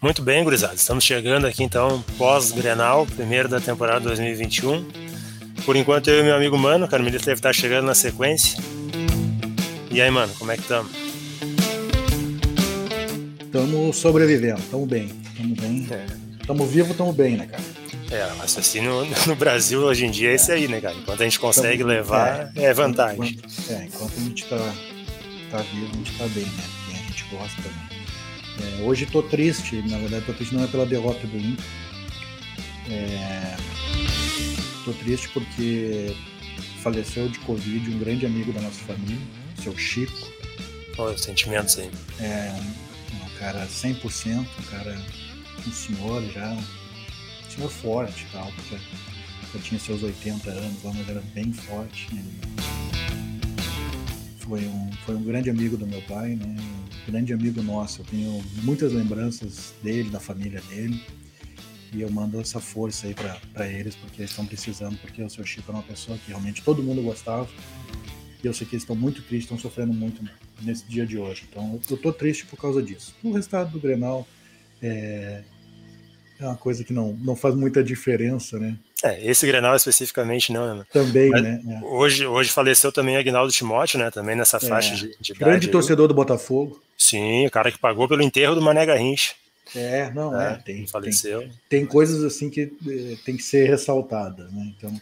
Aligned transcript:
Muito 0.00 0.22
bem, 0.22 0.44
gurizada. 0.44 0.76
Estamos 0.76 1.02
chegando 1.02 1.44
aqui 1.44 1.64
então 1.64 2.04
pós-Grenal, 2.16 3.04
primeiro 3.04 3.48
da 3.48 3.60
temporada 3.60 4.00
2021. 4.00 4.86
Por 5.64 5.74
enquanto 5.74 6.08
eu 6.08 6.20
e 6.20 6.22
meu 6.22 6.36
amigo 6.36 6.56
Mano, 6.56 6.86
o 6.86 6.88
Carmelito 6.88 7.24
deve 7.24 7.40
estar 7.40 7.52
chegando 7.52 7.86
na 7.86 7.96
sequência. 7.96 8.62
E 9.90 10.00
aí, 10.00 10.08
mano, 10.08 10.32
como 10.38 10.52
é 10.52 10.56
que 10.56 10.62
estamos? 10.62 10.92
Estamos 13.40 13.96
sobrevivendo, 13.96 14.60
estamos 14.60 14.88
bem, 14.88 15.10
estamos 15.32 15.58
bem. 15.58 15.88
Estamos 16.40 16.68
é. 16.68 16.70
vivos, 16.70 16.90
estamos 16.92 17.16
bem, 17.16 17.36
né, 17.36 17.46
cara? 17.46 17.64
É, 18.12 18.32
o 18.34 18.38
raciocínio 18.38 19.04
no 19.26 19.34
Brasil 19.34 19.80
hoje 19.80 20.06
em 20.06 20.12
dia 20.12 20.30
é 20.30 20.34
esse 20.34 20.52
aí, 20.52 20.68
né, 20.68 20.80
cara? 20.80 20.94
Enquanto 20.94 21.22
a 21.22 21.24
gente 21.24 21.40
consegue 21.40 21.82
então, 21.82 21.88
levar, 21.88 22.52
é, 22.54 22.66
é 22.66 22.72
vantagem. 22.72 23.30
Enquanto, 23.30 23.72
é, 23.72 23.84
enquanto 23.84 24.12
a 24.16 24.20
gente 24.20 24.44
tá, 24.44 24.74
tá 25.50 25.58
vivo, 25.58 25.90
a 25.92 25.96
gente 25.96 26.18
tá 26.18 26.26
bem, 26.28 26.44
né? 26.44 26.64
Quem 26.86 27.00
a 27.00 27.02
gente 27.02 27.24
gosta 27.32 27.62
também. 27.62 27.97
É, 28.60 28.82
hoje 28.82 29.06
tô 29.06 29.22
triste, 29.22 29.76
na 29.88 29.98
verdade 29.98 30.24
tô 30.26 30.32
triste 30.32 30.54
não 30.54 30.64
é 30.64 30.66
pela 30.66 30.86
derrota 30.86 31.26
do 31.26 31.36
Inter. 31.36 31.64
É, 32.90 33.56
tô 34.84 34.92
triste 34.94 35.28
porque 35.28 36.16
faleceu 36.82 37.28
de 37.28 37.38
Covid 37.40 37.90
um 37.90 37.98
grande 37.98 38.26
amigo 38.26 38.52
da 38.52 38.60
nossa 38.60 38.80
família, 38.84 39.18
seu 39.62 39.76
Chico. 39.76 40.28
Olha 40.96 41.14
os 41.14 41.22
sentimentos 41.22 41.78
aí. 41.78 41.90
É, 42.18 42.52
um, 42.54 43.26
um 43.26 43.38
cara 43.38 43.66
100%, 43.66 44.38
um 44.38 44.62
cara, 44.70 44.96
um 45.66 45.72
senhor 45.72 46.22
já, 46.32 46.52
um 46.52 47.50
senhor 47.50 47.70
forte 47.70 48.26
e 48.28 48.32
tal, 48.32 48.50
porque 48.52 48.76
já 49.54 49.60
tinha 49.60 49.78
seus 49.78 50.02
80 50.02 50.50
anos, 50.50 50.78
mas 50.82 51.08
era 51.08 51.20
bem 51.34 51.52
forte. 51.52 52.08
Foi 54.40 54.60
um, 54.64 54.90
foi 55.04 55.14
um 55.14 55.22
grande 55.22 55.50
amigo 55.50 55.76
do 55.76 55.86
meu 55.86 56.02
pai, 56.02 56.30
né? 56.34 56.56
Grande 57.10 57.32
amigo 57.32 57.62
nosso. 57.62 58.02
Eu 58.02 58.04
tenho 58.04 58.44
muitas 58.62 58.92
lembranças 58.92 59.72
dele, 59.82 60.10
da 60.10 60.20
família 60.20 60.60
dele. 60.68 61.02
E 61.92 62.02
eu 62.02 62.10
mando 62.10 62.38
essa 62.38 62.60
força 62.60 63.06
aí 63.06 63.14
para 63.14 63.66
eles, 63.66 63.96
porque 63.96 64.20
eles 64.20 64.30
estão 64.30 64.44
precisando, 64.44 64.98
porque 64.98 65.22
o 65.22 65.30
seu 65.30 65.44
Chico 65.44 65.72
é 65.72 65.74
uma 65.74 65.82
pessoa 65.82 66.18
que 66.18 66.28
realmente 66.28 66.62
todo 66.62 66.82
mundo 66.82 67.02
gostava. 67.02 67.48
E 68.44 68.46
eu 68.46 68.52
sei 68.52 68.66
que 68.66 68.74
eles 68.74 68.82
estão 68.82 68.94
muito 68.94 69.22
tristes, 69.22 69.44
estão 69.44 69.58
sofrendo 69.58 69.92
muito 69.94 70.22
nesse 70.60 70.84
dia 70.86 71.06
de 71.06 71.16
hoje. 71.18 71.46
Então 71.48 71.80
eu 71.90 71.96
tô 71.96 72.12
triste 72.12 72.44
por 72.44 72.58
causa 72.58 72.82
disso. 72.82 73.14
O 73.22 73.32
resultado 73.32 73.72
do 73.72 73.80
Grenal 73.80 74.28
é, 74.82 75.42
é 76.38 76.44
uma 76.44 76.56
coisa 76.56 76.84
que 76.84 76.92
não, 76.92 77.14
não 77.14 77.34
faz 77.34 77.54
muita 77.54 77.82
diferença, 77.82 78.58
né? 78.58 78.78
É, 79.02 79.24
esse 79.24 79.46
Grenal 79.46 79.76
especificamente 79.76 80.52
não, 80.52 80.78
né? 80.78 80.84
Também, 80.92 81.30
Mas 81.30 81.42
né? 81.42 81.62
É. 81.68 81.84
Hoje, 81.84 82.26
hoje 82.26 82.50
faleceu 82.50 82.90
também 82.90 83.16
Agnaldo 83.16 83.52
Timóteo, 83.52 83.98
né? 83.98 84.10
Também 84.10 84.34
nessa 84.34 84.56
é. 84.56 84.60
faixa 84.60 84.94
de, 84.94 85.16
de 85.20 85.32
Grande 85.34 85.56
idade, 85.56 85.68
torcedor 85.68 86.08
do 86.08 86.14
Botafogo. 86.14 86.80
Sim, 86.96 87.46
o 87.46 87.50
cara 87.50 87.70
que 87.70 87.78
pagou 87.78 88.08
pelo 88.08 88.22
enterro 88.22 88.56
do 88.56 88.62
Mané 88.62 88.84
Garrincha. 88.84 89.34
É, 89.74 90.10
não, 90.12 90.38
é, 90.40 90.54
é 90.54 90.56
tem, 90.56 90.86
faleceu. 90.86 91.40
Tem, 91.40 91.52
tem, 91.68 91.86
coisas 91.86 92.24
assim 92.24 92.48
que 92.48 92.72
eh, 92.88 93.16
tem 93.24 93.36
que 93.36 93.42
ser 93.42 93.68
ressaltadas, 93.68 94.50
né? 94.50 94.72
Então, 94.76 95.00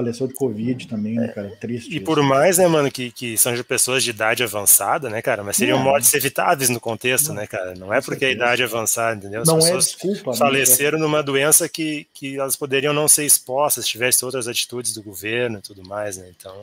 faleceu 0.00 0.26
de 0.26 0.34
Covid 0.34 0.88
também, 0.88 1.14
né, 1.14 1.28
cara? 1.28 1.50
Triste. 1.60 1.90
E 1.90 1.96
isso. 1.96 2.04
por 2.04 2.22
mais, 2.22 2.58
né, 2.58 2.66
mano, 2.66 2.90
que, 2.90 3.10
que 3.10 3.36
são 3.36 3.54
de 3.54 3.62
pessoas 3.62 4.02
de 4.02 4.10
idade 4.10 4.42
avançada, 4.42 5.08
né, 5.08 5.20
cara? 5.22 5.44
Mas 5.44 5.56
seriam 5.56 5.78
mortes 5.78 6.12
evitáveis 6.14 6.70
no 6.70 6.80
contexto, 6.80 7.28
não, 7.28 7.36
né, 7.36 7.46
cara? 7.46 7.74
Não 7.74 7.92
é 7.92 8.00
porque 8.00 8.24
a 8.24 8.30
idade 8.30 8.62
é 8.62 8.64
avançada, 8.64 9.16
entendeu? 9.16 9.42
As 9.42 9.48
não 9.48 9.58
é 9.58 9.76
desculpa. 9.76 10.32
Né, 10.32 10.36
faleceram 10.36 10.98
né? 10.98 11.04
numa 11.04 11.22
doença 11.22 11.68
que, 11.68 12.06
que 12.14 12.38
elas 12.38 12.56
poderiam 12.56 12.92
não 12.92 13.06
ser 13.06 13.24
expostas 13.24 13.84
se 13.84 13.90
tivesse 13.90 14.24
outras 14.24 14.48
atitudes 14.48 14.94
do 14.94 15.02
governo 15.02 15.58
e 15.58 15.62
tudo 15.62 15.86
mais, 15.86 16.16
né? 16.16 16.30
Então. 16.36 16.54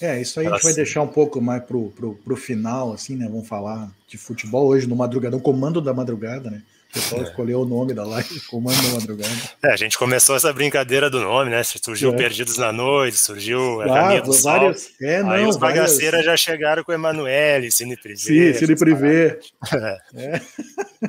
É, 0.00 0.20
isso 0.20 0.38
aí 0.38 0.46
a 0.46 0.50
gente 0.50 0.62
vai 0.62 0.74
deixar 0.74 1.02
um 1.02 1.08
pouco 1.08 1.40
mais 1.40 1.62
pro, 1.64 1.90
pro, 1.90 2.14
pro 2.16 2.36
final, 2.36 2.92
assim, 2.92 3.16
né? 3.16 3.26
Vamos 3.28 3.48
falar 3.48 3.90
de 4.08 4.18
futebol 4.18 4.66
hoje 4.66 4.86
no 4.86 4.96
madrugadão, 4.96 5.40
comando 5.40 5.80
da 5.80 5.94
madrugada, 5.94 6.50
né? 6.50 6.62
O 6.94 7.00
pessoal 7.00 7.22
é. 7.22 7.24
escolheu 7.24 7.60
o 7.62 7.64
nome 7.64 7.92
da 7.92 8.04
live, 8.04 8.40
Comando 8.42 8.80
da 8.80 8.94
Madrugada. 8.94 9.34
É, 9.64 9.72
a 9.72 9.76
gente 9.76 9.98
começou 9.98 10.36
essa 10.36 10.52
brincadeira 10.52 11.10
do 11.10 11.18
nome, 11.20 11.50
né? 11.50 11.60
Surgiu 11.64 12.14
é. 12.14 12.16
Perdidos 12.16 12.56
na 12.56 12.72
Noite, 12.72 13.16
surgiu 13.18 13.82
a 13.82 13.86
Caminho 13.86 14.22
do 14.22 14.32
Sol. 14.32 14.72
É, 15.02 15.20
não, 15.20 15.30
Aí 15.30 15.44
os 15.44 15.56
bagaceiras 15.56 16.24
várias... 16.24 16.26
já 16.26 16.36
chegaram 16.36 16.84
com 16.84 16.92
o 16.92 16.94
Emanuele, 16.94 17.72
Cine 17.72 17.96
Privé. 17.96 18.16
Sim, 18.16 18.54
Cine 18.54 18.76
Privé. 18.76 19.40
É. 19.72 19.98
é. 20.14 20.40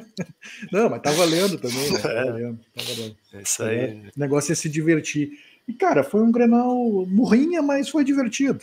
não, 0.74 0.90
mas 0.90 1.02
tá 1.04 1.12
valendo 1.12 1.60
também, 1.60 1.92
né? 1.92 2.00
Tá 2.00 2.12
é. 2.12 2.26
valendo, 2.26 2.60
tá 2.76 2.84
valendo. 2.84 3.16
É 3.36 3.42
isso 3.44 3.64
aí. 3.64 3.78
É, 3.78 3.94
o 4.16 4.20
negócio 4.20 4.52
é 4.52 4.56
se 4.56 4.68
divertir. 4.68 5.34
E, 5.68 5.74
cara, 5.74 6.04
foi 6.04 6.22
um 6.22 6.32
Grenal 6.32 6.76
morrinha, 7.08 7.62
mas 7.62 7.90
foi 7.90 8.04
divertido. 8.04 8.60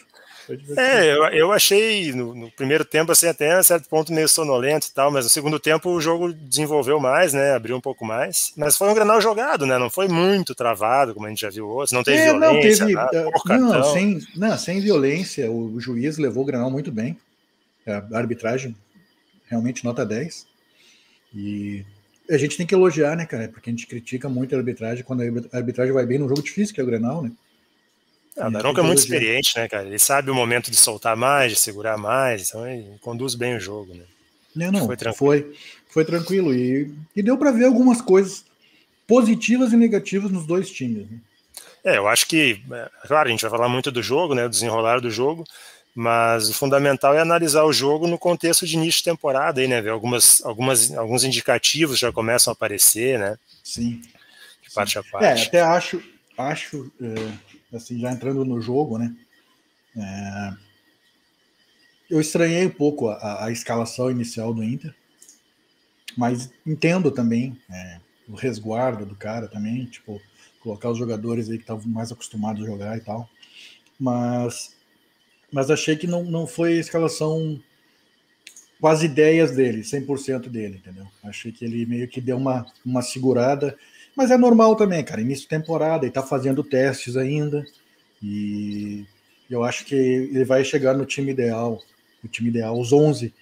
É, 0.76 1.12
eu, 1.12 1.24
eu 1.26 1.52
achei 1.52 2.12
no, 2.12 2.34
no, 2.34 2.50
primeiro 2.50 2.84
tempo, 2.84 3.12
assim, 3.12 3.26
até 3.26 3.52
a 3.52 3.62
certo 3.62 3.88
ponto 3.88 4.12
meio 4.12 4.28
sonolento 4.28 4.88
e 4.88 4.92
tal, 4.92 5.10
mas 5.10 5.24
no 5.24 5.30
segundo 5.30 5.58
tempo 5.58 5.90
o 5.90 6.00
jogo 6.00 6.32
desenvolveu 6.32 6.98
mais, 6.98 7.32
né? 7.32 7.52
Abriu 7.52 7.76
um 7.76 7.80
pouco 7.80 8.04
mais. 8.04 8.52
Mas 8.56 8.76
foi 8.76 8.88
um 8.88 8.94
granal 8.94 9.20
jogado, 9.20 9.66
né? 9.66 9.78
Não 9.78 9.90
foi 9.90 10.08
muito 10.08 10.54
travado, 10.54 11.14
como 11.14 11.26
a 11.26 11.28
gente 11.28 11.42
já 11.42 11.50
viu 11.50 11.68
outros. 11.68 11.92
Não 11.92 12.02
teve 12.02 12.18
é, 12.18 12.30
violência. 12.30 12.86
Não, 12.86 12.86
teve, 12.86 12.92
nada, 12.92 13.28
uh, 13.28 13.58
não, 13.58 13.84
sem, 13.92 14.20
não, 14.36 14.58
sem 14.58 14.80
violência. 14.80 15.50
O, 15.50 15.74
o, 15.74 15.80
juiz 15.80 16.18
levou 16.18 16.42
o 16.42 16.46
granal 16.46 16.70
muito 16.70 16.90
bem. 16.90 17.16
A 17.86 18.18
arbitragem 18.18 18.74
realmente 19.48 19.84
nota 19.84 20.04
10. 20.04 20.46
E 21.34 21.84
a 22.30 22.36
gente 22.36 22.56
tem 22.56 22.66
que 22.66 22.74
elogiar, 22.74 23.16
né, 23.16 23.26
cara? 23.26 23.48
Porque 23.48 23.70
a 23.70 23.72
gente 23.72 23.86
critica 23.86 24.28
muito 24.28 24.54
a 24.54 24.58
arbitragem 24.58 25.04
quando 25.04 25.22
a 25.22 25.56
arbitragem 25.56 25.92
vai 25.92 26.06
bem 26.06 26.18
num 26.18 26.28
jogo 26.28 26.42
difícil, 26.42 26.74
que 26.74 26.80
é 26.80 26.84
o 26.84 26.86
Grenal, 26.86 27.22
né? 27.22 27.32
Ah, 28.36 28.48
o 28.48 28.50
Daronco 28.50 28.80
é 28.80 28.82
muito 28.82 28.98
experiente, 28.98 29.56
né, 29.56 29.68
cara? 29.68 29.86
Ele 29.86 29.98
sabe 29.98 30.30
o 30.30 30.34
momento 30.34 30.70
de 30.70 30.76
soltar 30.76 31.16
mais, 31.16 31.52
de 31.52 31.60
segurar 31.60 31.98
mais, 31.98 32.48
então 32.48 32.66
ele 32.66 32.98
conduz 33.00 33.34
bem 33.34 33.56
o 33.56 33.60
jogo, 33.60 33.94
né? 33.94 34.04
Não, 34.54 34.72
não, 34.72 34.86
foi 34.86 34.96
tranquilo. 34.96 35.16
Foi, 35.18 35.54
foi 35.88 36.04
tranquilo. 36.04 36.54
E, 36.54 36.92
e 37.14 37.22
deu 37.22 37.36
para 37.36 37.50
ver 37.50 37.66
algumas 37.66 38.00
coisas 38.00 38.44
positivas 39.06 39.72
e 39.72 39.76
negativas 39.76 40.30
nos 40.30 40.46
dois 40.46 40.70
times. 40.70 41.10
Né? 41.10 41.18
É, 41.84 41.98
eu 41.98 42.08
acho 42.08 42.26
que, 42.26 42.62
é, 42.70 42.90
claro, 43.06 43.28
a 43.28 43.30
gente 43.30 43.42
vai 43.42 43.50
falar 43.50 43.68
muito 43.68 43.90
do 43.90 44.02
jogo, 44.02 44.34
né, 44.34 44.44
do 44.44 44.50
desenrolar 44.50 45.00
do 45.00 45.10
jogo, 45.10 45.44
mas 45.94 46.48
o 46.48 46.54
fundamental 46.54 47.14
é 47.14 47.20
analisar 47.20 47.64
o 47.64 47.72
jogo 47.72 48.06
no 48.06 48.18
contexto 48.18 48.66
de 48.66 48.76
início 48.76 49.00
de 49.00 49.04
temporada, 49.04 49.60
aí, 49.60 49.68
né, 49.68 49.80
ver 49.80 49.90
algumas, 49.90 50.42
algumas, 50.44 50.90
alguns 50.92 51.24
indicativos 51.24 51.98
já 51.98 52.10
começam 52.12 52.50
a 52.50 52.54
aparecer, 52.54 53.18
né? 53.18 53.36
Sim. 53.62 54.00
De 54.62 54.70
parte 54.72 54.92
Sim. 54.92 54.98
a 55.00 55.02
parte. 55.02 55.42
É, 55.42 55.46
até 55.46 55.60
acho, 55.60 56.02
acho 56.38 56.90
é 57.00 57.51
assim, 57.72 57.98
já 57.98 58.12
entrando 58.12 58.44
no 58.44 58.60
jogo, 58.60 58.98
né? 58.98 59.14
É, 59.96 60.52
eu 62.10 62.20
estranhei 62.20 62.66
um 62.66 62.70
pouco 62.70 63.08
a, 63.08 63.46
a, 63.46 63.50
escalação 63.50 64.10
inicial 64.10 64.52
do 64.52 64.62
Inter, 64.62 64.94
mas 66.16 66.50
entendo 66.66 67.10
também 67.10 67.58
é, 67.70 68.00
o 68.28 68.34
resguardo 68.34 69.06
do 69.06 69.14
cara 69.14 69.48
também, 69.48 69.86
tipo, 69.86 70.20
colocar 70.60 70.90
os 70.90 70.98
jogadores 70.98 71.48
aí 71.48 71.56
que 71.56 71.64
estavam 71.64 71.86
mais 71.88 72.12
acostumados 72.12 72.62
a 72.62 72.66
jogar 72.66 72.96
e 72.96 73.00
tal. 73.00 73.28
Mas, 73.98 74.76
mas 75.50 75.70
achei 75.70 75.96
que 75.96 76.06
não, 76.06 76.24
não 76.24 76.46
foi 76.46 76.74
a 76.74 76.80
escalação 76.80 77.60
com 78.80 78.88
as 78.88 79.02
ideias 79.02 79.52
dele, 79.52 79.82
100% 79.82 80.48
dele, 80.48 80.78
entendeu? 80.78 81.06
Achei 81.22 81.52
que 81.52 81.64
ele 81.64 81.86
meio 81.86 82.08
que 82.08 82.20
deu 82.20 82.36
uma, 82.36 82.66
uma 82.84 83.00
segurada 83.00 83.78
mas 84.16 84.30
é 84.30 84.36
normal 84.36 84.76
também, 84.76 85.02
cara. 85.04 85.20
Início 85.20 85.44
de 85.44 85.48
temporada, 85.48 86.04
ele 86.04 86.12
tá 86.12 86.22
fazendo 86.22 86.62
testes 86.62 87.16
ainda. 87.16 87.64
E 88.22 89.04
eu 89.50 89.64
acho 89.64 89.84
que 89.84 89.94
ele 89.94 90.44
vai 90.44 90.64
chegar 90.64 90.94
no 90.94 91.04
time 91.06 91.32
ideal. 91.32 91.82
O 92.22 92.28
time 92.28 92.50
ideal, 92.50 92.78
os 92.78 92.92
11. 92.92 93.32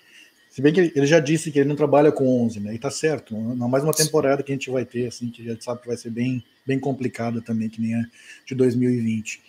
Se 0.48 0.62
bem 0.62 0.72
que 0.72 0.92
ele 0.94 1.06
já 1.06 1.20
disse 1.20 1.50
que 1.50 1.58
ele 1.58 1.68
não 1.68 1.76
trabalha 1.76 2.10
com 2.10 2.44
11, 2.44 2.60
né? 2.60 2.74
E 2.74 2.78
tá 2.78 2.90
certo. 2.90 3.36
Não 3.36 3.68
mais 3.68 3.84
uma 3.84 3.92
temporada 3.92 4.42
que 4.42 4.50
a 4.50 4.54
gente 4.54 4.70
vai 4.70 4.84
ter, 4.84 5.06
assim, 5.06 5.30
que 5.30 5.42
a 5.48 5.52
gente 5.52 5.64
sabe 5.64 5.82
que 5.82 5.88
vai 5.88 5.96
ser 5.96 6.10
bem, 6.10 6.44
bem 6.66 6.78
complicada 6.78 7.40
também, 7.40 7.68
que 7.68 7.80
nem 7.80 7.94
a 7.94 8.04
de 8.46 8.54
2020. 8.54 9.42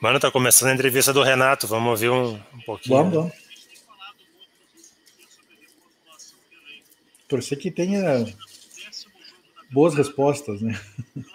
Mano, 0.00 0.18
tá 0.18 0.30
começando 0.32 0.70
a 0.70 0.74
entrevista 0.74 1.12
do 1.12 1.22
Renato. 1.22 1.68
Vamos 1.68 1.90
ouvir 1.90 2.10
um, 2.10 2.34
um 2.34 2.60
pouquinho. 2.66 2.96
Vamos, 2.96 3.14
vamos. 3.14 3.32
Torcer 7.28 7.56
que 7.56 7.70
tenha 7.70 8.26
boas 9.72 9.94
respostas, 9.94 10.60
né? 10.60 10.78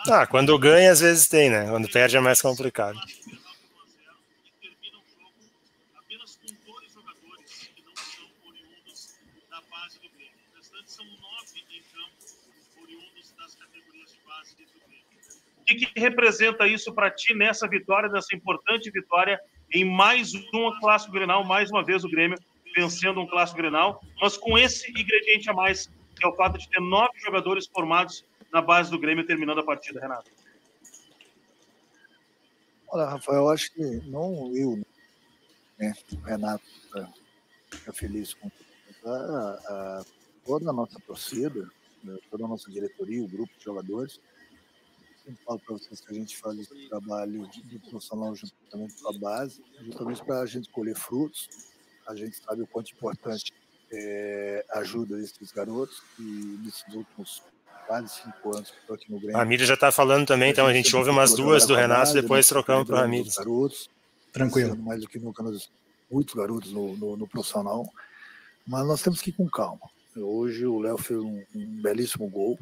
Ah, 0.07 0.25
quando 0.25 0.57
ganha, 0.57 0.91
às 0.91 0.99
vezes 0.99 1.27
tem, 1.27 1.49
né? 1.49 1.67
Quando 1.69 1.89
perde 1.89 2.15
é 2.15 2.19
mais 2.19 2.41
complicado. 2.41 2.97
O 15.59 15.65
que, 15.67 15.75
que 15.85 15.99
representa 15.99 16.65
isso 16.65 16.93
para 16.93 17.11
ti 17.11 17.33
nessa 17.33 17.67
vitória, 17.67 18.07
nessa 18.07 18.33
importante 18.33 18.89
vitória 18.89 19.37
em 19.73 19.83
mais 19.83 20.31
uma 20.53 20.79
clássico 20.79 21.11
Grenal, 21.11 21.43
mais 21.43 21.69
uma 21.69 21.83
vez 21.83 22.05
o 22.05 22.09
Grêmio 22.09 22.39
vencendo 22.73 23.19
um 23.19 23.27
clássico 23.27 23.57
Grenal, 23.57 24.01
mas 24.21 24.37
com 24.37 24.57
esse 24.57 24.89
ingrediente 24.91 25.49
a 25.49 25.53
mais, 25.53 25.89
é 26.23 26.27
o 26.27 26.35
fato 26.35 26.57
de 26.57 26.69
ter 26.69 26.79
nove 26.79 27.19
jogadores 27.19 27.67
formados 27.67 28.25
na 28.51 28.61
base 28.61 28.89
do 28.89 28.99
Grêmio 28.99 29.25
terminando 29.25 29.59
a 29.59 29.63
partida, 29.63 29.99
Renato? 29.99 30.31
Olha, 32.89 33.05
Rafael, 33.05 33.39
eu 33.39 33.49
acho 33.49 33.73
que 33.73 33.83
não 34.07 34.55
eu, 34.55 34.81
né? 35.77 35.93
O 36.13 36.25
Renato 36.25 36.63
está 36.85 37.13
tá 37.85 37.93
feliz 37.93 38.33
com 38.33 38.49
a, 39.05 39.09
a, 39.09 40.05
toda 40.45 40.69
a 40.69 40.73
nossa 40.73 40.99
torcida, 41.01 41.69
né, 42.03 42.17
toda 42.31 42.45
a 42.45 42.47
nossa 42.47 42.71
diretoria, 42.71 43.23
o 43.23 43.27
grupo 43.27 43.51
de 43.57 43.65
jogadores. 43.65 44.21
Sempre 45.23 45.43
falo 45.43 45.59
para 45.59 45.73
vocês 45.73 45.99
que 45.99 46.11
a 46.11 46.15
gente 46.15 46.37
faz 46.37 46.57
esse 46.57 46.87
trabalho 46.87 47.45
de 47.47 47.79
profissional 47.79 48.33
juntamente 48.33 49.01
com 49.01 49.09
a 49.09 49.19
base, 49.19 49.61
justamente 49.81 50.23
para 50.23 50.39
a 50.39 50.45
gente 50.45 50.69
colher 50.69 50.95
frutos. 50.95 51.49
A 52.07 52.15
gente 52.15 52.37
sabe 52.37 52.61
o 52.61 52.67
quanto 52.67 52.93
importante 52.93 53.51
é 53.91 54.65
a 54.71 54.79
ajuda 54.79 55.17
desses 55.17 55.51
garotos 55.51 56.01
e 56.19 56.59
nesses 56.63 56.93
últimos 56.93 57.43
quase 57.85 58.09
cinco 58.21 58.55
anos 58.55 58.69
que 58.69 58.77
estou 58.79 58.95
aqui 58.95 59.11
no 59.11 59.17
Grêmio. 59.17 59.37
A 59.37 59.39
Ramírez 59.39 59.67
já 59.67 59.75
está 59.75 59.91
falando 59.91 60.27
também, 60.27 60.51
então 60.51 60.67
a 60.67 60.73
gente 60.73 60.93
ouve 60.95 61.09
umas 61.09 61.33
duas 61.33 61.65
do 61.65 61.73
Renato, 61.73 62.13
depois 62.13 62.47
trocamos 62.47 62.85
para 62.85 62.97
o 62.97 62.99
Ramírez. 62.99 63.35
Garotos, 63.35 63.89
Tranquilo. 64.37 64.77
Mais 64.77 65.01
do 65.01 65.07
que 65.07 65.19
nunca, 65.19 65.41
nós, 65.41 65.69
muitos 66.09 66.35
garotos 66.35 66.71
no, 66.71 66.95
no, 66.95 67.17
no, 67.17 67.27
profissional, 67.27 67.91
mas 68.65 68.85
nós 68.85 69.01
temos 69.01 69.21
que 69.21 69.31
ir 69.31 69.33
com 69.33 69.49
calma. 69.49 69.89
Hoje 70.15 70.65
o 70.65 70.79
Léo 70.79 70.97
fez 70.97 71.19
um, 71.19 71.43
um, 71.55 71.81
belíssimo 71.81 72.29
gol, 72.29 72.59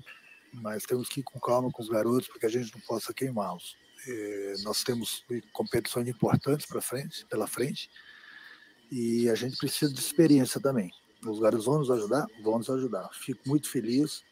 mas 0.53 0.83
temos 0.83 1.09
que 1.09 1.19
ir 1.19 1.23
com 1.23 1.39
calma 1.39 1.71
com 1.71 1.81
os 1.81 1.89
garotos, 1.89 2.27
porque 2.27 2.45
a 2.45 2.49
gente 2.49 2.73
não 2.73 2.81
possa 2.81 3.13
queimá-los. 3.13 3.75
É, 4.07 4.53
nós 4.63 4.83
temos 4.83 5.25
competições 5.51 6.07
importantes 6.07 6.65
para 6.65 6.81
frente, 6.81 7.25
pela 7.25 7.47
frente, 7.47 7.89
e 8.91 9.29
a 9.29 9.35
gente 9.35 9.57
precisa 9.57 9.91
de 9.91 9.99
experiência 9.99 10.61
também. 10.61 10.91
Os 11.25 11.39
garotos 11.39 11.65
vão 11.65 11.79
nos 11.79 11.91
ajudar? 11.91 12.25
Vão 12.43 12.57
nos 12.57 12.69
ajudar. 12.69 13.09
Fico 13.13 13.41
muito 13.47 13.69
feliz 13.69 14.23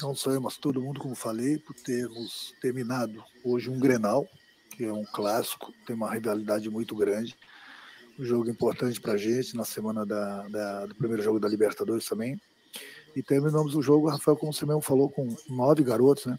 não 0.00 0.14
só 0.14 0.30
eu, 0.30 0.40
mas 0.40 0.56
todo 0.56 0.80
mundo, 0.80 1.00
como 1.00 1.14
falei, 1.14 1.58
por 1.58 1.74
termos 1.74 2.54
terminado 2.60 3.22
hoje 3.44 3.68
um 3.68 3.78
Grenal, 3.78 4.26
que 4.70 4.84
é 4.84 4.92
um 4.92 5.04
clássico, 5.04 5.72
tem 5.86 5.94
uma 5.94 6.10
rivalidade 6.10 6.70
muito 6.70 6.94
grande. 6.94 7.36
Um 8.18 8.24
jogo 8.24 8.48
importante 8.48 9.00
para 9.00 9.12
a 9.12 9.16
gente 9.16 9.56
na 9.56 9.64
semana 9.64 10.06
da, 10.06 10.48
da, 10.48 10.86
do 10.86 10.94
primeiro 10.94 11.22
jogo 11.22 11.40
da 11.40 11.48
Libertadores 11.48 12.06
também. 12.06 12.40
E 13.14 13.22
terminamos 13.22 13.74
o 13.74 13.82
jogo, 13.82 14.08
Rafael, 14.08 14.36
como 14.36 14.52
você 14.52 14.64
mesmo 14.64 14.80
falou, 14.80 15.10
com 15.10 15.36
nove 15.48 15.82
garotos, 15.82 16.26
né? 16.26 16.38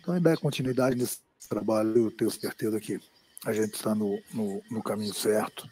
Então, 0.00 0.14
ainda 0.14 0.32
é 0.32 0.36
continuidade 0.36 0.96
nesse 0.96 1.18
trabalho, 1.48 2.06
eu 2.06 2.10
tenho 2.10 2.30
certeza 2.30 2.78
que 2.80 3.00
a 3.44 3.52
gente 3.52 3.74
está 3.74 3.94
no, 3.94 4.20
no, 4.32 4.62
no 4.70 4.82
caminho 4.82 5.12
certo. 5.12 5.68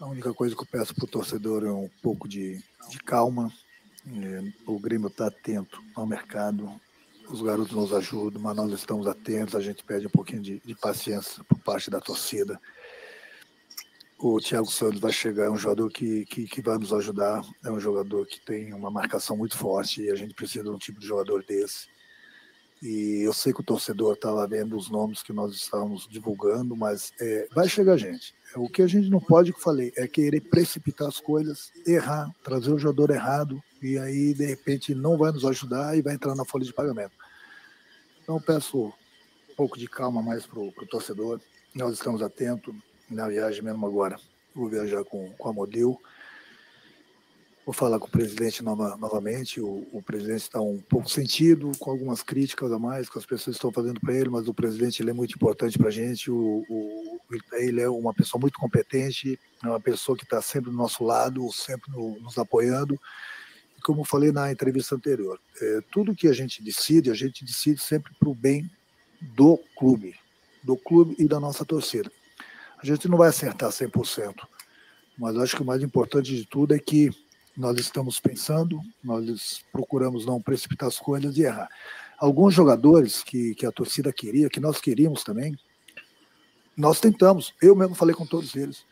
A 0.00 0.06
única 0.06 0.32
coisa 0.32 0.54
que 0.54 0.62
eu 0.62 0.66
peço 0.66 0.94
para 0.94 1.04
o 1.04 1.08
torcedor 1.08 1.64
é 1.64 1.72
um 1.72 1.90
pouco 2.00 2.28
de, 2.28 2.62
de 2.88 2.98
calma, 2.98 3.52
é, 4.06 4.52
o 4.64 4.78
Grêmio 4.78 5.08
está 5.08 5.26
atento 5.26 5.82
ao 5.94 6.06
mercado, 6.06 6.70
os 7.28 7.42
garotos 7.42 7.72
nos 7.72 7.92
ajudam, 7.92 8.40
mas 8.40 8.56
nós 8.56 8.72
estamos 8.72 9.06
atentos, 9.06 9.54
a 9.54 9.60
gente 9.60 9.82
pede 9.84 10.06
um 10.06 10.10
pouquinho 10.10 10.40
de, 10.40 10.60
de 10.64 10.74
paciência 10.74 11.42
por 11.44 11.58
parte 11.58 11.90
da 11.90 12.00
torcida. 12.00 12.60
O 14.18 14.40
Thiago 14.40 14.70
Santos 14.70 15.00
vai 15.00 15.12
chegar, 15.12 15.46
é 15.46 15.50
um 15.50 15.56
jogador 15.56 15.90
que, 15.90 16.24
que, 16.26 16.46
que, 16.46 16.62
vai 16.62 16.78
nos 16.78 16.92
ajudar, 16.92 17.42
é 17.64 17.70
um 17.70 17.78
jogador 17.78 18.26
que 18.26 18.40
tem 18.40 18.72
uma 18.72 18.90
marcação 18.90 19.36
muito 19.36 19.56
forte 19.56 20.02
e 20.02 20.10
a 20.10 20.14
gente 20.14 20.34
precisa 20.34 20.64
de 20.64 20.70
um 20.70 20.78
tipo 20.78 21.00
de 21.00 21.06
jogador 21.06 21.44
desse. 21.44 21.86
E 22.82 23.22
eu 23.22 23.32
sei 23.32 23.52
que 23.52 23.60
o 23.60 23.64
torcedor 23.64 24.14
estava 24.14 24.46
vendo 24.46 24.76
os 24.76 24.88
nomes 24.88 25.22
que 25.22 25.32
nós 25.32 25.52
estávamos 25.54 26.06
divulgando, 26.08 26.76
mas 26.76 27.12
é, 27.20 27.48
vai 27.52 27.68
chegar 27.68 27.96
gente. 27.96 28.34
O 28.54 28.68
que 28.68 28.82
a 28.82 28.86
gente 28.86 29.10
não 29.10 29.20
pode, 29.20 29.52
que 29.52 29.60
falei, 29.60 29.92
é 29.96 30.06
querer 30.06 30.40
precipitar 30.40 31.08
as 31.08 31.20
coisas, 31.20 31.72
errar, 31.86 32.30
trazer 32.42 32.72
o 32.72 32.78
jogador 32.78 33.10
errado, 33.10 33.60
e 33.82 33.98
aí, 33.98 34.32
de 34.32 34.44
repente, 34.44 34.94
não 34.94 35.16
vai 35.16 35.32
nos 35.32 35.44
ajudar 35.44 35.96
e 35.96 36.02
vai 36.02 36.14
entrar 36.14 36.34
na 36.34 36.44
folha 36.44 36.64
de 36.64 36.72
pagamento. 36.72 37.12
Então, 38.22 38.40
peço 38.40 38.86
um 38.86 39.54
pouco 39.56 39.78
de 39.78 39.88
calma 39.88 40.22
mais 40.22 40.46
para 40.46 40.58
o 40.58 40.72
torcedor. 40.88 41.40
Nós 41.74 41.94
estamos 41.94 42.22
atentos 42.22 42.74
na 43.08 43.28
viagem 43.28 43.62
mesmo 43.62 43.86
agora. 43.86 44.18
Vou 44.54 44.68
viajar 44.68 45.04
com, 45.04 45.30
com 45.32 45.48
a 45.48 45.52
Modil. 45.52 46.00
Vou 47.68 47.74
falar 47.74 47.98
com 47.98 48.06
o 48.06 48.10
presidente 48.10 48.64
nova, 48.64 48.96
novamente. 48.96 49.60
O, 49.60 49.86
o 49.92 50.00
presidente 50.02 50.40
está 50.40 50.58
um 50.58 50.78
pouco 50.78 51.10
sentido, 51.10 51.70
com 51.78 51.90
algumas 51.90 52.22
críticas 52.22 52.72
a 52.72 52.78
mais 52.78 53.10
que 53.10 53.18
as 53.18 53.26
pessoas 53.26 53.56
estão 53.56 53.70
fazendo 53.70 54.00
para 54.00 54.14
ele, 54.14 54.30
mas 54.30 54.48
o 54.48 54.54
presidente 54.54 55.02
ele 55.02 55.10
é 55.10 55.12
muito 55.12 55.34
importante 55.34 55.76
para 55.76 55.88
a 55.88 55.90
gente. 55.90 56.30
O, 56.30 56.64
o, 56.66 57.20
ele 57.52 57.82
é 57.82 57.88
uma 57.90 58.14
pessoa 58.14 58.40
muito 58.40 58.58
competente, 58.58 59.38
é 59.62 59.68
uma 59.68 59.78
pessoa 59.78 60.16
que 60.16 60.24
está 60.24 60.40
sempre 60.40 60.70
do 60.70 60.76
nosso 60.78 61.04
lado, 61.04 61.46
sempre 61.52 61.92
no, 61.92 62.18
nos 62.20 62.38
apoiando 62.38 62.98
como 63.82 64.02
falei 64.02 64.32
na 64.32 64.50
entrevista 64.50 64.94
anterior, 64.94 65.38
é, 65.60 65.80
tudo 65.92 66.14
que 66.14 66.26
a 66.26 66.32
gente 66.32 66.62
decide, 66.62 67.10
a 67.10 67.14
gente 67.14 67.44
decide 67.44 67.82
sempre 67.82 68.12
para 68.18 68.28
o 68.30 68.34
bem 68.34 68.68
do 69.20 69.58
clube, 69.76 70.14
do 70.62 70.74
clube 70.74 71.14
e 71.18 71.28
da 71.28 71.38
nossa 71.38 71.66
torcida. 71.66 72.10
A 72.82 72.86
gente 72.86 73.08
não 73.08 73.18
vai 73.18 73.28
acertar 73.28 73.70
100%, 73.70 74.34
mas 75.18 75.36
acho 75.36 75.54
que 75.54 75.62
o 75.62 75.66
mais 75.66 75.82
importante 75.82 76.34
de 76.34 76.46
tudo 76.46 76.74
é 76.74 76.78
que 76.78 77.10
nós 77.58 77.76
estamos 77.80 78.20
pensando, 78.20 78.80
nós 79.02 79.64
procuramos 79.72 80.24
não 80.24 80.40
precipitar 80.40 80.88
as 80.88 80.96
coisas 81.00 81.36
e 81.36 81.42
errar. 81.42 81.68
Alguns 82.16 82.54
jogadores 82.54 83.24
que, 83.24 83.52
que 83.56 83.66
a 83.66 83.72
torcida 83.72 84.12
queria, 84.12 84.48
que 84.48 84.60
nós 84.60 84.80
queríamos 84.80 85.24
também, 85.24 85.58
nós 86.76 87.00
tentamos, 87.00 87.52
eu 87.60 87.74
mesmo 87.74 87.96
falei 87.96 88.14
com 88.14 88.24
todos 88.24 88.54
eles, 88.54 88.86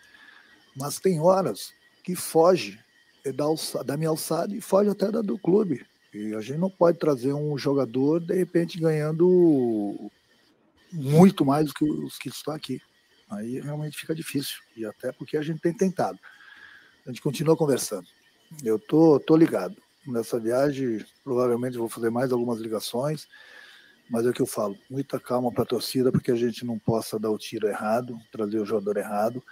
mas 0.77 0.99
tem 0.99 1.21
horas 1.21 1.73
que 2.03 2.17
foge 2.17 2.77
da, 3.25 3.83
da 3.85 3.97
minha 3.97 4.11
alçada 4.11 4.53
e 4.53 4.61
foge 4.61 4.91
até 4.91 5.13
da 5.13 5.23
do 5.23 5.39
clube. 5.39 5.87
E 6.13 6.35
a 6.35 6.41
gente 6.41 6.59
não 6.59 6.71
pode 6.71 6.99
trazer 6.99 7.33
um 7.33 7.57
jogador, 7.57 8.19
de 8.19 8.35
repente, 8.35 8.81
ganhando 8.81 10.11
muito 10.93 11.45
mais 11.45 11.67
do 11.67 11.75
que 11.75 11.85
os 11.85 12.19
que 12.19 12.31
estão 12.31 12.53
aqui. 12.53 12.81
Aí 13.31 13.61
realmente 13.61 13.97
fica 13.97 14.15
difícil. 14.15 14.57
E 14.77 14.85
até 14.85 15.13
porque 15.13 15.37
a 15.37 15.43
gente 15.43 15.61
tem 15.61 15.73
tentado. 15.73 16.19
A 17.07 17.11
gente 17.11 17.23
continua 17.23 17.57
conversando. 17.57 18.07
Eu 18.65 18.79
tô, 18.79 19.19
tô 19.21 19.37
ligado. 19.37 19.77
Nessa 20.07 20.39
viagem, 20.39 21.05
provavelmente 21.25 21.77
vou 21.77 21.89
fazer 21.89 22.11
mais 22.11 22.31
algumas 22.33 22.61
ligações, 22.61 23.27
mas 24.09 24.25
é 24.25 24.31
o 24.31 24.33
que 24.33 24.43
eu 24.43 24.47
falo, 24.47 24.77
muita 24.89 25.19
calma 25.19 25.51
para 25.51 25.65
a 25.65 25.67
torcida, 25.67 26.13
porque 26.13 26.31
a 26.31 26.37
gente 26.37 26.65
não 26.65 26.79
possa 26.79 27.19
dar 27.19 27.31
o 27.31 27.39
tiro 27.39 27.67
errado, 27.67 28.17
trazer 28.31 28.61
o 28.61 28.65
jogador 28.65 28.97
errado. 28.99 29.43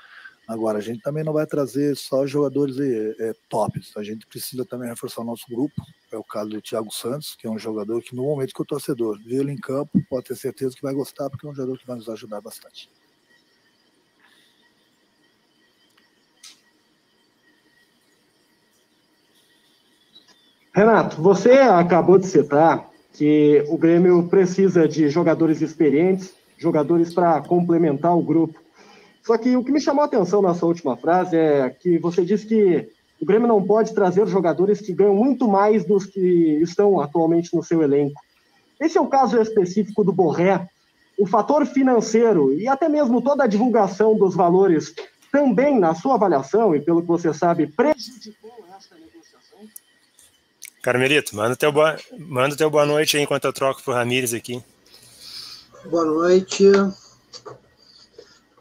Agora, 0.47 0.79
a 0.79 0.81
gente 0.81 1.01
também 1.01 1.25
não 1.25 1.33
vai 1.33 1.47
trazer 1.47 1.97
só 1.97 2.27
jogadores 2.27 2.77
é, 2.79 3.33
tops, 3.49 3.97
a 3.97 4.03
gente 4.03 4.27
precisa 4.27 4.65
também 4.65 4.89
reforçar 4.89 5.23
o 5.23 5.25
nosso 5.25 5.47
grupo. 5.49 5.75
É 6.13 6.17
o 6.17 6.23
caso 6.23 6.51
do 6.51 6.63
Thiago 6.63 6.93
Santos, 6.93 7.35
que 7.35 7.47
é 7.47 7.51
um 7.51 7.59
jogador 7.59 8.01
que, 8.03 8.15
no 8.15 8.25
momento 8.25 8.55
que 8.55 8.63
o 8.63 8.67
torcedor 8.67 9.19
vê 9.25 9.37
ele 9.37 9.51
em 9.51 9.57
campo, 9.57 10.01
pode 10.09 10.27
ter 10.27 10.37
certeza 10.37 10.77
que 10.77 10.83
vai 10.83 10.95
gostar, 10.95 11.31
porque 11.31 11.47
é 11.47 11.51
um 11.51 11.55
jogador 11.55 11.79
que 11.79 11.87
vai 11.87 11.97
nos 11.97 12.09
ajudar 12.09 12.41
bastante. 12.41 12.91
Renato, 20.75 21.23
você 21.23 21.53
acabou 21.53 22.19
de 22.19 22.27
citar 22.27 22.91
que 23.13 23.65
o 23.69 23.79
Grêmio 23.79 24.25
precisa 24.25 24.89
de 24.89 25.09
jogadores 25.09 25.63
experientes, 25.63 26.35
jogadores 26.59 27.15
para 27.15 27.41
complementar 27.43 28.17
o 28.19 28.23
grupo. 28.23 28.59
Só 29.23 29.39
que 29.39 29.57
o 29.57 29.63
que 29.63 29.71
me 29.71 29.81
chamou 29.81 30.03
a 30.03 30.07
atenção 30.07 30.43
nessa 30.43 30.67
última 30.67 30.97
frase 30.97 31.37
é 31.37 31.71
que 31.71 31.97
você 31.99 32.25
disse 32.25 32.45
que 32.45 32.89
o 33.23 33.25
Grêmio 33.25 33.47
não 33.47 33.63
pode 33.63 33.95
trazer 33.95 34.27
jogadores 34.27 34.81
que 34.81 34.93
ganham 34.93 35.15
muito 35.15 35.47
mais 35.47 35.85
dos 35.85 36.07
que 36.07 36.59
estão 36.61 36.99
atualmente 37.01 37.55
no 37.55 37.63
seu 37.63 37.81
elenco. 37.81 38.21
Esse 38.81 38.99
é 38.99 39.01
o 39.01 39.07
caso 39.07 39.41
específico 39.41 40.03
do 40.03 40.13
Borré. 40.13 40.69
O 41.17 41.25
fator 41.25 41.65
financeiro 41.67 42.53
e 42.53 42.67
até 42.67 42.89
mesmo 42.89 43.23
toda 43.23 43.45
a 43.45 43.47
divulgação 43.47 44.19
dos 44.19 44.35
valores 44.35 44.93
também, 45.31 45.79
na 45.79 45.95
sua 45.95 46.15
avaliação, 46.15 46.75
e 46.75 46.81
pelo 46.81 47.01
que 47.01 47.09
você 47.09 47.33
sabe, 47.33 47.69
prejudicou 47.69 48.53
essa 48.77 48.97
negociação? 48.97 49.59
Carmelito, 50.85 51.35
manda 51.35 51.57
teu 51.57 51.73
boa, 51.73 51.97
manda 52.19 52.55
teu 52.55 52.69
boa 52.69 52.85
noite 52.85 53.17
aí 53.17 53.23
enquanto 53.23 53.47
eu 53.47 53.55
troco 53.55 53.83
pro 53.83 53.95
Ramires 53.95 54.35
aqui. 54.35 54.63
Boa 55.87 56.05
noite 56.05 56.71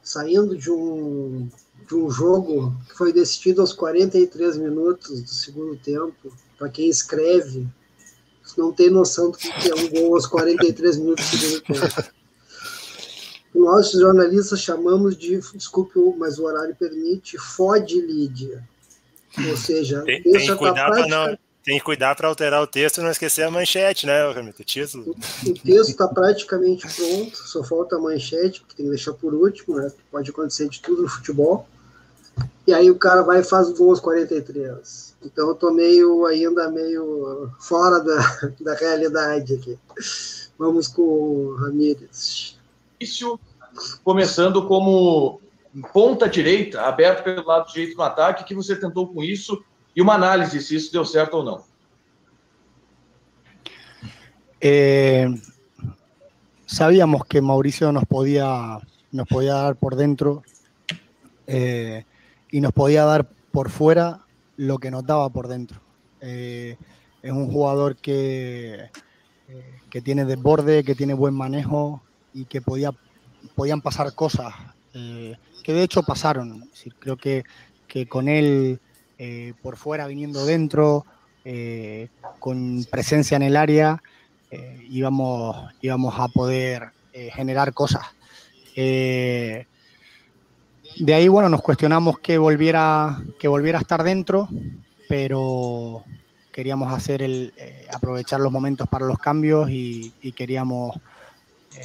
saindo 0.02 0.58
de 0.58 0.72
um, 0.72 1.50
de 1.86 1.96
um 1.96 2.10
jogo 2.10 2.74
que 2.88 2.96
foi 2.96 3.12
decidido 3.12 3.60
aos 3.60 3.74
43 3.74 4.56
minutos 4.56 5.22
do 5.22 5.28
segundo 5.28 5.76
tempo. 5.76 6.34
Para 6.58 6.70
quem 6.70 6.88
escreve, 6.88 7.68
não 8.58 8.72
tem 8.72 8.90
noção 8.90 9.30
do 9.30 9.38
que 9.38 9.50
é 9.70 9.76
um 9.76 9.90
gol 9.90 10.16
aos 10.16 10.26
43 10.26 11.00
minutos 11.00 11.30
do 11.30 11.38
segundo 11.38 11.62
tempo. 11.62 12.14
Nós, 13.54 13.92
jornalistas, 13.92 14.62
chamamos 14.62 15.18
de, 15.18 15.42
desculpe, 15.56 16.00
mas 16.18 16.40
o 16.40 16.46
horário 16.46 16.74
permite, 16.74 17.38
fode 17.38 18.00
Lídia. 18.00 18.64
Ou 19.50 19.58
seja, 19.58 20.04
tem, 20.04 20.24
tem 20.24 20.48
que 20.48 20.56
cuidar 20.56 20.90
para 20.90 21.06
não 21.06 21.38
tem 21.64 21.78
que 21.78 21.84
cuidar 21.84 22.16
para 22.16 22.28
alterar 22.28 22.62
o 22.62 22.68
texto 22.68 22.98
e 22.98 23.04
não 23.04 23.10
esquecer 23.10 23.44
a 23.44 23.52
manchete, 23.52 24.06
né, 24.06 24.30
Ramito? 24.32 24.62
O 24.62 24.66
título. 24.66 25.12
O, 25.12 25.54
texto 25.54 25.90
está 25.90 26.08
praticamente 26.08 26.86
pronto, 26.94 27.38
só 27.38 27.64
falta 27.64 27.96
a 27.96 28.00
manchete, 28.00 28.64
que 28.68 28.76
tem 28.76 28.86
que 28.86 28.92
deixar 28.92 29.14
por 29.14 29.34
último, 29.34 29.78
né? 29.78 29.90
Pode 30.12 30.30
acontecer 30.30 30.68
de 30.68 30.82
tudo 30.82 31.04
no 31.04 31.08
futebol. 31.08 31.68
E 32.68 32.74
aí 32.74 32.92
o 32.92 32.98
cara 32.98 33.22
vai 33.22 33.40
e 33.40 33.44
faz 33.44 33.70
o 33.70 33.76
gol 33.76 33.92
aos 33.92 34.02
43. 34.02 35.16
Então 35.24 35.50
eu 35.50 35.56
tô 35.56 35.72
meio 35.72 36.26
ainda 36.26 36.70
meio 36.70 37.50
fora 37.60 38.00
da, 38.00 38.52
da 38.60 38.74
realidade 38.76 39.54
aqui. 39.54 39.80
Vamos 40.58 40.88
com 40.88 41.02
o 41.02 41.56
Ramírez. 41.56 42.58
Isso 43.00 43.40
começando 44.04 44.68
como 44.68 45.42
ponta 45.94 46.28
direita, 46.28 46.82
aberto 46.82 47.24
pelo 47.24 47.46
lado 47.46 47.72
direito 47.72 47.98
no 47.98 48.04
ataque, 48.04 48.44
que 48.44 48.54
você 48.54 48.76
tentou 48.76 49.08
com 49.08 49.24
isso 49.24 49.64
e 49.96 50.02
uma 50.02 50.16
análise 50.16 50.62
se 50.62 50.76
isso 50.76 50.92
deu 50.92 51.06
certo 51.06 51.38
ou 51.38 51.44
não. 51.44 51.64
Eh, 54.66 55.28
sabíamos 56.66 57.26
que 57.26 57.42
Mauricio 57.42 57.92
nos 57.92 58.06
podía, 58.06 58.80
nos 59.12 59.28
podía 59.28 59.56
dar 59.56 59.76
por 59.76 59.98
dentro 59.98 60.42
eh, 61.48 62.06
y 62.50 62.62
nos 62.62 62.72
podía 62.72 63.04
dar 63.04 63.28
por 63.52 63.70
fuera 63.70 64.22
lo 64.56 64.78
que 64.78 64.90
nos 64.90 65.06
daba 65.06 65.30
por 65.30 65.50
dentro. 65.50 65.82
Eh, 66.22 66.78
es 67.22 67.32
un 67.32 67.52
jugador 67.52 67.98
que, 67.98 68.90
que 69.90 70.02
tiene 70.02 70.24
desborde, 70.24 70.86
que 70.86 70.96
tiene 70.96 71.14
buen 71.14 71.34
manejo 71.34 72.02
y 72.34 72.46
que 72.46 72.62
podía, 72.62 72.92
podían 73.56 73.82
pasar 73.82 74.16
cosas, 74.16 74.54
que 74.94 75.74
de 75.74 75.84
hecho 75.84 76.04
pasaron. 76.04 76.70
creo 77.00 77.18
que, 77.18 77.44
que 77.88 78.08
con 78.08 78.30
él 78.30 78.80
por 79.62 79.78
fuera 79.78 80.08
viniendo 80.08 80.46
dentro, 80.46 81.06
con 82.40 82.86
presencia 82.90 83.36
en 83.36 83.44
el 83.44 83.56
área, 83.56 84.02
eh, 84.56 84.86
íbamos, 84.88 85.74
íbamos 85.82 86.14
a 86.20 86.28
poder 86.28 86.92
eh, 87.12 87.32
generar 87.34 87.74
cosas. 87.74 88.06
Eh, 88.76 89.66
de 91.00 91.14
ahí, 91.16 91.28
bueno, 91.28 91.50
nos 91.50 91.64
cuestionamos 91.64 92.20
que 92.20 92.38
volviera, 92.38 93.20
que 93.40 93.48
volviera 93.48 93.80
a 93.80 93.82
estar 93.82 94.04
dentro, 94.04 94.48
pero 95.10 96.04
queríamos 96.52 96.94
hacer 96.94 97.24
el, 97.24 97.52
aprovechar 97.92 98.42
los 98.42 98.52
momentos 98.52 98.88
para 98.88 99.08
los 99.08 99.18
cambios 99.18 99.72
y, 99.72 100.14
queríamos 100.36 101.00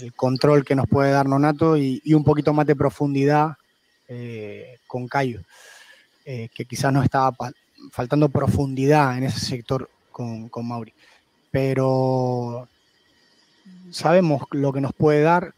el 0.02 0.12
control 0.12 0.62
que 0.62 0.75
nos 0.75 0.87
puede 0.88 1.11
dar 1.11 1.26
Nonato 1.26 1.78
y, 1.78 2.02
un 2.12 2.23
poquito 2.23 2.52
más 2.52 2.66
de 2.66 2.76
profundidad 2.76 3.57
con 4.87 5.09
Cayo, 5.09 5.40
que 6.54 6.64
quizás 6.66 6.92
nos 6.92 7.04
estaba 7.04 7.35
faltando 7.90 8.28
profundidad 8.28 9.16
en 9.16 9.25
ese 9.25 9.40
sector 9.40 9.88
con, 10.12 10.50
con 10.50 10.68
Mauri 10.68 10.92
pero 11.50 12.68
sabemos 13.90 14.42
lo 14.50 14.73
que 14.73 14.80
nos 14.80 14.92
puede 14.92 15.23
dar 15.23 15.54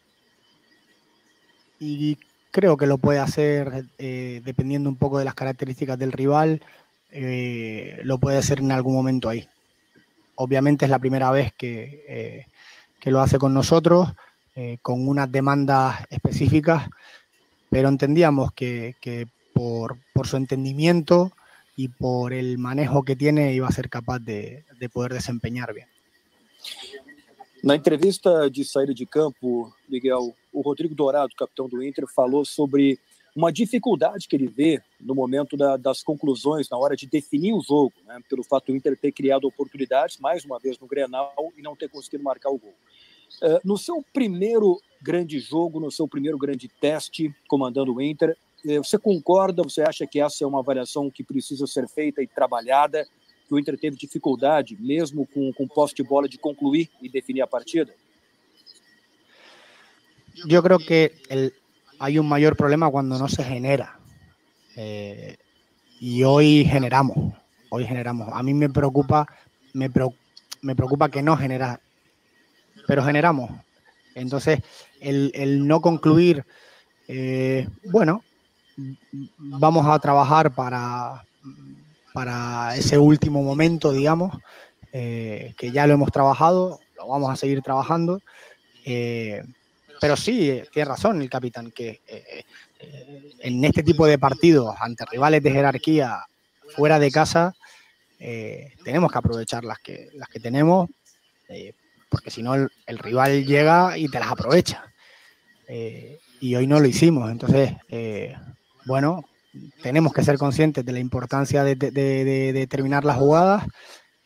y 1.79 2.19
creo 2.51 2.77
que 2.77 2.87
lo 2.87 2.99
puede 2.99 3.19
hacer 3.19 3.85
eh, 3.99 4.43
dependiendo 4.45 4.89
un 4.89 4.97
poco 4.97 5.19
de 5.19 5.25
las 5.25 5.35
características 5.35 5.99
del 5.99 6.13
rival, 6.13 6.63
eh, 7.11 8.01
lo 8.05 8.19
puede 8.19 8.39
hacer 8.39 8.61
en 8.61 8.73
algún 8.73 8.95
momento 8.95 9.29
ahí. 9.29 9.49
Obviamente 10.37 10.85
es 10.85 10.91
la 10.91 10.99
primera 10.99 11.31
vez 11.31 11.53
que, 11.55 12.05
eh, 12.09 12.47
lo 13.11 13.21
hace 13.21 13.39
con 13.39 13.55
nosotros, 13.55 14.13
con 14.83 15.09
unas 15.09 15.33
demandas 15.33 16.05
específicas, 16.11 16.87
pero 17.71 17.89
entendíamos 17.89 18.53
que, 18.53 18.95
por, 20.15 20.27
su 20.27 20.37
entendimiento 20.37 21.33
y 21.77 21.89
por 21.89 22.33
el 22.33 22.59
manejo 22.59 23.03
que 23.03 23.17
tiene 23.17 23.55
iba 23.55 23.69
a 23.69 23.73
ser 23.73 23.89
capaz 23.89 24.19
de, 24.19 24.65
de 24.79 24.89
poder 24.89 25.13
desempeñar 25.13 25.75
bien. 25.75 25.89
Na 27.63 27.75
entrevista 27.75 28.49
de 28.49 28.65
saída 28.65 28.95
de 28.95 29.05
campo, 29.05 29.75
Miguel, 29.87 30.35
o 30.51 30.63
Rodrigo 30.63 30.95
Dourado, 30.95 31.35
capitão 31.37 31.69
do 31.69 31.83
Inter, 31.83 32.07
falou 32.07 32.43
sobre 32.43 32.99
uma 33.37 33.53
dificuldade 33.53 34.27
que 34.27 34.35
ele 34.35 34.47
vê 34.47 34.81
no 34.99 35.15
momento 35.15 35.59
da, 35.59 35.77
das 35.77 36.03
conclusões, 36.03 36.71
na 36.71 36.79
hora 36.79 36.97
de 36.97 37.07
definir 37.07 37.53
o 37.53 37.61
jogo, 37.61 37.93
né? 38.07 38.19
pelo 38.31 38.43
fato 38.43 38.67
do 38.67 38.77
Inter 38.77 38.97
ter 38.97 39.13
criado 39.13 39.47
oportunidades, 39.47 40.17
mais 40.19 40.43
uma 40.43 40.59
vez 40.59 40.79
no 40.79 40.87
Grenal, 40.87 41.35
e 41.57 41.61
não 41.61 41.77
ter 41.77 41.91
conseguido 41.91 42.25
marcar 42.25 42.49
o 42.49 42.59
gol. 42.59 42.75
Uh, 43.43 43.61
no 43.63 43.77
seu 43.77 44.03
primeiro 44.13 44.81
grande 45.03 45.39
jogo, 45.39 45.79
no 45.79 45.91
seu 45.91 46.09
primeiro 46.09 46.39
grande 46.39 46.67
teste 46.67 47.35
comandando 47.47 47.95
o 47.95 48.01
Inter, 48.01 48.37
você 48.65 48.99
concorda, 48.99 49.63
você 49.63 49.83
acha 49.83 50.07
que 50.07 50.21
essa 50.21 50.45
é 50.45 50.47
uma 50.47 50.61
avaliação 50.61 51.11
que 51.11 51.25
precisa 51.25 51.67
ser 51.67 51.89
feita 51.89 52.23
e 52.23 52.27
trabalhada 52.27 53.07
que 53.47 53.55
o 53.55 53.59
Inter 53.59 53.79
teve 53.79 53.97
dificuldade, 53.97 54.77
mesmo 54.81 55.27
com, 55.27 55.53
com 55.53 55.67
posse 55.67 55.95
de 55.95 56.03
bola, 56.03 56.29
de 56.29 56.39
concluir 56.39 56.89
e 57.03 57.09
definir 57.09 57.43
a 57.43 57.47
partida? 57.47 57.93
Yo 60.47 60.63
creo 60.63 60.79
que 60.79 61.13
el, 61.29 61.53
hay 61.99 62.19
un 62.19 62.29
mayor 62.29 62.57
problema 62.57 62.91
cuando 62.91 63.19
no 63.19 63.29
se 63.29 63.45
genera. 63.45 63.99
Eh, 64.77 65.37
y 66.01 66.23
hoy 66.23 66.65
generamos, 66.65 67.35
hoy 67.69 67.85
generamos. 67.85 68.29
A 68.33 68.43
mí 68.43 68.55
me 68.55 68.71
preocupa, 68.71 69.27
me, 69.75 69.91
me 70.63 70.75
preocupa 70.75 71.11
que 71.11 71.23
no 71.23 71.37
genera, 71.37 71.81
pero 72.87 73.05
generamos. 73.05 73.51
Entonces, 74.15 74.61
el, 75.01 75.31
el 75.35 75.67
no 75.67 75.81
concluir, 75.81 76.45
eh, 77.07 77.69
bueno, 77.85 78.25
vamos 79.39 79.87
a 79.87 79.99
trabajar 79.99 80.55
para, 80.55 81.25
para 82.13 82.77
ese 82.77 82.99
último 82.99 83.43
momento, 83.43 83.93
digamos, 83.93 84.37
eh, 84.93 85.55
que 85.57 85.71
ya 85.71 85.87
lo 85.87 85.95
hemos 85.95 86.11
trabajado, 86.11 86.81
lo 86.97 87.09
vamos 87.09 87.31
a 87.31 87.37
seguir 87.37 87.63
trabajando. 87.63 88.21
Eh, 88.85 89.43
pero 90.01 90.17
sí, 90.17 90.63
tiene 90.73 90.89
razón 90.89 91.21
el 91.21 91.31
capitán, 91.31 91.71
que 91.71 92.01
eh, 92.07 92.45
en 93.41 93.65
este 93.65 93.83
tipo 93.83 94.07
de 94.07 94.19
partidos 94.19 94.75
ante 94.81 95.05
rivales 95.07 95.43
de 95.43 95.53
jerarquía 95.53 96.25
fuera 96.69 96.99
de 96.99 97.11
casa, 97.11 97.55
tenemos 98.85 99.11
que 99.11 99.19
aprovechar 99.19 99.65
las 99.65 99.79
que, 99.79 100.09
las 100.15 100.29
que 100.29 100.41
tenemos, 100.41 100.91
porque 102.11 102.31
si 102.31 102.43
no 102.43 102.55
el, 102.55 102.99
rival 102.99 103.47
llega 103.47 103.97
y 103.97 104.09
te 104.09 104.19
las 104.19 104.31
aprovecha. 104.31 104.85
y 105.69 106.55
hoy 106.55 106.67
no 106.67 106.81
lo 106.81 106.87
hicimos, 106.87 107.31
entonces, 107.31 107.73
bueno, 108.87 109.25
tenemos 109.83 110.13
que 110.13 110.23
ser 110.23 110.39
conscientes 110.39 110.85
de 110.85 110.93
la 110.93 111.01
importancia 111.01 111.65
de, 111.65 112.67
terminar 112.69 113.05
las 113.05 113.17
jugadas, 113.17 113.65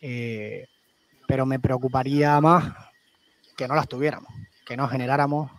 eh, 0.00 0.66
pero 1.26 1.46
me 1.46 1.58
preocuparía 1.58 2.40
más 2.40 2.73
que 3.56 3.68
no 3.68 3.75
las 3.75 3.88
tuviéramos, 3.88 4.30
que 4.66 4.76
no 4.76 4.88
generáramos. 4.88 5.50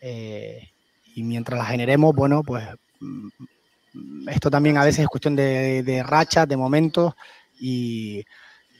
Eh, 0.00 0.68
y 1.14 1.22
mientras 1.22 1.58
las 1.58 1.68
generemos, 1.68 2.14
bueno, 2.14 2.42
pues 2.42 2.66
mm, 3.00 4.28
esto 4.28 4.50
también 4.50 4.76
a 4.76 4.84
veces 4.84 5.00
es 5.00 5.08
cuestión 5.08 5.34
de, 5.34 6.04
rachas, 6.06 6.48
de 6.48 6.56
momentos, 6.56 7.14
y, 7.58 8.24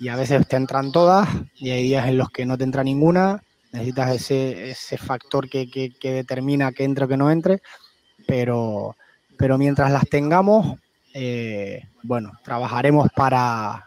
a 0.09 0.15
veces 0.15 0.47
te 0.47 0.57
entran 0.57 0.93
todas, 0.93 1.29
y 1.57 1.71
hay 1.71 1.83
días 1.83 2.07
en 2.07 2.19
los 2.19 2.31
que 2.31 2.47
no 2.47 2.57
te 2.57 2.65
entra 2.65 2.85
ninguna, 2.85 3.43
necesitas 3.73 4.31
ese, 4.31 4.99
factor 4.99 5.49
que, 5.49 5.69
que 5.69 6.13
determina 6.13 6.71
que 6.73 6.85
entre 6.85 7.07
o 7.07 7.09
que 7.09 7.17
no 7.17 7.31
entre, 7.31 7.61
pero 8.27 8.97
pero 9.39 9.57
mientras 9.57 9.91
las 9.91 10.09
tengamos, 10.09 10.79
eh, 11.15 11.83
bueno, 12.03 12.33
trabajaremos 12.45 13.09
para, 13.15 13.87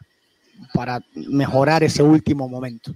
para 0.74 1.02
mejorar 1.14 1.84
esse 1.84 2.02
último 2.02 2.48
momento. 2.48 2.96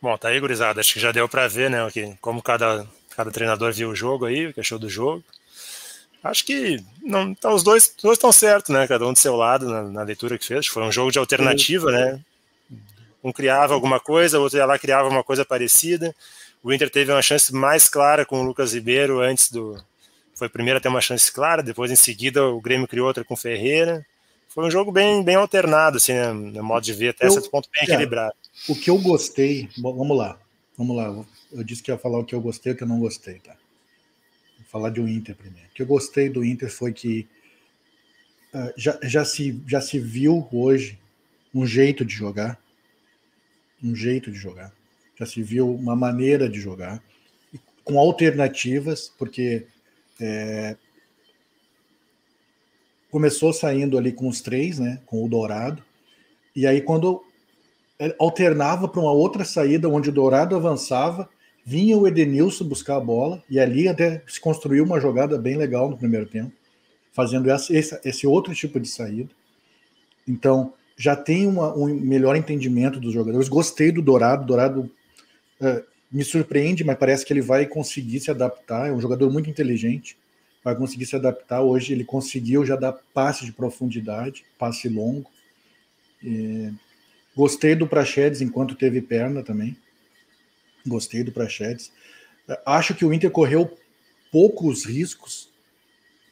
Bom, 0.00 0.16
tá 0.18 0.28
aí, 0.28 0.40
gurizada. 0.40 0.80
Acho 0.80 0.94
que 0.94 1.00
já 1.00 1.12
deu 1.12 1.28
para 1.28 1.48
ver, 1.48 1.70
né, 1.70 1.88
que, 1.90 2.16
como 2.20 2.42
cada, 2.42 2.86
cada 3.16 3.30
treinador 3.30 3.72
viu 3.72 3.90
o 3.90 3.96
jogo 3.96 4.26
aí, 4.26 4.48
o 4.48 4.54
que 4.54 4.60
achou 4.60 4.78
do 4.78 4.88
jogo. 4.88 5.24
Acho 6.22 6.44
que 6.44 6.82
não, 7.02 7.34
tá, 7.34 7.52
os 7.52 7.64
dois 7.64 7.92
estão 8.04 8.30
certos, 8.30 8.72
né? 8.72 8.86
Cada 8.86 9.06
um 9.06 9.12
do 9.12 9.18
seu 9.18 9.34
lado 9.34 9.68
na, 9.68 9.82
na, 9.82 10.02
leitura 10.02 10.38
que 10.38 10.46
fez. 10.46 10.68
Foi 10.68 10.82
um 10.84 10.92
jogo 10.92 11.10
de 11.10 11.18
alternativa, 11.18 11.90
né? 11.90 12.20
Um 13.24 13.32
criava 13.32 13.74
alguma 13.74 13.98
coisa, 13.98 14.38
o 14.38 14.42
outro 14.42 14.58
ia 14.58 14.66
lá 14.66 14.78
criava 14.78 15.08
uma 15.08 15.24
coisa 15.24 15.44
parecida. 15.44 16.14
O 16.62 16.72
Inter 16.72 16.88
teve 16.88 17.10
uma 17.10 17.22
chance 17.22 17.52
mais 17.52 17.88
clara 17.88 18.24
com 18.24 18.40
o 18.40 18.44
Lucas 18.44 18.72
Ribeiro 18.72 19.20
antes 19.20 19.50
do. 19.50 19.82
Foi 20.34 20.48
primeiro 20.48 20.78
a 20.78 20.80
ter 20.80 20.88
uma 20.88 21.00
chance 21.00 21.30
clara, 21.30 21.62
depois 21.62 21.90
em 21.90 21.96
seguida 21.96 22.46
o 22.46 22.60
Grêmio 22.60 22.86
criou 22.86 23.06
outra 23.06 23.24
com 23.24 23.34
o 23.34 23.36
Ferreira. 23.36 24.06
Foi 24.48 24.64
um 24.64 24.70
jogo 24.70 24.92
bem, 24.92 25.24
bem 25.24 25.34
alternado, 25.34 25.96
assim, 25.96 26.12
né, 26.12 26.32
no 26.32 26.62
modo 26.62 26.84
de 26.84 26.92
ver, 26.92 27.08
até 27.08 27.26
eu, 27.26 27.30
certo 27.30 27.50
ponto 27.50 27.68
bem 27.72 27.86
cara, 27.86 27.92
equilibrado. 27.92 28.34
O 28.68 28.76
que 28.76 28.90
eu 28.90 28.98
gostei, 28.98 29.68
vamos 29.78 30.16
lá, 30.16 30.38
vamos 30.76 30.96
lá. 30.96 31.24
Eu 31.50 31.64
disse 31.64 31.82
que 31.82 31.90
ia 31.90 31.98
falar 31.98 32.18
o 32.18 32.24
que 32.24 32.34
eu 32.34 32.40
gostei 32.40 32.72
e 32.72 32.74
o 32.74 32.76
que 32.76 32.82
eu 32.82 32.88
não 32.88 33.00
gostei, 33.00 33.38
tá? 33.38 33.56
Vou 34.58 34.66
falar 34.68 34.90
de 34.90 35.00
um 35.00 35.08
Inter 35.08 35.34
primeiro. 35.34 35.68
O 35.68 35.74
que 35.74 35.82
eu 35.82 35.86
gostei 35.86 36.28
do 36.28 36.44
Inter 36.44 36.70
foi 36.70 36.92
que 36.92 37.26
uh, 38.54 38.72
já, 38.76 38.98
já, 39.02 39.24
se, 39.24 39.60
já 39.66 39.80
se 39.80 39.98
viu 39.98 40.46
hoje 40.52 40.98
um 41.54 41.66
jeito 41.66 42.04
de 42.04 42.14
jogar, 42.14 42.58
um 43.82 43.94
jeito 43.96 44.30
de 44.30 44.36
jogar 44.36 44.72
já 45.18 45.26
se 45.26 45.42
viu 45.42 45.72
uma 45.72 45.94
maneira 45.94 46.48
de 46.48 46.60
jogar, 46.60 47.02
com 47.84 47.98
alternativas, 47.98 49.12
porque 49.18 49.66
é, 50.20 50.76
começou 53.10 53.52
saindo 53.52 53.98
ali 53.98 54.12
com 54.12 54.28
os 54.28 54.40
três, 54.40 54.78
né, 54.78 55.00
com 55.06 55.24
o 55.24 55.28
Dourado, 55.28 55.82
e 56.54 56.66
aí 56.66 56.80
quando 56.80 57.24
alternava 58.18 58.88
para 58.88 59.00
uma 59.00 59.12
outra 59.12 59.44
saída, 59.44 59.88
onde 59.88 60.08
o 60.08 60.12
Dourado 60.12 60.56
avançava, 60.56 61.28
vinha 61.64 61.96
o 61.96 62.06
Edenilson 62.06 62.64
buscar 62.64 62.96
a 62.96 63.00
bola, 63.00 63.42
e 63.48 63.60
ali 63.60 63.88
até 63.88 64.22
se 64.26 64.40
construiu 64.40 64.84
uma 64.84 65.00
jogada 65.00 65.38
bem 65.38 65.56
legal 65.56 65.88
no 65.88 65.96
primeiro 65.96 66.26
tempo, 66.26 66.52
fazendo 67.12 67.50
esse, 67.50 68.00
esse 68.04 68.26
outro 68.26 68.54
tipo 68.54 68.80
de 68.80 68.88
saída. 68.88 69.30
Então, 70.26 70.72
já 70.96 71.14
tem 71.14 71.46
uma, 71.46 71.74
um 71.76 71.86
melhor 71.86 72.36
entendimento 72.36 72.98
dos 72.98 73.12
jogadores. 73.12 73.48
Gostei 73.48 73.92
do 73.92 74.02
Dourado, 74.02 74.46
Dourado 74.46 74.90
é, 75.62 75.84
me 76.10 76.24
surpreende, 76.24 76.84
mas 76.84 76.98
parece 76.98 77.24
que 77.24 77.32
ele 77.32 77.40
vai 77.40 77.66
conseguir 77.66 78.20
se 78.20 78.30
adaptar. 78.30 78.88
É 78.88 78.92
um 78.92 79.00
jogador 79.00 79.30
muito 79.32 79.48
inteligente, 79.48 80.18
vai 80.62 80.76
conseguir 80.76 81.06
se 81.06 81.16
adaptar. 81.16 81.62
Hoje 81.62 81.92
ele 81.92 82.04
conseguiu 82.04 82.66
já 82.66 82.76
dar 82.76 82.92
passe 83.14 83.46
de 83.46 83.52
profundidade, 83.52 84.44
passe 84.58 84.88
longo. 84.88 85.30
Gostei 87.34 87.74
do 87.74 87.86
Prachedes 87.86 88.42
enquanto 88.42 88.74
teve 88.74 89.00
perna 89.00 89.42
também. 89.42 89.76
Gostei 90.86 91.24
do 91.24 91.32
Prachedes. 91.32 91.90
Acho 92.66 92.94
que 92.94 93.04
o 93.04 93.12
Inter 93.12 93.30
correu 93.30 93.78
poucos 94.30 94.84
riscos, 94.84 95.48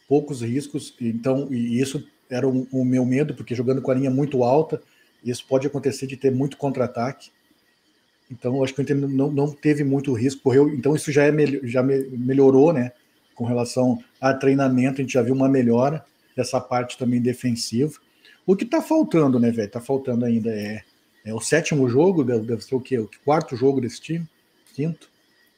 poucos 0.06 0.42
riscos, 0.42 0.94
então, 1.00 1.48
e 1.50 1.80
isso 1.80 2.06
era 2.28 2.48
o, 2.48 2.66
o 2.70 2.84
meu 2.84 3.04
medo, 3.04 3.34
porque 3.34 3.54
jogando 3.54 3.80
com 3.80 3.90
a 3.90 3.94
linha 3.94 4.10
muito 4.10 4.42
alta, 4.42 4.82
isso 5.24 5.44
pode 5.46 5.66
acontecer 5.66 6.06
de 6.06 6.16
ter 6.16 6.30
muito 6.30 6.56
contra-ataque. 6.56 7.30
Então, 8.30 8.62
acho 8.62 8.72
que 8.72 8.80
o 8.80 8.82
Inter 8.82 8.96
não, 8.96 9.30
não 9.30 9.50
teve 9.50 9.82
muito 9.82 10.12
risco, 10.12 10.42
correu, 10.42 10.68
então 10.72 10.94
isso 10.94 11.10
já, 11.10 11.24
é, 11.24 11.32
já 11.64 11.82
melhorou, 11.82 12.72
né? 12.72 12.92
Com 13.34 13.44
relação 13.44 13.98
a 14.20 14.32
treinamento, 14.32 15.00
a 15.00 15.02
gente 15.02 15.14
já 15.14 15.22
viu 15.22 15.34
uma 15.34 15.48
melhora 15.48 16.04
dessa 16.36 16.60
parte 16.60 16.96
também 16.96 17.20
defensiva. 17.20 17.92
O 18.46 18.54
que 18.54 18.64
tá 18.64 18.80
faltando, 18.80 19.38
né, 19.40 19.50
velho? 19.50 19.70
Tá 19.70 19.80
faltando 19.80 20.24
ainda 20.24 20.50
é, 20.50 20.82
é 21.24 21.34
o 21.34 21.40
sétimo 21.40 21.88
jogo, 21.88 22.22
deve 22.22 22.62
ser 22.62 22.74
o 22.74 22.80
quê? 22.80 22.98
O 22.98 23.10
quarto 23.24 23.56
jogo 23.56 23.80
desse 23.80 24.00
time? 24.00 24.26
Quinto? 24.74 25.10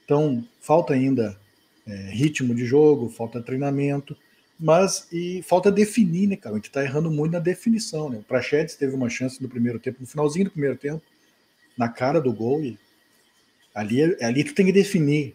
Então, 0.05 0.45
falta 0.61 0.95
ainda 0.95 1.39
é, 1.87 2.11
ritmo 2.11 2.55
de 2.55 2.65
jogo, 2.65 3.09
falta 3.09 3.43
treinamento, 3.43 4.17
mas 4.59 5.09
e 5.13 5.43
falta 5.43 5.71
definir, 5.71 6.29
né, 6.29 6.37
cara? 6.37 6.55
A 6.55 6.59
gente 6.59 6.71
tá 6.71 6.83
errando 6.83 7.11
muito 7.11 7.33
na 7.33 7.39
definição, 7.39 8.09
né? 8.09 8.19
O 8.19 8.23
Prachedes 8.23 8.77
teve 8.77 8.95
uma 8.95 9.11
chance 9.11 9.43
no 9.43 9.49
primeiro 9.49 9.79
tempo, 9.79 9.99
no 10.01 10.07
finalzinho 10.07 10.47
do 10.47 10.51
primeiro 10.51 10.77
tempo, 10.77 11.03
na 11.77 11.89
cara 11.89 12.21
do 12.21 12.33
gol, 12.33 12.63
e 12.63 12.79
ali, 13.75 14.03
ali 14.23 14.45
tu 14.45 14.55
tem 14.55 14.67
que 14.67 14.73
definir. 14.73 15.35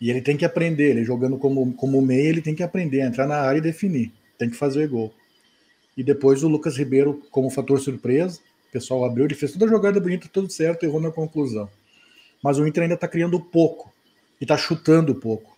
E 0.00 0.10
ele 0.10 0.22
tem 0.22 0.36
que 0.36 0.44
aprender, 0.44 0.90
ele 0.90 1.04
jogando 1.04 1.36
como, 1.36 1.72
como 1.74 2.00
meia, 2.00 2.28
ele 2.28 2.40
tem 2.42 2.54
que 2.54 2.62
aprender, 2.62 3.00
entrar 3.00 3.26
na 3.26 3.36
área 3.36 3.58
e 3.58 3.62
definir. 3.62 4.12
Tem 4.38 4.48
que 4.48 4.56
fazer 4.56 4.88
gol. 4.88 5.12
E 5.96 6.02
depois 6.02 6.42
o 6.42 6.48
Lucas 6.48 6.76
Ribeiro, 6.76 7.22
como 7.30 7.50
fator 7.50 7.78
surpresa, 7.78 8.40
o 8.68 8.72
pessoal 8.72 9.04
abriu, 9.04 9.26
ele 9.26 9.34
fez 9.34 9.52
toda 9.52 9.66
a 9.66 9.68
jogada 9.68 10.00
bonita, 10.00 10.28
tudo 10.32 10.50
certo, 10.50 10.84
errou 10.84 11.00
na 11.00 11.10
conclusão 11.10 11.68
mas 12.42 12.58
o 12.58 12.66
Inter 12.66 12.82
ainda 12.82 12.94
está 12.94 13.06
criando 13.06 13.38
pouco 13.38 13.92
e 14.40 14.44
está 14.44 14.56
chutando 14.56 15.14
pouco. 15.14 15.56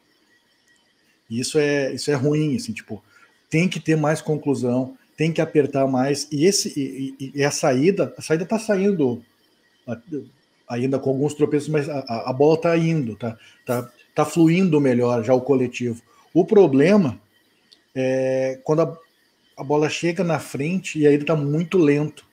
E 1.30 1.40
isso 1.40 1.58
é, 1.58 1.92
isso 1.94 2.10
é 2.10 2.14
ruim, 2.14 2.56
assim, 2.56 2.72
tipo, 2.72 3.02
tem 3.48 3.68
que 3.68 3.80
ter 3.80 3.96
mais 3.96 4.20
conclusão, 4.20 4.96
tem 5.16 5.32
que 5.32 5.40
apertar 5.40 5.86
mais. 5.86 6.26
E, 6.30 6.44
esse, 6.44 6.72
e, 6.78 7.32
e 7.34 7.44
a 7.44 7.50
saída, 7.50 8.12
a 8.18 8.22
saída 8.22 8.44
está 8.44 8.58
saindo 8.58 9.22
ainda 10.68 10.98
com 10.98 11.10
alguns 11.10 11.34
tropeços, 11.34 11.68
mas 11.68 11.88
a, 11.88 12.30
a 12.30 12.32
bola 12.32 12.54
está 12.54 12.76
indo, 12.76 13.16
tá, 13.16 13.36
tá, 13.66 13.90
tá 14.14 14.24
fluindo 14.24 14.80
melhor 14.80 15.22
já 15.22 15.34
o 15.34 15.40
coletivo. 15.40 16.00
O 16.32 16.44
problema 16.44 17.20
é 17.94 18.58
quando 18.64 18.82
a, 18.82 18.96
a 19.56 19.64
bola 19.64 19.88
chega 19.88 20.24
na 20.24 20.38
frente 20.38 20.98
e 20.98 21.06
aí 21.06 21.14
ele 21.14 21.24
está 21.24 21.36
muito 21.36 21.78
lento. 21.78 22.24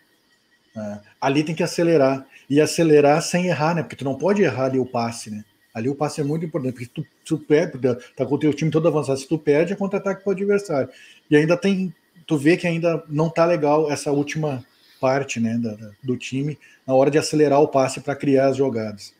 É, 0.75 0.99
ali 1.19 1.43
tem 1.43 1.55
que 1.55 1.63
acelerar 1.63 2.25
e 2.49 2.61
acelerar 2.61 3.21
sem 3.21 3.47
errar, 3.47 3.75
né? 3.75 3.83
Porque 3.83 3.95
tu 3.95 4.05
não 4.05 4.15
pode 4.15 4.41
errar 4.41 4.65
ali 4.65 4.79
o 4.79 4.85
passe, 4.85 5.29
né? 5.29 5.43
Ali 5.73 5.89
o 5.89 5.95
passe 5.95 6.19
é 6.19 6.23
muito 6.23 6.45
importante, 6.45 6.73
porque 6.73 6.87
tu, 6.87 7.05
tu 7.23 7.37
perde, 7.37 7.77
tá 8.15 8.25
com 8.25 8.35
o 8.35 8.39
teu 8.39 8.53
time 8.53 8.71
todo 8.71 8.87
avançado, 8.87 9.19
se 9.19 9.27
tu 9.27 9.37
perde, 9.37 9.73
é 9.73 9.75
contra-ataque 9.75 10.23
para 10.23 10.31
o 10.31 10.33
adversário. 10.33 10.89
E 11.29 11.35
ainda 11.35 11.55
tem, 11.55 11.93
tu 12.25 12.37
vê 12.37 12.57
que 12.57 12.65
ainda 12.65 13.03
não 13.07 13.29
tá 13.29 13.45
legal 13.45 13.91
essa 13.91 14.11
última 14.11 14.65
parte, 14.99 15.39
né, 15.39 15.57
da, 15.57 15.77
do 16.03 16.17
time, 16.17 16.57
na 16.85 16.93
hora 16.93 17.09
de 17.09 17.17
acelerar 17.17 17.61
o 17.61 17.67
passe 17.67 18.01
para 18.01 18.15
criar 18.15 18.47
as 18.47 18.57
jogadas. 18.57 19.13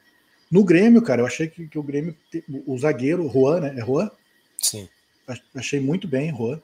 No 0.52 0.64
Grêmio, 0.64 1.02
cara, 1.02 1.22
eu 1.22 1.26
achei 1.26 1.48
que, 1.48 1.68
que 1.68 1.78
o 1.78 1.84
Grêmio, 1.84 2.16
o 2.66 2.78
zagueiro, 2.78 3.30
Juan, 3.30 3.62
né, 3.62 3.76
é 3.78 3.86
Juan? 3.86 4.10
Sim. 4.58 4.90
Achei 5.56 5.80
muito 5.80 6.08
bem, 6.08 6.36
Juan, 6.36 6.60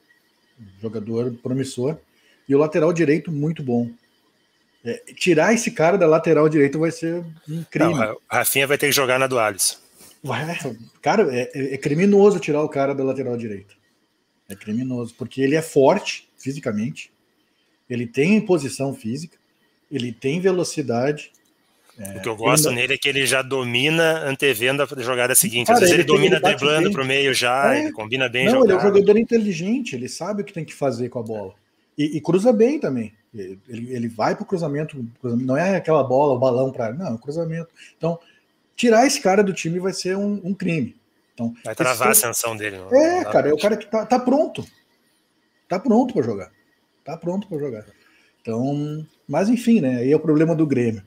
jogador 0.82 1.32
promissor, 1.42 1.96
e 2.48 2.54
o 2.54 2.58
lateral 2.58 2.92
direito 2.92 3.30
muito 3.30 3.62
bom. 3.62 3.90
É, 4.84 5.02
tirar 5.14 5.52
esse 5.52 5.70
cara 5.72 5.98
da 5.98 6.06
lateral 6.06 6.48
direita 6.48 6.78
vai 6.78 6.92
ser 6.92 7.24
um 7.48 7.64
crime. 7.64 7.92
Não, 7.92 8.18
a 8.28 8.38
Rafinha 8.38 8.66
vai 8.66 8.78
ter 8.78 8.86
que 8.86 8.92
jogar 8.92 9.18
na 9.18 9.26
do 9.26 9.38
Alisson. 9.38 9.78
cara, 11.02 11.34
é, 11.34 11.50
é, 11.54 11.74
é, 11.74 11.78
criminoso 11.78 12.38
tirar 12.38 12.62
o 12.62 12.68
cara 12.68 12.94
da 12.94 13.02
lateral 13.02 13.36
direita. 13.36 13.74
É 14.48 14.54
criminoso, 14.54 15.14
porque 15.16 15.40
ele 15.40 15.56
é 15.56 15.62
forte 15.62 16.28
fisicamente, 16.38 17.10
ele 17.88 18.06
tem 18.06 18.40
posição 18.40 18.94
física, 18.94 19.36
ele 19.90 20.12
tem 20.12 20.40
velocidade. 20.40 21.30
É, 21.98 22.18
o 22.18 22.20
que 22.20 22.28
eu 22.28 22.36
gosto 22.36 22.68
ainda... 22.68 22.80
nele 22.80 22.94
é 22.94 22.98
que 22.98 23.08
ele 23.08 23.24
já 23.24 23.40
domina 23.40 24.28
antevendo 24.28 24.82
a 24.82 24.86
jogada 25.02 25.34
seguinte. 25.34 25.68
Cara, 25.68 25.78
Às 25.78 25.80
vezes 25.80 25.94
ele, 25.94 26.02
ele 26.02 26.08
domina 26.08 26.36
ele 26.36 26.44
driblando 26.44 26.92
para 26.92 27.02
o 27.02 27.06
meio 27.06 27.32
já, 27.32 27.74
é. 27.74 27.84
ele 27.84 27.92
combina 27.92 28.28
bem. 28.28 28.46
Não, 28.46 28.64
ele 28.64 28.72
é 28.72 28.76
um 28.76 28.80
jogador 28.80 29.16
inteligente, 29.16 29.94
ele 29.94 30.08
sabe 30.08 30.42
o 30.42 30.44
que 30.44 30.52
tem 30.52 30.64
que 30.64 30.74
fazer 30.74 31.08
com 31.08 31.18
a 31.18 31.22
bola. 31.22 31.54
E, 31.96 32.16
e 32.16 32.20
cruza 32.20 32.52
bem 32.52 32.78
também. 32.78 33.14
Ele, 33.34 33.58
ele 33.68 34.08
vai 34.08 34.34
para 34.34 34.42
o 34.42 34.46
cruzamento, 34.46 35.04
não 35.22 35.56
é 35.56 35.76
aquela 35.76 36.02
bola, 36.02 36.34
o 36.34 36.38
balão 36.38 36.72
para. 36.72 36.92
Não, 36.92 37.06
é 37.06 37.12
o 37.12 37.18
cruzamento. 37.18 37.68
Então, 37.96 38.18
tirar 38.74 39.06
esse 39.06 39.20
cara 39.20 39.42
do 39.42 39.52
time 39.52 39.78
vai 39.78 39.92
ser 39.92 40.16
um, 40.16 40.40
um 40.42 40.54
crime. 40.54 40.96
Então, 41.34 41.54
vai 41.62 41.74
travar 41.74 42.08
a 42.08 42.10
ascensão 42.12 42.56
dele. 42.56 42.78
Não, 42.78 42.94
é, 42.94 43.24
não 43.24 43.30
cara, 43.30 43.48
é 43.50 43.52
o 43.52 43.58
cara 43.58 43.76
que 43.76 43.86
tá, 43.86 44.06
tá 44.06 44.18
pronto. 44.18 44.64
Tá 45.68 45.78
pronto 45.78 46.14
para 46.14 46.22
jogar. 46.22 46.50
Tá 47.06 47.16
pronto 47.16 47.46
para 47.46 47.58
jogar. 47.58 47.86
Então, 48.42 49.06
mas 49.28 49.48
enfim, 49.48 49.80
né? 49.80 49.98
Aí 49.98 50.10
é 50.10 50.16
o 50.16 50.20
problema 50.20 50.56
do 50.56 50.66
Grêmio. 50.66 51.02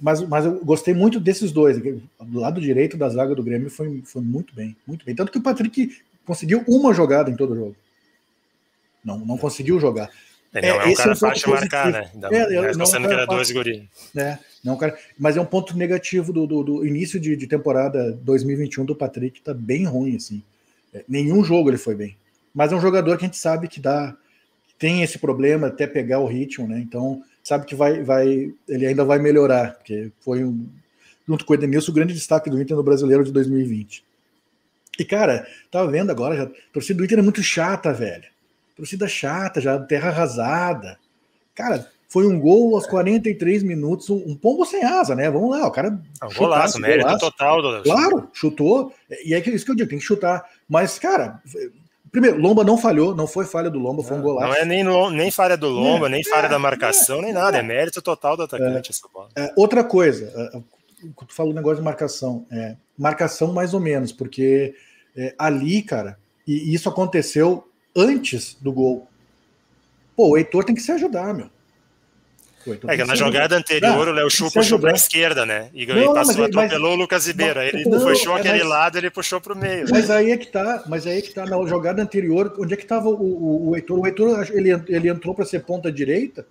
Mas, 0.00 0.22
mas 0.22 0.46
eu 0.46 0.64
gostei 0.64 0.94
muito 0.94 1.20
desses 1.20 1.52
dois. 1.52 1.78
Do 1.78 2.40
lado 2.40 2.60
direito 2.60 2.96
da 2.96 3.08
zaga 3.10 3.34
do 3.34 3.42
Grêmio 3.42 3.68
foi, 3.70 4.02
foi 4.06 4.22
muito 4.22 4.54
bem, 4.54 4.74
muito 4.86 5.04
bem. 5.04 5.14
Tanto 5.14 5.30
que 5.30 5.38
o 5.38 5.42
Patrick 5.42 5.96
conseguiu 6.24 6.64
uma 6.66 6.94
jogada 6.94 7.30
em 7.30 7.36
todo 7.36 7.52
o 7.52 7.56
jogo. 7.56 7.76
Não, 9.04 9.18
não 9.18 9.36
conseguiu 9.36 9.78
jogar. 9.78 10.10
Ele 10.54 10.66
não 10.66 10.80
é, 10.80 10.84
é 10.84 10.88
um 10.88 10.94
cara 10.94 11.10
é 11.10 11.12
um 11.12 11.16
fácil 11.16 11.50
marcar, 11.50 11.92
né? 11.92 12.10
Ainda, 12.14 12.28
é, 12.28 12.72
não, 12.72 12.78
não 12.78 12.86
sendo 12.86 13.06
que 13.06 13.12
era 13.12 13.26
dois 13.26 13.50
guri. 13.50 13.88
É, 14.16 14.38
não, 14.64 14.76
cara, 14.78 14.96
mas 15.18 15.36
é 15.36 15.40
um 15.40 15.46
ponto 15.46 15.76
negativo 15.76 16.32
do, 16.32 16.46
do, 16.46 16.62
do 16.62 16.86
início 16.86 17.20
de, 17.20 17.36
de, 17.36 17.46
temporada 17.46 18.12
2021 18.22 18.84
do 18.84 18.96
Patrick, 18.96 19.42
tá 19.42 19.52
bem 19.52 19.84
ruim, 19.84 20.16
assim. 20.16 20.42
É, 20.92 21.04
nenhum 21.06 21.44
jogo 21.44 21.68
ele 21.68 21.76
foi 21.76 21.94
bem. 21.94 22.16
Mas 22.54 22.72
é 22.72 22.76
um 22.76 22.80
jogador 22.80 23.18
que 23.18 23.24
a 23.24 23.26
gente 23.26 23.36
sabe 23.36 23.68
que 23.68 23.80
dá, 23.80 24.16
tem 24.78 25.02
esse 25.02 25.18
problema 25.18 25.68
até 25.68 25.86
pegar 25.86 26.20
o 26.20 26.26
ritmo, 26.26 26.66
né? 26.66 26.78
Então, 26.78 27.22
sabe 27.42 27.66
que 27.66 27.74
vai, 27.74 28.02
vai, 28.02 28.52
ele 28.68 28.86
ainda 28.86 29.04
vai 29.04 29.18
melhorar, 29.18 29.74
porque 29.74 30.10
foi 30.20 30.44
um, 30.44 30.66
junto 31.26 31.44
com 31.44 31.52
o 31.52 31.56
Edenilson, 31.56 31.92
o 31.92 31.94
grande 31.94 32.14
destaque 32.14 32.50
do 32.50 32.60
Inter 32.60 32.76
no 32.76 32.82
Brasileiro 32.82 33.24
de 33.24 33.32
2020. 33.32 34.04
E, 34.98 35.04
cara, 35.04 35.46
tava 35.70 35.90
vendo 35.90 36.10
agora, 36.10 36.36
já, 36.36 36.44
a 36.44 36.50
torcida 36.72 36.98
do 36.98 37.04
Inter 37.04 37.18
é 37.18 37.22
muito 37.22 37.42
chata, 37.42 37.92
velho 37.92 38.34
torcida 38.76 39.06
chata, 39.08 39.60
já 39.60 39.78
terra 39.78 40.08
arrasada. 40.08 40.98
Cara, 41.54 41.88
foi 42.08 42.26
um 42.26 42.38
gol 42.38 42.74
aos 42.74 42.86
43 42.86 43.62
minutos, 43.62 44.10
um 44.10 44.36
pombo 44.36 44.64
sem 44.64 44.84
asa, 44.84 45.14
né? 45.14 45.30
Vamos 45.30 45.50
lá, 45.50 45.66
o 45.66 45.70
cara. 45.70 45.98
É 46.22 46.26
um 46.26 46.34
golaço, 46.34 46.80
mérito 46.80 47.06
golaço. 47.06 47.30
total. 47.30 47.62
Do... 47.62 47.82
Claro, 47.82 48.28
chutou. 48.32 48.92
E 49.24 49.34
é 49.34 49.38
isso 49.50 49.64
que 49.64 49.70
eu 49.70 49.76
digo, 49.76 49.88
tem 49.88 49.98
que 49.98 50.04
chutar. 50.04 50.44
Mas, 50.68 50.98
cara, 50.98 51.40
primeiro, 52.14 52.40
Lomba 52.40 52.62
não 52.62 52.78
falhou, 52.78 53.12
não 53.12 53.26
foi 53.26 53.44
falha 53.44 53.68
do 53.68 53.80
Lomba, 53.80 54.04
foi 54.04 54.16
um 54.16 54.22
golaço. 54.22 54.46
Não 54.46 54.54
é 54.54 54.64
nem, 54.64 54.84
nem 55.10 55.30
falha 55.32 55.56
do 55.56 55.68
Lomba, 55.68 56.06
é, 56.06 56.10
nem 56.10 56.22
falha 56.22 56.46
é, 56.46 56.48
da 56.48 56.60
marcação, 56.60 57.18
é, 57.18 57.22
nem 57.22 57.32
nada. 57.32 57.58
É, 57.58 57.62
mérito 57.62 58.00
total 58.00 58.36
do 58.36 58.44
atacante 58.44 58.92
essa 58.92 59.08
bola. 59.12 59.30
É, 59.34 59.52
outra 59.56 59.82
coisa, 59.82 60.32
tu 61.26 61.34
falou 61.34 61.52
negócio 61.52 61.78
de 61.78 61.82
marcação. 61.82 62.46
marcação 62.96 63.52
mais 63.52 63.74
ou 63.74 63.80
menos, 63.80 64.12
porque 64.12 64.76
ali, 65.36 65.82
cara, 65.82 66.16
e 66.46 66.72
isso 66.72 66.88
aconteceu 66.88 67.66
antes 67.96 68.56
do 68.60 68.72
gol. 68.72 69.08
Pô, 70.14 70.28
o 70.28 70.36
Heitor 70.36 70.62
tem 70.62 70.74
que 70.74 70.82
se 70.82 70.92
ajudar, 70.92 71.34
meu. 71.34 71.50
É 72.88 72.96
que 72.96 73.04
na 73.04 73.14
jogada 73.14 73.56
anterior 73.56 74.08
o 74.08 74.12
Léo 74.12 74.30
Chu 74.30 74.50
puxou 74.50 74.78
para 74.78 74.92
a 74.92 74.94
esquerda, 74.94 75.44
né? 75.44 75.70
E, 75.74 75.86
não, 75.86 76.14
passou, 76.14 76.36
mas, 76.38 76.48
atropelou 76.48 76.90
mas, 76.90 76.98
o 76.98 77.00
Lucas 77.02 77.26
Ribeiro. 77.26 77.60
ele 77.60 77.84
não, 77.84 78.00
puxou 78.00 78.36
é, 78.36 78.40
aquele 78.40 78.58
mas, 78.60 78.68
lado, 78.68 78.98
ele 78.98 79.10
puxou 79.10 79.40
para 79.40 79.52
o 79.52 79.56
meio. 79.56 79.86
Mas 79.90 80.10
aí 80.10 80.30
é 80.30 80.36
que 80.36 80.46
tá, 80.46 80.84
mas 80.86 81.06
aí 81.06 81.18
é 81.18 81.22
que 81.22 81.32
tá 81.32 81.44
na 81.44 81.56
jogada 81.66 82.02
anterior, 82.02 82.54
onde 82.58 82.74
é 82.74 82.76
que 82.76 82.82
estava 82.82 83.08
o, 83.08 83.14
o, 83.14 83.70
o 83.70 83.76
Heitor? 83.76 83.98
O 83.98 84.06
Heitor 84.06 84.46
ele, 84.52 84.70
ele 84.88 85.08
entrou 85.08 85.34
para 85.34 85.44
ser 85.44 85.60
ponta 85.60 85.90
direita, 85.92 86.46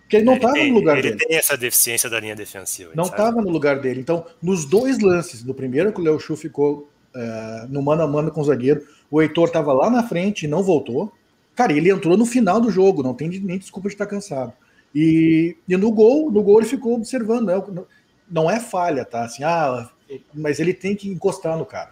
porque 0.00 0.16
ele 0.16 0.24
não 0.24 0.34
estava 0.34 0.56
no 0.56 0.74
lugar 0.74 0.98
ele 0.98 1.02
dele. 1.02 1.16
Ele 1.20 1.26
tem 1.28 1.36
essa 1.36 1.56
deficiência 1.56 2.10
da 2.10 2.20
linha 2.20 2.36
defensiva. 2.36 2.92
Não 2.94 3.04
estava 3.04 3.40
no 3.40 3.50
lugar 3.50 3.80
dele. 3.80 4.00
Então, 4.00 4.26
nos 4.42 4.64
dois 4.64 4.98
lances, 5.00 5.42
no 5.42 5.54
primeiro 5.54 5.92
que 5.92 6.00
o 6.00 6.04
Léo 6.04 6.20
Chu 6.20 6.36
ficou 6.36 6.88
uh, 7.14 7.68
no 7.68 7.82
mano 7.82 8.02
a 8.02 8.06
mano 8.06 8.30
com 8.30 8.40
o 8.40 8.44
zagueiro, 8.44 8.82
o 9.10 9.22
Heitor 9.22 9.48
estava 9.48 9.72
lá 9.72 9.88
na 9.90 10.02
frente 10.02 10.44
e 10.44 10.48
não 10.48 10.62
voltou. 10.62 11.12
Cara, 11.54 11.72
ele 11.72 11.90
entrou 11.90 12.16
no 12.16 12.26
final 12.26 12.60
do 12.60 12.70
jogo, 12.70 13.02
não 13.02 13.14
tem 13.14 13.28
nem 13.28 13.58
desculpa 13.58 13.88
de 13.88 13.94
estar 13.94 14.06
cansado. 14.06 14.52
E, 14.94 15.56
e 15.68 15.76
no 15.76 15.90
gol, 15.90 16.30
no 16.30 16.42
gol 16.42 16.60
ele 16.60 16.68
ficou 16.68 16.94
observando, 16.94 17.46
né? 17.46 17.84
não 18.30 18.50
é 18.50 18.60
falha, 18.60 19.04
tá? 19.04 19.24
Assim, 19.24 19.42
ah, 19.42 19.88
mas 20.32 20.60
ele 20.60 20.72
tem 20.72 20.94
que 20.94 21.08
encostar 21.08 21.58
no 21.58 21.66
cara. 21.66 21.90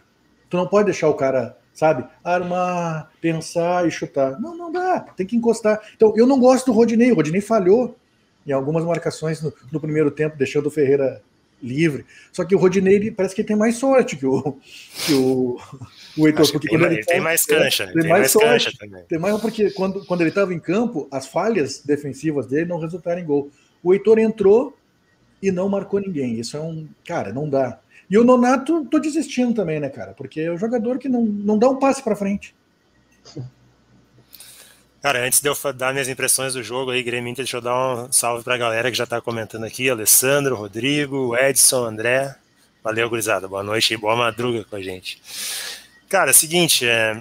Tu 0.48 0.56
não 0.56 0.66
pode 0.66 0.86
deixar 0.86 1.08
o 1.08 1.14
cara, 1.14 1.56
sabe, 1.72 2.06
armar, 2.22 3.10
pensar 3.20 3.86
e 3.86 3.90
chutar. 3.90 4.40
Não, 4.40 4.56
não 4.56 4.70
dá, 4.70 5.00
tem 5.00 5.26
que 5.26 5.36
encostar. 5.36 5.80
Então, 5.96 6.12
eu 6.16 6.26
não 6.26 6.38
gosto 6.38 6.66
do 6.66 6.72
Rodinei, 6.72 7.10
o 7.10 7.14
Rodinei 7.14 7.40
falhou 7.40 7.96
em 8.46 8.52
algumas 8.52 8.84
marcações 8.84 9.42
no, 9.42 9.52
no 9.70 9.80
primeiro 9.80 10.10
tempo, 10.10 10.36
deixando 10.36 10.66
o 10.66 10.70
Ferreira 10.70 11.22
livre. 11.62 12.04
Só 12.32 12.44
que 12.44 12.54
o 12.54 12.58
Rodinei 12.58 13.10
parece 13.10 13.34
que 13.34 13.44
tem 13.44 13.56
mais 13.56 13.76
sorte 13.76 14.16
que 14.16 14.26
o, 14.26 14.58
que 15.06 15.14
o, 15.14 15.58
o 16.16 16.26
Heitor. 16.26 16.50
Porque 16.50 16.68
tem, 16.68 16.82
ele, 16.82 17.04
tem 17.04 17.20
mais 17.20 17.44
cancha, 17.44 17.86
tem, 17.86 17.94
tem, 17.94 18.10
mais, 18.10 18.20
mais 18.20 18.32
sorte, 18.32 18.48
cancha 18.48 18.72
também. 18.78 19.04
Tem 19.04 19.18
mais 19.18 19.40
porque 19.40 19.70
quando, 19.70 20.04
quando 20.04 20.20
ele 20.20 20.30
estava 20.30 20.52
em 20.52 20.58
campo, 20.58 21.08
as 21.10 21.26
falhas 21.26 21.82
defensivas 21.84 22.46
dele 22.46 22.66
não 22.66 22.78
resultaram 22.78 23.20
em 23.20 23.24
gol. 23.24 23.50
O 23.82 23.92
Heitor 23.92 24.18
entrou 24.18 24.76
e 25.42 25.50
não 25.50 25.68
marcou 25.68 26.00
ninguém. 26.00 26.38
Isso 26.38 26.56
é 26.56 26.60
um. 26.60 26.88
Cara, 27.04 27.32
não 27.32 27.48
dá. 27.48 27.80
E 28.08 28.18
o 28.18 28.24
Nonato, 28.24 28.84
tô 28.90 28.98
desistindo 28.98 29.54
também, 29.54 29.80
né, 29.80 29.88
cara? 29.88 30.12
Porque 30.12 30.40
é 30.40 30.50
o 30.50 30.58
jogador 30.58 30.98
que 30.98 31.08
não, 31.08 31.24
não 31.24 31.58
dá 31.58 31.68
um 31.68 31.78
passe 31.78 32.02
para 32.02 32.14
frente. 32.14 32.54
Cara, 35.00 35.26
antes 35.26 35.40
de 35.40 35.48
eu 35.48 35.72
dar 35.72 35.92
minhas 35.92 36.08
impressões 36.08 36.54
do 36.54 36.62
jogo 36.62 36.92
aí, 36.92 37.02
Grêmio 37.02 37.28
Inter, 37.28 37.44
deixa 37.44 37.56
eu 37.56 37.60
dar 37.60 37.74
um 37.74 38.12
salve 38.12 38.44
pra 38.44 38.56
galera 38.56 38.88
que 38.88 38.96
já 38.96 39.04
tá 39.04 39.20
comentando 39.20 39.64
aqui, 39.64 39.90
Alessandro, 39.90 40.54
Rodrigo, 40.54 41.36
Edson, 41.36 41.84
André. 41.86 42.36
Valeu, 42.84 43.08
gurizada. 43.08 43.48
Boa 43.48 43.64
noite 43.64 43.94
e 43.94 43.96
boa 43.96 44.14
madruga 44.14 44.64
com 44.64 44.76
a 44.76 44.82
gente. 44.82 45.20
Cara, 46.12 46.28
é 46.28 46.34
seguinte, 46.34 46.86
é, 46.86 47.18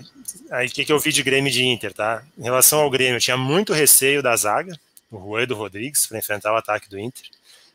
aí 0.50 0.68
o 0.68 0.70
que, 0.70 0.84
que 0.84 0.92
eu 0.92 1.00
vi 1.00 1.14
de 1.14 1.24
Grêmio 1.24 1.48
e 1.48 1.54
de 1.54 1.64
Inter, 1.64 1.94
tá? 1.94 2.26
Em 2.38 2.44
relação 2.44 2.82
ao 2.82 2.90
Grêmio, 2.90 3.16
eu 3.16 3.22
tinha 3.22 3.38
muito 3.38 3.72
receio 3.72 4.22
da 4.22 4.36
zaga, 4.36 4.78
o 5.10 5.18
Juan 5.18 5.44
e 5.44 5.46
do 5.46 5.56
Rodrigues, 5.56 6.06
para 6.06 6.18
enfrentar 6.18 6.52
o 6.52 6.58
ataque 6.58 6.90
do 6.90 7.00
Inter. 7.00 7.24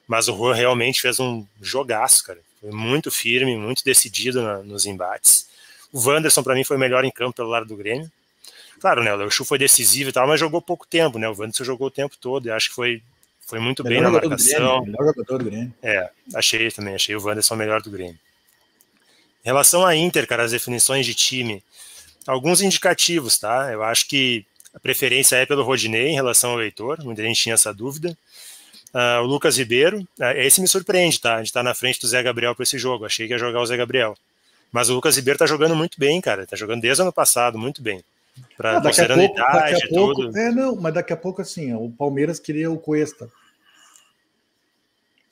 Mas 0.06 0.28
o 0.28 0.36
Juan 0.36 0.54
realmente 0.54 1.00
fez 1.00 1.18
um 1.18 1.46
jogaço, 1.58 2.22
cara. 2.22 2.38
Foi 2.60 2.70
muito 2.70 3.10
firme, 3.10 3.56
muito 3.56 3.82
decidido 3.82 4.42
na, 4.42 4.58
nos 4.58 4.84
embates. 4.84 5.48
O 5.90 6.06
Wanderson, 6.06 6.42
para 6.42 6.54
mim, 6.54 6.64
foi 6.64 6.76
o 6.76 6.80
melhor 6.80 7.02
em 7.02 7.10
campo 7.10 7.36
pelo 7.36 7.48
lado 7.48 7.64
do 7.64 7.78
Grêmio. 7.78 8.12
Claro, 8.78 9.02
né, 9.02 9.10
o 9.14 9.16
Leuchu 9.16 9.42
foi 9.42 9.56
decisivo 9.56 10.10
e 10.10 10.12
tal, 10.12 10.28
mas 10.28 10.38
jogou 10.38 10.60
pouco 10.60 10.86
tempo, 10.86 11.18
né? 11.18 11.26
O 11.26 11.32
Wanderson 11.32 11.64
jogou 11.64 11.86
o 11.86 11.90
tempo 11.90 12.14
todo 12.20 12.44
e 12.44 12.50
acho 12.50 12.68
que 12.68 12.74
foi, 12.74 13.02
foi 13.40 13.58
muito 13.58 13.82
melhor 13.82 14.02
bem 14.02 14.12
na 14.12 14.28
marcação. 14.28 14.82
Grêmio, 14.82 14.92
melhor 14.92 15.14
jogador 15.14 15.38
do 15.38 15.44
Grêmio. 15.46 15.74
É, 15.82 16.10
achei 16.34 16.70
também, 16.70 16.94
achei 16.94 17.16
o 17.16 17.24
Wanderson 17.24 17.56
melhor 17.56 17.80
do 17.80 17.90
Grêmio. 17.90 18.18
Em 19.46 19.48
relação 19.48 19.86
à 19.86 19.94
Inter, 19.94 20.26
cara, 20.26 20.42
as 20.42 20.50
definições 20.50 21.06
de 21.06 21.14
time, 21.14 21.62
alguns 22.26 22.60
indicativos, 22.60 23.38
tá? 23.38 23.70
Eu 23.72 23.80
acho 23.84 24.08
que 24.08 24.44
a 24.74 24.80
preferência 24.80 25.36
é 25.36 25.46
pelo 25.46 25.62
Rodinei 25.62 26.08
em 26.08 26.14
relação 26.14 26.50
ao 26.50 26.60
Heitor, 26.60 26.98
muita 27.04 27.22
gente 27.22 27.40
tinha 27.40 27.54
essa 27.54 27.72
dúvida. 27.72 28.18
Uh, 28.92 29.22
o 29.22 29.26
Lucas 29.26 29.56
Ribeiro, 29.56 30.00
uh, 30.18 30.24
esse 30.34 30.60
me 30.60 30.66
surpreende, 30.66 31.20
tá? 31.20 31.36
A 31.36 31.38
gente 31.38 31.52
tá 31.52 31.62
na 31.62 31.74
frente 31.74 32.00
do 32.00 32.08
Zé 32.08 32.20
Gabriel 32.24 32.56
para 32.56 32.64
esse 32.64 32.76
jogo, 32.76 33.04
achei 33.04 33.28
que 33.28 33.34
ia 33.34 33.38
jogar 33.38 33.60
o 33.60 33.66
Zé 33.66 33.76
Gabriel. 33.76 34.16
Mas 34.72 34.88
o 34.88 34.94
Lucas 34.94 35.14
Ribeiro 35.14 35.38
tá 35.38 35.46
jogando 35.46 35.76
muito 35.76 35.96
bem, 35.96 36.20
cara, 36.20 36.44
tá 36.44 36.56
jogando 36.56 36.80
desde 36.80 37.02
o 37.02 37.04
ano 37.04 37.12
passado, 37.12 37.56
muito 37.56 37.80
bem. 37.80 38.02
Pra, 38.56 38.78
ah, 38.78 38.80
daqui, 38.80 39.00
a 39.00 39.06
pouco, 39.06 39.36
daqui 39.36 39.84
a 39.84 39.88
pouco, 39.88 40.22
tudo. 40.22 40.38
É, 40.38 40.50
não, 40.50 40.74
mas 40.74 40.92
daqui 40.92 41.12
a 41.12 41.16
pouco, 41.16 41.40
assim, 41.40 41.72
o 41.72 41.88
Palmeiras 41.96 42.40
queria 42.40 42.68
o 42.68 42.78
Cuesta. 42.78 43.30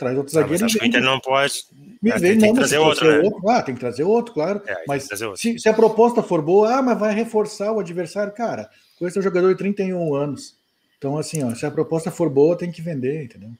Traz 0.04 0.18
outro 0.18 0.34
zagueiro. 0.34 0.64
Acho 0.66 0.78
que 0.78 0.84
o 0.84 0.86
Inter 0.86 1.02
não 1.02 1.18
pode. 1.18 1.64
Me 2.02 2.12
ah, 2.12 2.18
vem, 2.18 2.38
tem, 2.38 2.48
não, 2.48 2.48
que 2.48 2.60
trazer 2.60 2.76
outro, 2.76 3.10
né? 3.10 3.18
outro. 3.20 3.48
Ah, 3.48 3.62
tem 3.62 3.74
que 3.74 3.80
trazer 3.80 4.02
outro, 4.02 4.34
claro. 4.34 4.60
É, 4.66 4.84
mas 4.86 5.10
outro. 5.22 5.38
Se, 5.38 5.58
se, 5.58 5.66
a 5.66 5.72
proposta 5.72 6.22
for 6.22 6.42
boa, 6.42 6.76
ah, 6.76 6.82
mas 6.82 6.98
vai 6.98 7.14
reforçar 7.14 7.72
o 7.72 7.80
adversário, 7.80 8.30
cara. 8.34 8.68
Cuesta 8.98 9.18
é 9.18 9.20
um 9.20 9.22
jogador 9.22 9.50
de 9.50 9.58
31 9.58 10.14
anos. 10.14 10.56
Então, 10.98 11.16
assim, 11.16 11.42
ó, 11.42 11.54
se 11.54 11.64
a 11.64 11.70
proposta 11.70 12.10
for 12.10 12.28
boa, 12.28 12.54
tem 12.54 12.70
que 12.70 12.82
vender, 12.82 13.24
entendeu? 13.24 13.50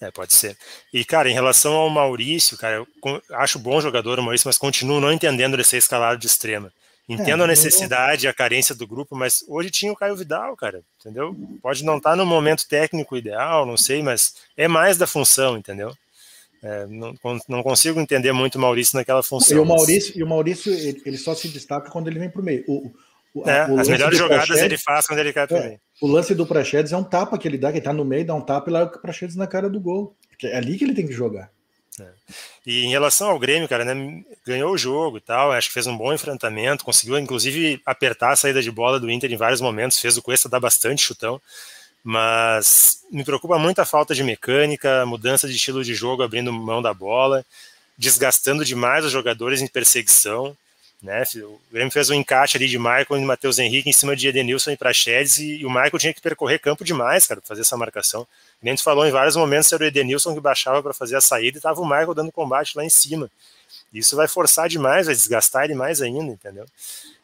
É, 0.00 0.10
pode 0.10 0.34
ser. 0.34 0.56
E, 0.92 1.04
cara, 1.04 1.30
em 1.30 1.34
relação 1.34 1.74
ao 1.74 1.88
Maurício, 1.88 2.58
cara, 2.58 2.76
eu 2.76 2.86
acho 3.34 3.60
bom 3.60 3.80
jogador 3.80 4.18
o 4.18 4.22
Maurício, 4.22 4.48
mas 4.48 4.58
continuo 4.58 5.00
não 5.00 5.12
entendendo 5.12 5.54
ele 5.54 5.64
ser 5.64 5.76
escalado 5.76 6.18
de 6.18 6.26
extrema. 6.26 6.72
Entendo 7.08 7.42
é, 7.42 7.44
a 7.44 7.48
necessidade, 7.48 8.26
eu... 8.26 8.30
a 8.30 8.34
carência 8.34 8.74
do 8.74 8.86
grupo, 8.86 9.16
mas 9.16 9.42
hoje 9.48 9.70
tinha 9.70 9.90
o 9.90 9.96
Caio 9.96 10.14
Vidal, 10.14 10.54
cara, 10.54 10.82
entendeu? 11.00 11.34
Pode 11.62 11.82
não 11.84 11.96
estar 11.96 12.10
tá 12.10 12.16
no 12.16 12.26
momento 12.26 12.68
técnico 12.68 13.16
ideal, 13.16 13.64
não 13.64 13.78
sei, 13.78 14.02
mas 14.02 14.34
é 14.56 14.68
mais 14.68 14.98
da 14.98 15.06
função, 15.06 15.56
entendeu? 15.56 15.94
É, 16.62 16.86
não, 16.86 17.14
não, 17.48 17.62
consigo 17.62 18.00
entender 18.00 18.32
muito 18.32 18.56
o 18.56 18.60
Maurício 18.60 18.96
naquela 18.96 19.22
função. 19.22 19.56
E 19.56 19.60
o 19.60 19.64
Maurício, 19.64 20.10
mas... 20.10 20.16
e 20.16 20.22
o 20.22 20.26
Maurício 20.26 20.72
ele, 20.72 21.02
ele, 21.06 21.16
só 21.16 21.34
se 21.34 21.48
destaca 21.48 21.90
quando 21.90 22.08
ele 22.08 22.18
vem 22.18 22.28
para 22.28 22.42
o 22.42 22.44
meio. 22.44 22.64
O, 22.66 22.92
é, 23.48 23.60
as 23.78 23.88
melhores 23.88 24.18
jogadas 24.18 24.46
Praxedes, 24.46 24.64
ele 24.64 24.78
faz 24.78 25.06
quando 25.06 25.20
ele 25.20 25.32
cai 25.32 25.46
para 25.46 25.58
é, 25.58 25.78
O 26.00 26.06
lance 26.06 26.34
do 26.34 26.46
Praxedes 26.46 26.92
é 26.92 26.96
um 26.96 27.04
tapa 27.04 27.38
que 27.38 27.46
ele 27.46 27.56
dá, 27.56 27.70
que 27.70 27.78
ele 27.78 27.84
tá 27.84 27.92
no 27.92 28.04
meio, 28.04 28.26
dá 28.26 28.34
um 28.34 28.40
tapa 28.40 28.68
e 28.68 28.72
larga 28.72 28.96
o 28.96 29.00
Praxedes 29.00 29.36
na 29.36 29.46
cara 29.46 29.70
do 29.70 29.80
gol. 29.80 30.16
Porque 30.28 30.46
é 30.46 30.56
ali 30.56 30.76
que 30.76 30.84
ele 30.84 30.94
tem 30.94 31.06
que 31.06 31.12
jogar. 31.12 31.50
É. 32.00 32.08
E 32.66 32.84
em 32.84 32.90
relação 32.90 33.30
ao 33.30 33.38
Grêmio, 33.38 33.68
cara, 33.68 33.84
né, 33.84 34.22
ganhou 34.46 34.72
o 34.72 34.78
jogo 34.78 35.18
e 35.18 35.20
tal, 35.20 35.52
acho 35.52 35.68
que 35.68 35.74
fez 35.74 35.86
um 35.86 35.96
bom 35.96 36.12
enfrentamento, 36.12 36.84
conseguiu 36.84 37.18
inclusive 37.18 37.80
apertar 37.84 38.32
a 38.32 38.36
saída 38.36 38.62
de 38.62 38.70
bola 38.70 39.00
do 39.00 39.10
Inter 39.10 39.32
em 39.32 39.36
vários 39.36 39.60
momentos, 39.60 39.98
fez 39.98 40.16
o 40.16 40.22
Cuesta 40.22 40.48
dar 40.48 40.60
bastante 40.60 41.02
chutão, 41.02 41.40
mas 42.02 43.02
me 43.10 43.24
preocupa 43.24 43.58
muito 43.58 43.80
a 43.80 43.84
falta 43.84 44.14
de 44.14 44.22
mecânica, 44.22 45.04
mudança 45.06 45.48
de 45.48 45.56
estilo 45.56 45.82
de 45.82 45.94
jogo 45.94 46.22
abrindo 46.22 46.52
mão 46.52 46.80
da 46.80 46.94
bola, 46.94 47.44
desgastando 47.96 48.64
demais 48.64 49.04
os 49.04 49.12
jogadores 49.12 49.60
em 49.60 49.66
perseguição. 49.66 50.56
Né? 51.02 51.22
O 51.36 51.60
Grêmio 51.72 51.92
fez 51.92 52.10
um 52.10 52.14
encaixe 52.14 52.56
ali 52.56 52.68
de 52.68 52.78
Michael 52.78 53.06
e 53.18 53.24
Matheus 53.24 53.58
Henrique 53.58 53.88
em 53.88 53.92
cima 53.92 54.16
de 54.16 54.28
Edenilson 54.28 54.72
e 54.72 54.76
Praxedes 54.76 55.38
e, 55.38 55.58
e 55.58 55.66
o 55.66 55.70
Michael 55.70 55.98
tinha 55.98 56.14
que 56.14 56.20
percorrer 56.20 56.58
campo 56.58 56.84
demais, 56.84 57.26
cara, 57.26 57.40
para 57.40 57.48
fazer 57.48 57.60
essa 57.60 57.76
marcação. 57.76 58.26
A 58.62 58.68
gente 58.68 58.82
falou 58.82 59.06
em 59.06 59.10
vários 59.10 59.36
momentos 59.36 59.72
era 59.72 59.84
o 59.84 59.86
Edenilson 59.86 60.34
que 60.34 60.40
baixava 60.40 60.82
para 60.82 60.92
fazer 60.92 61.16
a 61.16 61.20
saída 61.20 61.56
e 61.56 61.58
estava 61.58 61.80
o 61.80 61.84
Michael 61.84 62.14
dando 62.14 62.32
combate 62.32 62.76
lá 62.76 62.84
em 62.84 62.90
cima. 62.90 63.30
Isso 63.92 64.16
vai 64.16 64.26
forçar 64.26 64.68
demais, 64.68 65.06
vai 65.06 65.14
desgastar 65.14 65.64
ele 65.64 65.74
mais 65.74 66.02
ainda, 66.02 66.32
entendeu? 66.32 66.66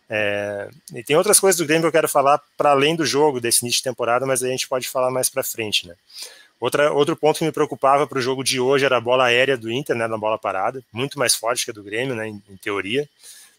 É, 0.08 0.68
e 0.94 1.02
tem 1.02 1.16
outras 1.16 1.40
coisas 1.40 1.58
do 1.58 1.66
Grêmio 1.66 1.82
que 1.82 1.88
eu 1.88 1.92
quero 1.92 2.08
falar 2.08 2.40
para 2.56 2.70
além 2.70 2.94
do 2.94 3.04
jogo 3.04 3.40
desse 3.40 3.64
início 3.64 3.78
de 3.78 3.84
temporada, 3.84 4.24
mas 4.26 4.42
a 4.42 4.48
gente 4.48 4.68
pode 4.68 4.88
falar 4.88 5.10
mais 5.10 5.28
para 5.28 5.42
frente, 5.42 5.88
né? 5.88 5.94
Outra, 6.60 6.92
outro 6.92 7.16
ponto 7.16 7.38
que 7.38 7.44
me 7.44 7.52
preocupava 7.52 8.06
para 8.06 8.18
o 8.18 8.22
jogo 8.22 8.44
de 8.44 8.60
hoje 8.60 8.84
era 8.84 8.96
a 8.96 9.00
bola 9.00 9.24
aérea 9.24 9.56
do 9.56 9.70
Inter, 9.70 9.96
né, 9.96 10.06
na 10.06 10.16
bola 10.16 10.38
parada, 10.38 10.82
muito 10.92 11.18
mais 11.18 11.34
forte 11.34 11.64
que 11.64 11.70
a 11.70 11.74
do 11.74 11.82
Grêmio, 11.82 12.14
né, 12.14 12.28
em, 12.28 12.42
em 12.48 12.56
teoria 12.56 13.08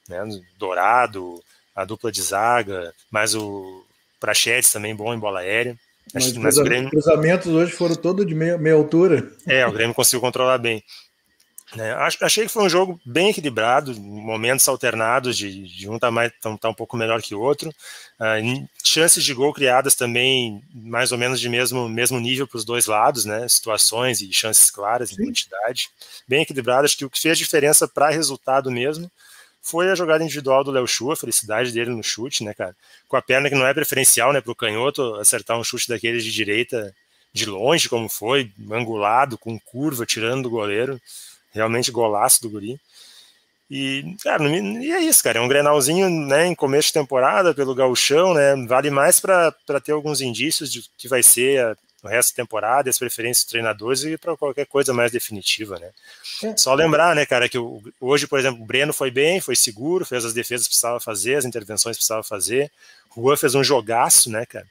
né? 0.07 0.23
Dourado, 0.57 1.43
a 1.75 1.83
dupla 1.85 2.11
de 2.11 2.21
zaga, 2.21 2.93
mais 3.09 3.35
o 3.35 3.83
Prachetes 4.19 4.71
também 4.71 4.95
bom 4.95 5.13
em 5.13 5.19
bola 5.19 5.39
aérea. 5.39 5.77
Mas, 6.13 6.33
mas, 6.33 6.57
os 6.57 6.63
Grêmio... 6.63 6.89
cruzamentos 6.89 7.47
hoje 7.47 7.71
foram 7.71 7.95
todos 7.95 8.25
de 8.25 8.35
meia, 8.35 8.57
meia 8.57 8.75
altura. 8.75 9.31
É, 9.47 9.65
o 9.65 9.71
Grêmio 9.71 9.95
conseguiu 9.95 10.21
controlar 10.21 10.57
bem. 10.57 10.83
É, 11.77 11.91
achei 12.21 12.45
que 12.45 12.51
foi 12.51 12.63
um 12.63 12.69
jogo 12.69 12.99
bem 13.05 13.29
equilibrado, 13.29 13.99
momentos 13.99 14.67
alternados 14.67 15.35
de, 15.35 15.63
de 15.63 15.89
um 15.89 15.99
tá, 15.99 16.09
mais, 16.09 16.31
tá, 16.39 16.55
tá 16.57 16.69
um 16.69 16.73
pouco 16.73 16.95
melhor 16.95 17.21
que 17.21 17.35
o 17.35 17.41
outro. 17.41 17.69
Uh, 17.69 18.67
chances 18.83 19.23
de 19.23 19.33
gol 19.33 19.51
criadas 19.51 19.95
também 19.95 20.61
mais 20.73 21.11
ou 21.11 21.17
menos 21.17 21.39
de 21.39 21.49
mesmo, 21.49 21.89
mesmo 21.89 22.19
nível 22.19 22.47
para 22.47 22.57
os 22.57 22.65
dois 22.65 22.85
lados, 22.85 23.25
né? 23.25 23.47
Situações 23.47 24.21
e 24.21 24.31
chances 24.31 24.71
claras 24.71 25.11
em 25.11 25.17
quantidade. 25.17 25.89
Bem 26.27 26.43
equilibrado. 26.43 26.85
Acho 26.85 26.97
que 26.97 27.05
o 27.05 27.09
que 27.09 27.19
fez 27.19 27.37
diferença 27.37 27.87
para 27.87 28.09
resultado 28.09 28.71
mesmo 28.71 29.11
foi 29.65 29.89
a 29.89 29.95
jogada 29.95 30.23
individual 30.23 30.63
do 30.63 30.69
Léo 30.69 30.87
Chu, 30.87 31.11
a 31.11 31.15
felicidade 31.15 31.71
dele 31.71 31.89
no 31.89 32.03
chute, 32.03 32.43
né, 32.43 32.53
cara? 32.53 32.75
Com 33.07 33.17
a 33.17 33.21
perna 33.21 33.49
que 33.49 33.55
não 33.55 33.65
é 33.65 33.73
preferencial, 33.73 34.31
né, 34.31 34.39
pro 34.39 34.53
canhoto 34.53 35.15
acertar 35.15 35.57
um 35.57 35.63
chute 35.63 35.89
daqueles 35.89 36.23
de 36.23 36.31
direita 36.31 36.93
de 37.33 37.47
longe, 37.47 37.89
como 37.89 38.07
foi, 38.07 38.51
angulado, 38.71 39.39
com 39.39 39.59
curva, 39.59 40.05
tirando 40.05 40.43
do 40.43 40.51
goleiro. 40.51 41.01
Realmente 41.51 41.91
golaço 41.91 42.43
do 42.43 42.49
guri. 42.49 42.79
E, 43.69 44.15
cara, 44.21 44.47
e 44.47 44.91
é 44.91 44.99
isso, 44.99 45.23
cara. 45.23 45.39
É 45.39 45.41
um 45.41 45.47
grenalzinho, 45.47 46.09
né, 46.09 46.45
em 46.45 46.53
começo 46.53 46.89
de 46.89 46.93
temporada, 46.93 47.51
pelo 47.55 47.73
gauchão, 47.73 48.35
né? 48.35 48.55
Vale 48.67 48.91
mais 48.91 49.19
para 49.19 49.51
ter 49.83 49.93
alguns 49.93 50.21
indícios 50.21 50.71
de 50.71 50.83
que 50.95 51.07
vai 51.07 51.23
ser 51.23 51.59
a, 51.59 51.77
o 52.07 52.11
resto 52.11 52.31
da 52.31 52.43
temporada, 52.43 52.89
as 52.89 52.97
preferências 52.97 53.43
dos 53.43 53.51
treinadores 53.51 54.03
e 54.03 54.17
para 54.17 54.35
qualquer 54.37 54.65
coisa 54.65 54.93
mais 54.93 55.11
definitiva, 55.11 55.77
né? 55.79 55.89
É. 56.43 56.57
Só 56.57 56.73
lembrar, 56.73 57.15
né, 57.15 57.25
cara, 57.25 57.49
que 57.49 57.57
hoje, 57.99 58.27
por 58.27 58.39
exemplo, 58.39 58.61
o 58.61 58.65
Breno 58.65 58.93
foi 58.93 59.11
bem, 59.11 59.41
foi 59.41 59.55
seguro, 59.55 60.05
fez 60.05 60.25
as 60.25 60.33
defesas 60.33 60.67
que 60.67 60.71
precisava 60.71 60.99
fazer, 60.99 61.35
as 61.35 61.45
intervenções 61.45 61.95
que 61.95 61.99
precisava 61.99 62.23
fazer. 62.23 62.71
O 63.15 63.21
Juan 63.21 63.37
fez 63.37 63.55
um 63.55 63.63
jogaço, 63.63 64.29
né, 64.29 64.45
cara? 64.45 64.67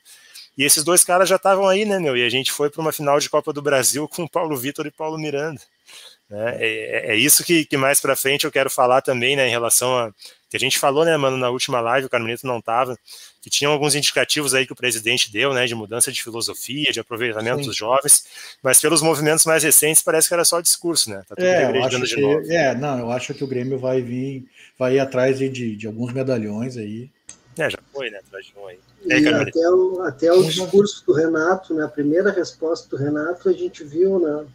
E 0.57 0.65
esses 0.65 0.85
dois 0.85 1.03
caras 1.03 1.29
já 1.29 1.37
estavam 1.37 1.67
aí, 1.67 1.85
né, 1.85 1.99
meu? 1.99 2.17
E 2.17 2.25
a 2.25 2.29
gente 2.29 2.53
foi 2.53 2.71
para 2.71 2.81
uma 2.81 2.93
final 2.93 3.19
de 3.19 3.29
Copa 3.29 3.53
do 3.53 3.61
Brasil 3.61 4.09
com 4.09 4.27
Paulo 4.27 4.57
Vitor 4.57 4.87
e 4.87 4.91
Paulo 4.91 5.19
Miranda. 5.19 5.61
Né? 6.31 6.57
É, 6.59 7.11
é, 7.11 7.13
é 7.13 7.17
isso 7.17 7.45
que, 7.45 7.65
que 7.65 7.77
mais 7.77 8.01
para 8.01 8.17
frente 8.17 8.45
eu 8.45 8.53
quero 8.53 8.71
falar 8.71 9.03
também, 9.03 9.37
né, 9.37 9.47
em 9.47 9.51
relação 9.51 9.97
a 9.97 10.13
que 10.55 10.57
a 10.57 10.61
gente 10.61 10.79
falou, 10.79 11.05
né, 11.05 11.17
mano, 11.17 11.37
na 11.37 11.51
última 11.51 11.81
live, 11.81 12.07
o 12.07 12.09
Carmenito 12.09 12.47
não 12.47 12.61
estava, 12.61 12.97
que 13.43 13.51
tinham 13.51 13.73
alguns 13.73 13.97
indicativos 13.97 14.55
aí 14.55 14.65
que 14.65 14.73
o 14.73 14.77
presidente 14.77 15.33
deu, 15.33 15.53
né, 15.53 15.67
de 15.67 15.75
mudança 15.75 16.13
de 16.13 16.23
filosofia, 16.23 16.93
de 16.93 17.01
aproveitamento 17.01 17.63
Sim. 17.63 17.67
dos 17.67 17.77
jovens, 17.77 18.25
mas 18.63 18.81
pelos 18.81 19.03
movimentos 19.03 19.45
mais 19.47 19.65
recentes 19.65 20.01
parece 20.01 20.29
que 20.29 20.35
era 20.35 20.45
só 20.45 20.61
discurso, 20.61 21.11
né? 21.11 21.25
Tá 21.29 21.35
tudo 21.35 21.45
é, 21.45 21.89
de 21.89 22.15
que, 22.15 22.21
novo. 22.21 22.53
É, 22.53 22.73
não, 22.73 23.01
eu 23.01 23.11
acho 23.11 23.35
que 23.35 23.43
o 23.43 23.49
Grêmio 23.49 23.81
vai 23.81 24.01
vir, 24.01 24.49
vai 24.79 24.95
ir 24.95 25.01
atrás 25.01 25.39
de, 25.39 25.49
de, 25.49 25.75
de 25.75 25.89
alguns 25.89 26.13
medalhões 26.13 26.77
aí. 26.77 27.11
É, 27.59 27.69
já 27.69 27.79
foi, 27.93 28.11
né, 28.11 28.21
atrás 28.25 28.47
de 28.47 28.55
um 28.57 28.69
aí. 28.69 28.79
E 29.07 29.13
aí, 29.13 29.27
até, 29.27 29.69
o, 29.71 30.03
até 30.03 30.33
o 30.33 30.45
discurso 30.45 31.05
do 31.05 31.15
Renato, 31.15 31.75
né, 31.75 31.85
a 31.85 31.89
primeira 31.89 32.31
resposta 32.31 32.89
do 32.89 32.97
Renato, 32.97 33.49
a 33.49 33.53
gente 33.53 33.83
viu, 33.83 34.21
né, 34.21 34.47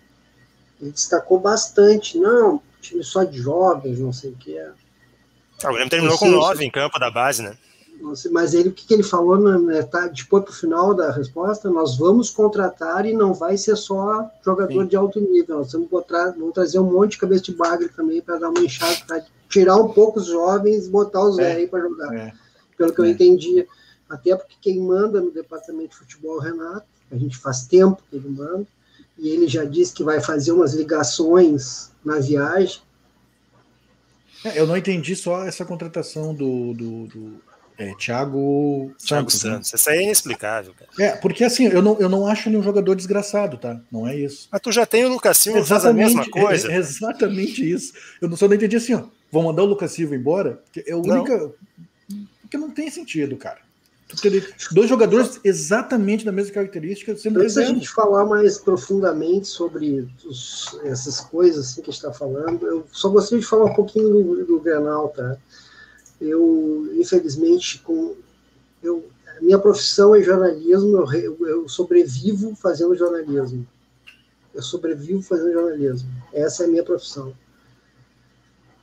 ele 0.81 0.91
destacou 0.91 1.41
bastante, 1.41 2.17
não, 2.17 2.61
time 2.79 3.03
só 3.03 3.25
de 3.25 3.37
jovens, 3.37 3.99
não 3.99 4.13
sei 4.13 4.29
o 4.29 4.37
que 4.37 4.57
é. 4.57 4.71
Ah, 5.63 5.69
o 5.69 5.73
Grêmio 5.73 5.89
terminou 5.89 6.17
com 6.17 6.29
nove 6.29 6.65
em 6.65 6.71
campo 6.71 6.99
da 6.99 7.11
base, 7.11 7.41
né? 7.41 7.57
Mas 8.31 8.53
ele, 8.53 8.69
o 8.69 8.71
que, 8.71 8.85
que 8.85 8.93
ele 8.93 9.03
falou 9.03 9.37
na 9.37 9.59
metade, 9.59 10.23
depois 10.23 10.43
para 10.43 10.51
o 10.51 10.55
final 10.55 10.93
da 10.93 11.11
resposta, 11.11 11.69
nós 11.69 11.97
vamos 11.97 12.29
contratar 12.29 13.05
e 13.05 13.13
não 13.13 13.33
vai 13.33 13.57
ser 13.57 13.75
só 13.75 14.29
jogador 14.43 14.83
Sim. 14.83 14.87
de 14.87 14.95
alto 14.95 15.19
nível, 15.19 15.57
nós 15.57 15.73
vamos, 15.73 15.89
botar, 15.89 16.31
vamos 16.31 16.53
trazer 16.53 16.79
um 16.79 16.89
monte 16.89 17.11
de 17.11 17.17
cabeça 17.17 17.43
de 17.43 17.53
bagre 17.53 17.89
também 17.89 18.21
para 18.21 18.37
dar 18.37 18.49
uma 18.49 18.61
enxada, 18.61 18.97
para 19.05 19.25
tirar 19.49 19.75
um 19.75 19.89
pouco 19.89 20.19
os 20.19 20.27
jovens 20.27 20.87
e 20.87 20.89
botar 20.89 21.23
os 21.25 21.37
é. 21.37 21.53
velhos 21.53 21.69
para 21.69 21.81
jogar. 21.81 22.15
É. 22.15 22.33
Pelo 22.77 22.93
que 22.93 23.01
é. 23.01 23.05
eu 23.05 23.09
entendi. 23.09 23.67
Até 24.09 24.35
porque 24.35 24.55
quem 24.61 24.79
manda 24.79 25.19
no 25.19 25.31
departamento 25.31 25.89
de 25.89 25.97
futebol 25.97 26.35
é 26.35 26.37
o 26.37 26.39
Renato, 26.39 26.85
a 27.11 27.17
gente 27.17 27.37
faz 27.37 27.65
tempo 27.65 28.01
que 28.09 28.15
ele 28.15 28.29
manda, 28.29 28.65
e 29.17 29.29
ele 29.29 29.47
já 29.47 29.65
disse 29.65 29.93
que 29.93 30.03
vai 30.03 30.21
fazer 30.21 30.51
umas 30.51 30.73
ligações 30.73 31.91
na 32.03 32.19
viagem. 32.19 32.81
É, 34.43 34.59
eu 34.59 34.65
não 34.65 34.77
entendi 34.77 35.15
só 35.15 35.45
essa 35.45 35.65
contratação 35.65 36.33
do, 36.33 36.73
do, 36.73 37.07
do 37.07 37.41
é, 37.77 37.93
Thiago, 37.95 38.93
Thiago 38.97 39.31
Santos. 39.31 39.35
Santos. 39.35 39.71
Né? 39.71 39.75
Isso 39.75 39.89
aí 39.89 39.97
é 39.99 40.03
inexplicável, 40.03 40.73
cara. 40.73 40.91
É, 40.99 41.15
porque 41.15 41.45
assim, 41.45 41.67
eu 41.67 41.81
não, 41.81 41.97
eu 41.99 42.09
não 42.09 42.27
acho 42.27 42.49
ele 42.49 42.57
um 42.57 42.63
jogador 42.63 42.93
desgraçado, 42.93 43.57
tá? 43.57 43.79
Não 43.89 44.05
é 44.05 44.15
isso. 44.15 44.49
Mas 44.51 44.61
tu 44.61 44.71
já 44.71 44.85
tem 44.85 45.05
o 45.05 45.09
Lucas 45.09 45.37
Silva 45.37 45.63
faz 45.63 45.85
a 45.85 45.93
mesma 45.93 46.29
coisa. 46.29 46.69
É, 46.69 46.75
é, 46.75 46.77
exatamente 46.77 47.69
isso. 47.69 47.93
Eu 48.21 48.27
não, 48.27 48.35
só 48.35 48.47
não 48.47 48.55
entendi 48.55 48.75
assim, 48.75 48.95
ó. 48.95 49.03
Vão 49.31 49.43
mandar 49.43 49.63
o 49.63 49.67
Lucas 49.67 49.91
Silva 49.91 50.15
embora? 50.15 50.61
É 50.75 50.91
a 50.91 50.97
única. 50.97 51.51
Porque 52.41 52.57
não 52.57 52.69
tem 52.69 52.89
sentido, 52.89 53.37
cara. 53.37 53.59
Dois 54.71 54.89
jogadores 54.89 55.39
exatamente 55.43 56.25
da 56.25 56.31
mesma 56.31 56.53
característica. 56.53 57.15
Sendo 57.15 57.39
Antes 57.39 57.55
da 57.55 57.63
gente 57.63 57.87
falar 57.87 58.25
mais 58.25 58.57
profundamente 58.57 59.47
sobre 59.47 60.07
os, 60.25 60.79
essas 60.83 61.19
coisas 61.19 61.67
assim, 61.67 61.81
que 61.81 61.89
a 61.89 61.93
gente 61.93 62.03
está 62.03 62.11
falando, 62.11 62.65
eu 62.65 62.85
só 62.91 63.09
gostaria 63.09 63.39
de 63.39 63.45
falar 63.45 63.65
um 63.65 63.73
pouquinho 63.73 64.09
do, 64.09 64.45
do 64.45 64.59
Grenal, 64.59 65.09
tá? 65.09 65.37
Eu, 66.19 66.91
infelizmente, 66.95 67.79
com 67.79 68.15
eu, 68.81 69.07
minha 69.41 69.59
profissão 69.59 70.15
é 70.15 70.21
jornalismo, 70.23 71.13
eu, 71.13 71.47
eu 71.47 71.69
sobrevivo 71.69 72.55
fazendo 72.55 72.95
jornalismo. 72.95 73.65
Eu 74.53 74.63
sobrevivo 74.63 75.21
fazendo 75.21 75.53
jornalismo. 75.53 76.09
Essa 76.33 76.63
é 76.63 76.65
a 76.65 76.69
minha 76.69 76.83
profissão. 76.83 77.33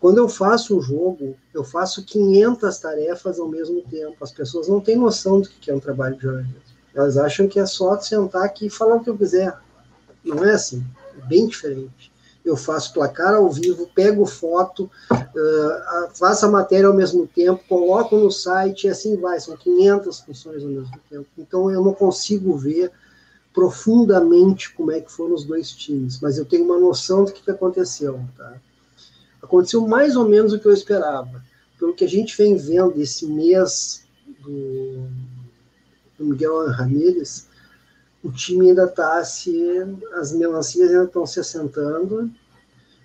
Quando 0.01 0.19
eu 0.19 0.29
faço 0.29 0.77
um 0.77 0.83
jogo, 0.83 1.37
eu 1.55 1.65
faço 1.65 2.05
500 2.05 2.79
tarefas 2.79 3.39
ao 3.39 3.49
mesmo 3.49 3.83
tempo. 3.83 4.17
As 4.21 4.31
pessoas 4.31 4.69
não 4.69 4.81
têm 4.81 4.97
noção 4.97 5.41
do 5.41 5.49
que 5.49 5.71
é 5.71 5.75
um 5.75 5.81
trabalho 5.81 6.17
de 6.17 6.23
jornalismo. 6.23 6.61
Elas 6.95 7.17
acham 7.17 7.49
que 7.49 7.59
é 7.59 7.67
só 7.67 7.99
sentar 7.99 8.45
aqui 8.45 8.67
e 8.67 8.71
falar 8.71 8.97
o 8.97 9.01
que 9.01 9.11
eu 9.11 9.17
quiser. 9.17 9.57
Não 10.25 10.45
é 10.45 10.53
assim. 10.53 10.85
É 11.17 11.27
bem 11.27 11.47
diferente. 11.47 12.13
Eu 12.45 12.57
faço 12.57 12.93
placar 12.93 13.35
ao 13.35 13.51
vivo, 13.51 13.91
pego 13.95 14.25
foto, 14.25 14.89
uh, 15.11 16.09
faço 16.15 16.47
a 16.47 16.51
matéria 16.51 16.87
ao 16.87 16.95
mesmo 16.95 17.27
tempo, 17.27 17.61
coloco 17.69 18.17
no 18.17 18.31
site 18.31 18.87
e 18.87 18.91
assim 18.91 19.17
vai. 19.17 19.41
São 19.41 19.57
500 19.57 20.21
funções 20.21 20.63
ao 20.63 20.69
mesmo 20.69 21.01
tempo. 21.11 21.27
Então 21.37 21.71
eu 21.71 21.83
não 21.83 21.93
consigo 21.93 22.57
ver 22.57 22.93
profundamente 23.53 24.73
como 24.75 24.93
é 24.93 25.01
que 25.01 25.11
foram 25.11 25.35
os 25.35 25.45
dois 25.45 25.71
times, 25.73 26.21
mas 26.21 26.37
eu 26.37 26.45
tenho 26.45 26.65
uma 26.65 26.79
noção 26.79 27.25
do 27.25 27.33
que 27.33 27.51
aconteceu, 27.51 28.21
tá? 28.37 28.55
Aconteceu 29.43 29.87
mais 29.87 30.17
ou 30.17 30.29
menos 30.29 30.53
o 30.53 30.59
que 30.59 30.67
eu 30.67 30.73
esperava. 30.73 31.43
Pelo 31.79 31.95
que 31.95 32.05
a 32.05 32.09
gente 32.09 32.37
vem 32.37 32.57
vendo 32.57 33.01
esse 33.01 33.27
mês 33.27 34.05
do, 34.41 35.07
do 36.19 36.25
Miguel 36.25 36.69
Ramírez, 36.71 37.49
o 38.23 38.33
time 38.33 38.71
ainda 38.71 38.85
está 38.85 39.23
se. 39.25 39.55
as 40.15 40.33
melancias 40.33 40.91
ainda 40.91 41.05
estão 41.05 41.27
se 41.27 41.39
assentando. 41.39 42.31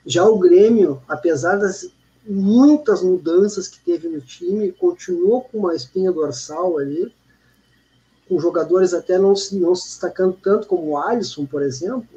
Já 0.05 0.25
o 0.25 0.39
Grêmio, 0.39 1.01
apesar 1.07 1.57
das 1.57 1.91
muitas 2.25 3.01
mudanças 3.03 3.67
que 3.67 3.79
teve 3.79 4.07
no 4.07 4.21
time, 4.21 4.71
continuou 4.71 5.41
com 5.41 5.59
uma 5.59 5.75
espinha 5.75 6.11
dorsal 6.11 6.77
ali, 6.77 7.13
com 8.27 8.39
jogadores 8.39 8.93
até 8.93 9.17
não 9.17 9.33
não 9.51 9.75
se 9.75 9.85
destacando 9.85 10.37
tanto 10.41 10.67
como 10.67 10.91
o 10.91 10.97
Alisson, 10.97 11.45
por 11.45 11.61
exemplo, 11.61 12.07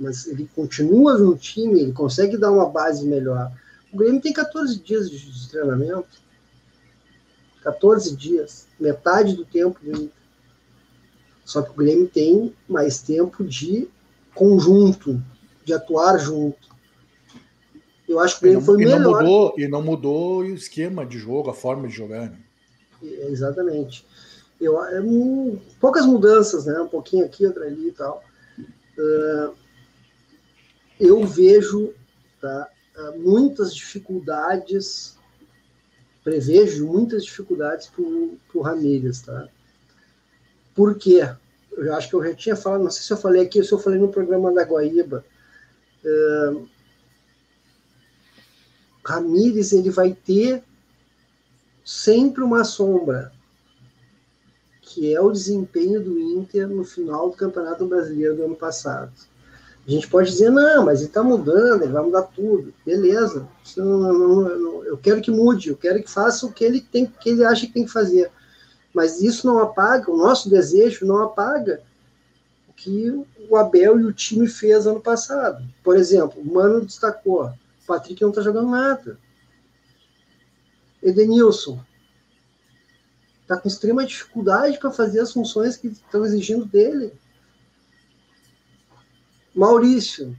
mas 0.00 0.26
ele 0.26 0.48
continua 0.54 1.18
no 1.18 1.36
time, 1.36 1.80
ele 1.80 1.92
consegue 1.92 2.38
dar 2.38 2.50
uma 2.50 2.68
base 2.68 3.06
melhor. 3.06 3.52
O 3.92 3.98
Grêmio 3.98 4.20
tem 4.20 4.32
14 4.32 4.78
dias 4.80 5.10
de 5.10 5.48
treinamento. 5.50 6.08
14 7.62 8.16
dias, 8.16 8.66
metade 8.80 9.36
do 9.36 9.44
tempo 9.44 9.78
Inter. 9.84 10.08
Só 11.44 11.60
que 11.60 11.70
o 11.70 11.74
Grêmio 11.74 12.08
tem 12.08 12.54
mais 12.66 13.02
tempo 13.02 13.44
de 13.44 13.88
conjunto, 14.34 15.22
de 15.64 15.74
atuar 15.74 16.18
junto. 16.18 16.70
Eu 18.08 18.18
acho 18.18 18.38
que 18.38 18.46
o 18.46 18.48
Grêmio 18.48 18.64
foi 18.64 18.76
e 18.76 18.86
melhor. 18.86 19.00
Não 19.00 19.12
mudou, 19.12 19.54
e 19.58 19.68
não 19.68 19.82
mudou 19.82 20.38
o 20.38 20.54
esquema 20.54 21.04
de 21.04 21.18
jogo, 21.18 21.50
a 21.50 21.54
forma 21.54 21.86
de 21.86 21.94
jogar. 21.94 22.30
Né? 22.30 22.38
Exatamente. 23.02 24.06
Eu, 24.58 24.82
é, 24.82 25.02
poucas 25.78 26.06
mudanças, 26.06 26.64
né? 26.64 26.80
Um 26.80 26.88
pouquinho 26.88 27.26
aqui, 27.26 27.44
outra 27.46 27.66
ali 27.66 27.88
e 27.88 27.92
tal. 27.92 28.22
Uh, 28.98 29.59
eu 31.00 31.26
vejo 31.26 31.94
tá, 32.40 32.68
ah, 32.96 33.12
muitas 33.16 33.74
dificuldades, 33.74 35.16
prevejo 36.22 36.86
muitas 36.86 37.24
dificuldades 37.24 37.88
para 37.88 38.02
o 38.02 38.62
Ramírez, 38.62 39.22
tá? 39.22 39.48
Por 40.74 40.96
quê? 40.96 41.28
Eu 41.72 41.94
acho 41.94 42.10
que 42.10 42.14
eu 42.14 42.22
já 42.22 42.34
tinha 42.34 42.56
falado, 42.56 42.84
não 42.84 42.90
sei 42.90 43.02
se 43.02 43.12
eu 43.12 43.16
falei 43.16 43.42
aqui 43.42 43.58
ou 43.58 43.64
se 43.64 43.72
eu 43.72 43.78
falei 43.78 43.98
no 43.98 44.12
programa 44.12 44.52
da 44.52 44.62
Guaíba. 44.62 45.24
Uh, 46.04 46.68
Ramírez, 49.04 49.72
ele 49.72 49.90
vai 49.90 50.12
ter 50.12 50.62
sempre 51.84 52.42
uma 52.42 52.64
sombra, 52.64 53.32
que 54.82 55.14
é 55.14 55.20
o 55.20 55.32
desempenho 55.32 56.02
do 56.02 56.18
Inter 56.20 56.68
no 56.68 56.84
final 56.84 57.30
do 57.30 57.36
Campeonato 57.36 57.86
Brasileiro 57.86 58.36
do 58.36 58.44
ano 58.44 58.56
passado. 58.56 59.12
A 59.90 59.92
gente 59.92 60.06
pode 60.06 60.30
dizer, 60.30 60.50
não, 60.50 60.84
mas 60.84 61.00
ele 61.00 61.08
está 61.08 61.20
mudando, 61.20 61.82
ele 61.82 61.92
vai 61.92 62.04
mudar 62.04 62.22
tudo. 62.22 62.72
Beleza. 62.86 63.48
Não, 63.76 64.84
eu 64.84 64.96
quero 64.96 65.20
que 65.20 65.32
mude, 65.32 65.70
eu 65.70 65.76
quero 65.76 66.00
que 66.00 66.08
faça 66.08 66.46
o 66.46 66.52
que 66.52 66.62
ele 66.62 66.80
tem, 66.80 67.06
que 67.06 67.30
ele 67.30 67.44
acha 67.44 67.66
que 67.66 67.72
tem 67.72 67.84
que 67.84 67.90
fazer. 67.90 68.30
Mas 68.94 69.20
isso 69.20 69.48
não 69.48 69.58
apaga, 69.58 70.08
o 70.08 70.16
nosso 70.16 70.48
desejo 70.48 71.04
não 71.04 71.20
apaga 71.24 71.82
o 72.68 72.72
que 72.72 73.10
o 73.48 73.56
Abel 73.56 73.98
e 73.98 74.04
o 74.04 74.12
time 74.12 74.46
fez 74.46 74.86
ano 74.86 75.00
passado. 75.00 75.64
Por 75.82 75.96
exemplo, 75.96 76.40
o 76.40 76.54
Mano 76.54 76.86
destacou, 76.86 77.46
o 77.46 77.52
Patrick 77.84 78.22
não 78.22 78.30
está 78.30 78.42
jogando 78.42 78.70
nada. 78.70 79.18
Edenilson 81.02 81.80
está 83.42 83.56
com 83.56 83.66
extrema 83.66 84.06
dificuldade 84.06 84.78
para 84.78 84.92
fazer 84.92 85.18
as 85.18 85.32
funções 85.32 85.76
que 85.76 85.88
estão 85.88 86.24
exigindo 86.24 86.64
dele. 86.64 87.12
Maurício, 89.60 90.34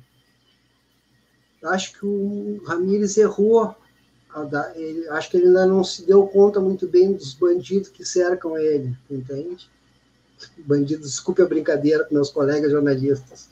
acho 1.64 1.94
que 1.94 2.06
o 2.06 2.60
Ramires 2.66 3.18
errou. 3.18 3.76
Ele, 4.76 5.08
acho 5.10 5.30
que 5.30 5.38
ele 5.38 5.48
ainda 5.48 5.68
não 5.68 5.84
se 5.84 6.06
deu 6.08 6.26
conta 6.26 6.60
muito 6.60 6.88
bem 6.88 7.14
dos 7.14 7.34
bandidos 7.34 7.90
que 7.90 8.04
cercam 8.04 8.58
ele, 8.58 8.98
entende? 9.10 9.70
Bandidos, 10.60 11.12
desculpe 11.12 11.42
a 11.42 11.46
brincadeira 11.46 12.04
com 12.04 12.16
meus 12.16 12.32
colegas 12.32 12.72
jornalistas. 12.72 13.50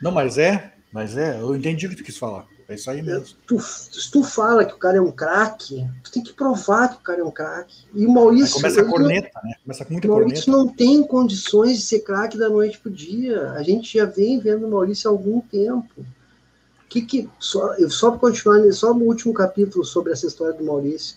Não, 0.00 0.10
mas 0.10 0.38
é, 0.38 0.72
mas 0.90 1.16
é, 1.16 1.40
eu 1.40 1.54
entendi 1.54 1.86
o 1.86 1.90
que 1.90 1.96
tu 1.96 2.04
quis 2.04 2.16
falar. 2.16 2.46
É 2.72 2.74
isso 2.74 2.90
aí 2.90 3.02
mesmo. 3.02 3.36
Tu, 3.46 3.60
se 3.60 4.10
tu 4.10 4.24
fala 4.24 4.64
que 4.64 4.72
o 4.72 4.78
cara 4.78 4.96
é 4.96 5.00
um 5.00 5.12
craque, 5.12 5.86
tu 6.02 6.10
tem 6.10 6.22
que 6.22 6.32
provar 6.32 6.88
que 6.88 6.96
o 6.96 7.00
cara 7.00 7.20
é 7.20 7.24
um 7.24 7.30
craque. 7.30 7.84
E 7.94 8.06
o 8.06 8.10
Maurício. 8.10 8.56
Aí 8.56 8.62
começa 8.62 8.80
a 8.80 8.84
corneta, 8.86 9.30
não, 9.34 9.50
né? 9.50 9.56
Começa 9.62 9.84
com 9.84 9.92
muita 9.92 10.08
o 10.08 10.10
Maurício 10.10 10.44
corneta. 10.46 10.64
não 10.64 10.74
tem 10.74 11.02
condições 11.02 11.76
de 11.76 11.82
ser 11.82 12.00
craque 12.00 12.38
da 12.38 12.48
noite 12.48 12.78
pro 12.78 12.90
dia. 12.90 13.50
A 13.50 13.62
gente 13.62 13.98
já 13.98 14.06
vem 14.06 14.40
vendo 14.40 14.66
o 14.66 14.70
Maurício 14.70 15.10
há 15.10 15.12
algum 15.12 15.42
tempo. 15.42 16.06
Que 16.88 17.02
que, 17.02 17.28
só, 17.38 17.74
só 17.90 18.10
para 18.10 18.20
continuar, 18.20 18.72
só 18.72 18.94
no 18.94 19.04
último 19.04 19.34
capítulo 19.34 19.84
sobre 19.84 20.12
essa 20.12 20.26
história 20.26 20.54
do 20.54 20.64
Maurício. 20.64 21.16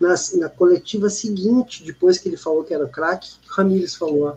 Na, 0.00 0.14
na 0.34 0.48
coletiva 0.48 1.08
seguinte, 1.08 1.84
depois 1.84 2.18
que 2.18 2.28
ele 2.28 2.36
falou 2.36 2.64
que 2.64 2.74
era 2.74 2.88
craque, 2.88 3.30
o 3.48 3.54
Ramires 3.54 3.94
falou: 3.94 4.36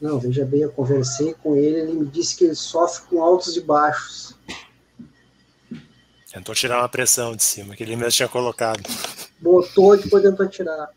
Não, 0.00 0.18
veja 0.18 0.46
bem, 0.46 0.60
eu 0.60 0.72
conversei 0.72 1.34
com 1.34 1.54
ele, 1.54 1.80
ele 1.80 1.92
me 1.92 2.06
disse 2.06 2.36
que 2.36 2.44
ele 2.44 2.54
sofre 2.54 3.06
com 3.10 3.22
altos 3.22 3.54
e 3.54 3.60
baixos. 3.60 4.34
Tentou 6.34 6.52
tirar 6.52 6.80
uma 6.80 6.88
pressão 6.88 7.36
de 7.36 7.44
cima, 7.44 7.76
que 7.76 7.84
ele 7.84 7.94
mesmo 7.94 8.10
tinha 8.10 8.28
colocado. 8.28 8.82
Botou 9.38 9.94
e 9.94 10.02
depois 10.02 10.20
tentou 10.20 10.48
tirar. 10.48 10.88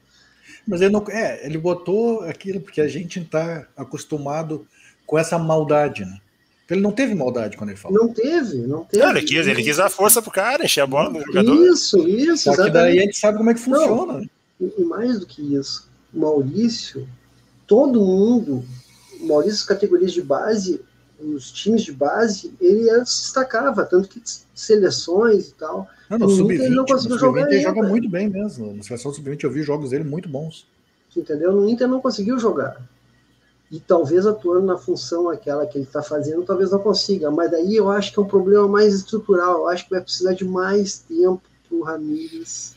Mas 0.68 0.82
ele 0.82 0.92
não. 0.92 1.06
É, 1.10 1.46
ele 1.46 1.60
botou 1.60 2.24
aquilo 2.24 2.60
porque 2.60 2.82
a 2.82 2.88
gente 2.88 3.20
está 3.20 3.68
acostumado 3.78 4.68
com 5.06 5.16
essa 5.16 5.38
maldade, 5.38 6.04
né? 6.04 6.20
Ele 6.68 6.82
não 6.82 6.92
teve 6.92 7.14
maldade 7.14 7.56
quando 7.56 7.70
ele 7.70 7.78
falou. 7.78 8.00
Não 8.00 8.12
teve, 8.12 8.58
não 8.66 8.84
teve. 8.84 9.04
Não, 9.04 9.12
ele, 9.12 9.22
quis, 9.22 9.48
ele 9.48 9.64
quis 9.64 9.80
a 9.80 9.90
força 9.90 10.24
pro 10.24 10.32
cara, 10.32 10.66
encher 10.66 10.82
a 10.82 10.88
bola 10.88 11.12
no 11.12 11.22
jogador. 11.24 11.56
Isso, 11.68 12.00
isso. 12.08 12.52
Só 12.52 12.64
que 12.64 12.72
daí 12.72 12.98
a 12.98 13.04
gente 13.04 13.18
sabe 13.18 13.38
como 13.38 13.52
é 13.52 13.54
que 13.54 13.60
funciona. 13.60 14.14
Não, 14.60 14.72
e 14.76 14.84
mais 14.84 15.20
do 15.20 15.28
que 15.28 15.56
isso, 15.56 15.88
Maurício, 16.12 17.08
todo 17.68 18.02
mundo, 18.02 18.66
Maurício, 19.22 19.68
categorias 19.68 20.12
de 20.12 20.22
base, 20.24 20.82
nos 21.20 21.52
times 21.52 21.84
de 21.84 21.92
base, 21.92 22.54
ele 22.62 22.84
se 23.06 23.24
destacava, 23.24 23.86
tanto 23.86 24.08
que 24.08 24.22
seleções 24.54 25.50
e 25.50 25.54
tal. 25.54 25.88
Não, 26.10 26.20
no 26.20 26.30
sub-20 26.30 26.62
ele 26.62 26.76
não 26.76 26.86
conseguiu 26.86 27.18
jogar. 27.18 27.52
Ele 27.52 27.62
joga 27.62 27.84
muito 27.84 28.10
bem 28.10 28.30
mesmo. 28.30 28.74
Na 28.74 28.84
seleção 28.84 29.14
sub-20 29.14 29.44
eu 29.44 29.52
vi 29.52 29.64
jogos 29.64 29.90
dele 29.90 30.04
muito 30.04 30.30
bons. 30.30 30.68
Entendeu? 31.16 31.52
No 31.52 31.68
Inter 31.68 31.88
não 31.88 32.00
conseguiu 32.00 32.38
jogar. 32.38 32.82
E 33.72 33.80
talvez 33.80 34.26
atuando 34.26 34.66
na 34.66 34.78
função 34.78 35.30
aquela 35.30 35.66
que 35.66 35.78
ele 35.78 35.84
está 35.84 36.02
fazendo, 36.02 36.44
talvez 36.44 36.72
não 36.72 36.80
consiga. 36.80 37.30
Mas 37.30 37.52
daí 37.52 37.76
eu 37.76 37.90
acho 37.90 38.14
que 38.14 38.20
é 38.20 38.22
um 38.22 38.28
problema 38.28 38.68
mais 38.68 38.94
estrutural. 38.94 39.58
Eu 39.58 39.68
acho 39.68 39.86
que 39.86 39.92
vai 39.92 40.02
precisar 40.02 40.34
de 40.34 40.46
mais 40.46 41.00
tempo 41.00 41.42
para 41.68 41.78
o 41.78 41.84
Ramires 41.84 42.76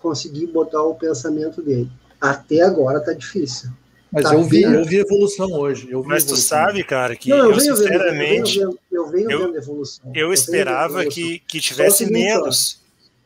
conseguir 0.00 0.46
botar 0.46 0.82
o 0.82 0.94
pensamento 0.94 1.62
dele. 1.62 1.90
Até 2.20 2.62
agora 2.62 2.98
está 2.98 3.12
difícil. 3.12 3.70
Mas 4.12 4.24
tá 4.24 4.34
eu, 4.34 4.44
vi, 4.44 4.62
eu 4.62 4.84
vi 4.84 4.98
evolução 4.98 5.50
hoje. 5.52 5.90
Eu 5.90 6.02
vi 6.02 6.08
Mas 6.08 6.24
evolução. 6.24 6.44
tu 6.44 6.66
sabe, 6.66 6.84
cara, 6.84 7.16
que 7.16 7.30
não, 7.30 7.38
eu, 7.38 7.52
eu, 7.52 7.60
sinceramente. 7.60 8.58
Vendo, 8.58 8.78
eu, 8.90 9.04
eu 9.04 9.10
venho 9.10 9.30
eu, 9.30 9.38
vendo 9.46 9.56
evolução. 9.56 10.12
Eu, 10.14 10.26
eu 10.26 10.32
esperava 10.34 11.06
que, 11.06 11.38
que 11.40 11.60
tivesse 11.60 12.04
menos. 12.04 12.82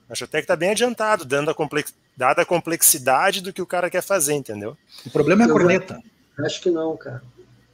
Acho 0.09 0.23
até 0.23 0.39
que 0.39 0.45
está 0.45 0.55
bem 0.55 0.71
adiantado, 0.71 1.25
dando 1.25 1.51
a 1.51 1.55
complex, 1.55 1.93
dada 2.17 2.43
a 2.43 2.47
complexidade 2.47 3.41
do 3.41 3.53
que 3.53 3.61
o 3.61 3.67
cara 3.67 3.91
quer 3.91 4.03
fazer, 4.03 4.35
entendeu? 4.35 4.77
O 5.05 5.11
problema 5.11 5.43
é 5.43 5.47
a 5.47 5.49
corneta. 5.51 6.01
acho 6.39 6.63
que 6.63 6.71
não, 6.71 6.97
cara. 6.97 7.21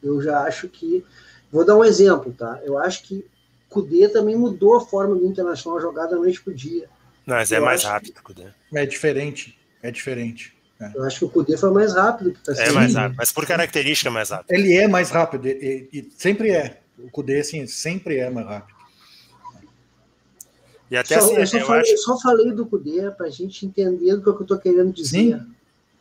Eu 0.03 0.23
já 0.23 0.41
acho 0.45 0.67
que. 0.69 1.05
Vou 1.53 1.67
dar 1.67 1.77
um 1.77 1.85
exemplo, 1.85 2.33
tá? 2.33 2.59
Eu 2.65 2.79
acho 2.79 3.03
que 3.03 3.27
Kudê 3.69 4.09
também 4.09 4.35
mudou 4.35 4.77
a 4.77 4.81
forma 4.81 5.15
do 5.15 5.27
Internacional 5.27 5.79
jogar 5.79 6.07
da 6.07 6.17
noite 6.17 6.41
pro 6.41 6.55
dia. 6.55 6.89
Mas 7.27 7.53
é 7.53 7.61
mais 7.61 7.85
rápido, 7.85 8.15
que... 8.15 8.23
Kudê. 8.23 8.47
É 8.75 8.87
diferente. 8.87 9.59
É 9.83 9.91
diferente. 9.91 10.55
É. 10.83 10.91
Eu 10.97 11.05
acho 11.05 11.21
que 11.21 11.25
o 11.27 11.29
Kudê 11.29 11.57
foi 11.57 11.71
mais 11.71 11.95
rápido 11.95 12.33
que 12.33 12.41
tá 12.43 12.53
É 12.61 12.73
mais 12.73 12.95
rápido, 12.95 13.17
mas 13.17 13.31
por 13.31 13.47
característica 13.47 14.09
é 14.09 14.13
mais 14.13 14.31
rápido. 14.31 14.51
Ele 14.51 14.77
é 14.77 14.89
mais 14.89 15.11
rápido, 15.11 15.47
e, 15.47 15.89
e 15.93 16.13
sempre 16.17 16.51
é. 16.51 16.81
O 16.99 17.09
Kudê, 17.09 17.39
assim, 17.39 17.65
sempre 17.69 18.19
é 18.19 18.29
mais 18.29 18.47
rápido. 18.47 18.77
E 20.91 20.97
até 20.97 21.21
só, 21.21 21.27
assim, 21.27 21.37
eu, 21.37 21.47
só 21.47 21.59
eu 21.59 21.67
falei, 21.67 21.83
acho... 21.83 21.97
só 21.99 22.19
falei 22.21 22.53
do 22.53 22.67
Kudê 22.67 23.11
para 23.13 23.27
a 23.27 23.31
gente 23.31 23.65
entender 23.65 24.17
do 24.17 24.35
que 24.35 24.41
eu 24.41 24.43
estou 24.43 24.59
querendo 24.59 24.93
dizer. 24.93 25.41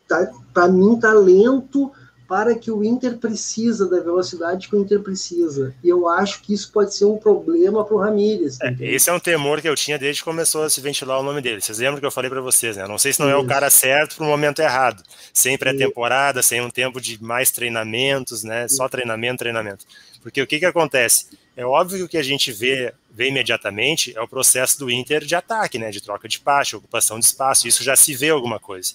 Tá, 0.08 0.30
para 0.52 0.68
mim, 0.68 0.98
tá 0.98 1.12
lento 1.12 1.92
para 2.32 2.54
que 2.54 2.70
o 2.70 2.82
Inter 2.82 3.18
precisa 3.18 3.86
da 3.86 4.00
velocidade 4.00 4.66
que 4.66 4.74
o 4.74 4.80
Inter 4.80 5.00
precisa. 5.00 5.74
E 5.84 5.88
eu 5.90 6.08
acho 6.08 6.40
que 6.40 6.54
isso 6.54 6.72
pode 6.72 6.96
ser 6.96 7.04
um 7.04 7.18
problema 7.18 7.84
para 7.84 7.94
o 7.94 7.98
Ramírez. 7.98 8.58
É, 8.62 8.74
esse 8.80 9.10
é 9.10 9.12
um 9.12 9.20
temor 9.20 9.60
que 9.60 9.68
eu 9.68 9.76
tinha 9.76 9.98
desde 9.98 10.22
que 10.22 10.24
começou 10.24 10.62
a 10.62 10.70
se 10.70 10.80
ventilar 10.80 11.20
o 11.20 11.22
nome 11.22 11.42
dele. 11.42 11.60
Vocês 11.60 11.76
lembram 11.76 12.00
que 12.00 12.06
eu 12.06 12.10
falei 12.10 12.30
para 12.30 12.40
vocês, 12.40 12.78
né? 12.78 12.88
não 12.88 12.96
sei 12.96 13.12
se 13.12 13.20
não 13.20 13.28
isso. 13.28 13.36
é 13.36 13.38
o 13.38 13.46
cara 13.46 13.68
certo 13.68 14.16
para 14.16 14.24
o 14.24 14.28
momento 14.30 14.60
errado. 14.60 15.02
Sem 15.30 15.58
pré-temporada, 15.58 16.42
sem 16.42 16.62
um 16.62 16.70
tempo 16.70 17.02
de 17.02 17.22
mais 17.22 17.50
treinamentos, 17.50 18.42
né? 18.42 18.66
Só 18.66 18.88
treinamento, 18.88 19.40
treinamento. 19.40 19.84
Porque 20.22 20.40
o 20.40 20.46
que, 20.46 20.58
que 20.58 20.64
acontece? 20.64 21.26
É 21.54 21.66
óbvio 21.66 21.98
que 21.98 22.04
o 22.04 22.08
que 22.08 22.16
a 22.16 22.22
gente 22.22 22.50
vê, 22.50 22.94
vê 23.10 23.28
imediatamente 23.28 24.16
é 24.16 24.22
o 24.22 24.26
processo 24.26 24.78
do 24.78 24.90
Inter 24.90 25.22
de 25.22 25.34
ataque, 25.34 25.78
né? 25.78 25.90
De 25.90 26.00
troca 26.00 26.26
de 26.26 26.40
passe, 26.40 26.74
ocupação 26.76 27.18
de 27.18 27.26
espaço. 27.26 27.68
Isso 27.68 27.84
já 27.84 27.94
se 27.94 28.14
vê 28.14 28.30
alguma 28.30 28.58
coisa. 28.58 28.94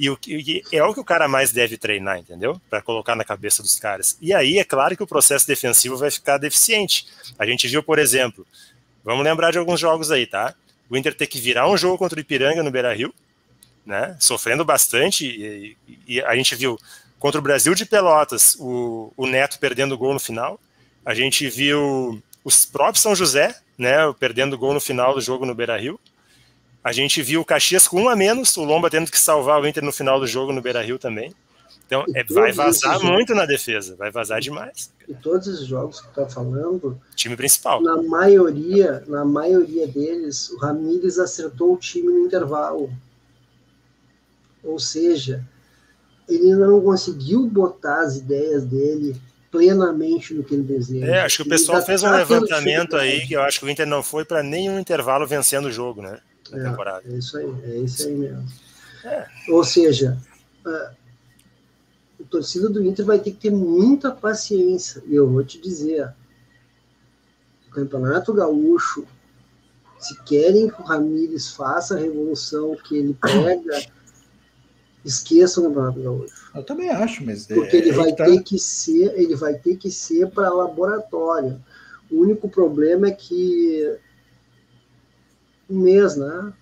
E 0.00 0.08
o 0.08 0.16
que 0.16 0.64
é 0.72 0.82
o 0.82 0.94
que 0.94 1.00
o 1.00 1.04
cara 1.04 1.28
mais 1.28 1.52
deve 1.52 1.76
treinar, 1.76 2.18
entendeu? 2.18 2.58
Para 2.70 2.80
colocar 2.80 3.14
na 3.14 3.22
cabeça 3.22 3.62
dos 3.62 3.78
caras. 3.78 4.16
E 4.18 4.32
aí 4.32 4.58
é 4.58 4.64
claro 4.64 4.96
que 4.96 5.02
o 5.02 5.06
processo 5.06 5.46
defensivo 5.46 5.94
vai 5.94 6.10
ficar 6.10 6.38
deficiente. 6.38 7.06
A 7.38 7.44
gente 7.44 7.68
viu, 7.68 7.82
por 7.82 7.98
exemplo, 7.98 8.46
vamos 9.04 9.22
lembrar 9.22 9.50
de 9.50 9.58
alguns 9.58 9.78
jogos 9.78 10.10
aí, 10.10 10.26
tá? 10.26 10.54
O 10.88 10.96
Inter 10.96 11.14
ter 11.14 11.26
que 11.26 11.38
virar 11.38 11.68
um 11.68 11.76
jogo 11.76 11.98
contra 11.98 12.16
o 12.16 12.20
Ipiranga 12.20 12.62
no 12.62 12.70
Beira-Rio, 12.70 13.12
né? 13.84 14.16
Sofrendo 14.18 14.64
bastante 14.64 15.26
e, 15.26 15.76
e, 16.08 16.22
a 16.22 16.34
gente 16.34 16.54
viu 16.54 16.78
contra 17.18 17.38
o 17.38 17.42
Brasil 17.42 17.74
de 17.74 17.84
Pelotas 17.84 18.56
o, 18.58 19.12
o 19.14 19.26
Neto 19.26 19.58
perdendo 19.58 19.94
o 19.94 19.98
gol 19.98 20.14
no 20.14 20.20
final. 20.20 20.58
A 21.04 21.12
gente 21.12 21.46
viu 21.50 22.22
os 22.42 22.64
próprios 22.64 23.02
São 23.02 23.14
José, 23.14 23.54
né? 23.76 23.96
Perdendo 24.18 24.54
o 24.54 24.58
gol 24.58 24.72
no 24.72 24.80
final 24.80 25.12
do 25.12 25.20
jogo 25.20 25.44
no 25.44 25.54
Beira-Rio. 25.54 26.00
A 26.82 26.92
gente 26.92 27.22
viu 27.22 27.42
o 27.42 27.44
Caxias 27.44 27.86
com 27.86 28.02
um 28.02 28.08
a 28.08 28.16
menos, 28.16 28.56
o 28.56 28.64
Lomba 28.64 28.88
tendo 28.88 29.10
que 29.10 29.18
salvar 29.18 29.60
o 29.60 29.66
Inter 29.66 29.84
no 29.84 29.92
final 29.92 30.18
do 30.18 30.26
jogo 30.26 30.52
no 30.52 30.62
Beira 30.62 30.82
Rio 30.82 30.98
também. 30.98 31.34
Então, 31.86 32.04
é, 32.14 32.22
vai 32.22 32.52
vazar 32.52 33.02
muito 33.02 33.34
na 33.34 33.44
defesa, 33.44 33.96
vai 33.96 34.12
vazar 34.12 34.40
demais. 34.40 34.92
E 35.08 35.12
todos 35.12 35.48
os 35.48 35.66
jogos 35.66 36.00
que 36.00 36.08
está 36.08 36.24
falando, 36.24 37.00
time 37.16 37.36
principal. 37.36 37.82
Na 37.82 38.00
maioria, 38.00 39.02
na 39.08 39.24
maioria 39.24 39.88
deles, 39.88 40.50
o 40.50 40.58
Ramires 40.58 41.18
acertou 41.18 41.74
o 41.74 41.76
time 41.76 42.06
no 42.06 42.20
intervalo. 42.20 42.90
Ou 44.62 44.78
seja, 44.78 45.44
ele 46.28 46.54
não 46.54 46.80
conseguiu 46.80 47.44
botar 47.46 48.02
as 48.02 48.18
ideias 48.18 48.64
dele 48.64 49.20
plenamente 49.50 50.32
no 50.32 50.44
que 50.44 50.54
ele 50.54 50.62
deseja. 50.62 51.06
É, 51.06 51.20
acho 51.22 51.38
que 51.38 51.42
o 51.42 51.48
pessoal 51.48 51.82
fez 51.82 52.04
um 52.04 52.10
levantamento 52.10 52.96
aí 52.96 53.26
que 53.26 53.34
eu 53.34 53.42
acho 53.42 53.58
que 53.58 53.66
o 53.66 53.68
Inter 53.68 53.86
não 53.86 54.02
foi 54.02 54.24
para 54.24 54.44
nenhum 54.44 54.78
intervalo 54.78 55.26
vencendo 55.26 55.66
o 55.66 55.72
jogo, 55.72 56.02
né? 56.02 56.20
É, 56.56 56.64
temporada. 56.64 57.02
É 57.08 57.16
isso 57.16 57.36
aí, 57.36 57.54
é 57.64 57.76
isso 57.78 58.06
aí 58.06 58.14
mesmo. 58.14 58.44
É. 59.04 59.26
Ou 59.48 59.64
seja, 59.64 60.18
a, 60.64 60.92
a 62.20 62.24
torcida 62.28 62.68
do 62.68 62.84
Inter 62.84 63.04
vai 63.04 63.18
ter 63.18 63.32
que 63.32 63.38
ter 63.38 63.50
muita 63.50 64.10
paciência. 64.10 65.02
E 65.06 65.14
eu 65.14 65.28
vou 65.28 65.44
te 65.44 65.60
dizer, 65.60 66.12
o 67.68 67.70
Campeonato 67.70 68.32
Gaúcho, 68.32 69.06
se 69.98 70.20
querem 70.22 70.68
que 70.68 70.80
o 70.80 70.84
Ramires 70.84 71.50
faça 71.50 71.94
a 71.94 71.98
revolução 71.98 72.76
que 72.76 72.96
ele 72.96 73.14
pega, 73.14 73.86
esqueçam 75.04 75.64
o 75.64 75.68
Campeonato 75.68 76.02
Gaúcho. 76.02 76.50
Eu 76.54 76.64
também 76.64 76.90
acho, 76.90 77.24
mas 77.24 77.46
porque 77.46 77.76
é, 77.76 77.80
ele 77.80 77.92
vai 77.92 78.14
tá... 78.14 78.24
ter 78.24 78.42
que 78.42 78.58
ser, 78.58 79.14
ele 79.18 79.36
vai 79.36 79.54
ter 79.54 79.76
que 79.76 79.90
ser 79.90 80.28
para 80.30 80.50
laboratório. 80.50 81.62
O 82.10 82.20
único 82.20 82.48
problema 82.48 83.06
é 83.06 83.12
que 83.12 83.96
um 85.70 85.78
mês, 85.78 86.16
né? 86.16 86.52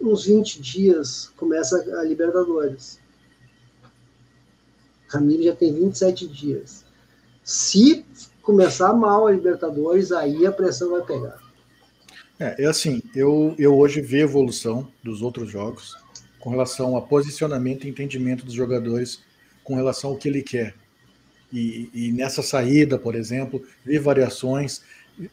Uns 0.00 0.26
20 0.26 0.60
dias 0.60 1.32
começa 1.36 1.76
a 1.98 2.04
Libertadores. 2.04 3.00
Ramiro 5.08 5.42
já 5.42 5.54
tem 5.54 5.72
27 5.72 6.26
dias. 6.26 6.84
Se 7.44 8.04
começar 8.42 8.92
mal 8.92 9.26
a 9.26 9.32
Libertadores, 9.32 10.12
aí 10.12 10.46
a 10.46 10.52
pressão 10.52 10.90
vai 10.90 11.02
pegar. 11.02 11.40
É, 12.38 12.64
é 12.64 12.66
assim, 12.66 13.02
eu, 13.14 13.54
eu 13.58 13.76
hoje 13.76 14.00
vejo 14.00 14.24
evolução 14.24 14.88
dos 15.02 15.22
outros 15.22 15.50
jogos 15.50 15.96
com 16.40 16.50
relação 16.50 16.96
a 16.96 17.02
posicionamento 17.02 17.84
e 17.84 17.90
entendimento 17.90 18.44
dos 18.44 18.54
jogadores 18.54 19.22
com 19.62 19.76
relação 19.76 20.10
ao 20.10 20.16
que 20.16 20.28
ele 20.28 20.42
quer. 20.42 20.74
E, 21.52 21.90
e 21.92 22.12
nessa 22.12 22.42
saída, 22.42 22.98
por 22.98 23.14
exemplo, 23.14 23.62
vi 23.84 23.98
variações 23.98 24.82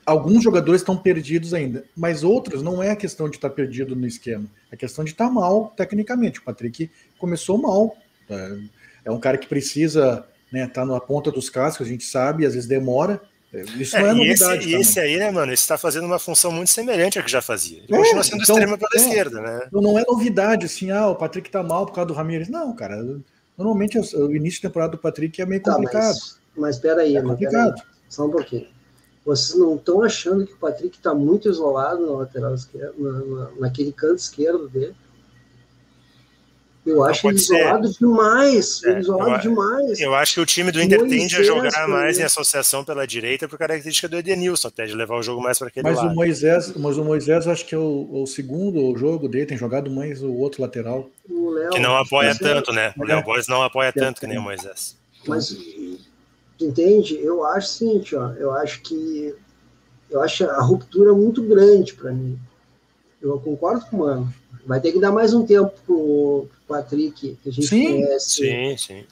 alguns 0.06 0.44
jogadores 0.44 0.82
estão 0.82 0.98
perdidos 0.98 1.54
ainda, 1.54 1.84
mas 1.96 2.24
outros 2.24 2.62
não 2.62 2.82
é 2.82 2.92
a 2.92 2.96
questão 2.96 3.30
de 3.30 3.38
estar 3.38 3.50
perdido 3.50 3.96
no 3.96 4.06
esquema, 4.06 4.46
é 4.72 4.76
questão 4.76 5.04
de 5.04 5.12
estar 5.12 5.30
mal 5.30 5.74
tecnicamente. 5.76 6.40
O 6.40 6.44
Patrick 6.44 6.90
começou 7.18 7.58
mal, 7.58 7.96
é, 8.30 8.58
é 9.06 9.12
um 9.12 9.20
cara 9.20 9.38
que 9.38 9.48
precisa 9.48 10.26
né, 10.52 10.66
estar 10.66 10.82
tá 10.82 10.86
na 10.86 11.00
ponta 11.00 11.32
dos 11.32 11.50
cascos, 11.50 11.88
a 11.88 11.90
gente 11.90 12.04
sabe, 12.04 12.46
às 12.46 12.54
vezes 12.54 12.68
demora. 12.68 13.22
É, 13.52 13.62
isso 13.62 13.98
é, 13.98 14.02
não 14.02 14.10
é 14.10 14.14
novidade. 14.14 14.68
E 14.68 14.74
esse, 14.74 14.78
e 14.78 14.82
esse 14.82 15.00
aí, 15.00 15.18
né, 15.18 15.32
mano, 15.32 15.52
está 15.52 15.78
fazendo 15.78 16.06
uma 16.06 16.20
função 16.20 16.52
muito 16.52 16.70
semelhante 16.70 17.18
à 17.18 17.24
que 17.24 17.32
já 17.32 17.42
fazia. 17.42 17.80
Ele 17.80 17.96
é, 17.96 17.98
continua 17.98 18.24
sendo 18.24 18.44
então, 18.44 18.56
extrema 18.56 18.78
pela 18.78 18.92
é, 18.94 18.98
esquerda, 18.98 19.42
né? 19.42 19.64
Então 19.68 19.82
não 19.82 19.98
é 19.98 20.04
novidade 20.08 20.66
assim, 20.66 20.92
ah, 20.92 21.08
o 21.08 21.16
Patrick 21.16 21.48
está 21.48 21.64
mal 21.64 21.86
por 21.86 21.94
causa 21.94 22.08
do 22.10 22.14
Ramirez. 22.14 22.50
Não, 22.50 22.76
cara. 22.76 22.98
Normalmente 23.58 23.98
o 23.98 24.36
início 24.36 24.62
de 24.62 24.68
temporada 24.68 24.92
do 24.92 24.98
Patrick 24.98 25.42
é 25.42 25.46
meio 25.46 25.62
complicado. 25.62 26.14
Tá, 26.14 26.20
mas, 26.20 26.40
mas 26.56 26.80
peraí, 26.80 27.18
é 27.18 27.22
complicado. 27.22 27.76
Peraí. 27.76 27.90
Só 28.08 28.26
um 28.26 28.32
pouquinho. 28.32 28.68
Vocês 29.30 29.60
não 29.60 29.76
estão 29.76 30.02
achando 30.02 30.44
que 30.44 30.54
o 30.54 30.58
Patrick 30.58 30.98
está 30.98 31.14
muito 31.14 31.48
isolado 31.48 32.04
na 32.04 32.14
lateral 32.14 32.56
esquerda, 32.56 32.96
na, 32.98 33.12
na, 33.12 33.52
naquele 33.60 33.92
canto 33.92 34.16
esquerdo 34.16 34.68
dele? 34.68 34.96
Eu 36.84 37.04
acho 37.04 37.28
ele 37.28 37.38
isolado 37.38 37.92
demais. 37.92 38.84
É, 38.84 38.98
isolado 38.98 39.30
eu, 39.30 39.38
demais. 39.38 40.00
Eu 40.00 40.16
acho 40.16 40.34
que 40.34 40.40
o 40.40 40.46
time 40.48 40.72
do 40.72 40.82
Inter 40.82 41.02
Moisés 41.02 41.22
tende 41.22 41.36
a 41.36 41.44
jogar 41.44 41.88
mais 41.88 42.18
em 42.18 42.24
associação 42.24 42.84
pela 42.84 43.06
direita 43.06 43.48
por 43.48 43.60
característica 43.60 44.10
do 44.10 44.18
Edenilson, 44.18 44.70
até 44.70 44.88
de 44.88 44.96
levar 44.96 45.16
o 45.16 45.22
jogo 45.22 45.44
mais 45.44 45.60
para 45.60 45.68
aquele 45.68 45.84
mas 45.84 45.98
lado. 45.98 46.12
O 46.12 46.16
Moisés, 46.16 46.74
mas 46.76 46.98
o 46.98 47.06
Moisés 47.06 47.48
acho 47.48 47.64
que 47.68 47.76
é 47.76 47.78
o, 47.78 48.10
o 48.12 48.26
segundo 48.26 48.98
jogo 48.98 49.30
dele, 49.30 49.46
tem 49.46 49.58
jogado 49.60 49.92
mais 49.92 50.24
o 50.24 50.34
outro 50.34 50.64
lateral. 50.64 51.08
O 51.30 51.52
Léo, 51.52 51.70
que 51.70 51.80
não 51.80 51.96
apoia 51.96 52.36
tanto, 52.36 52.74
né? 52.74 52.96
O 52.98 53.04
Léo 53.04 53.24
Borges 53.24 53.48
não 53.48 53.62
apoia 53.62 53.94
tanto 53.94 54.20
que 54.20 54.26
nem 54.26 54.40
o 54.40 54.42
Moisés. 54.42 54.98
Mas 55.28 55.56
entende? 56.66 57.18
Eu 57.18 57.46
acho 57.46 57.68
o 57.68 57.72
seguinte, 57.72 58.16
ó, 58.16 58.32
eu 58.34 58.52
acho 58.52 58.82
que 58.82 59.36
eu 60.10 60.22
acho 60.22 60.44
a 60.46 60.62
ruptura 60.62 61.14
muito 61.14 61.44
grande 61.44 61.94
para 61.94 62.12
mim. 62.12 62.38
Eu 63.22 63.40
concordo 63.40 63.86
com 63.86 63.98
o 63.98 64.00
Mano. 64.00 64.34
Vai 64.66 64.82
ter 64.82 64.92
que 64.92 65.00
dar 65.00 65.12
mais 65.12 65.34
um 65.34 65.46
tempo 65.46 65.72
pro 65.86 66.48
Patrick, 66.68 67.38
que 67.42 67.50
a 67.50 67.52
gente 67.52 67.68
sim, 67.68 67.86
conhece, 67.86 68.30
sim, 68.30 68.78
sim. 68.78 69.04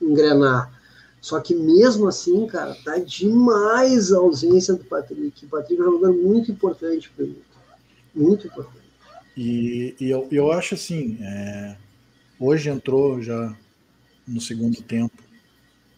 engrenar. 0.00 0.72
Só 1.20 1.40
que 1.40 1.54
mesmo 1.54 2.06
assim, 2.06 2.46
cara, 2.46 2.76
tá 2.84 2.98
demais 2.98 4.12
a 4.12 4.18
ausência 4.18 4.74
do 4.74 4.84
Patrick. 4.84 5.44
O 5.44 5.48
Patrick 5.48 5.80
é 5.80 5.84
um 5.84 5.92
jogador 5.92 6.14
muito 6.14 6.52
importante 6.52 7.10
para 7.14 7.26
mim. 7.26 7.38
Muito 8.14 8.46
importante. 8.46 8.86
E, 9.36 9.94
e 10.00 10.10
eu, 10.10 10.26
eu 10.30 10.52
acho 10.52 10.74
assim, 10.74 11.18
é, 11.20 11.76
hoje 12.38 12.70
entrou 12.70 13.20
já 13.20 13.54
no 14.26 14.40
segundo 14.40 14.80
tempo 14.82 15.25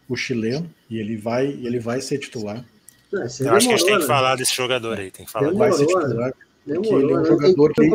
o 0.08 0.16
chileno, 0.16 0.68
e 0.88 0.98
ele 0.98 1.16
vai, 1.16 1.46
ele 1.46 1.78
vai 1.78 2.00
ser 2.00 2.18
titular. 2.18 2.64
Não, 3.12 3.22
Eu 3.22 3.28
demorou, 3.28 3.56
acho 3.56 3.68
que 3.68 3.74
a 3.74 3.76
gente 3.76 3.86
tem 3.86 3.94
que 3.94 4.00
né? 4.00 4.06
falar 4.06 4.36
desse 4.36 4.54
jogador 4.54 4.98
aí, 4.98 5.10
tem 5.10 5.26
que 5.26 5.32
falar. 5.32 5.48
Demorou, 5.48 5.68
vai 5.68 5.78
ser 5.78 5.86
titular. 5.86 6.34
Demorou, 6.66 7.00
ele 7.00 7.12
é 7.12 7.16
um 7.16 7.22
né? 7.22 7.28
jogador 7.28 7.72
que, 7.72 7.82
ele, 7.82 7.94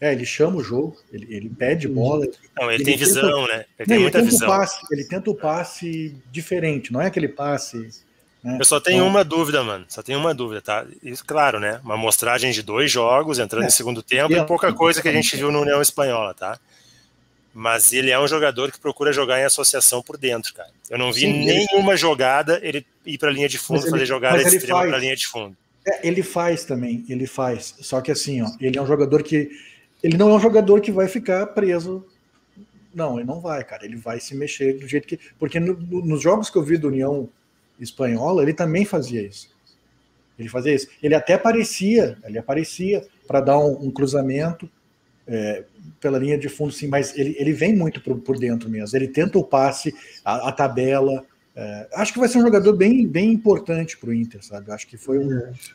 é, 0.00 0.12
ele 0.12 0.24
chama 0.24 0.56
o 0.56 0.62
jogo, 0.62 0.96
ele, 1.12 1.26
ele 1.34 1.50
pede 1.50 1.86
bola. 1.86 2.26
Não, 2.58 2.70
ele, 2.70 2.76
ele 2.76 2.84
tem 2.84 2.96
visão, 2.96 3.46
né? 3.46 3.66
Ele 3.78 3.88
tem 3.88 3.98
muita 3.98 4.18
ele 4.18 4.30
visão. 4.30 4.48
Passe, 4.48 4.80
ele 4.90 5.04
tenta 5.04 5.30
o 5.30 5.34
passe 5.34 6.16
diferente, 6.32 6.92
não 6.92 7.00
é 7.00 7.06
aquele 7.06 7.28
passe. 7.28 7.90
Né? 8.42 8.56
Eu 8.58 8.64
só 8.64 8.80
tenho 8.80 8.98
então, 8.98 9.08
uma 9.08 9.22
dúvida, 9.22 9.62
mano. 9.62 9.84
Só 9.88 10.02
tenho 10.02 10.18
uma 10.18 10.32
dúvida, 10.32 10.62
tá? 10.62 10.86
Isso, 11.02 11.22
claro, 11.24 11.60
né? 11.60 11.80
Uma 11.84 11.94
amostragem 11.94 12.50
de 12.50 12.62
dois 12.62 12.90
jogos, 12.90 13.38
entrando 13.38 13.64
é, 13.64 13.66
em 13.66 13.70
segundo 13.70 14.02
tempo, 14.02 14.32
e 14.32 14.46
pouca 14.46 14.72
coisa 14.72 15.02
que 15.02 15.08
a 15.08 15.12
gente 15.12 15.36
viu 15.36 15.52
no 15.52 15.60
União 15.60 15.82
Espanhola, 15.82 16.32
tá? 16.32 16.58
Mas 17.52 17.92
ele 17.92 18.10
é 18.10 18.18
um 18.20 18.28
jogador 18.28 18.70
que 18.70 18.78
procura 18.78 19.12
jogar 19.12 19.40
em 19.40 19.44
associação 19.44 20.02
por 20.02 20.16
dentro, 20.16 20.54
cara. 20.54 20.70
Eu 20.88 20.98
não 20.98 21.12
vi 21.12 21.22
Sim, 21.22 21.44
nenhuma 21.44 21.96
jogada 21.96 22.60
ele 22.62 22.86
ir 23.04 23.18
para 23.18 23.28
a 23.28 23.32
linha 23.32 23.48
de 23.48 23.58
fundo, 23.58 23.82
ele- 23.82 23.90
fazer 23.90 24.06
jogada 24.06 24.40
ele 24.40 24.48
extrema 24.56 24.78
faz. 24.78 24.88
para 24.88 24.98
a 24.98 25.00
linha 25.00 25.16
de 25.16 25.26
fundo. 25.26 25.56
É, 25.86 26.06
ele 26.06 26.22
faz 26.22 26.64
também, 26.64 27.04
ele 27.08 27.26
faz. 27.26 27.74
Só 27.80 28.00
que 28.00 28.10
assim, 28.12 28.42
ó, 28.42 28.48
ele 28.60 28.78
é 28.78 28.82
um 28.82 28.86
jogador 28.86 29.22
que. 29.22 29.50
Ele 30.02 30.16
não 30.16 30.30
é 30.30 30.34
um 30.34 30.40
jogador 30.40 30.80
que 30.80 30.92
vai 30.92 31.08
ficar 31.08 31.46
preso. 31.48 32.06
Não, 32.94 33.18
ele 33.18 33.26
não 33.26 33.40
vai, 33.40 33.62
cara. 33.64 33.84
Ele 33.84 33.96
vai 33.96 34.20
se 34.20 34.34
mexer 34.34 34.74
do 34.78 34.86
jeito 34.86 35.06
que. 35.06 35.18
Porque 35.38 35.58
no- 35.60 35.74
no- 35.74 36.04
nos 36.04 36.20
jogos 36.22 36.50
que 36.50 36.56
eu 36.58 36.62
vi 36.62 36.76
do 36.76 36.88
União 36.88 37.28
Espanhola, 37.78 38.42
ele 38.42 38.52
também 38.54 38.84
fazia 38.84 39.22
isso. 39.22 39.48
Ele 40.38 40.48
fazia 40.48 40.74
isso. 40.74 40.88
Ele 41.02 41.14
até 41.14 41.34
aparecia, 41.34 42.16
ele 42.24 42.38
aparecia 42.38 43.06
para 43.26 43.40
dar 43.40 43.58
um, 43.58 43.86
um 43.86 43.90
cruzamento 43.90 44.68
é, 45.32 45.62
pela 46.00 46.18
linha 46.18 46.36
de 46.36 46.48
fundo, 46.48 46.72
sim, 46.72 46.88
mas 46.88 47.16
ele, 47.16 47.36
ele 47.38 47.52
vem 47.52 47.74
muito 47.76 48.00
por, 48.02 48.18
por 48.18 48.36
dentro 48.38 48.68
mesmo. 48.68 48.96
Ele 48.98 49.06
tenta 49.06 49.38
o 49.38 49.44
passe, 49.44 49.94
a, 50.24 50.48
a 50.48 50.52
tabela. 50.52 51.24
é, 51.54 51.88
acho 51.94 52.12
que 52.12 52.18
vai 52.18 52.28
ser 52.28 52.38
um 52.38 52.42
jogador 52.42 52.72
bem, 52.74 53.06
bem 53.06 53.30
importante 53.32 53.96
para 53.96 54.10
o 54.10 54.14
Inter, 54.14 54.42
sabe? 54.44 54.72
Acho 54.72 54.86
que 54.88 54.96
foi 54.96 55.18
um. 55.18 55.30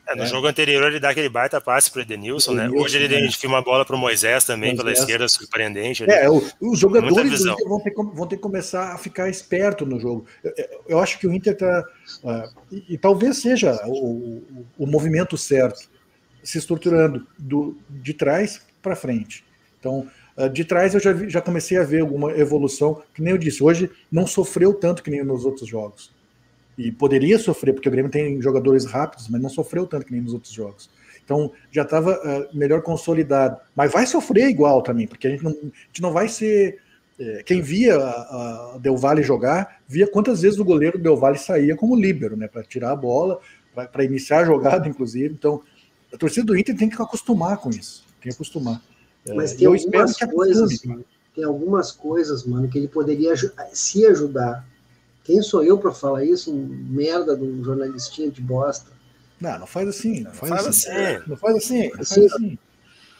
É, 0.09 0.15
no 0.15 0.23
É. 0.23 0.25
jogo 0.25 0.47
anterior 0.47 0.87
ele 0.87 0.99
dá 0.99 1.09
aquele 1.11 1.29
baita 1.29 1.61
passe 1.61 1.89
para 1.89 1.99
o 1.99 2.01
Edenilson, 2.01 2.53
né? 2.53 2.69
Hoje 2.69 2.97
ele 2.97 3.05
identifica 3.05 3.47
uma 3.47 3.61
bola 3.61 3.85
para 3.85 3.95
o 3.95 3.99
Moisés 3.99 4.43
também 4.43 4.71
pela 4.75 4.85
Moisés. 4.85 4.99
esquerda, 4.99 5.27
surpreendente. 5.29 6.03
ali. 6.03 6.11
É, 6.11 6.29
o- 6.29 6.43
os 6.59 6.77
jogadores 6.79 7.41
do. 7.43 7.51
Inter 7.51 7.67
vão 7.67 7.79
ter, 7.79 7.93
vão 7.93 8.27
ter 8.27 8.35
que 8.35 8.41
começar 8.41 8.93
a 8.93 8.97
ficar 8.97 9.29
esperto 9.29 9.85
no 9.85 9.99
jogo. 9.99 10.25
Eu, 10.43 10.53
eu- 10.89 10.99
acho 10.99 11.17
que 11.17 11.27
o 11.27 11.33
Inter 11.33 11.53
está. 11.53 11.83
e, 12.71 12.93
e 12.95 12.97
talvez 12.97 13.37
seja 13.37 13.79
o, 13.85 13.93
o- 13.93 14.65
o 14.79 14.85
movimento 14.87 15.37
certo, 15.37 15.87
se 16.43 16.57
estruturando 16.57 17.25
do, 17.39 17.77
de 17.89 18.13
trás 18.13 18.61
para 18.85 18.95
frente. 18.95 19.43
Então, 19.79 20.07
ah, 20.37 20.47
de 20.47 20.63
trás 20.63 20.93
eu 20.93 20.99
já, 20.99 21.11
vi- 21.11 21.29
já 21.29 21.41
comecei 21.41 21.77
a 21.77 21.83
ver 21.83 22.01
alguma 22.01 22.31
evolução, 22.37 23.01
que 23.13 23.21
nem 23.21 23.31
eu 23.33 23.37
disse, 23.37 23.63
hoje 23.63 23.89
não 24.11 24.25
sofreu 24.27 24.73
tanto 24.73 25.03
que 25.03 25.09
nem 25.11 25.23
nos 25.23 25.43
outros 25.45 25.67
jogos. 25.67 26.13
E 26.77 26.91
poderia 26.91 27.39
sofrer, 27.39 27.73
porque 27.73 27.87
o 27.87 27.91
Grêmio 27.91 28.11
tem 28.11 28.41
jogadores 28.41 28.85
rápidos, 28.85 29.29
mas 29.29 29.41
não 29.41 29.49
sofreu 29.49 29.87
tanto 29.87 30.05
que 30.05 30.11
nem 30.11 30.21
nos 30.21 30.33
outros 30.33 30.53
jogos. 30.53 30.89
Então 31.23 31.51
já 31.71 31.83
estava 31.83 32.19
melhor 32.53 32.81
consolidado. 32.81 33.57
Mas 33.75 33.91
vai 33.91 34.05
sofrer 34.05 34.49
igual 34.49 34.81
também, 34.81 35.07
porque 35.07 35.27
a 35.27 35.31
gente 35.31 35.43
não, 35.43 35.51
a 35.51 35.55
gente 35.87 36.01
não 36.01 36.11
vai 36.11 36.27
ser. 36.27 36.79
é, 37.19 37.41
quem 37.43 37.61
via 37.61 37.95
a, 37.97 38.75
a 38.75 38.77
Del 38.79 38.97
Valle 38.97 39.23
jogar, 39.23 39.79
via 39.87 40.05
quantas 40.05 40.41
vezes 40.41 40.59
o 40.59 40.65
goleiro 40.65 40.99
Del 40.99 41.15
Valle 41.15 41.37
saía 41.39 41.75
como 41.75 41.95
líbero, 41.95 42.35
né? 42.37 42.47
Para 42.47 42.61
tirar 42.63 42.91
a 42.91 42.95
bola, 42.95 43.39
para 43.91 44.03
iniciar 44.03 44.39
a 44.41 44.45
jogada, 44.45 44.85
inclusive. 44.89 45.33
Então, 45.33 45.61
a 46.13 46.17
torcida 46.17 46.45
do 46.45 46.57
Inter 46.57 46.75
tem 46.77 46.89
que 46.89 47.01
acostumar 47.01 47.57
com 47.57 47.69
isso. 47.69 48.04
Que 48.25 48.35
acostumar. 48.35 48.81
É, 49.27 49.33
Mas 49.33 49.51
e 49.53 49.57
tem 49.57 49.67
algumas 49.67 50.15
que 50.15 50.23
acostume. 50.23 50.35
coisas, 50.53 50.83
mano, 50.83 51.05
tem 51.35 51.43
algumas 51.43 51.91
coisas, 51.91 52.43
mano, 52.43 52.67
que 52.67 52.77
ele 52.77 52.87
poderia 52.87 53.33
se 53.73 54.05
ajudar. 54.07 54.65
Quem 55.23 55.41
sou 55.41 55.63
eu 55.63 55.77
para 55.77 55.91
falar 55.91 56.23
isso? 56.25 56.51
Um 56.53 56.65
merda 56.89 57.35
de 57.35 57.43
um 57.43 57.63
jornalistinha 57.63 58.29
de 58.29 58.41
bosta. 58.41 58.91
Não, 59.39 59.59
não 59.59 59.67
faz 59.67 59.87
assim. 59.89 60.21
Não 60.21 60.31
faz, 60.33 60.49
faz 60.51 60.67
assim. 60.67 60.89
assim. 60.91 61.23
Não 61.27 61.37
faz 61.37 61.55
assim. 61.55 61.83
Não 61.83 61.89
faz 61.91 62.11
Assim, 62.11 62.25
assim. 62.25 62.57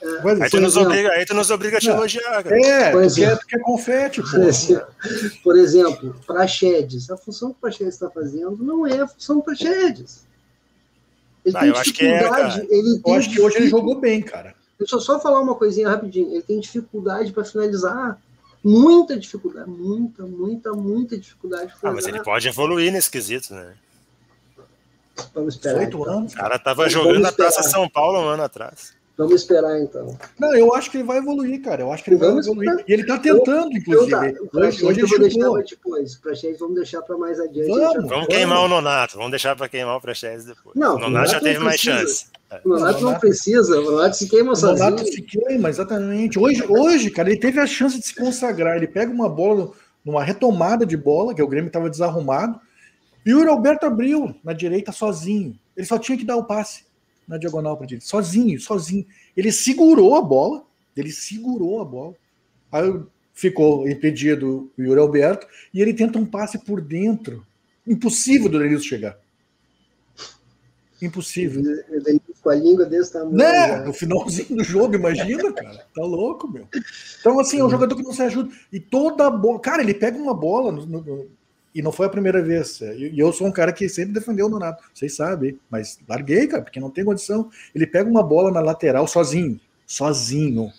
Aí 0.03 0.41
assim. 0.43 0.49
tu, 0.49 0.61
nos 0.61 0.73
exemplo. 0.73 0.89
obriga, 0.89 1.11
aí 1.11 1.25
tu 1.25 1.33
nos 1.33 1.49
obriga 1.49 1.77
a 1.77 1.79
te 1.79 1.87
Não. 1.87 1.95
elogiar, 1.97 2.43
cara. 2.43 2.59
É, 2.65 2.91
Por 2.91 2.99
tu 3.01 3.05
exemplo. 3.05 3.29
quer, 3.31 3.39
tu 3.39 3.47
quer 3.47 3.59
confete, 3.61 4.21
pô. 4.21 4.27
Por 5.43 5.57
exemplo, 5.57 6.15
Praxedes. 6.27 7.09
A 7.09 7.17
função 7.17 7.49
que 7.51 7.57
o 7.57 7.61
Praxedes 7.61 7.95
está 7.95 8.09
fazendo 8.09 8.55
não 8.63 8.85
é 8.85 9.01
a 9.01 9.07
função 9.07 9.37
do 9.37 9.41
Praxedes. 9.43 10.25
Ele 11.43 11.55
Ah, 11.57 11.59
tem 11.61 11.69
eu 11.69 11.75
acho 11.75 11.93
que 11.93 12.05
é, 12.05 12.17
dificuldade. 12.19 12.67
ele 12.69 13.01
Eu 13.05 13.13
acho 13.13 13.29
que 13.31 13.41
hoje 13.41 13.57
ele 13.57 13.67
jogou 13.69 13.99
bem, 13.99 14.21
cara. 14.21 14.53
Deixa 14.77 14.95
eu 14.95 14.99
só 14.99 15.19
falar 15.19 15.39
uma 15.39 15.55
coisinha 15.55 15.89
rapidinho. 15.89 16.31
Ele 16.31 16.41
tem 16.41 16.59
dificuldade 16.59 17.31
para 17.31 17.45
finalizar. 17.45 18.19
Muita 18.63 19.17
dificuldade. 19.17 19.69
Muita, 19.69 20.23
muita, 20.23 20.73
muita 20.73 21.17
dificuldade 21.17 21.73
para 21.79 21.89
Ah, 21.89 21.93
mas 21.93 22.07
ele 22.07 22.21
pode 22.23 22.47
evoluir 22.47 22.91
nesse 22.91 23.09
quesito, 23.09 23.53
né? 23.53 23.73
Vamos 25.33 25.55
esperar. 25.55 25.79
Oito 25.79 25.97
Então. 25.97 26.11
anos. 26.17 26.33
O 26.33 26.35
cara 26.35 26.59
tava 26.59 26.89
jogando 26.89 27.19
na. 27.19 27.31
Praça 27.31 27.63
São 27.63 27.87
Paulo 27.89 28.19
um 28.19 28.27
ano 28.27 28.43
atrás. 28.43 28.93
Vamos 29.17 29.33
esperar 29.35 29.79
então. 29.79 30.17
Não, 30.37 30.53
eu 30.55 30.75
acho 30.75 30.91
que 30.91 30.97
ele 30.97 31.05
vai 31.05 31.19
evoluir, 31.19 31.61
cara. 31.61 31.81
Eu 31.83 31.91
acho 31.93 32.03
que 32.03 32.09
ele 32.09 32.17
vai 32.17 32.29
Vamos 32.29 32.47
evoluir. 32.47 32.69
esperar. 32.69 32.89
E 32.89 32.93
ele 32.93 33.05
tá 33.05 33.17
tentando, 33.17 33.71
Eu, 33.71 33.77
inclusive. 33.77 34.11
tá, 34.11 34.19
o 34.19 34.23
Hoje, 34.23 34.49
Praxedes 34.51 34.83
hoje 34.83 34.99
eu 34.99 35.07
vou 35.07 35.17
ele 35.17 35.29
deixar 35.29 35.75
depois. 35.75 36.13
O 36.15 36.21
Praxedes 36.21 36.59
vamos 36.59 36.75
deixar 36.75 37.01
para 37.01 37.17
mais 37.17 37.39
adiante. 37.39 37.69
Vamos. 37.69 37.93
Vamos 37.93 38.09
Vamos. 38.09 38.27
queimar 38.27 38.59
o 38.63 38.67
Nonato, 38.67 39.15
vamos 39.15 39.31
deixar 39.31 39.55
para 39.55 39.69
queimar 39.69 39.95
o 39.95 40.01
Praxedes 40.01 40.43
depois. 40.45 40.75
Não, 40.75 40.95
o 40.95 40.99
Nonato 40.99 41.27
já 41.27 41.39
Nonato 41.39 41.43
teve 41.45 41.59
não 41.59 41.65
mais 41.65 41.79
chance. 41.79 42.25
O 42.63 42.69
Nonato 42.69 43.03
não 43.03 43.15
precisa, 43.19 43.79
o 43.79 43.83
Nonato 43.91 44.17
se 44.17 44.27
queima 44.29 44.51
O 44.53 44.59
Nonato 44.61 44.97
sozinho. 44.99 45.13
se 45.13 45.21
queima, 45.21 45.69
exatamente. 45.69 46.37
Hoje, 46.37 46.63
hoje, 46.67 47.09
cara, 47.09 47.29
ele 47.29 47.39
teve 47.39 47.59
a 47.59 47.65
chance 47.65 47.97
de 47.99 48.05
se 48.05 48.15
consagrar. 48.15 48.75
Ele 48.75 48.87
pega 48.87 49.11
uma 49.11 49.29
bola, 49.29 49.71
numa 50.03 50.23
retomada 50.23 50.85
de 50.85 50.97
bola, 50.97 51.33
que 51.33 51.41
o 51.41 51.47
Grêmio 51.47 51.67
estava 51.67 51.89
desarrumado, 51.89 52.59
e 53.25 53.33
o 53.33 53.45
Roberto 53.45 53.85
abriu 53.85 54.35
na 54.43 54.51
direita 54.53 54.91
sozinho. 54.91 55.57
Ele 55.75 55.85
só 55.87 55.97
tinha 55.97 56.17
que 56.17 56.25
dar 56.25 56.35
o 56.35 56.43
passe 56.43 56.83
na 57.27 57.37
diagonal 57.37 57.75
para 57.77 57.87
direita, 57.87 58.05
sozinho, 58.05 58.59
sozinho. 58.59 59.05
Ele 59.35 59.51
segurou 59.51 60.15
a 60.15 60.21
bola, 60.21 60.63
ele 60.95 61.11
segurou 61.11 61.81
a 61.81 61.85
bola. 61.85 62.13
Aí 62.71 63.01
ficou 63.33 63.87
impedido 63.87 64.71
o 64.77 64.81
Yuri 64.81 64.99
Alberto 64.99 65.47
e 65.73 65.81
ele 65.81 65.93
tenta 65.93 66.17
um 66.19 66.25
passe 66.25 66.57
por 66.59 66.81
dentro. 66.81 67.45
Impossível 67.85 68.49
do 68.49 68.59
Denilson 68.59 68.83
chegar. 68.85 69.17
Impossível. 71.01 71.61
Com 72.41 72.49
a 72.49 72.55
língua 72.55 72.85
desse 72.85 73.11
tamanho. 73.11 73.35
Né? 73.35 73.67
já. 73.67 73.83
No 73.83 73.93
finalzinho 73.93 74.57
do 74.57 74.63
jogo, 74.63 74.95
imagina, 74.95 75.51
cara. 75.51 75.85
Tá 75.93 76.01
louco, 76.03 76.47
meu. 76.47 76.67
Então, 77.19 77.39
assim, 77.39 77.59
é 77.59 77.63
um 77.65 77.69
jogador 77.69 77.95
que 77.95 78.03
não 78.03 78.13
se 78.13 78.21
ajuda. 78.21 78.53
E 78.71 78.79
toda 78.79 79.27
a 79.27 79.29
bola. 79.31 79.59
Cara, 79.59 79.81
ele 79.81 79.93
pega 79.93 80.17
uma 80.17 80.33
bola 80.33 80.71
no- 80.71 80.85
no- 80.85 81.27
e 81.75 81.81
não 81.81 81.91
foi 81.91 82.07
a 82.07 82.09
primeira 82.09 82.41
vez. 82.41 82.79
E 82.79 83.11
e 83.13 83.19
eu 83.19 83.33
sou 83.33 83.45
um 83.45 83.51
cara 83.51 83.73
que 83.73 83.89
sempre 83.89 84.13
defendeu 84.13 84.45
o 84.45 84.49
Nonato. 84.49 84.81
Vocês 84.93 85.13
sabem, 85.13 85.59
mas 85.69 85.99
larguei, 86.07 86.47
cara, 86.47 86.63
porque 86.63 86.79
não 86.79 86.89
tem 86.89 87.03
condição. 87.03 87.51
Ele 87.75 87.85
pega 87.85 88.09
uma 88.09 88.23
bola 88.23 88.49
na 88.49 88.61
lateral 88.61 89.05
sozinho. 89.05 89.59
Sozinho. 89.85 90.71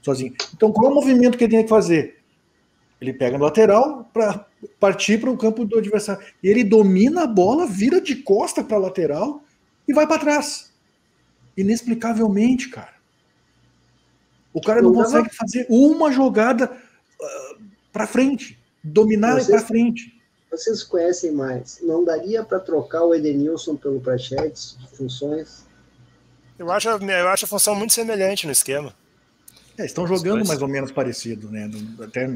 Sozinho. 0.00 0.32
Então, 0.54 0.70
qual 0.70 0.86
é 0.86 0.90
o 0.92 0.94
movimento 0.94 1.36
que 1.36 1.42
ele 1.42 1.56
tem 1.56 1.62
que 1.64 1.68
fazer? 1.68 2.22
Ele 3.00 3.12
pega 3.12 3.36
no 3.36 3.44
lateral 3.44 4.08
para 4.12 4.46
partir 4.78 5.20
para 5.20 5.28
o 5.28 5.36
campo 5.36 5.64
do 5.64 5.76
adversário. 5.76 6.24
E 6.40 6.48
ele 6.48 6.62
domina 6.62 7.24
a 7.24 7.26
bola, 7.26 7.66
vira 7.66 8.00
de 8.00 8.14
costa 8.14 8.62
para 8.62 8.76
a 8.76 8.80
lateral 8.80 9.42
e 9.88 9.92
vai 9.92 10.06
para 10.06 10.20
trás. 10.20 10.72
Inexplicavelmente, 11.56 12.68
cara. 12.68 12.94
O 14.54 14.60
cara 14.60 14.80
não, 14.80 14.92
consegue 14.92 15.34
fazer 15.34 15.66
uma 15.68 16.12
jogada 16.12 16.70
para 17.92 18.06
frente, 18.06 18.58
dominar 18.84 19.44
para 19.44 19.60
frente. 19.60 20.11
Vocês 20.52 20.82
conhecem 20.84 21.32
mais. 21.32 21.78
Não 21.82 22.04
daria 22.04 22.44
para 22.44 22.60
trocar 22.60 23.02
o 23.04 23.14
Edenilson 23.14 23.74
pelo 23.74 23.98
Praxedes 24.00 24.76
de 24.78 24.96
funções? 24.96 25.64
Eu 26.58 26.70
acho, 26.70 26.90
a- 26.90 26.98
eu 26.98 27.28
acho 27.28 27.46
a 27.46 27.48
função 27.48 27.74
muito 27.74 27.94
semelhante 27.94 28.44
no 28.46 28.52
esquema. 28.52 28.94
É, 29.78 29.86
estão 29.86 30.06
jogando 30.06 30.44
mais 30.46 30.60
ou 30.60 30.68
menos 30.68 30.92
parecido, 30.92 31.50
né? 31.50 31.70
Até 32.02 32.28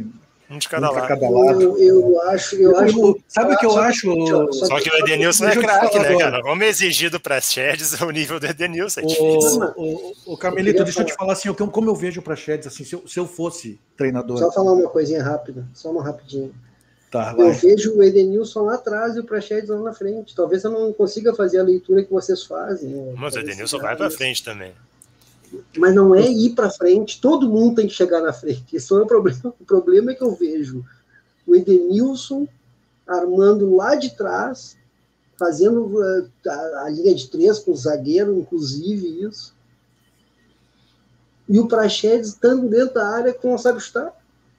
Um 0.49 0.59
de 0.59 0.67
cada 0.69 0.91
um 0.91 0.95
lado. 0.95 1.07
cada 1.09 1.29
lado. 1.29 1.61
Eu, 1.63 1.77
eu 1.79 2.23
acho, 2.31 2.57
eu 2.57 2.75
acho. 2.79 3.21
Sabe 3.29 3.55
o 3.55 3.59
que 3.59 3.67
eu 3.67 3.77
acho? 3.79 4.07
só- 4.27 4.53
só 4.53 4.67
Só 4.67 4.81
que 4.81 4.89
o 4.89 4.95
Edenilson 5.01 5.45
é 5.49 5.57
eu 5.59 5.61
craque, 5.61 5.93
falar 5.99 6.09
né, 6.11 6.19
cara? 6.19 6.41
Vamos 6.43 6.67
exigir 6.67 7.11
do 7.11 7.21
Praxedes 7.21 8.01
o 8.01 8.11
nível 8.11 8.41
do 8.41 8.47
Edenilson. 8.47 9.01
É. 9.01 9.05
O, 9.05 9.75
o, 9.77 10.33
o 10.33 10.37
Carmelito, 10.39 10.79
Eu 10.81 10.85
deixa 10.85 11.03
eu 11.03 11.05
te 11.05 11.13
falar 11.13 11.35
assim, 11.35 11.53
como 11.53 11.91
eu 11.91 11.95
vejo 11.95 12.21
o 12.21 12.23
Praxedes, 12.23 12.67
assim, 12.67 12.83
se 12.85 12.95
eu, 12.95 13.07
se 13.07 13.21
eu 13.21 13.27
fosse 13.27 13.79
treinador, 13.95 14.39
Só 14.39 14.51
falar 14.51 14.73
uma 14.73 14.89
coisinha 14.89 15.23
rápida, 15.23 15.67
só 15.75 15.91
uma 15.91 16.03
rapidinho. 16.03 16.55
Tá, 17.25 17.31
Eu 17.33 17.37
vai. 17.37 17.53
vejo 17.53 17.97
o 17.97 18.03
Edenilson 18.03 18.63
lá 18.63 18.75
atrás 18.75 19.17
e 19.17 19.21
o 19.21 19.25
Praxedes 19.25 19.69
lá 19.71 19.79
na 19.81 19.93
frente. 19.93 20.35
Talvez 20.35 20.65
eu 20.65 20.71
não 20.71 20.93
consiga 20.93 21.35
fazer 21.35 21.59
a 21.59 21.63
leitura 21.63 22.05
que 22.05 22.13
vocês 22.13 22.43
fazem. 22.45 22.91
né? 22.91 23.13
Mas 23.17 23.33
o 23.33 23.37
Talvez 23.37 23.45
Edenilson 23.45 23.79
vai 23.79 23.97
pra 23.97 24.09
isso. 24.09 24.17
frente 24.17 24.45
também. 24.45 24.73
Mas 25.77 25.95
não 25.95 26.15
é 26.15 26.23
ir 26.29 26.51
para 26.55 26.69
frente, 26.71 27.21
todo 27.21 27.49
mundo 27.49 27.77
tem 27.77 27.87
que 27.87 27.95
chegar 27.95 28.21
na 28.21 28.33
frente. 28.33 28.65
Esse 28.75 28.91
não 28.91 29.01
é 29.01 29.03
o 29.05 29.07
problema. 29.07 29.55
O 29.61 29.65
problema 29.65 30.11
é 30.11 30.15
que 30.15 30.23
eu 30.23 30.35
vejo 30.35 30.85
o 31.47 31.55
Edenilson 31.55 32.47
armando 33.07 33.75
lá 33.77 33.95
de 33.95 34.11
trás, 34.17 34.77
fazendo 35.39 36.03
eh, 36.03 36.27
a, 36.49 36.83
a 36.87 36.91
linha 36.91 37.15
de 37.15 37.29
três 37.29 37.61
com 37.61 37.71
o 37.71 37.77
zagueiro, 37.77 38.37
inclusive 38.37 39.23
isso. 39.25 39.55
E 41.49 41.61
o 41.61 41.69
Praxedes 41.69 42.31
estando 42.31 42.69
dentro 42.69 42.95
da 42.95 43.07
área 43.09 43.33
que 43.33 43.47
não 43.47 43.57
sabe 43.57 43.79
chutar. 43.81 44.13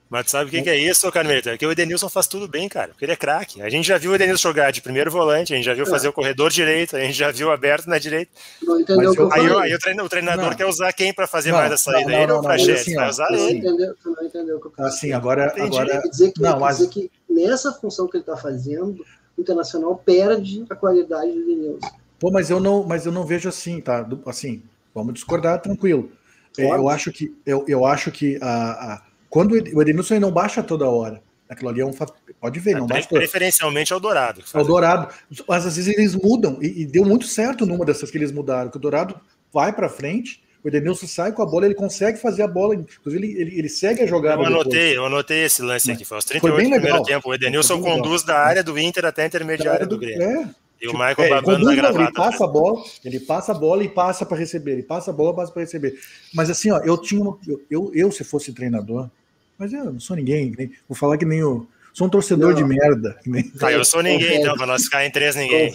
Mas 0.10 0.26
tu 0.26 0.32
sabe 0.32 0.48
o 0.48 0.52
que, 0.52 0.62
que 0.62 0.70
é 0.70 0.78
isso, 0.78 1.06
ô 1.08 1.12
Carmelito? 1.12 1.50
É 1.50 1.58
que 1.58 1.66
o 1.66 1.72
Edenilson 1.72 2.08
faz 2.08 2.28
tudo 2.28 2.48
bem, 2.48 2.70
cara. 2.70 2.90
Porque 2.90 3.04
ele 3.04 3.12
é 3.12 3.16
craque. 3.18 3.62
A 3.62 3.70
gente 3.70 3.86
já 3.86 3.98
viu 3.98 4.12
o 4.12 4.16
Edenilson 4.16 4.48
jogar 4.50 4.72
de 4.72 4.82
primeiro 4.82 5.12
volante, 5.12 5.54
a 5.54 5.58
gente 5.58 5.66
já 5.66 5.74
viu 5.74 5.86
fazer 5.86 6.08
o 6.08 6.14
corredor 6.14 6.50
direito, 6.50 6.96
a 6.96 7.00
gente 7.02 7.14
já 7.14 7.30
viu 7.30 7.52
aberto 7.52 7.88
na 7.88 7.98
direita. 8.00 8.32
Não 8.64 8.80
entendeu 8.80 9.04
Mas 9.04 9.12
o 9.12 9.14
que 9.16 9.20
eu 9.22 9.26
eu- 9.26 9.34
Aí, 9.34 9.46
o- 9.46 9.54
falei? 9.54 9.70
aí 9.70 9.76
o, 9.76 9.80
treina- 9.80 10.04
o 10.04 10.10
treinador 10.10 10.56
quer 10.56 10.66
usar 10.66 10.94
quem 10.94 11.14
pra 11.14 11.28
fazer 11.28 11.52
Não, 11.52 11.58
mais 11.60 11.72
a 11.74 11.78
saída? 11.78 12.10
não, 12.10 12.16
não, 12.18 12.24
ele 12.24 12.32
ou 12.32 12.40
o 12.40 12.42
Praxedes? 12.42 12.82
assim, 12.82 12.96
vai 12.96 13.10
usar 13.10 13.30
não 13.32 13.38
ele. 13.50 13.58
entendeu, 13.60 13.96
tu 14.02 14.12
não 14.12 14.24
entendeu 14.24 14.58
o 14.58 14.62
que 14.62 14.68
eu 14.68 14.72
quis 14.72 14.86
Assim, 14.86 15.00
dizer. 15.08 15.14
agora, 15.14 15.46
Entendi. 15.48 15.78
agora 15.78 16.02
Quer 16.02 16.10
dizer 16.10 16.32
que, 16.32 16.42
Não, 16.42 16.60
mas- 16.60 16.78
dizer 16.78 16.90
que 16.90 17.12
nessa 17.30 17.72
função 17.74 18.08
que 18.08 18.16
ele 18.18 18.22
está 18.24 18.38
fazendo, 18.38 19.06
o 19.38 19.42
Internacional 19.42 19.96
perde 20.06 20.64
a 20.70 20.76
qualidade 20.76 21.32
do 21.34 21.42
Edenilson. 21.42 21.80
Pô, 22.18 22.32
mas 22.32 22.50
eu 22.50 22.60
não, 22.62 22.84
mas 22.84 23.06
eu 23.06 23.12
não 23.12 23.26
vejo 23.26 23.50
assim, 23.50 23.82
tá? 23.82 24.08
Assim, 24.26 24.64
vamos 24.96 25.14
discordar 25.14 25.62
tranquilo. 25.62 26.10
É, 26.58 26.66
Claro. 26.66 26.84
Eu 26.84 26.90
acho 26.90 27.12
que 27.12 27.36
eu, 27.46 27.64
eu 27.68 27.86
acho 27.86 28.10
que 28.10 28.40
a, 28.42 28.94
a- 28.94 29.02
Quando 29.30 29.52
o 29.52 29.82
Edenilson 29.82 30.20
não 30.20 30.32
baixa 30.32 30.64
toda 30.64 30.90
hora. 30.90 31.22
Aquilo 31.50 31.70
ali 31.70 31.80
é 31.80 31.86
um 31.86 31.94
Pode 32.42 32.60
ver, 32.60 32.72
é, 32.72 32.80
não 32.80 32.88
baixa. 32.88 33.08
Preferencialmente 33.08 33.94
é 33.94 33.96
o 33.96 34.00
Dourado. 34.00 34.44
É 34.54 34.60
o 34.60 34.64
Dourado. 34.64 35.14
Mas 35.48 35.66
às 35.66 35.76
vezes 35.78 35.98
eles 35.98 36.14
mudam, 36.16 36.58
e, 36.62 36.82
e, 36.82 36.86
deu 36.86 37.06
muito 37.06 37.26
certo 37.26 37.66
numa 37.66 37.86
dessas 37.86 38.12
que 38.12 38.18
eles 38.18 38.32
mudaram, 38.32 38.70
que 38.70 38.78
o 38.78 38.80
Dourado 38.80 39.20
vai 39.54 39.72
para 39.72 39.88
frente, 39.88 40.44
o 40.64 40.68
Edenilson 40.68 41.08
sai 41.08 41.32
com 41.32 41.42
a 41.42 41.46
bola, 41.46 41.66
ele 41.66 41.76
consegue 41.76 42.20
fazer 42.20 42.44
a 42.44 42.48
bola, 42.48 42.76
inclusive 42.76 43.26
ele, 43.26 43.42
ele, 43.42 43.60
ele 43.60 43.70
segue 43.70 44.02
a 44.02 44.06
jogada. 44.06 44.42
Eu 44.42 44.48
anotei, 44.48 44.72
depois. 44.72 44.96
eu 44.96 45.06
anotei 45.06 45.44
esse 45.46 45.62
lance 45.62 45.90
aqui, 45.90 46.04
foi 46.04 46.18
aos 46.18 46.26
38 46.26 46.54
foi 46.54 46.64
bem 46.64 46.80
primeiro 46.80 47.04
tempo. 47.04 47.30
O 47.30 47.34
Edenilson 47.34 47.82
conduz 47.82 48.24
da 48.24 48.38
área 48.38 48.62
do 48.62 48.78
Inter 48.78 49.06
até 49.06 49.24
a 49.24 49.28
intermediária 49.28 49.86
do, 49.86 49.96
do 49.96 50.00
Grêmio. 50.00 50.22
É. 50.22 50.50
E 50.82 50.88
o 50.88 50.94
Michael 50.94 51.24
é, 51.24 51.30
babando 51.30 51.66
na 51.66 51.76
gravata. 51.76 52.04
Ele 52.04 52.12
passa 52.12 52.44
a 52.44 52.48
bola, 52.48 52.84
ele 53.04 53.20
passa 53.20 53.52
a 53.52 53.56
bola 53.56 53.84
e 53.84 53.90
passa 53.90 54.26
para 54.26 54.38
receber, 54.38 54.74
ele 54.74 54.84
passa 54.84 55.10
a 55.10 55.14
bola, 55.14 55.36
passa 55.36 55.52
para 55.52 55.64
receber. 55.64 55.98
Mas 56.34 56.50
assim, 56.50 56.70
ó, 56.70 56.80
eu 56.80 56.98
tinha 56.98 57.22
uma, 57.22 57.40
eu, 57.48 57.62
eu, 57.70 57.92
eu, 57.96 58.12
se 58.12 58.24
fosse 58.24 58.54
treinador, 58.54 59.10
mas 59.58 59.74
eu 59.74 59.94
não 59.94 60.00
sou 60.00 60.16
ninguém, 60.16 60.54
nem, 60.58 60.72
vou 60.88 60.96
falar 60.96 61.18
que 61.18 61.26
nem 61.26 61.44
o 61.44 61.68
sou 61.98 62.06
um 62.06 62.10
torcedor 62.12 62.50
não. 62.50 62.56
de 62.56 62.64
merda. 62.64 63.18
Ah, 63.60 63.72
eu 63.72 63.84
sou 63.84 64.04
ninguém, 64.04 64.40
então, 64.40 64.56
para 64.56 64.68
nós 64.68 64.84
ficar 64.84 65.04
em 65.04 65.10
três 65.10 65.36
ninguém. 65.36 65.74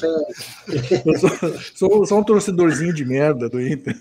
Eu 1.05 1.18
sou, 1.18 1.30
sou, 1.74 2.07
sou 2.07 2.20
um 2.20 2.24
torcedorzinho 2.24 2.95
de 2.95 3.05
merda 3.05 3.49
do 3.49 3.61
Inter. 3.61 4.01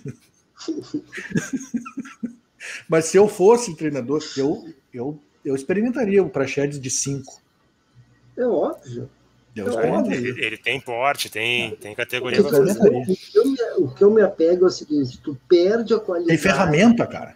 Mas 2.87 3.05
se 3.05 3.17
eu 3.17 3.27
fosse 3.27 3.75
treinador, 3.75 4.21
eu, 4.37 4.71
eu, 4.93 5.19
eu 5.43 5.55
experimentaria 5.55 6.21
o 6.21 6.29
Praxedes 6.29 6.79
de 6.79 6.91
5. 6.91 7.41
É 8.37 8.45
óbvio. 8.45 9.09
É 9.55 10.15
ele, 10.15 10.45
ele, 10.45 10.57
tem 10.57 10.79
porte, 10.79 11.29
tem, 11.29 11.75
tem 11.75 11.93
categoria. 11.93 12.39
O 12.41 12.45
que, 12.45 13.37
eu 13.37 13.43
o 13.79 13.93
que 13.93 14.03
eu 14.03 14.11
me 14.11 14.21
apego 14.21 14.63
é 14.63 14.67
o 14.67 14.71
seguinte: 14.71 15.19
tu 15.21 15.37
perde 15.49 15.93
a 15.93 15.99
qualidade. 15.99 16.29
Tem 16.29 16.37
ferramenta, 16.37 17.05
cara. 17.05 17.35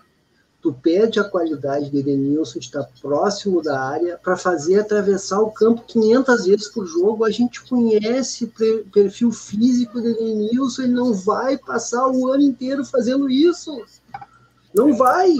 Tu 0.65 0.73
perde 0.73 1.19
a 1.19 1.23
qualidade 1.23 1.91
de 1.91 1.99
Edenilson 1.99 2.57
de 2.57 2.65
estar 2.65 2.89
próximo 2.99 3.61
da 3.61 3.79
área 3.79 4.17
para 4.17 4.35
fazer 4.35 4.79
atravessar 4.79 5.39
o 5.39 5.51
campo 5.51 5.83
500 5.83 6.45
vezes 6.47 6.67
por 6.69 6.87
jogo. 6.87 7.23
A 7.23 7.29
gente 7.29 7.61
conhece 7.61 8.45
o 8.45 8.89
perfil 8.89 9.31
físico 9.31 10.01
de 10.01 10.07
Edenilson, 10.07 10.81
ele 10.81 10.93
não 10.93 11.13
vai 11.13 11.55
passar 11.55 12.07
o 12.07 12.33
ano 12.33 12.41
inteiro 12.41 12.83
fazendo 12.83 13.29
isso. 13.29 13.79
Não 14.73 14.97
vai. 14.97 15.35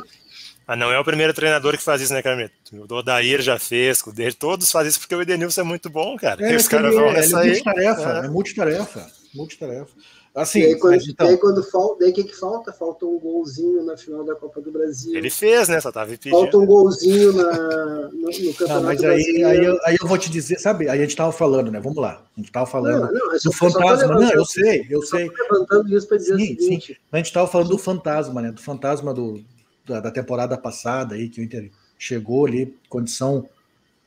Mas 0.68 0.78
não 0.78 0.92
é 0.92 1.00
o 1.00 1.04
primeiro 1.04 1.34
treinador 1.34 1.76
que 1.76 1.84
faz 1.84 2.04
isso, 2.04 2.14
né, 2.14 2.22
Carmito? 2.22 2.54
O 2.72 2.94
Odair 2.94 3.42
já 3.42 3.58
fez, 3.58 4.04
o 4.06 4.12
dele, 4.12 4.34
todos 4.34 4.72
fazem 4.72 4.90
isso 4.90 5.00
porque 5.00 5.16
o 5.16 5.24
Edenilson 5.24 5.62
é 5.62 5.64
muito 5.64 5.90
bom, 5.90 6.16
cara. 6.18 6.48
É, 6.48 6.56
os 6.56 6.68
caras 6.68 6.94
vão 6.94 7.06
é, 7.06 7.14
nessa 7.14 7.42
é 7.42 7.48
multitarefa, 7.48 8.14
é. 8.22 8.26
é 8.26 8.28
multitarefa, 8.28 9.12
multitarefa. 9.36 9.94
Assim, 10.34 10.60
e 10.60 10.66
aí, 10.66 10.80
quando, 10.80 11.02
então... 11.02 11.28
daí 11.28 11.38
quando 11.38 11.64
falta, 11.64 12.00
daí 12.00 12.12
o 12.12 12.14
que, 12.14 12.26
que 12.26 12.36
falta? 12.36 12.74
Falta 12.74 13.06
um 13.06 13.18
golzinho 13.18 13.84
na 13.84 13.96
final 13.96 14.24
da 14.26 14.36
Copa 14.36 14.60
do 14.60 14.70
Brasil. 14.70 15.16
Ele 15.16 15.30
fez, 15.30 15.70
né? 15.70 15.80
Só 15.80 15.94
tava 15.94 16.10
pedindo. 16.12 16.32
Falta 16.32 16.58
um 16.58 16.66
golzinho 16.66 17.32
na, 17.32 18.10
no, 18.10 18.12
no 18.12 18.54
Campeonato 18.54 18.74
não, 18.74 18.84
mas 18.84 19.04
aí, 19.04 19.44
aí, 19.46 19.64
eu, 19.64 19.80
aí 19.86 19.98
eu 20.00 20.06
vou 20.06 20.18
te 20.18 20.30
dizer, 20.30 20.60
sabe? 20.60 20.90
Aí 20.90 21.00
a 21.00 21.02
gente 21.02 21.16
tava 21.16 21.32
falando, 21.32 21.72
né? 21.72 21.80
Vamos 21.80 21.98
lá. 21.98 22.22
A 22.36 22.40
gente 22.42 22.52
tava 22.52 22.66
falando 22.66 23.14
não, 23.14 23.30
não, 23.30 23.38
do 23.42 23.52
fantasma. 23.54 24.14
Não, 24.14 24.32
eu 24.32 24.46
sei, 24.46 24.86
eu 24.90 25.02
sei. 25.04 25.30
levantando 25.30 25.96
isso 25.96 26.06
para 26.06 26.18
dizer 26.18 26.36
sim, 26.36 26.56
o 26.56 26.62
seguinte. 26.62 26.94
Sim. 26.94 27.00
A 27.14 27.18
gente 27.18 27.32
tava 27.32 27.48
falando 27.48 27.70
do 27.70 27.78
fantasma, 27.78 28.42
né? 28.42 28.52
Do 28.52 28.62
fantasma 28.62 29.14
do, 29.14 29.42
da, 29.86 30.02
da 30.02 30.12
temporada 30.12 30.58
passada 30.58 31.16
aí, 31.16 31.30
que 31.30 31.40
o 31.40 31.44
Inter 31.46 31.72
chegou 31.98 32.46
ali, 32.46 32.76
condição 32.90 33.48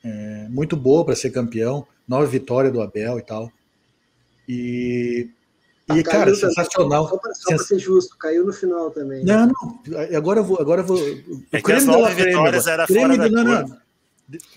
é, 0.05 0.47
muito 0.51 0.77
boa 0.77 1.07
para 1.07 1.17
ser 1.17 1.31
campeão, 1.31 1.87
nove 2.07 2.27
vitórias 2.27 2.73
do 2.73 2.83
Abel 2.83 3.19
e 3.19 3.23
tal. 3.23 3.51
E, 4.49 5.29
e 5.95 6.03
cara, 6.03 6.35
sensacional. 6.35 7.09
Só 7.09 7.19
para 7.19 7.59
ser 7.59 7.79
justo, 7.79 8.17
caiu 8.17 8.47
no 8.47 8.53
final 8.53 8.91
também. 8.91 9.25
Não, 9.25 9.47
não, 9.47 9.81
agora 10.17 10.41
eu 10.41 10.45
vou. 10.45 10.61
Agora 10.61 10.81
eu 10.81 10.87
vou 10.87 10.99
o 10.99 11.43
é 11.53 11.61
creme 11.61 11.87
de 11.87 11.97
la 11.97 12.15
creme. 12.15 12.35
Agora. 12.35 12.87
Creme 12.87 13.19
de, 13.19 13.31
não, 13.31 13.45
não, 13.45 13.79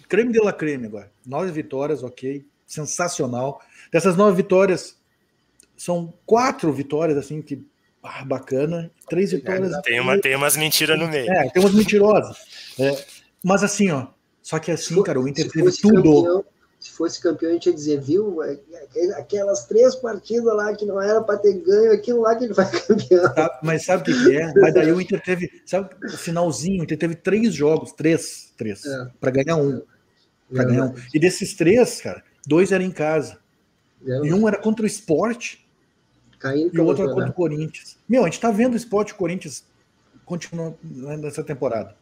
creme 0.08 0.32
de 0.32 0.40
la 0.40 0.54
creme 0.54 0.88
agora. 0.88 1.12
Nove 1.26 1.52
vitórias, 1.52 2.04
ok. 2.04 2.46
Sensacional. 2.66 3.62
Dessas 3.92 4.16
nove 4.16 4.38
vitórias, 4.38 4.98
são 5.76 6.14
quatro 6.26 6.72
vitórias, 6.72 7.18
assim, 7.18 7.42
que 7.42 7.66
ah, 8.02 8.26
bacana. 8.26 8.92
Três 9.10 9.32
vitórias. 9.32 9.72
Tem, 9.84 10.00
uma, 10.00 10.20
tem 10.20 10.36
umas 10.36 10.58
mentiras 10.58 10.98
no 10.98 11.08
meio. 11.08 11.32
É, 11.32 11.50
tem 11.50 11.62
umas 11.62 11.74
mentirosas. 11.74 12.38
É, 12.80 13.06
mas 13.44 13.64
assim, 13.64 13.92
ó. 13.92 14.08
Só 14.42 14.58
que 14.58 14.72
assim, 14.72 15.02
cara, 15.04 15.20
o 15.20 15.28
Inter 15.28 15.50
teve 15.50 15.72
tudo. 15.72 16.24
Campeão, 16.24 16.46
se 16.82 16.90
fosse 16.90 17.22
campeão, 17.22 17.52
a 17.52 17.54
gente 17.54 17.68
ia 17.68 17.74
dizer, 17.74 18.02
viu? 18.02 18.42
É, 18.42 18.58
é, 18.96 19.12
aquelas 19.14 19.66
três 19.68 19.94
partidas 19.94 20.54
lá 20.54 20.74
que 20.76 20.84
não 20.84 21.00
era 21.00 21.22
para 21.22 21.38
ter 21.38 21.54
ganho, 21.54 21.94
aquilo 21.94 22.22
lá 22.22 22.36
que 22.36 22.46
ele 22.46 22.54
vai 22.54 22.70
campeão. 22.82 23.34
Tá, 23.34 23.60
mas 23.62 23.86
sabe 23.86 24.02
o 24.02 24.06
que, 24.06 24.36
é? 24.36 24.52
Mas 24.56 24.74
daí 24.74 24.92
o 24.92 25.00
Inter 25.00 25.22
teve, 25.22 25.62
sabe, 25.64 25.96
o 26.04 26.18
finalzinho, 26.18 26.82
o 26.82 26.84
Inter 26.84 26.98
teve 26.98 27.14
três 27.14 27.54
jogos, 27.54 27.92
três, 27.92 28.52
três, 28.58 28.84
é. 28.84 29.08
para 29.20 29.30
ganhar 29.30 29.58
um. 29.58 29.84
Pra 30.52 30.64
ganhar 30.64 30.86
um. 30.86 30.96
E 31.14 31.20
desses 31.20 31.54
três, 31.54 32.02
cara, 32.02 32.24
dois 32.48 32.72
eram 32.72 32.84
em 32.84 32.92
casa. 32.92 33.38
E 34.04 34.34
um 34.34 34.48
era 34.48 34.58
contra 34.58 34.84
o 34.84 34.88
esporte 34.88 35.64
Caindo 36.40 36.76
e 36.76 36.80
o 36.80 36.86
outro 36.86 37.08
é 37.08 37.14
contra 37.14 37.30
o 37.30 37.34
Corinthians. 37.34 37.96
Meu, 38.10 38.24
a 38.24 38.26
gente 38.26 38.40
tá 38.40 38.50
vendo 38.50 38.74
o 38.74 38.78
esporte 38.78 39.14
Corinthians 39.14 39.64
continuar 40.26 40.74
nessa 40.82 41.44
temporada. 41.44 41.96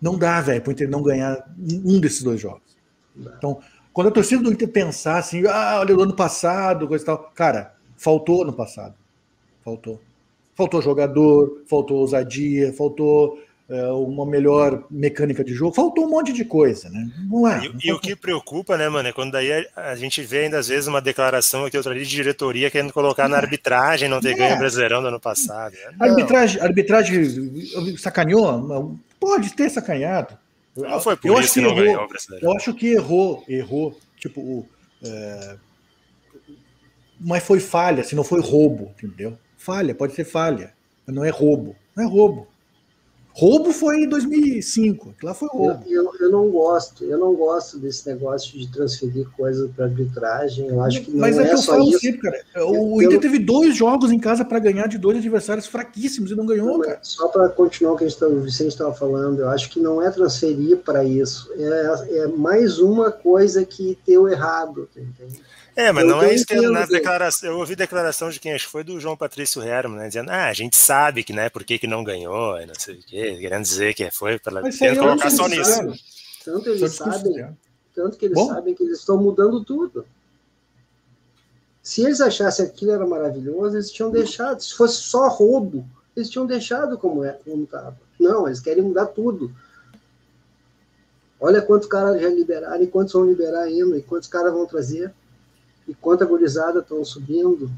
Não 0.00 0.18
dá, 0.18 0.40
velho, 0.40 0.60
pro 0.60 0.72
Inter 0.72 0.90
não 0.90 1.00
ganhar 1.00 1.48
um 1.56 2.00
desses 2.00 2.24
dois 2.24 2.40
jogos. 2.40 2.76
Então, 3.16 3.62
quando 3.92 4.08
a 4.08 4.12
torcida 4.12 4.42
do 4.42 4.52
Inter 4.52 4.68
pensar 4.68 5.18
assim, 5.18 5.46
ah, 5.46 5.78
olha 5.80 5.96
o 5.96 6.02
ano 6.02 6.14
passado, 6.14 6.88
coisa 6.88 7.04
e 7.04 7.06
tal, 7.06 7.30
cara, 7.34 7.74
faltou 7.96 8.44
no 8.44 8.52
passado. 8.52 8.94
Faltou. 9.64 10.00
Faltou 10.54 10.82
jogador, 10.82 11.62
faltou 11.66 11.98
ousadia, 11.98 12.72
faltou 12.72 13.38
é, 13.68 13.86
uma 13.86 14.26
melhor 14.26 14.84
mecânica 14.90 15.42
de 15.42 15.54
jogo. 15.54 15.74
Faltou 15.74 16.04
um 16.06 16.10
monte 16.10 16.32
de 16.32 16.44
coisa, 16.44 16.90
né? 16.90 17.10
Não 17.30 17.48
é. 17.48 17.66
E, 17.82 17.88
e 17.88 17.92
o 17.92 17.98
que 17.98 18.14
preocupa, 18.14 18.76
né, 18.76 18.88
mano, 18.88 19.08
é 19.08 19.12
quando 19.12 19.32
daí 19.32 19.66
a, 19.74 19.92
a, 19.92 19.96
gente 19.96 20.20
vê 20.20 20.40
ainda 20.40 20.58
às 20.58 20.68
vezes 20.68 20.86
uma 20.86 21.00
declaração 21.00 21.64
aqui, 21.64 21.76
outra 21.76 21.92
ali 21.92 22.04
de 22.04 22.10
diretoria 22.10 22.70
querendo 22.70 22.92
colocar 22.92 23.28
na 23.28 23.38
arbitragem 23.38 24.08
não 24.08 24.20
ter 24.20 24.32
é. 24.32 24.34
ganho 24.34 24.56
o 24.56 24.58
Brasileirão 24.58 25.00
do 25.00 25.08
ano 25.08 25.20
passado. 25.20 25.74
Não. 25.98 26.06
Arbitragem, 26.06 26.60
arbitragem 26.60 27.96
sacaneou? 27.96 28.98
Pode 29.18 29.54
ter 29.54 29.70
sacanhado. 29.70 30.36
Não 30.76 31.00
foi 31.00 31.16
por 31.16 31.28
eu 31.28 31.40
isso 31.40 31.54
que 31.54 31.60
errou, 31.60 31.74
ganhou. 31.74 32.08
Eu 32.40 32.52
acho 32.52 32.74
que 32.74 32.86
errou, 32.88 33.44
errou. 33.48 33.98
Tipo, 34.18 34.66
é, 35.02 35.56
mas 37.20 37.44
foi 37.44 37.60
falha, 37.60 38.02
se 38.02 38.14
não 38.14 38.24
foi 38.24 38.40
roubo, 38.40 38.92
entendeu? 38.96 39.38
Falha, 39.56 39.94
pode 39.94 40.14
ser 40.14 40.24
falha, 40.24 40.72
mas 41.06 41.14
não 41.14 41.24
é 41.24 41.30
roubo. 41.30 41.76
Não 41.94 42.04
é 42.04 42.06
roubo. 42.06 42.48
Roubo 43.34 43.72
foi 43.72 44.02
em 44.02 44.08
2005, 44.08 45.14
lá 45.22 45.32
foi 45.32 45.48
roubo. 45.48 45.82
Eu, 45.86 46.04
eu, 46.04 46.12
eu, 46.20 46.30
não 46.30 46.50
gosto, 46.50 47.02
eu 47.04 47.18
não 47.18 47.34
gosto 47.34 47.78
desse 47.78 48.06
negócio 48.06 48.58
de 48.58 48.70
transferir 48.70 49.26
coisas 49.30 49.70
para 49.70 49.86
arbitragem. 49.86 50.66
Eu 50.68 50.82
acho 50.82 51.00
que 51.00 51.10
não 51.10 51.20
Mas 51.20 51.38
é, 51.38 51.42
é 51.42 51.48
que 51.48 51.54
eu 51.54 51.62
falo 51.62 51.88
isso. 51.88 52.00
sempre, 52.00 52.20
cara. 52.20 52.66
O 52.66 53.00
eu, 53.00 53.08
Inter 53.08 53.20
teve 53.20 53.38
dois 53.38 53.74
jogos 53.74 54.12
em 54.12 54.18
casa 54.18 54.44
para 54.44 54.58
ganhar 54.58 54.86
de 54.86 54.98
dois 54.98 55.16
adversários 55.16 55.66
fraquíssimos 55.66 56.30
e 56.30 56.34
não 56.34 56.44
ganhou, 56.44 56.78
não, 56.78 56.80
cara. 56.80 56.98
Só 57.02 57.28
para 57.28 57.48
continuar 57.48 57.94
o 57.94 57.96
que 57.96 58.04
a 58.04 58.08
gente 58.08 58.20
tá, 58.20 58.26
o 58.26 58.40
Vicente 58.40 58.68
estava 58.68 58.92
falando, 58.92 59.40
eu 59.40 59.48
acho 59.48 59.70
que 59.70 59.80
não 59.80 60.02
é 60.02 60.10
transferir 60.10 60.78
para 60.78 61.02
isso. 61.02 61.50
É, 61.56 62.18
é 62.18 62.26
mais 62.26 62.78
uma 62.78 63.10
coisa 63.10 63.64
que 63.64 63.98
deu 64.06 64.28
errado, 64.28 64.88
entende? 64.94 65.40
É, 65.74 65.90
mas 65.90 66.04
eu 66.04 66.10
não 66.10 66.22
é 66.22 66.34
isso 66.34 66.46
que 66.46 66.54
na 66.60 66.84
declaração. 66.84 67.50
Eu 67.50 67.58
ouvi 67.58 67.74
declaração 67.74 68.28
de 68.28 68.38
quem 68.38 68.52
acho 68.52 68.66
que 68.66 68.72
foi 68.72 68.84
do 68.84 69.00
João 69.00 69.16
Patrício 69.16 69.62
Herman, 69.62 69.98
né? 69.98 70.08
Dizendo, 70.08 70.30
ah, 70.30 70.46
a 70.46 70.52
gente 70.52 70.76
sabe 70.76 71.24
que, 71.24 71.32
né, 71.32 71.48
por 71.48 71.64
que, 71.64 71.78
que 71.78 71.86
não 71.86 72.04
ganhou, 72.04 72.58
não 72.66 72.74
sei 72.78 72.96
o 72.96 73.02
quê, 73.02 73.36
querendo 73.40 73.62
dizer 73.62 73.94
que 73.94 74.10
foi 74.10 74.38
para 74.38 74.62
querendo 74.70 74.98
colocar 74.98 75.30
só 75.30 75.48
nisso. 75.48 75.80
Tanto 76.44 76.68
eles 76.68 76.92
sabem, 76.92 77.56
tanto 77.94 78.16
que 78.18 78.26
eles 78.26 78.34
Bom? 78.34 78.48
sabem 78.48 78.74
que 78.74 78.82
eles 78.82 78.98
estão 78.98 79.16
mudando 79.16 79.64
tudo. 79.64 80.04
Se 81.82 82.02
eles 82.02 82.20
achassem 82.20 82.66
que 82.66 82.72
aquilo 82.72 82.92
era 82.92 83.06
maravilhoso, 83.06 83.76
eles 83.76 83.90
tinham 83.90 84.10
deixado. 84.10 84.62
Se 84.62 84.74
fosse 84.74 84.96
só 85.02 85.28
roubo, 85.28 85.86
eles 86.14 86.28
tinham 86.28 86.46
deixado 86.46 86.98
como 86.98 87.24
é, 87.24 87.32
como 87.44 87.64
estava. 87.64 87.98
Não, 88.20 88.46
eles 88.46 88.60
querem 88.60 88.82
mudar 88.82 89.06
tudo. 89.06 89.50
Olha 91.40 91.60
quantos 91.60 91.88
caras 91.88 92.20
já 92.20 92.28
liberaram 92.28 92.82
e 92.82 92.86
quantos 92.86 93.14
vão 93.14 93.26
liberar 93.26 93.62
ainda, 93.62 93.96
e 93.96 94.02
quantos 94.02 94.28
caras 94.28 94.52
vão 94.52 94.66
trazer 94.66 95.12
e 95.86 95.94
quanta 95.94 96.24
gurizada 96.24 96.80
estão 96.80 97.04
subindo. 97.04 97.70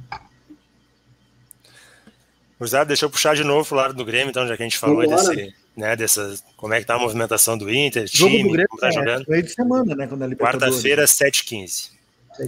Gurizada, 2.59 2.87
deixa 2.87 3.05
eu 3.05 3.11
puxar 3.11 3.35
de 3.35 3.45
novo 3.45 3.67
pro 3.67 3.77
lado 3.77 3.95
do 3.95 4.05
Grêmio, 4.05 4.31
então, 4.31 4.47
já 4.47 4.57
que 4.57 4.63
a 4.63 4.67
gente 4.67 4.79
falou 4.79 5.07
desse, 5.07 5.55
né, 5.77 5.97
dessa, 5.97 6.37
como 6.57 6.73
é 6.73 6.81
que 6.81 6.87
tá 6.87 6.95
a 6.95 6.99
movimentação 6.99 7.59
do 7.59 7.73
Inter, 7.73 8.09
time, 8.09 8.43
do 8.43 8.51
Grêmio, 8.51 8.69
como 8.69 8.81
tá 8.81 8.89
é, 8.89 8.93
jogando. 8.93 9.35
É 9.35 9.43
de 9.43 9.51
semana, 9.51 9.95
né, 9.95 10.07
quando 10.07 10.25
é 10.25 10.37
Quarta-feira, 10.37 11.05
7h15, 11.05 11.91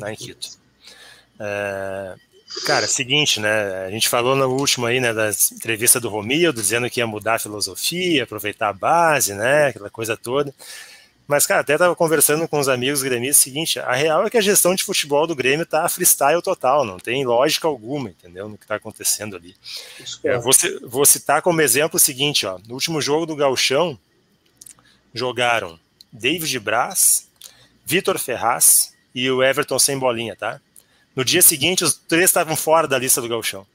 lá 0.01 0.13
em 0.13 0.17
Quito. 0.17 0.49
É, 1.41 2.15
cara, 2.65 2.87
seguinte, 2.87 3.41
né, 3.41 3.85
a 3.85 3.91
gente 3.91 4.09
falou 4.09 4.37
no 4.37 4.49
último 4.49 4.87
aí, 4.87 5.01
né, 5.01 5.13
da 5.13 5.31
entrevista 5.53 5.99
do 5.99 6.09
Romildo, 6.09 6.63
dizendo 6.63 6.89
que 6.89 7.01
ia 7.01 7.07
mudar 7.07 7.35
a 7.35 7.41
filosofia, 7.41 8.23
aproveitar 8.23 8.69
a 8.69 8.73
base, 8.73 9.35
né, 9.35 9.69
aquela 9.69 9.91
coisa 9.91 10.17
toda. 10.17 10.55
Mas, 11.27 11.45
cara, 11.45 11.61
até 11.61 11.73
estava 11.73 11.97
conversando 11.97 12.47
com 12.47 12.59
os 12.59 12.69
amigos 12.69 13.03
gremistas, 13.03 13.39
o 13.39 13.45
seguinte, 13.45 13.81
a 13.81 13.93
real 13.93 14.25
é 14.25 14.31
que 14.31 14.39
a 14.39 14.41
gestão 14.41 14.75
de 14.75 14.85
futebol 14.85 15.27
do 15.27 15.35
Grêmio 15.35 15.67
tá 15.67 15.89
freestyle 15.89 16.41
total, 16.41 16.85
não 16.85 16.99
tem 16.99 17.25
lógica 17.25 17.67
alguma, 17.67 18.11
entendeu, 18.11 18.49
no 18.49 18.57
que 18.57 18.65
está 18.65 18.77
acontecendo 18.77 19.35
ali. 19.35 19.57
É, 20.23 20.39
vou, 20.39 20.53
vou, 20.83 21.05
citar 21.05 21.43
como 21.43 21.61
exemplo 21.61 21.97
o 21.97 22.01
seguinte, 22.01 22.47
ó, 22.47 22.59
no 22.69 22.75
último 22.75 23.01
jogo 23.01 23.27
do 23.27 23.35
Galchão, 23.35 23.99
jogaram 25.13 25.79
David 26.13 26.61
Braz, 26.61 27.29
Vitor 27.85 28.19
Ferraz 28.19 28.95
e 29.13 29.29
o 29.29 29.43
Everton 29.43 29.79
sem 29.81 29.99
bolinha, 29.99 30.37
tá? 30.37 30.61
No 31.15 31.25
dia 31.25 31.43
seguinte, 31.43 31.83
os 31.83 31.95
três 31.95 32.27
estavam 32.27 32.55
fora 32.55 32.87
da 32.87 32.99
lista 32.99 33.21
do 33.21 33.29
Galchão. 33.29 33.67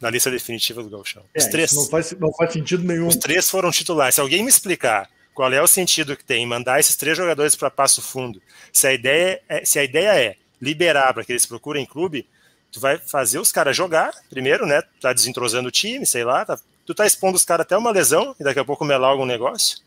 Na 0.00 0.10
lista 0.10 0.30
definitiva 0.30 0.82
do 0.82 0.90
Galchão. 0.90 1.22
Os 1.34 1.46
É, 1.46 1.50
três. 1.50 1.72
Não 1.72 1.86
faz, 1.86 2.12
não 2.12 2.32
faz 2.34 2.52
sentido 2.52 2.84
nenhum. 2.84 3.06
Os 3.06 3.16
três 3.16 3.48
foram 3.48 3.70
titulares. 3.70 4.16
Se 4.16 4.20
alguém 4.20 4.42
me 4.42 4.50
explicar 4.50 5.08
qual 5.34 5.52
é 5.52 5.60
o 5.60 5.66
sentido 5.66 6.16
que 6.16 6.24
tem 6.24 6.44
em 6.44 6.46
mandar 6.46 6.78
esses 6.80 6.96
três 6.96 7.16
jogadores 7.16 7.54
para 7.56 7.70
Passo 7.70 8.00
Fundo, 8.00 8.40
se 8.72 8.86
a 8.86 8.92
ideia 8.92 9.42
é, 9.48 9.64
se 9.64 9.78
a 9.78 9.84
ideia 9.84 10.14
é 10.14 10.36
liberar 10.62 11.12
para 11.12 11.24
que 11.24 11.32
eles 11.32 11.44
procurem 11.44 11.84
clube, 11.84 12.26
tu 12.72 12.80
vai 12.80 12.96
fazer 12.98 13.38
os 13.38 13.50
caras 13.52 13.76
jogar 13.76 14.12
primeiro, 14.30 14.64
né? 14.66 14.80
Tá 15.00 15.12
desentrosando 15.12 15.68
o 15.68 15.72
time, 15.72 16.06
sei 16.06 16.24
lá, 16.24 16.44
tá- 16.44 16.58
tu 16.86 16.94
tá 16.94 17.04
expondo 17.06 17.36
os 17.36 17.44
caras 17.44 17.64
até 17.66 17.76
uma 17.76 17.90
lesão 17.90 18.34
e 18.38 18.44
daqui 18.44 18.60
a 18.60 18.64
pouco 18.64 18.84
melar 18.84 19.10
algum 19.10 19.26
negócio. 19.26 19.78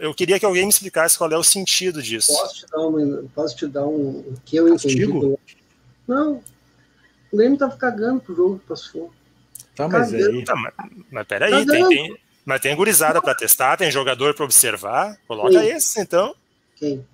Eu 0.00 0.12
queria 0.12 0.38
que 0.40 0.44
alguém 0.44 0.64
me 0.64 0.68
explicasse 0.68 1.16
qual 1.16 1.30
é 1.30 1.36
o 1.38 1.44
sentido 1.44 2.02
disso. 2.02 2.32
Posso 2.32 2.54
te 2.56 2.66
dar, 2.70 2.78
uma, 2.80 3.24
posso 3.34 3.56
te 3.56 3.66
dar 3.68 3.86
um 3.86 4.18
o 4.20 4.34
que 4.44 4.56
eu 4.56 4.68
entendi? 4.68 4.82
Castigo? 5.06 5.20
do- 5.20 5.38
Não. 6.08 6.42
O 7.30 7.36
Grêmio 7.36 7.56
tava 7.58 7.76
cagando 7.76 8.20
pro 8.20 8.34
jogo 8.34 8.58
que 8.58 8.66
passou. 8.66 9.12
Tá, 9.76 9.88
mas 9.88 10.12
aí. 10.12 10.44
Tá, 10.44 10.56
mas, 10.56 10.72
mas 11.10 11.26
peraí, 11.26 11.50
Tá 11.66 11.72
tem, 11.72 11.88
tem- 11.88 12.16
mas 12.46 12.60
tem 12.60 12.76
gurizada 12.76 13.20
para 13.20 13.34
testar, 13.34 13.76
tem 13.76 13.90
jogador 13.90 14.32
para 14.32 14.44
observar. 14.44 15.18
Coloca 15.26 15.60
Sim. 15.60 15.66
esse, 15.66 16.00
então. 16.00 16.32
Quem? 16.76 17.04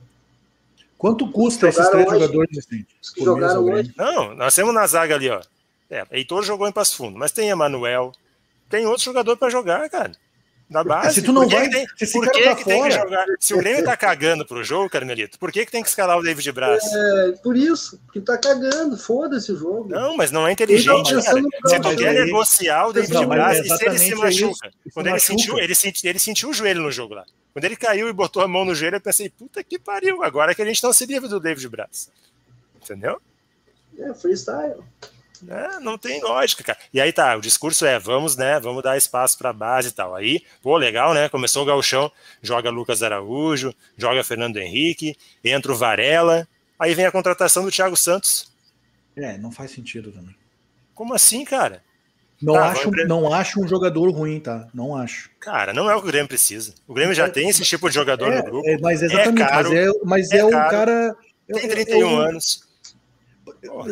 Quanto 0.98 1.26
custa 1.32 1.68
esses 1.68 1.88
três 1.88 2.06
hoje. 2.06 2.20
jogadores 2.20 2.58
assim? 2.58 2.84
Os 3.02 3.10
que 3.10 3.20
por 3.20 3.24
jogaram 3.24 3.64
hoje. 3.64 3.92
Não, 3.96 4.34
nós 4.36 4.54
temos 4.54 4.74
na 4.74 4.86
zaga 4.86 5.14
ali, 5.14 5.30
ó. 5.30 5.40
É, 5.90 6.06
Heitor 6.12 6.44
jogou 6.44 6.68
em 6.68 6.72
Passo 6.72 6.96
Fundo, 6.96 7.18
mas 7.18 7.32
tem 7.32 7.48
Emanuel, 7.48 8.12
tem 8.68 8.86
outro 8.86 9.04
jogador 9.04 9.36
para 9.36 9.50
jogar, 9.50 9.88
cara. 9.88 10.12
Da 10.72 10.82
base. 10.82 11.14
se 11.16 11.22
tu 11.22 11.32
não 11.32 11.46
vai- 11.48 11.68
tem- 11.68 11.86
se 11.96 12.04
esse 12.04 12.12
por 12.12 12.24
cara 12.24 12.38
que 12.38 12.44
tá 12.44 12.56
que 12.56 12.64
tem 12.64 12.82
que 12.82 12.90
fora- 12.90 13.02
jogar? 13.04 13.26
Se 13.38 13.54
o 13.54 13.58
Grêmio 13.58 13.84
tá 13.84 13.96
cagando 13.96 14.46
pro 14.46 14.64
jogo, 14.64 14.88
Carmelito, 14.88 15.38
por 15.38 15.52
que, 15.52 15.66
que 15.66 15.70
tem 15.72 15.82
que 15.82 15.88
escalar 15.88 16.18
o 16.18 16.22
David 16.22 16.50
Braz? 16.52 16.82
É, 16.92 17.32
por 17.42 17.56
isso, 17.56 18.00
que 18.12 18.20
tá 18.20 18.38
cagando. 18.38 18.96
Foda-se 18.96 19.52
o 19.52 19.56
jogo. 19.56 19.88
Não, 19.88 20.16
mas 20.16 20.30
não 20.30 20.46
é 20.48 20.52
inteligente, 20.52 21.12
Então, 21.12 21.22
cara. 21.22 21.40
no 21.40 21.48
Se 21.68 21.80
tu 21.80 21.96
quer 21.96 22.08
aí- 22.08 22.24
negociar 22.24 22.86
o 22.88 22.92
David 22.92 23.12
Não, 23.12 23.20
mas 23.26 23.38
Braz, 23.38 23.58
é 23.58 23.60
e 23.60 23.64
se 23.78 23.84
ele 23.86 23.98
se 23.98 24.14
machuca? 24.14 24.68
isso. 24.68 24.94
Quando 24.94 25.06
ele 25.06 25.14
machuca. 25.14 25.38
sentiu, 25.38 25.58
ele, 25.58 25.74
senti, 25.74 26.08
ele 26.08 26.18
sentiu 26.18 26.48
o 26.50 26.52
joelho 26.54 26.80
no 26.82 26.90
jogo 26.90 27.14
lá. 27.14 27.24
Quando 27.52 27.64
ele 27.66 27.76
caiu 27.76 28.08
e 28.08 28.12
botou 28.12 28.42
a 28.42 28.48
mão 28.48 28.64
no 28.64 28.74
joelho, 28.74 28.96
eu 28.96 29.00
pensei, 29.00 29.28
puta 29.28 29.62
que 29.62 29.78
pariu, 29.78 30.22
agora 30.22 30.54
que 30.54 30.62
a 30.62 30.64
gente 30.64 30.82
não 30.82 30.92
se 30.92 31.04
livra 31.04 31.28
do 31.28 31.38
David 31.38 31.68
Braz. 31.68 32.10
Entendeu? 32.82 33.20
É, 33.98 34.14
freestyle. 34.14 34.82
É, 35.48 35.80
não 35.80 35.98
tem 35.98 36.22
lógica, 36.22 36.62
cara. 36.62 36.78
E 36.94 37.00
aí 37.00 37.12
tá, 37.12 37.36
o 37.36 37.40
discurso 37.40 37.84
é, 37.84 37.98
vamos, 37.98 38.36
né, 38.36 38.60
vamos 38.60 38.82
dar 38.82 38.96
espaço 38.96 39.36
pra 39.36 39.52
base 39.52 39.88
e 39.88 39.92
tal. 39.92 40.14
Aí, 40.14 40.42
pô, 40.62 40.76
legal, 40.76 41.12
né? 41.14 41.28
Começou 41.28 41.62
o 41.62 41.66
gauchão, 41.66 42.10
joga 42.40 42.70
Lucas 42.70 43.02
Araújo, 43.02 43.74
joga 43.96 44.22
Fernando 44.22 44.56
Henrique, 44.58 45.16
entra 45.44 45.72
o 45.72 45.76
Varela, 45.76 46.46
aí 46.78 46.94
vem 46.94 47.06
a 47.06 47.10
contratação 47.12 47.64
do 47.64 47.70
Thiago 47.72 47.96
Santos. 47.96 48.52
É, 49.16 49.36
não 49.36 49.50
faz 49.50 49.70
sentido 49.72 50.12
também. 50.12 50.34
Como 50.94 51.12
assim, 51.14 51.44
cara? 51.44 51.82
Não, 52.40 52.54
Tá, 52.54 52.70
acho, 52.70 52.90
vamos- 52.90 53.08
não 53.08 53.32
acho 53.32 53.60
um 53.62 53.68
jogador 53.68 54.10
ruim, 54.10 54.40
tá? 54.40 54.66
Não 54.74 54.96
acho. 54.96 55.30
Cara, 55.38 55.72
não 55.72 55.88
é 55.90 55.94
o 55.94 56.00
que 56.00 56.08
o 56.08 56.10
Grêmio 56.10 56.28
precisa. 56.28 56.74
O 56.88 56.94
Grêmio 56.94 57.14
já 57.14 57.28
tem 57.28 57.48
esse 57.48 57.62
tipo 57.62 57.88
de 57.88 57.94
jogador 57.94 58.32
É, 58.32 58.38
no 58.38 58.44
grupo. 58.44 58.68
é, 58.68 58.78
mas 58.78 59.00
exatamente, 59.02 59.38
caro, 59.48 59.68
mas 59.70 59.78
é, 59.78 59.90
mas 60.04 60.30
é 60.32 60.38
é, 60.38 60.44
o 60.44 60.50
cara. 60.50 61.16
Tem 61.46 61.62
eu- 61.64 61.68
31 61.70 62.00
eu- 62.10 62.20
anos. 62.20 62.68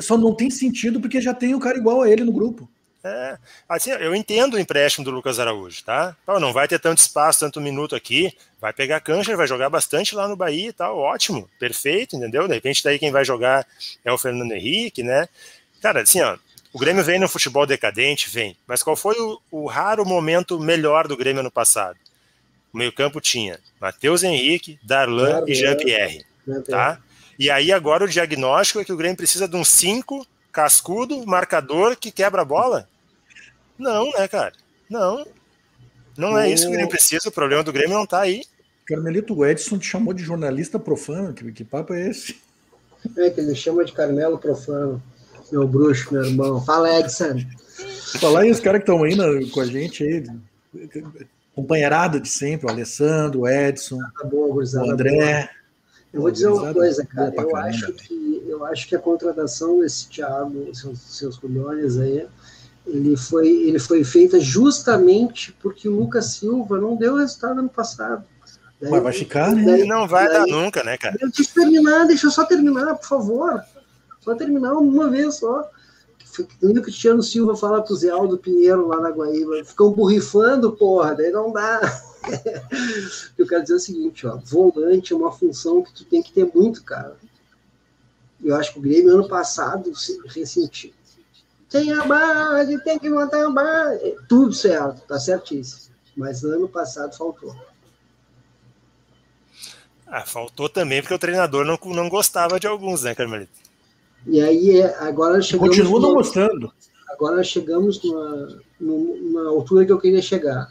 Só 0.02 0.16
não 0.16 0.34
tem 0.34 0.50
sentido 0.50 1.00
porque 1.00 1.20
já 1.20 1.32
tem 1.32 1.54
o 1.54 1.60
cara 1.60 1.78
igual 1.78 2.02
a 2.02 2.10
ele 2.10 2.24
no 2.24 2.32
grupo. 2.32 2.68
É, 3.02 3.38
assim, 3.66 3.90
eu 3.92 4.14
entendo 4.14 4.54
o 4.54 4.58
empréstimo 4.58 5.04
do 5.04 5.10
Lucas 5.10 5.38
Araújo, 5.38 5.82
tá? 5.84 6.14
Pô, 6.26 6.38
não 6.38 6.52
vai 6.52 6.68
ter 6.68 6.78
tanto 6.78 6.98
espaço, 6.98 7.40
tanto 7.40 7.58
minuto 7.60 7.96
aqui, 7.96 8.30
vai 8.60 8.74
pegar 8.74 9.00
cancha, 9.00 9.34
vai 9.34 9.46
jogar 9.46 9.70
bastante 9.70 10.14
lá 10.14 10.28
no 10.28 10.36
Bahia 10.36 10.68
e 10.68 10.72
tal, 10.72 10.98
ótimo, 10.98 11.48
perfeito, 11.58 12.14
entendeu? 12.14 12.46
De 12.46 12.52
repente 12.52 12.84
daí 12.84 12.98
quem 12.98 13.10
vai 13.10 13.24
jogar 13.24 13.66
é 14.04 14.12
o 14.12 14.18
Fernando 14.18 14.52
Henrique, 14.52 15.02
né? 15.02 15.26
Cara, 15.80 16.02
assim, 16.02 16.20
ó, 16.20 16.36
o 16.74 16.78
Grêmio 16.78 17.02
vem 17.02 17.18
no 17.18 17.26
futebol 17.26 17.66
decadente, 17.66 18.28
vem, 18.28 18.54
mas 18.66 18.82
qual 18.82 18.94
foi 18.94 19.18
o, 19.18 19.40
o 19.50 19.66
raro 19.66 20.04
momento 20.04 20.60
melhor 20.60 21.08
do 21.08 21.16
Grêmio 21.16 21.40
ano 21.40 21.50
passado? 21.50 21.96
O 22.70 22.76
meio 22.76 22.92
campo 22.92 23.18
tinha 23.18 23.58
Matheus 23.80 24.22
Henrique, 24.22 24.78
Darlan 24.82 25.30
Darlan. 25.30 25.44
e 25.48 25.54
Jean-Pierre, 25.54 26.24
Né, 26.46 26.62
tá? 26.68 27.00
E 27.40 27.50
aí 27.50 27.72
agora 27.72 28.04
o 28.04 28.08
diagnóstico 28.08 28.80
é 28.80 28.84
que 28.84 28.92
o 28.92 28.96
Grêmio 28.98 29.16
precisa 29.16 29.48
de 29.48 29.56
um 29.56 29.64
5 29.64 30.26
cascudo, 30.52 31.26
marcador 31.26 31.96
que 31.96 32.12
quebra 32.12 32.42
a 32.42 32.44
bola? 32.44 32.86
Não, 33.78 34.10
né, 34.12 34.28
cara? 34.28 34.52
Não. 34.90 35.26
Não 36.18 36.36
é 36.36 36.50
isso 36.50 36.64
que 36.64 36.68
o 36.68 36.72
Grêmio 36.72 36.90
precisa, 36.90 37.30
o 37.30 37.32
problema 37.32 37.62
do 37.62 37.72
Grêmio 37.72 37.96
não 37.96 38.04
tá 38.04 38.20
aí. 38.20 38.42
Carmelito, 38.86 39.34
o 39.34 39.46
Edson 39.46 39.78
te 39.78 39.86
chamou 39.86 40.12
de 40.12 40.22
jornalista 40.22 40.78
profano. 40.78 41.32
Que, 41.32 41.50
que 41.50 41.64
papo 41.64 41.94
é 41.94 42.10
esse? 42.10 42.38
É, 43.16 43.30
que 43.30 43.40
ele 43.40 43.54
chama 43.54 43.86
de 43.86 43.92
Carmelo 43.92 44.36
Profano. 44.36 45.02
Meu 45.50 45.66
bruxo, 45.66 46.12
meu 46.12 46.22
irmão. 46.24 46.62
Fala, 46.62 47.00
Edson. 47.00 47.38
Falar 48.20 48.40
aí 48.40 48.50
os 48.50 48.60
caras 48.60 48.82
que 48.82 48.90
estão 48.90 49.02
aí 49.02 49.14
na- 49.16 49.50
com 49.50 49.60
a 49.62 49.64
gente 49.64 50.04
aí, 50.04 50.24
companheirada 51.54 52.20
de 52.20 52.28
sempre, 52.28 52.66
o 52.66 52.70
Alessandro, 52.70 53.40
o 53.40 53.48
Edson, 53.48 53.98
Tá 54.20 54.24
bom, 54.28 54.50
o 54.50 54.52
gurizada. 54.52 54.86
boa. 55.02 55.48
Eu 56.12 56.22
vou 56.22 56.30
dizer 56.30 56.48
uma 56.48 56.72
coisa, 56.72 57.06
cara. 57.06 57.28
Eu 57.28 57.34
caramba, 57.48 57.58
acho, 57.68 57.80
velho. 57.86 57.94
que, 57.94 58.44
eu 58.48 58.64
acho 58.64 58.88
que 58.88 58.96
a 58.96 58.98
contratação 58.98 59.78
desse 59.80 60.08
Thiago, 60.08 60.74
seus, 60.74 60.98
seus 61.00 61.38
colhões 61.38 61.98
aí, 61.98 62.26
ele 62.86 63.16
foi, 63.16 63.48
ele 63.48 63.78
foi 63.78 64.02
feita 64.02 64.40
justamente 64.40 65.52
porque 65.62 65.88
o 65.88 65.92
Lucas 65.96 66.26
Silva 66.26 66.78
não 66.80 66.96
deu 66.96 67.16
resultado 67.16 67.60
ano 67.60 67.68
passado. 67.68 68.24
Daí- 68.80 68.90
Mas 68.90 69.02
vai 69.02 69.12
ficar, 69.12 69.54
né? 69.54 69.62
daí- 69.64 69.86
não 69.86 70.08
vai 70.08 70.26
daí- 70.26 70.38
dar 70.38 70.46
nunca, 70.46 70.82
né, 70.82 70.96
cara? 70.96 71.16
Deixa 71.20 71.42
eu 71.42 71.62
terminar, 71.62 72.06
deixa 72.06 72.26
eu 72.26 72.30
só 72.30 72.44
terminar, 72.44 72.94
por 72.96 73.06
favor. 73.06 73.62
Só 74.20 74.34
terminar 74.34 74.72
uma 74.74 75.08
vez 75.08 75.36
só. 75.36 75.70
Lembra 76.62 76.74
que 76.76 76.80
o 76.80 76.82
Cristiano 76.84 77.22
Silva 77.22 77.56
fala 77.56 77.82
pro 77.82 77.94
Zé 77.94 78.08
Aldo 78.10 78.38
Pinheiro 78.38 78.86
lá 78.88 79.00
na 79.00 79.10
Guaíba, 79.10 79.64
ficam 79.64 79.90
borrifando, 79.92 80.72
porra, 80.72 81.14
daí 81.14 81.30
não 81.30 81.52
dá. 81.52 81.80
eu 83.38 83.46
quero 83.46 83.62
dizer 83.62 83.74
o 83.74 83.80
seguinte, 83.80 84.26
ó, 84.26 84.36
volante 84.36 85.12
é 85.12 85.16
uma 85.16 85.32
função 85.32 85.82
que 85.82 85.92
tu 85.92 86.04
tem 86.04 86.22
que 86.22 86.32
ter 86.32 86.50
muito, 86.54 86.82
cara. 86.84 87.16
Eu 88.42 88.56
acho 88.56 88.72
que 88.72 88.78
o 88.78 88.82
Grêmio 88.82 89.12
ano 89.14 89.28
passado 89.28 89.94
se 89.94 90.18
ressentiu. 90.26 90.92
Tem 91.68 91.92
a 91.92 92.04
base, 92.04 92.82
tem 92.82 92.98
que 92.98 93.08
montar 93.08 93.46
a 93.46 93.50
base. 93.50 94.04
É 94.04 94.16
Tudo 94.28 94.52
certo, 94.52 95.02
tá 95.02 95.18
certíssimo. 95.18 95.94
Mas 96.16 96.42
ano 96.42 96.68
passado 96.68 97.16
faltou. 97.16 97.54
Ah, 100.06 100.22
faltou 100.26 100.68
também 100.68 101.00
porque 101.00 101.14
o 101.14 101.18
treinador 101.18 101.64
não, 101.64 101.78
não 101.94 102.08
gostava 102.08 102.58
de 102.58 102.66
alguns, 102.66 103.04
né, 103.04 103.14
Carmelito? 103.14 103.52
E 104.26 104.40
aí, 104.40 104.80
é, 104.80 104.98
agora 104.98 105.40
chegamos... 105.40 105.76
Continua 105.76 106.00
não 106.00 106.08
no- 106.08 106.14
gostando. 106.16 106.72
Agora 107.08 107.44
chegamos 107.44 108.02
numa, 108.02 108.60
numa 108.80 109.48
altura 109.48 109.84
que 109.86 109.92
eu 109.92 110.00
queria 110.00 110.22
chegar. 110.22 110.70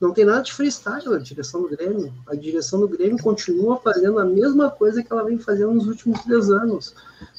Não 0.00 0.12
tem 0.12 0.24
nada 0.26 0.42
de 0.42 0.52
freestyle 0.52 1.08
na 1.08 1.18
direção 1.18 1.62
do 1.62 1.68
Grêmio. 1.68 2.12
A 2.26 2.34
direção 2.34 2.80
do 2.80 2.88
Grêmio 2.88 3.18
continua 3.22 3.80
fazendo 3.80 4.18
a 4.18 4.24
mesma 4.24 4.70
coisa 4.70 5.02
que 5.02 5.10
ela 5.10 5.24
vem 5.24 5.38
fazendo 5.38 5.72
nos 5.72 5.86
últimos 5.86 6.20
três 6.22 6.50
anos. 6.50 6.94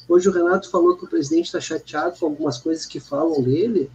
Hoje 0.08 0.28
o 0.28 0.32
Renato 0.32 0.68
falou 0.70 0.96
que 0.96 1.04
o 1.04 1.08
presidente 1.08 1.46
está 1.46 1.60
chateado 1.60 2.18
com 2.18 2.26
algumas 2.26 2.58
coisas 2.58 2.84
que 2.84 2.98
falam 2.98 3.42
dele. 3.42 3.88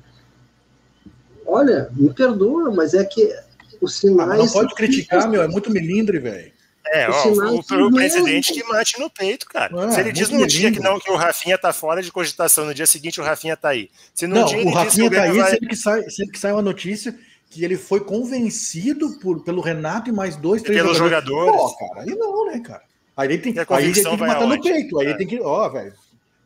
Olha, 1.45 1.89
me 1.91 2.13
perdoa, 2.13 2.71
mas 2.71 2.93
é 2.93 3.03
que 3.03 3.35
os 3.81 3.95
sinais. 3.95 4.39
não 4.39 4.47
pode 4.47 4.73
criticar, 4.75 5.29
meu. 5.29 5.41
É 5.41 5.47
muito 5.47 5.69
melindre, 5.69 6.19
velho. 6.19 6.53
É, 6.85 7.09
ó, 7.09 7.27
o, 7.27 7.55
o 7.55 7.59
os 7.59 7.93
presidente 7.93 8.53
que 8.53 8.63
mate 8.65 8.99
no 8.99 9.09
peito, 9.09 9.45
cara. 9.47 9.73
Ah, 9.85 9.91
Se 9.91 9.99
ele 9.99 10.11
diz 10.11 10.29
muito 10.29 10.41
num 10.41 10.47
dia 10.47 10.71
que 10.71 10.79
não, 10.79 10.99
que 10.99 11.09
o 11.09 11.15
Rafinha 11.15 11.57
tá 11.57 11.71
fora 11.73 12.01
de 12.01 12.11
cogitação, 12.11 12.65
no 12.65 12.73
dia 12.73 12.85
seguinte 12.85 13.21
o 13.21 13.23
Rafinha 13.23 13.55
tá 13.55 13.69
aí. 13.69 13.89
Se 14.13 14.27
Não, 14.27 14.45
dia 14.45 14.57
o 14.57 14.61
ele 14.61 14.65
diz 14.65 14.73
que 14.73 14.83
Rafinha 14.83 15.07
o 15.07 15.11
tá 15.11 15.21
aí 15.23 15.37
vai... 15.37 15.51
sempre 15.51 15.67
que, 15.67 15.75
sai, 15.75 16.09
sempre 16.09 16.33
que 16.33 16.39
sai 16.39 16.51
uma 16.51 16.61
notícia 16.61 17.17
que 17.53 17.63
ele 17.63 17.77
foi 17.77 17.99
convencido 17.99 19.19
por, 19.19 19.43
pelo 19.43 19.61
Renato 19.61 20.09
e 20.09 20.13
mais 20.13 20.35
dois, 20.35 20.61
três 20.61 20.81
pelos 20.81 20.97
jogadores. 20.97 21.55
Pô, 21.55 21.77
cara, 21.77 22.01
aí 22.01 22.15
não, 22.15 22.45
né, 22.47 22.59
cara? 22.59 22.81
Aí 23.15 23.27
ele 23.27 23.37
tem, 23.37 23.53
a 23.59 23.65
aí 23.75 23.85
ele 23.85 23.93
tem 23.93 24.03
que 24.03 24.17
matar 24.17 24.45
no 24.47 24.53
aonde? 24.53 24.71
peito. 24.71 24.99
Aí 24.99 25.05
É. 25.05 25.09
ele 25.09 25.17
tem 25.17 25.27
que, 25.27 25.39
ó, 25.41 25.69
velho, 25.69 25.93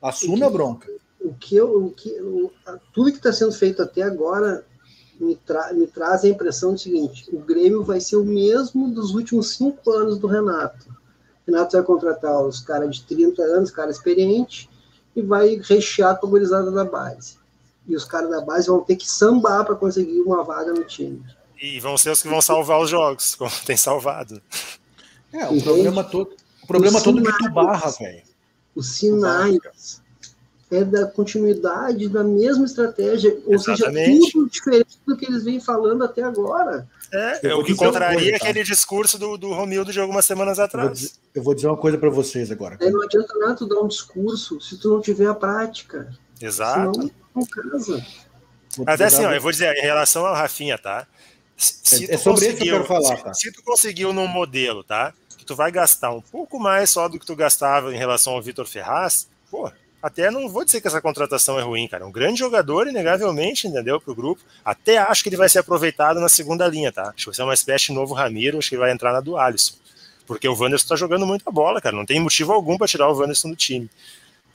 assume 0.02 0.44
a 0.44 0.50
bronca. 0.50 0.88
o 1.20 1.34
que 1.34 1.56
eu, 1.56 1.86
o 1.86 1.92
que 1.92 2.10
o- 2.22 2.52
a- 2.66 2.78
tudo 2.94 3.12
que 3.12 3.18
está 3.18 3.32
sendo 3.34 3.52
feito 3.52 3.82
até 3.82 4.02
agora 4.04 4.64
me, 5.20 5.36
tra, 5.36 5.74
me 5.74 5.88
traz 5.88 6.24
a 6.24 6.28
impressão 6.28 6.74
do 6.74 6.80
seguinte: 6.80 7.26
o 7.34 7.40
Grêmio 7.40 7.84
vai 7.84 8.00
ser 8.00 8.18
o 8.18 8.24
mesmo 8.26 8.90
dos 8.90 9.16
últimos 9.16 9.56
cinco 9.56 9.90
anos 9.92 10.20
do 10.20 10.28
Renato. 10.28 10.88
O 11.48 11.52
Renato 11.52 11.76
vai 11.78 11.86
contratar 11.86 12.42
os 12.46 12.60
caras 12.60 12.98
de 12.98 13.04
30 13.06 13.42
anos, 13.42 13.72
cara 13.72 13.90
experiente, 13.90 14.70
e 15.16 15.22
vai 15.22 15.60
rechear 15.64 16.18
com 16.20 16.28
a 16.28 16.30
gurizada 16.30 16.70
da 16.70 16.84
base. 16.86 17.38
E 17.88 17.96
os 17.96 18.06
caras 18.06 18.30
da 18.30 18.42
base 18.42 18.68
vão 18.68 18.82
ter 18.82 18.96
que 18.96 19.10
sambar 19.10 19.66
para 19.66 19.76
conseguir 19.76 20.20
uma 20.22 20.44
vaga 20.44 20.74
no 20.74 20.84
time. 20.84 21.24
E 21.62 21.80
vão 21.80 21.98
ser 21.98 22.12
os 22.12 22.22
que 22.22 22.28
vão 22.28 22.42
salvar 22.42 22.80
os 22.82 22.90
jogos, 22.90 23.36
como 23.36 23.52
tem 23.66 23.78
salvado. 23.78 24.42
É, 25.34 25.46
o 25.46 25.56
Entende? 25.56 25.64
problema 25.64 26.04
todo, 26.04 26.36
o 26.64 26.68
problema 26.68 26.98
Os 26.98 27.04
todo 27.04 27.20
é 27.20 27.24
que 27.24 27.32
tu 27.32 27.38
sinais. 27.38 27.54
barra, 27.54 27.92
velho. 27.92 28.24
Os 28.76 28.88
sinais 28.90 30.02
é 30.70 30.84
da 30.84 31.08
continuidade 31.08 32.10
da 32.10 32.24
mesma 32.24 32.66
estratégia, 32.66 33.38
ou 33.46 33.58
seja, 33.58 33.86
Exatamente. 33.86 34.32
tudo 34.34 34.50
diferente 34.50 35.00
do 35.06 35.16
que 35.16 35.26
eles 35.26 35.44
vêm 35.44 35.60
falando 35.60 36.04
até 36.04 36.22
agora. 36.24 36.88
É, 37.12 37.56
o 37.56 37.64
que 37.64 37.74
contraria 37.74 38.20
coisa, 38.20 38.32
tá? 38.32 38.36
aquele 38.50 38.64
discurso 38.66 39.18
do, 39.18 39.38
do 39.38 39.54
Romildo 39.54 39.94
de 39.94 40.00
algumas 40.00 40.26
semanas 40.26 40.60
atrás. 40.60 40.88
Eu 40.88 40.92
vou 40.92 40.96
dizer, 40.96 41.12
eu 41.36 41.44
vou 41.44 41.56
dizer 41.56 41.68
uma 41.68 41.78
coisa 41.78 41.98
para 41.98 42.10
vocês 42.10 42.52
agora. 42.52 42.78
É, 42.82 42.90
não 42.90 43.02
adianta 43.02 43.34
nada 43.40 43.56
tu 43.56 43.66
dar 43.66 43.80
um 43.80 43.88
discurso 43.88 44.60
se 44.60 44.78
tu 44.78 44.90
não 44.90 45.00
tiver 45.00 45.28
a 45.28 45.34
prática. 45.34 46.14
Exato. 46.42 46.94
Senão, 46.94 47.12
não 47.36 47.46
casa. 47.46 48.06
Mas 48.86 49.02
é 49.02 49.06
assim, 49.06 49.26
ó, 49.26 49.32
eu 49.32 49.42
vou 49.42 49.52
dizer, 49.52 49.76
em 49.76 49.82
relação 49.82 50.26
ao 50.26 50.36
Rafinha, 50.36 50.78
tá? 50.78 51.08
Se 51.56 52.10
é, 52.10 52.16
é 52.16 52.18
sobre 52.18 52.48
isso 52.48 52.58
que 52.58 52.68
eu 52.68 52.74
quero 52.74 52.86
falar, 52.86 53.18
se, 53.18 53.24
tá? 53.24 53.34
Se 53.34 53.52
tu 53.52 53.64
conseguiu 53.64 54.14
num 54.14 54.28
modelo, 54.28 54.84
tá? 54.84 55.14
Que 55.38 55.46
tu 55.46 55.56
vai 55.56 55.72
gastar 55.72 56.12
um 56.12 56.22
pouco 56.22 56.60
mais 56.60 56.90
só 56.90 57.08
do 57.08 57.20
que 57.20 57.26
tu 57.26 57.36
gastava 57.36 57.94
em 57.94 57.98
relação 57.98 58.34
ao 58.34 58.42
Vitor 58.42 58.68
Ferraz, 58.68 59.28
pô, 59.50 59.72
até 60.02 60.30
não 60.30 60.48
vou 60.48 60.64
dizer 60.64 60.80
que 60.80 60.88
essa 60.88 61.02
contratação 61.02 61.60
é 61.60 61.64
ruim, 61.64 61.88
cara. 61.88 62.04
É 62.04 62.08
um 62.08 62.12
grande 62.12 62.40
jogador, 62.40 62.88
inegavelmente, 62.88 63.68
entendeu? 63.68 64.00
Pro 64.00 64.14
grupo. 64.14 64.42
Até 64.64 65.00
acho 65.00 65.24
que 65.24 65.30
ele 65.30 65.38
vai 65.38 65.50
ser 65.50 65.60
aproveitado 65.60 66.20
na 66.20 66.30
segunda 66.30 66.68
linha, 66.68 66.92
tá? 66.92 67.10
Acho 67.10 67.18
que 67.18 67.26
vai 67.26 67.34
ser 67.34 67.44
uma 67.44 67.54
espécie 67.54 67.88
de 67.88 67.94
novo 67.94 68.14
Ramiro, 68.14 68.60
acho 68.60 68.70
que 68.70 68.76
ele 68.76 68.82
vai 68.82 68.92
entrar 68.92 69.12
na 69.12 69.20
do 69.20 69.38
Alisson. 69.38 69.74
Porque 70.28 70.48
o 70.48 70.54
Wanderson 70.54 70.90
tá 70.90 70.96
jogando 70.96 71.26
muita 71.26 71.50
bola, 71.50 71.82
cara. 71.82 71.96
Não 71.96 72.06
tem 72.06 72.20
motivo 72.20 72.54
algum 72.54 72.78
para 72.78 72.88
tirar 72.88 73.10
o 73.10 73.18
Wanderson 73.18 73.50
do 73.50 73.56
time. 73.56 73.90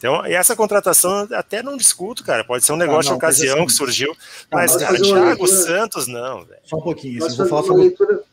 Então, 0.02 0.26
e 0.26 0.32
essa 0.32 0.56
contratação 0.56 1.28
até 1.30 1.62
não 1.62 1.76
discuto, 1.76 2.24
cara. 2.24 2.42
Pode 2.42 2.64
ser 2.64 2.72
um 2.72 2.76
negócio 2.76 3.10
ah, 3.10 3.12
não, 3.12 3.18
de 3.18 3.24
ocasião 3.24 3.58
assim, 3.58 3.66
que 3.66 3.72
surgiu. 3.72 4.12
Mas, 4.50 4.74
cara, 4.74 5.00
Thiago 5.00 5.46
Santos, 5.46 6.08
não, 6.08 6.44
velho. 6.44 6.60
Só 6.64 6.78
um 6.78 6.82
pouquinho. 6.82 7.20
Vou 7.20 7.46
falar 7.46 7.62
sobre... 7.62 7.82
leitura, 7.82 8.24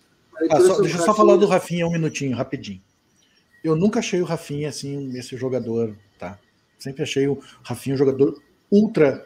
leitura 0.42 0.64
ah, 0.64 0.66
só, 0.66 0.82
deixa 0.82 0.98
eu 0.98 1.06
só 1.06 1.14
falar 1.14 1.36
do 1.36 1.46
Rafinha 1.46 1.86
um 1.86 1.92
minutinho, 1.92 2.36
rapidinho. 2.36 2.82
Eu 3.64 3.76
nunca 3.76 4.00
achei 4.00 4.20
o 4.20 4.26
Rafinha 4.26 4.68
assim, 4.68 5.16
esse 5.16 5.38
jogador, 5.38 5.96
tá? 6.18 6.40
Sempre 6.80 7.04
achei 7.04 7.28
o 7.28 7.40
Rafinha 7.62 7.94
um 7.94 8.00
jogador 8.00 8.42
ultra 8.72 9.24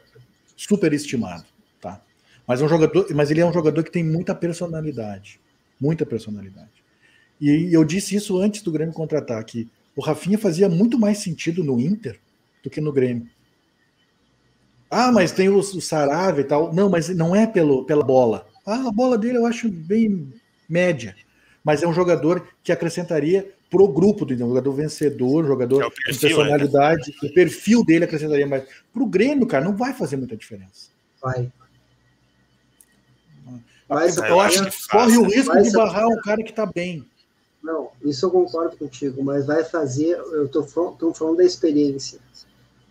superestimado, 0.58 1.46
tá? 1.80 2.02
Mas 2.46 2.60
é 2.60 2.66
um 2.66 2.68
jogador, 2.68 3.08
mas 3.16 3.32
ele 3.32 3.40
é 3.40 3.46
um 3.46 3.54
jogador 3.54 3.86
que 3.86 3.92
tem 3.92 4.04
muita 4.04 4.36
personalidade, 4.36 5.40
muita 5.80 6.06
personalidade. 6.06 6.84
E 7.40 7.74
eu 7.74 7.86
disse 7.86 8.18
isso 8.18 8.38
antes 8.38 8.62
do 8.62 8.72
Grêmio 8.72 8.94
contratar 8.94 9.42
que 9.46 9.70
o 9.96 10.02
Rafinha 10.02 10.38
fazia 10.38 10.68
muito 10.68 11.00
mais 11.00 11.20
sentido 11.20 11.64
no 11.64 11.80
Inter 11.80 12.20
do 12.64 12.70
que 12.70 12.82
no 12.82 12.94
Grêmio. 12.94 13.30
Ah, 14.90 15.12
mas 15.12 15.32
tem 15.32 15.50
o, 15.50 15.58
o 15.58 15.82
Sarave 15.82 16.42
e 16.42 16.44
tal. 16.46 16.74
Não, 16.74 16.90
mas 16.90 17.10
não 17.10 17.36
é 17.36 17.46
pelo, 17.46 17.84
pela 17.84 18.04
bola. 18.04 18.48
Ah, 18.66 18.88
a 18.88 18.92
bola 18.92 19.18
dele 19.18 19.38
eu 19.38 19.46
acho 19.46 19.70
bem 19.70 20.32
média. 20.70 21.16
Mas 21.64 21.84
é 21.84 21.88
um 21.88 21.94
jogador 21.94 22.48
que 22.64 22.72
acrescentaria 22.72 23.54
pro 23.70 23.88
grupo 23.88 24.24
do 24.24 24.34
um 24.36 24.38
jogador 24.38 24.72
vencedor, 24.74 25.44
um 25.44 25.48
jogador 25.48 25.84
é 25.84 25.90
perfil, 25.90 26.14
com 26.14 26.44
personalidade. 26.46 27.10
Né? 27.10 27.30
O 27.30 27.34
perfil 27.34 27.84
dele 27.84 28.06
acrescentaria 28.06 28.46
mais. 28.46 28.66
Pro 28.94 29.06
Grêmio, 29.06 29.48
cara, 29.48 29.66
não 29.66 29.76
vai 29.76 29.94
fazer 29.94 30.16
muita 30.16 30.38
diferença. 30.38 30.90
Vai. 31.22 31.52
Mas, 33.90 34.18
eu, 34.18 34.40
acho 34.40 34.66
que 34.66 34.88
corre 34.88 35.18
o 35.18 35.24
risco 35.24 35.62
de 35.62 35.72
barrar 35.72 36.08
um 36.08 36.22
cara 36.22 36.44
que 36.44 36.52
está 36.52 36.66
bem. 36.66 37.06
Não, 37.62 37.90
isso 38.04 38.26
eu 38.26 38.32
concordo 38.32 38.78
contigo, 38.78 39.24
mas 39.24 39.46
vai 39.46 39.64
fazer. 39.64 40.18
Eu 40.18 40.46
estou 40.46 40.64
falando 40.66 41.38
da 41.38 41.44
experiência. 41.44 42.20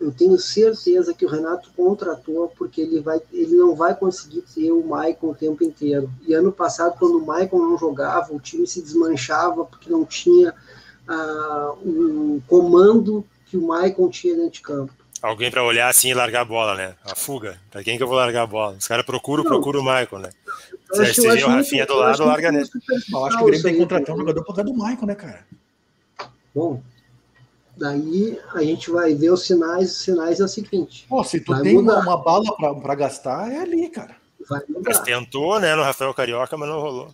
Eu 0.02 0.10
tenho 0.10 0.36
certeza 0.36 1.14
que 1.14 1.24
o 1.24 1.28
Renato 1.28 1.70
contratou 1.76 2.52
porque 2.58 2.80
ele, 2.80 3.00
vai, 3.00 3.20
ele 3.32 3.54
não 3.54 3.76
vai 3.76 3.94
conseguir 3.94 4.42
ter 4.52 4.72
o 4.72 4.84
Maicon 4.84 5.28
o 5.28 5.34
tempo 5.34 5.62
inteiro. 5.62 6.10
E 6.26 6.34
ano 6.34 6.50
passado, 6.50 6.96
quando 6.98 7.18
o 7.18 7.24
Maicon 7.24 7.58
não 7.58 7.78
jogava, 7.78 8.34
o 8.34 8.40
time 8.40 8.66
se 8.66 8.82
desmanchava 8.82 9.64
porque 9.64 9.88
não 9.88 10.04
tinha 10.04 10.52
uh, 11.08 11.88
um 11.88 12.42
comando 12.48 13.24
que 13.46 13.56
o 13.56 13.64
Maicon 13.64 14.08
tinha 14.08 14.34
dentro 14.34 14.50
de 14.50 14.60
campo. 14.60 14.92
Alguém 15.22 15.52
para 15.52 15.62
olhar 15.62 15.88
assim 15.88 16.08
e 16.08 16.14
largar 16.14 16.40
a 16.40 16.44
bola, 16.44 16.74
né? 16.74 16.96
A 17.04 17.14
fuga. 17.14 17.60
Para 17.70 17.84
quem 17.84 17.96
que 17.96 18.02
eu 18.02 18.08
vou 18.08 18.16
largar 18.16 18.42
a 18.42 18.46
bola? 18.46 18.76
Os 18.76 18.88
caras 18.88 19.06
procuram, 19.06 19.44
procuram 19.44 19.82
o 19.82 19.84
Maicon, 19.84 20.18
né? 20.18 20.30
Se 20.94 21.02
acho, 21.02 21.22
seria 21.22 21.46
o 21.46 21.50
Rafinha 21.50 21.86
do 21.86 21.94
lado, 21.94 22.24
larga 22.24 22.50
nele. 22.50 22.68
Eu 23.12 23.24
acho 23.24 23.38
que 23.38 23.42
o 23.44 23.46
Grêmio 23.46 23.62
tem 23.62 23.74
que 23.74 23.78
contratar 23.78 24.16
um 24.16 24.18
jogador 24.18 24.42
por 24.42 24.56
causa 24.56 24.64
do 24.64 24.76
Maicon, 24.76 25.06
né, 25.06 25.14
cara? 25.14 25.46
Bom, 26.52 26.82
daí 27.76 28.38
a 28.54 28.62
gente 28.62 28.90
vai 28.90 29.14
ver 29.14 29.30
os 29.30 29.46
sinais. 29.46 29.92
Os 29.92 30.02
sinais 30.02 30.40
é 30.40 30.44
o 30.44 30.48
seguinte. 30.48 31.06
Pô, 31.08 31.22
se 31.24 31.40
tu 31.40 31.60
tem 31.62 31.78
uma, 31.78 31.98
uma, 32.00 32.16
bala 32.16 32.54
para 32.56 32.94
gastar, 32.94 33.50
é 33.50 33.58
ali, 33.58 33.88
cara. 33.88 34.16
Vai 34.48 34.60
mudar. 34.68 34.90
Mas 34.90 35.00
tentou, 35.00 35.60
né, 35.60 35.74
no 35.74 35.82
Rafael 35.82 36.12
Carioca, 36.14 36.56
mas 36.56 36.68
não 36.68 36.80
rolou. 36.80 37.10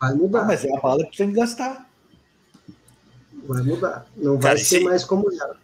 Vai 0.00 0.14
mudar. 0.14 0.40
Ah, 0.40 0.44
mas 0.44 0.64
é 0.64 0.76
a 0.76 0.80
bala 0.80 1.04
que 1.04 1.12
tu 1.12 1.16
tem 1.18 1.28
que 1.28 1.36
gastar. 1.36 1.88
Vai 3.46 3.62
mudar. 3.62 4.06
Não 4.16 4.38
cara, 4.38 4.54
vai 4.54 4.64
ser 4.64 4.78
se... 4.78 4.84
mais 4.84 5.04
como 5.04 5.32
era. 5.32 5.56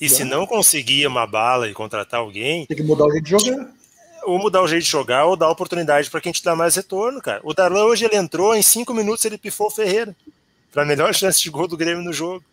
E 0.00 0.08
se 0.08 0.24
não 0.24 0.46
conseguir 0.46 1.06
uma 1.06 1.26
bala 1.26 1.68
e 1.68 1.72
contratar 1.72 2.20
alguém. 2.20 2.66
Tem 2.66 2.76
que 2.76 2.82
mudar 2.82 3.06
o 3.06 3.10
jeito 3.10 3.24
de 3.24 3.30
jogar 3.30 3.74
ou 4.24 4.38
mudar 4.38 4.62
o 4.62 4.68
jeito 4.68 4.84
de 4.84 4.90
jogar 4.90 5.26
ou 5.26 5.36
dar 5.36 5.50
oportunidade 5.50 6.10
para 6.10 6.20
quem 6.20 6.32
te 6.32 6.42
dá 6.42 6.56
mais 6.56 6.74
retorno, 6.74 7.20
cara. 7.20 7.40
O 7.44 7.54
Darlan 7.54 7.84
hoje 7.84 8.04
ele 8.04 8.16
entrou, 8.16 8.54
em 8.54 8.62
cinco 8.62 8.92
minutos 8.92 9.24
ele 9.24 9.38
pifou 9.38 9.68
o 9.68 9.70
Ferreira. 9.70 10.14
Para 10.72 10.82
a 10.82 10.86
melhor 10.86 11.12
chance 11.14 11.40
de 11.40 11.50
gol 11.50 11.68
do 11.68 11.76
Grêmio 11.76 12.02
no 12.02 12.12
jogo. 12.12 12.44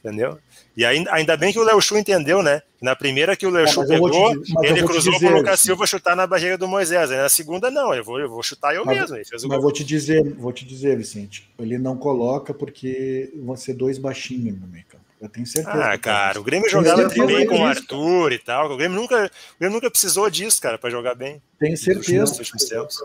Entendeu? 0.00 0.38
E 0.76 0.84
ainda, 0.84 1.12
ainda 1.12 1.36
bem 1.36 1.52
que 1.52 1.58
o 1.58 1.64
Léo 1.64 1.80
Chu 1.80 1.96
entendeu, 1.96 2.42
né? 2.42 2.60
Na 2.82 2.94
primeira 2.94 3.34
que 3.34 3.46
o 3.46 3.50
Léo 3.50 3.66
Chu 3.66 3.86
pegou, 3.86 4.10
te, 4.10 4.52
ele 4.62 4.82
cruzou 4.82 5.18
para 5.18 5.32
o 5.32 5.36
Lucas 5.38 5.60
Silva 5.60 5.86
chutar 5.86 6.14
na 6.14 6.26
barriga 6.26 6.58
do 6.58 6.68
Moisés. 6.68 7.10
Aí 7.10 7.16
na 7.16 7.30
segunda, 7.30 7.70
não, 7.70 7.94
eu 7.94 8.04
vou, 8.04 8.20
eu 8.20 8.28
vou 8.28 8.42
chutar 8.42 8.74
eu 8.74 8.84
mas, 8.84 9.10
mesmo. 9.10 9.16
mas 9.32 9.44
gol. 9.44 9.62
vou 9.62 9.72
te 9.72 9.82
dizer, 9.82 10.22
vou 10.34 10.52
te 10.52 10.66
dizer, 10.66 10.98
Vicente, 10.98 11.48
ele 11.58 11.78
não 11.78 11.96
coloca 11.96 12.52
porque 12.52 13.32
vão 13.42 13.56
ser 13.56 13.72
dois 13.72 13.96
baixinhos 13.96 14.60
no 14.60 14.66
meio 14.66 14.84
campo. 14.86 15.06
Eu 15.18 15.30
tenho 15.30 15.46
certeza. 15.46 15.82
Ah, 15.82 15.96
cara, 15.96 16.38
o 16.38 16.44
Grêmio 16.44 16.68
jogava 16.68 17.08
bem 17.08 17.46
com 17.46 17.60
o 17.60 17.64
Arthur 17.64 18.32
e 18.32 18.38
tal. 18.38 18.70
O 18.70 18.76
Grêmio 18.76 19.00
nunca, 19.00 19.24
o 19.24 19.58
Grêmio 19.58 19.76
nunca 19.76 19.90
precisou 19.90 20.28
disso, 20.28 20.60
cara, 20.60 20.76
para 20.76 20.90
jogar 20.90 21.14
bem. 21.14 21.40
Tenho 21.58 21.76
certeza. 21.76 22.42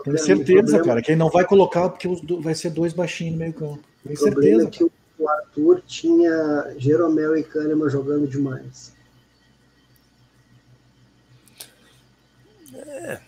Tenho 0.04 0.18
certeza, 0.18 0.82
cara, 0.82 1.00
que 1.00 1.12
ele 1.12 1.18
não 1.18 1.30
vai 1.30 1.46
colocar 1.46 1.88
porque 1.88 2.06
vai 2.40 2.54
ser 2.54 2.68
dois 2.68 2.92
baixinhos 2.92 3.32
no 3.32 3.38
meio 3.38 3.54
campo. 3.54 3.80
Tenho 4.04 4.18
certeza. 4.18 4.66
É 4.66 4.70
que 4.70 4.84
o 4.84 4.92
Arthur 5.28 5.82
tinha 5.86 6.74
Jeromel 6.76 7.36
e 7.36 7.42
Kahneman 7.42 7.88
jogando 7.88 8.26
demais. 8.26 8.92
É. 12.74 13.20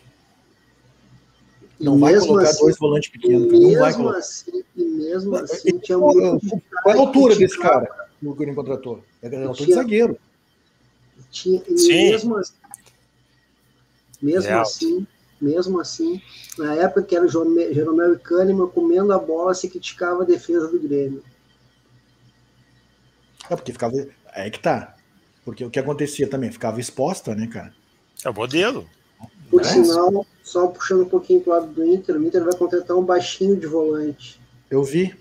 Não 1.78 1.98
vai 1.98 2.18
colocar 2.18 2.48
assim, 2.48 2.60
dois 2.60 2.78
volantes 2.78 3.10
pequenos. 3.10 3.52
Não 3.52 3.78
vai 3.78 3.92
colocar. 3.92 4.18
Assim, 4.18 4.64
e 4.76 4.84
mesmo 4.84 5.36
assim, 5.36 5.78
tinha 5.78 5.98
muito 5.98 6.40
Qual 6.82 6.94
é 6.94 6.98
a 6.98 7.00
altura 7.00 7.36
desse 7.36 7.58
cara? 7.58 8.04
no 8.24 8.34
que 8.34 8.42
ele 8.42 8.54
contratou. 8.54 9.04
É 9.22 9.44
altura 9.44 9.66
de 9.66 9.74
zagueiro. 9.74 10.18
Tinha, 11.30 11.62
mesmo 11.68 12.36
assim, 12.36 12.54
mesmo 14.22 14.48
é 14.48 14.54
assim, 14.54 15.06
mesmo 15.40 15.80
assim, 15.80 16.22
na 16.56 16.74
época 16.74 17.02
que 17.02 17.16
era 17.16 17.26
o 17.26 17.28
Jeromel 17.28 18.14
e 18.14 18.18
Kahneman 18.18 18.68
comendo 18.68 19.12
a 19.12 19.18
bola, 19.18 19.52
se 19.52 19.68
criticava 19.68 20.22
a 20.22 20.26
defesa 20.26 20.68
do 20.68 20.78
Grêmio. 20.78 21.22
É 23.50 23.56
porque 23.56 23.72
ficava. 23.72 23.94
É 24.34 24.50
que 24.50 24.58
tá. 24.58 24.94
Porque 25.44 25.64
o 25.64 25.70
que 25.70 25.78
acontecia 25.78 26.28
também, 26.28 26.50
ficava 26.50 26.80
exposta, 26.80 27.34
né, 27.34 27.46
cara? 27.46 27.72
É 28.24 28.30
o 28.30 28.34
modelo. 28.34 28.88
Por 29.50 29.60
é 29.60 29.64
sinal, 29.64 30.26
só 30.42 30.66
puxando 30.68 31.02
um 31.02 31.08
pouquinho 31.08 31.40
pro 31.40 31.52
lado 31.52 31.66
do 31.66 31.84
Inter, 31.84 32.16
o 32.16 32.24
Inter 32.24 32.42
vai 32.42 32.54
contratar 32.54 32.96
um 32.96 33.04
baixinho 33.04 33.56
de 33.56 33.66
volante. 33.66 34.40
Eu 34.70 34.82
vi 34.82 35.14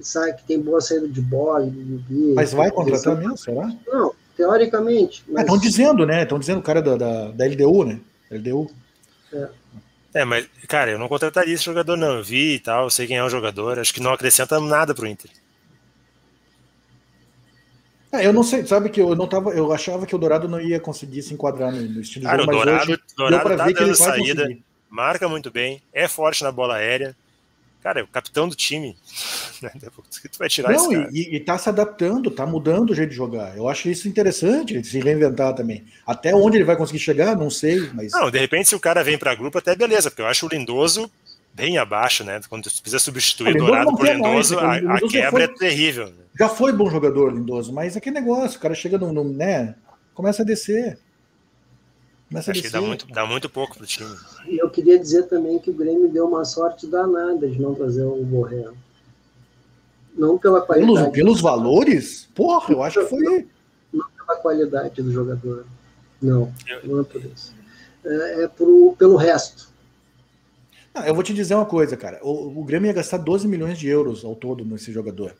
que 0.00 0.08
sabe 0.08 0.34
que 0.34 0.44
tem 0.44 0.60
boa 0.60 0.80
saída 0.80 1.06
de 1.06 1.20
bola. 1.20 1.66
De, 1.66 2.32
mas 2.34 2.52
vai 2.52 2.70
contratar 2.70 3.16
mesmo, 3.16 3.36
será? 3.36 3.70
Não, 3.86 4.14
teoricamente. 4.36 5.24
Estão 5.28 5.56
mas... 5.56 5.60
dizendo, 5.60 6.06
né? 6.06 6.22
Estão 6.22 6.38
dizendo 6.38 6.60
o 6.60 6.62
cara 6.62 6.80
da, 6.80 6.96
da, 6.96 7.30
da 7.30 7.44
LDU, 7.44 7.84
né? 7.84 8.00
LDU. 8.30 8.70
É. 9.32 9.48
é. 10.14 10.24
mas, 10.24 10.48
cara, 10.66 10.90
eu 10.90 10.98
não 10.98 11.08
contrataria 11.08 11.54
esse 11.54 11.64
jogador, 11.64 11.96
não. 11.96 12.16
Eu 12.16 12.24
vi 12.24 12.54
e 12.54 12.60
tal, 12.60 12.84
eu 12.84 12.90
sei 12.90 13.06
quem 13.06 13.18
é 13.18 13.24
o 13.24 13.28
jogador. 13.28 13.78
Acho 13.78 13.92
que 13.92 14.00
não 14.00 14.12
acrescenta 14.12 14.58
nada 14.58 14.94
pro 14.94 15.06
Inter. 15.06 15.30
É, 18.12 18.26
eu 18.26 18.32
não 18.32 18.42
sei, 18.42 18.66
sabe 18.66 18.90
que 18.90 19.00
eu 19.00 19.14
não 19.14 19.26
tava, 19.26 19.50
eu 19.50 19.72
achava 19.72 20.04
que 20.04 20.14
o 20.14 20.18
Dourado 20.18 20.48
não 20.48 20.60
ia 20.60 20.80
conseguir 20.80 21.22
se 21.22 21.32
enquadrar 21.32 21.72
no, 21.72 22.00
estilo 22.00 22.24
Cara, 22.24 22.38
de 22.38 22.44
jogo, 22.44 22.52
o 22.52 22.64
Dourado, 22.64 22.90
hoje 22.90 23.00
Dourado 23.16 23.56
tá 23.56 23.70
dando 23.70 23.94
saída, 23.94 24.48
marca 24.88 25.28
muito 25.28 25.50
bem, 25.50 25.80
é 25.92 26.08
forte 26.08 26.42
na 26.42 26.50
bola 26.50 26.76
aérea. 26.76 27.14
Cara, 27.82 28.00
é 28.00 28.02
o 28.02 28.08
capitão 28.08 28.46
do 28.46 28.54
time. 28.54 28.94
Tu 30.30 30.38
vai 30.38 30.48
tirar 30.48 30.72
Não, 30.72 30.92
e, 31.10 31.36
e 31.36 31.40
tá 31.40 31.56
se 31.56 31.68
adaptando, 31.68 32.30
tá 32.30 32.44
mudando 32.44 32.90
o 32.90 32.94
jeito 32.94 33.10
de 33.10 33.16
jogar. 33.16 33.56
Eu 33.56 33.68
acho 33.68 33.88
isso 33.88 34.06
interessante, 34.06 34.82
se 34.84 35.00
reinventar 35.00 35.54
também. 35.54 35.84
Até 36.06 36.34
onde 36.34 36.58
ele 36.58 36.64
vai 36.64 36.76
conseguir 36.76 36.98
chegar, 36.98 37.36
não 37.36 37.48
sei, 37.48 37.90
mas. 37.94 38.12
Não, 38.12 38.30
de 38.30 38.38
repente, 38.38 38.68
se 38.68 38.74
o 38.74 38.80
cara 38.80 39.02
vem 39.02 39.16
para 39.16 39.34
grupo, 39.34 39.56
até 39.56 39.74
beleza, 39.74 40.10
porque 40.10 40.20
eu 40.20 40.26
acho 40.26 40.46
o 40.46 40.48
Lindoso 40.48 41.10
bem 41.54 41.78
abaixo, 41.78 42.22
né? 42.22 42.40
Quando 42.48 42.64
tu 42.64 42.82
precisa 42.82 42.98
substituir 42.98 43.56
o 43.56 43.58
Dourado 43.58 43.96
por 43.96 44.06
Lindoso, 44.06 44.56
mais, 44.56 44.84
a, 44.84 44.94
a, 44.94 45.00
quebra 45.00 45.30
foi, 45.30 45.42
é 45.42 45.48
terrível. 45.48 46.06
Né? 46.06 46.24
Já 46.40 46.48
foi 46.48 46.72
bom 46.72 46.88
jogador, 46.88 47.34
Lindoso, 47.34 47.70
mas 47.70 47.98
aquele 47.98 48.18
negócio, 48.18 48.56
o 48.56 48.62
cara 48.62 48.74
chega 48.74 48.96
no, 48.96 49.12
no 49.12 49.24
né? 49.24 49.74
Começa 50.14 50.40
a 50.40 50.44
descer. 50.44 50.98
Acho 52.34 52.52
que 52.62 52.70
dá 52.70 52.80
muito, 52.80 53.06
dá 53.08 53.26
muito 53.26 53.50
pouco 53.50 53.76
pro 53.76 53.86
time. 53.86 54.08
E 54.46 54.56
eu 54.56 54.70
queria 54.70 54.98
dizer 54.98 55.24
também 55.24 55.58
que 55.58 55.68
o 55.68 55.74
Grêmio 55.74 56.08
deu 56.08 56.26
uma 56.26 56.46
sorte 56.46 56.86
danada 56.86 57.46
de 57.46 57.60
não 57.60 57.74
trazer 57.74 58.04
o 58.04 58.24
Borrell. 58.24 58.72
Não 60.16 60.38
pela 60.38 60.62
qualidade. 60.62 60.96
Pelos, 60.96 61.12
pelos 61.12 61.40
valores? 61.42 62.26
Porra, 62.34 62.72
eu 62.72 62.82
acho 62.82 63.00
que 63.00 63.06
foi. 63.06 63.46
Não 63.92 64.06
pela 64.08 64.38
qualidade 64.38 65.02
do 65.02 65.12
jogador. 65.12 65.66
Não, 66.22 66.50
não 66.84 67.00
é 67.00 67.04
por 67.04 67.22
isso. 67.22 67.54
É, 68.02 68.44
é 68.44 68.48
pro, 68.48 68.96
pelo 68.98 69.16
resto. 69.16 69.68
Ah, 70.94 71.06
eu 71.06 71.14
vou 71.14 71.22
te 71.22 71.34
dizer 71.34 71.54
uma 71.54 71.66
coisa, 71.66 71.98
cara. 71.98 72.18
O, 72.22 72.60
o 72.60 72.64
Grêmio 72.64 72.86
ia 72.86 72.94
gastar 72.94 73.18
12 73.18 73.46
milhões 73.46 73.78
de 73.78 73.88
euros 73.88 74.24
ao 74.24 74.34
todo 74.34 74.64
nesse 74.64 74.90
jogador. 74.90 75.34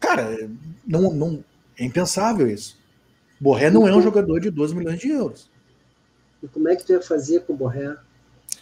Cara, 0.00 0.48
não, 0.86 1.12
não, 1.12 1.44
é 1.78 1.84
impensável 1.84 2.48
isso. 2.48 2.78
Borré 3.38 3.70
não 3.70 3.86
é 3.86 3.94
um 3.94 4.02
jogador 4.02 4.40
de 4.40 4.50
12 4.50 4.74
milhões 4.74 4.98
de 4.98 5.10
euros. 5.10 5.48
E 6.42 6.48
como 6.48 6.68
é 6.68 6.76
que 6.76 6.84
tu 6.84 6.92
ia 6.92 7.02
fazer 7.02 7.40
com 7.40 7.52
o 7.52 7.56
Borré? 7.56 7.96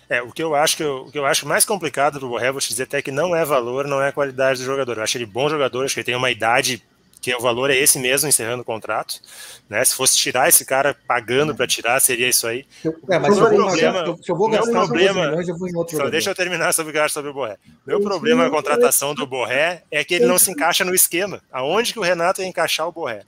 É, 0.09 0.20
o 0.20 0.32
que 0.32 0.43
eu 0.43 0.55
acho 0.55 0.76
que 0.76 0.82
eu, 0.82 1.05
o 1.05 1.12
que 1.12 1.18
eu 1.18 1.26
acho 1.26 1.47
mais 1.47 1.64
complicado 1.64 2.18
do 2.18 2.28
Borré, 2.28 2.51
vou 2.51 2.61
te 2.61 2.68
dizer 2.68 2.84
até 2.84 3.01
que 3.01 3.11
não 3.11 3.36
é 3.36 3.45
valor, 3.45 3.86
não 3.86 4.03
é 4.03 4.11
qualidade 4.11 4.61
do 4.61 4.64
jogador. 4.64 4.97
Eu 4.97 5.03
acho 5.03 5.16
ele 5.16 5.26
bom 5.26 5.49
jogador, 5.49 5.84
acho 5.84 5.95
que 5.95 6.01
ele 6.01 6.07
tem 6.07 6.16
uma 6.16 6.30
idade 6.30 6.82
que 7.20 7.34
o 7.34 7.40
valor 7.40 7.70
é 7.70 7.76
esse 7.76 7.98
mesmo, 7.98 8.28
encerrando 8.28 8.62
o 8.62 8.64
contrato. 8.64 9.20
Né? 9.68 9.84
Se 9.84 9.94
fosse 9.94 10.16
tirar 10.16 10.48
esse 10.48 10.64
cara 10.64 10.96
pagando 11.06 11.54
para 11.54 11.66
tirar, 11.66 12.00
seria 12.00 12.28
isso 12.28 12.46
aí. 12.46 12.64
É, 13.08 13.18
mas 13.18 13.36
meu 13.36 13.46
eu 13.46 13.54
problema, 13.54 14.16
se 14.22 14.30
eu 14.30 14.36
vou 14.36 14.48
gastar 14.48 14.72
meu 14.72 14.86
problema, 14.86 15.26
milhões, 15.28 15.48
eu 15.48 15.58
vou 15.58 15.68
em 15.68 15.76
outro 15.76 15.96
só 15.96 16.08
deixa 16.08 16.30
eu 16.30 16.34
terminar 16.34 16.72
sobre 16.72 17.08
sobre 17.08 17.30
o 17.30 17.34
Borré. 17.34 17.56
Meu 17.86 18.00
problema 18.00 18.48
com 18.48 18.54
a 18.54 18.56
contratação 18.58 19.14
do 19.14 19.26
Borré 19.26 19.82
é 19.90 20.04
que 20.04 20.14
ele 20.14 20.26
não 20.26 20.38
se 20.38 20.50
encaixa 20.50 20.84
no 20.84 20.94
esquema. 20.94 21.40
Aonde 21.50 21.92
que 21.92 21.98
o 21.98 22.02
Renato 22.02 22.40
ia 22.40 22.48
encaixar 22.48 22.88
o 22.88 22.92
Borré? 22.92 23.22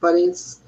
Parênteses. 0.00 0.60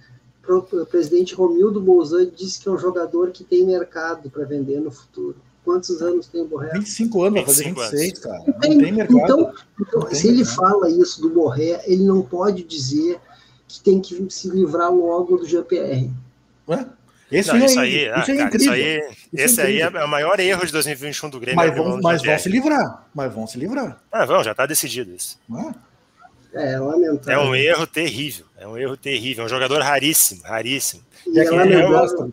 O 0.48 0.86
presidente 0.86 1.34
Romildo 1.34 1.80
Bolzan 1.80 2.28
disse 2.28 2.60
que 2.60 2.68
é 2.68 2.72
um 2.72 2.78
jogador 2.78 3.30
que 3.30 3.44
tem 3.44 3.64
mercado 3.64 4.28
para 4.28 4.44
vender 4.44 4.80
no 4.80 4.90
futuro. 4.90 5.36
Quantos 5.64 6.02
anos 6.02 6.26
tem 6.26 6.42
o 6.42 6.46
Borré? 6.46 6.70
25 6.72 7.22
anos, 7.22 7.34
vai 7.34 7.44
fazer 7.46 7.64
25 7.64 7.90
26, 7.90 8.18
cara. 8.18 8.38
Não 8.46 8.52
Tem- 8.60 8.78
tem 8.78 8.92
mercado. 8.92 9.18
Então, 9.20 9.54
então, 9.80 10.00
tem 10.02 10.14
se 10.16 10.26
ele 10.28 10.38
mercado. 10.38 10.56
fala 10.56 10.90
isso 10.90 11.20
do 11.22 11.30
Borré, 11.30 11.82
ele 11.86 12.02
não 12.04 12.20
pode 12.22 12.64
dizer 12.64 13.20
que 13.68 13.80
tem 13.80 14.00
que 14.00 14.26
se 14.30 14.50
livrar 14.50 14.90
logo 14.92 15.36
do 15.36 15.46
GPR. 15.46 16.10
Ué? 16.68 16.86
Esse 17.30 17.48
Não, 17.48 17.56
é, 17.56 17.64
isso 17.64 17.80
aí, 17.80 18.08
ah, 18.10 18.18
isso 18.20 18.30
é 18.30 18.36
cara, 18.36 18.48
incrível. 18.48 18.58
isso 18.60 18.70
aí, 18.72 18.98
Isso 18.98 19.16
é 19.40 19.44
esse 19.44 19.60
aí 19.62 19.80
é, 19.80 19.84
incrível. 19.84 20.00
é 20.00 20.04
o 20.04 20.08
maior 20.08 20.38
erro 20.40 20.66
de 20.66 20.72
2021 20.72 21.30
do 21.30 21.40
Grêmio. 21.40 21.56
Mas, 21.56 21.74
mão 21.74 21.84
vão, 21.92 22.00
mas 22.02 22.22
vão 22.22 22.38
se 22.38 22.48
livrar. 22.50 23.06
Mas 23.14 23.32
vão 23.32 23.46
se 23.46 23.58
livrar. 23.58 24.02
Ah, 24.12 24.26
vão, 24.26 24.44
já 24.44 24.50
está 24.50 24.66
decidido 24.66 25.14
isso. 25.14 25.38
Não 25.48 25.60
é? 25.70 25.74
É 26.54 26.72
É 26.74 26.78
lamentável. 26.78 27.40
um 27.48 27.54
erro 27.54 27.86
terrível. 27.86 28.44
É 28.58 28.68
um 28.68 28.76
erro 28.76 28.94
terrível. 28.98 29.44
É 29.44 29.46
um 29.46 29.48
jogador 29.48 29.80
raríssimo, 29.80 30.42
raríssimo. 30.42 31.02
E 31.32 31.38
É 31.38 31.44
é 31.44 31.50
lamentável, 31.50 31.88
gosta, 31.88 32.28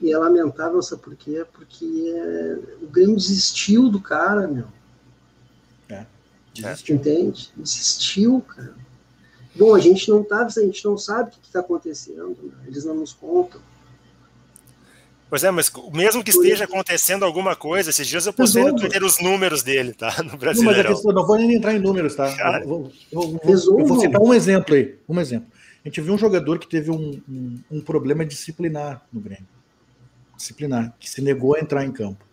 e 0.00 0.12
é 0.12 0.18
lamentável, 0.18 0.82
sabe 0.82 1.02
por 1.02 1.14
quê? 1.16 1.44
Porque 1.52 1.84
é, 2.16 2.58
o 2.82 2.86
Grêmio 2.88 3.16
desistiu 3.16 3.88
do 3.88 4.00
cara, 4.00 4.46
meu. 4.48 4.64
Desistiu. 6.54 6.96
Entende? 6.96 7.50
Desistiu, 7.56 8.40
cara. 8.48 8.74
Bom, 9.54 9.74
a 9.76 9.78
gente 9.78 10.08
não 10.10 10.24
tá, 10.24 10.44
a 10.44 10.48
gente 10.48 10.84
não 10.84 10.98
sabe 10.98 11.28
o 11.30 11.32
que 11.40 11.46
está 11.46 11.60
acontecendo, 11.60 12.36
né? 12.42 12.50
eles 12.66 12.84
não 12.84 12.96
nos 12.96 13.12
contam. 13.12 13.60
Pois 15.30 15.44
é, 15.44 15.50
mas 15.50 15.70
mesmo 15.92 16.24
que 16.24 16.30
esteja 16.30 16.64
acontecendo 16.64 17.24
alguma 17.24 17.54
coisa, 17.54 17.90
esses 17.90 18.06
dias 18.08 18.26
eu 18.26 18.32
postei 18.32 18.62
no 18.62 18.68
Resolva. 18.70 18.88
Twitter 18.88 19.04
os 19.06 19.20
números 19.22 19.62
dele, 19.62 19.92
tá? 19.92 20.08
No 20.18 20.24
Não, 20.24 20.24
mas 20.24 20.32
a 20.34 20.36
Brasileirão. 20.38 20.92
questão, 20.94 21.12
não 21.12 21.26
vou 21.26 21.36
nem 21.36 21.52
entrar 21.54 21.74
em 21.74 21.78
números, 21.78 22.14
tá? 22.16 22.34
Cara. 22.34 22.62
Eu, 22.64 22.68
vou- 22.68 22.92
eu 23.12 23.20
vou- 23.20 23.78
eu 23.80 23.86
vou 23.86 24.00
citar 24.00 24.20
um 24.20 24.32
exemplo 24.34 24.74
aí. 24.74 24.96
Um 25.08 25.20
exemplo. 25.20 25.48
A 25.84 25.88
gente 25.88 26.00
viu 26.00 26.14
um 26.14 26.18
jogador 26.18 26.58
que 26.58 26.66
teve 26.68 26.90
um, 26.90 27.20
um- 27.28 27.58
um 27.70 27.80
problema 27.80 28.24
disciplinar 28.24 29.02
no 29.12 29.20
Grêmio. 29.20 29.46
Disciplinar, 30.36 30.94
que 30.98 31.08
se 31.08 31.20
negou 31.20 31.54
a 31.56 31.60
entrar 31.60 31.84
em 31.84 31.92
campo. 31.92 32.24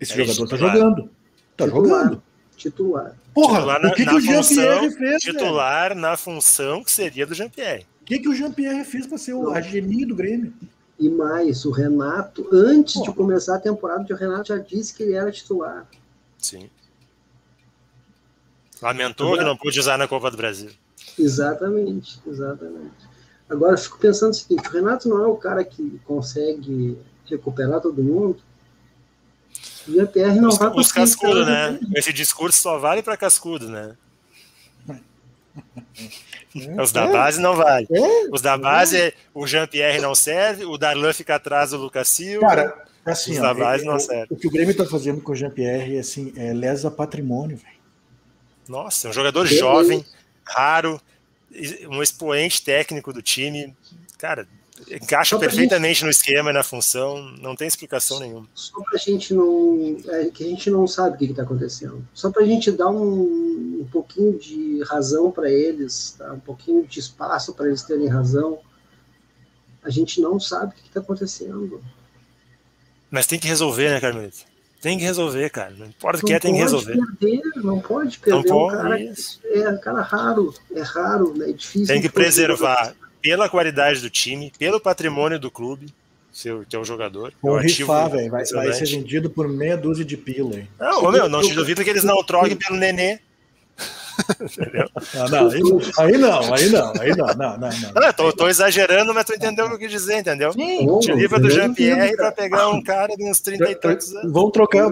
Esse 0.00 0.12
É 0.12 0.16
jogador 0.24 0.48
tá 0.48 0.56
titular. 0.56 0.76
jogando. 0.76 1.10
Tá 1.56 1.64
Titular. 1.64 1.84
jogando. 2.04 2.22
Titular. 2.56 3.16
Porra, 3.34 3.54
Titular 3.54 3.82
na- 3.82 3.88
o 3.88 3.94
que, 3.94 4.04
que 4.04 4.14
o 4.14 4.20
Jean-Pierre 4.20 4.36
função, 4.44 4.80
fez? 4.80 4.94
velho? 4.98 5.18
Titular 5.18 5.94
na 5.94 6.16
função 6.16 6.82
que 6.84 6.92
seria 6.92 7.26
do 7.26 7.34
Jean-Pierre. 7.34 7.86
O 8.02 8.04
que, 8.04 8.18
que 8.18 8.28
o 8.28 8.34
Jean-Pierre 8.34 8.84
fez 8.84 9.06
para 9.06 9.18
ser 9.18 9.34
o, 9.34 9.50
a 9.50 9.60
genie 9.60 10.04
do 10.06 10.14
Grêmio? 10.16 10.52
E 10.98 11.08
mais, 11.08 11.64
o 11.64 11.70
Renato, 11.70 12.48
antes 12.52 12.94
Pô. 12.94 13.02
de 13.02 13.12
começar 13.12 13.56
a 13.56 13.60
temporada, 13.60 14.12
o 14.12 14.16
Renato 14.16 14.48
já 14.48 14.58
disse 14.58 14.92
que 14.94 15.02
ele 15.04 15.14
era 15.14 15.30
titular. 15.30 15.86
Sim. 16.38 16.68
Lamentou 18.80 19.36
que 19.36 19.44
não 19.44 19.56
pôde 19.56 19.78
usar 19.78 19.96
na 19.98 20.06
Copa 20.08 20.30
do 20.30 20.36
Brasil. 20.36 20.70
Exatamente, 21.18 22.20
exatamente. 22.26 23.08
Agora 23.48 23.74
eu 23.74 23.78
fico 23.78 23.98
pensando 23.98 24.30
o 24.30 24.34
seguinte: 24.34 24.68
o 24.68 24.70
Renato 24.72 25.08
não 25.08 25.22
é 25.22 25.26
o 25.26 25.36
cara 25.36 25.64
que 25.64 26.00
consegue 26.04 26.98
recuperar 27.26 27.80
todo 27.80 28.02
mundo. 28.02 28.38
O 29.86 29.92
GPR 29.92 30.38
não 30.40 30.48
Os, 30.50 30.58
vai 30.58 30.68
os 30.74 30.92
cara. 30.92 31.44
né? 31.46 31.80
Esse 31.96 32.12
discurso 32.12 32.60
só 32.60 32.78
vale 32.78 33.02
para 33.02 33.16
cascudo, 33.16 33.68
né? 33.68 33.96
Os 36.80 36.92
da 36.92 37.06
base 37.06 37.40
não 37.40 37.56
vale. 37.56 37.86
É, 37.90 38.28
Os 38.32 38.40
da 38.40 38.56
base, 38.56 39.12
o 39.34 39.46
Jean-Pierre 39.46 40.00
não 40.00 40.14
serve, 40.14 40.64
o 40.64 40.76
Darlan 40.78 41.12
fica 41.12 41.34
atrás 41.36 41.70
do 41.70 41.76
Lucas 41.78 42.08
Silva. 42.08 42.46
Cara, 42.46 42.84
assim, 43.04 43.32
Os 43.32 43.38
ó, 43.38 43.42
da 43.42 43.54
base 43.54 43.82
é- 43.82 43.86
não 43.86 43.96
é- 43.96 43.98
servem. 44.00 44.26
o 44.30 44.36
que 44.36 44.46
o 44.46 44.50
Grêmio 44.50 44.76
tá 44.76 44.84
fazendo 44.86 45.20
com 45.20 45.32
o 45.32 45.34
Jean-Pierre 45.36 45.98
assim, 45.98 46.32
é 46.36 46.52
lesa 46.52 46.90
patrimônio, 46.90 47.56
velho. 47.56 47.78
Nossa, 48.68 49.08
é 49.08 49.10
um 49.10 49.14
jogador 49.14 49.46
jovem, 49.46 50.04
raro, 50.48 51.00
um 51.88 52.02
expoente 52.02 52.62
técnico 52.62 53.12
do 53.12 53.22
time. 53.22 53.74
Cara, 54.16 54.46
encaixa 54.90 55.36
Só 55.36 55.38
perfeitamente 55.38 56.04
no 56.04 56.10
esquema 56.10 56.50
e 56.50 56.52
na 56.52 56.62
função, 56.62 57.20
não 57.40 57.56
tem 57.56 57.66
explicação 57.66 58.20
nenhuma. 58.20 58.48
Só 58.54 58.80
para 58.82 58.94
a 58.94 58.98
gente 58.98 59.34
não. 59.34 59.96
É, 60.08 60.26
que 60.26 60.44
a 60.44 60.46
gente 60.46 60.70
não 60.70 60.86
sabe 60.86 61.16
o 61.16 61.18
que 61.18 61.24
está 61.26 61.42
acontecendo. 61.42 62.06
Só 62.14 62.30
para 62.30 62.42
a 62.42 62.46
gente 62.46 62.70
dar 62.70 62.88
um, 62.88 63.80
um 63.80 63.88
pouquinho 63.90 64.38
de 64.38 64.82
razão 64.84 65.30
para 65.30 65.50
eles, 65.50 66.14
tá? 66.18 66.32
um 66.32 66.40
pouquinho 66.40 66.86
de 66.86 67.00
espaço 67.00 67.54
para 67.54 67.66
eles 67.66 67.82
terem 67.82 68.08
razão. 68.08 68.58
A 69.82 69.90
gente 69.90 70.20
não 70.20 70.38
sabe 70.38 70.72
o 70.72 70.74
que 70.74 70.88
está 70.88 71.00
acontecendo. 71.00 71.82
Mas 73.10 73.26
tem 73.26 73.38
que 73.38 73.48
resolver, 73.48 73.90
né, 73.90 74.00
Carmelito? 74.00 74.44
Tem 74.80 74.96
que 74.96 75.04
resolver, 75.04 75.50
cara. 75.50 75.72
Não 75.76 75.86
importa 75.86 76.18
o 76.18 76.20
que 76.24 76.30
Não 76.30 76.36
é, 76.36 76.40
tem 76.40 76.54
que 76.54 76.60
pode 76.60 76.72
resolver. 76.72 77.16
perder, 77.18 77.42
não 77.56 77.80
pode 77.80 78.20
Não 78.26 78.42
perder 78.42 78.52
um 78.52 78.58
pode. 78.58 78.76
cara. 78.76 79.00
isso. 79.00 79.40
É 79.44 79.68
um 79.70 79.78
cara 79.78 80.02
raro, 80.02 80.54
é 80.74 80.82
raro, 80.82 81.34
né? 81.36 81.50
é 81.50 81.52
difícil. 81.52 81.86
Tem 81.86 82.00
que 82.00 82.08
preservar 82.08 82.94
pela 83.20 83.48
qualidade 83.48 84.00
do 84.00 84.08
time, 84.08 84.52
pelo 84.58 84.80
patrimônio 84.80 85.38
do 85.38 85.50
clube, 85.50 85.92
seu, 86.32 86.64
teu 86.64 86.84
jogador. 86.84 87.32
Vão 87.42 87.54
é 87.54 87.56
um 87.56 87.58
ativo 87.58 87.92
rifar, 87.92 88.10
velho. 88.10 88.30
Vai, 88.30 88.44
vai 88.44 88.72
ser 88.72 88.86
vendido 88.86 89.28
por 89.28 89.48
meia 89.48 89.76
dúzia 89.76 90.04
de 90.04 90.16
pila, 90.16 90.54
hein? 90.56 90.68
Não, 90.78 91.10
meu, 91.10 91.28
não 91.28 91.42
te 91.42 91.52
duvido 91.54 91.82
que 91.82 91.90
eles 91.90 92.04
não 92.04 92.22
troquem 92.22 92.56
pelo 92.56 92.76
Nenê. 92.76 93.18
Ah, 95.14 95.28
não, 95.30 95.48
aí, 95.50 95.60
aí 95.98 96.18
não, 96.18 96.54
aí 96.54 96.68
não, 96.70 96.92
aí 97.00 97.10
não, 97.16 97.26
não, 97.26 97.34
não, 97.36 97.58
não. 97.58 97.92
Não, 98.02 98.12
tô, 98.12 98.32
tô 98.32 98.48
exagerando, 98.48 99.12
mas 99.14 99.24
tu 99.24 99.34
entendeu 99.34 99.66
o 99.66 99.68
que 99.68 99.74
eu 99.74 99.78
quis 99.78 99.90
dizer, 99.92 100.18
entendeu? 100.18 100.52
Bom, 100.54 100.98
Te 101.00 101.12
livra 101.12 101.38
do 101.38 101.50
Jean-Pierre 101.50 102.16
cara. 102.16 102.32
pegar 102.32 102.68
um 102.68 102.82
cara 102.82 103.14
de 103.16 103.24
uns 103.24 103.40
30 103.40 103.70
e 103.70 103.74
tantos 103.74 104.14
anos. 104.14 104.32
Vão 104.32 104.50
trocar 104.50 104.90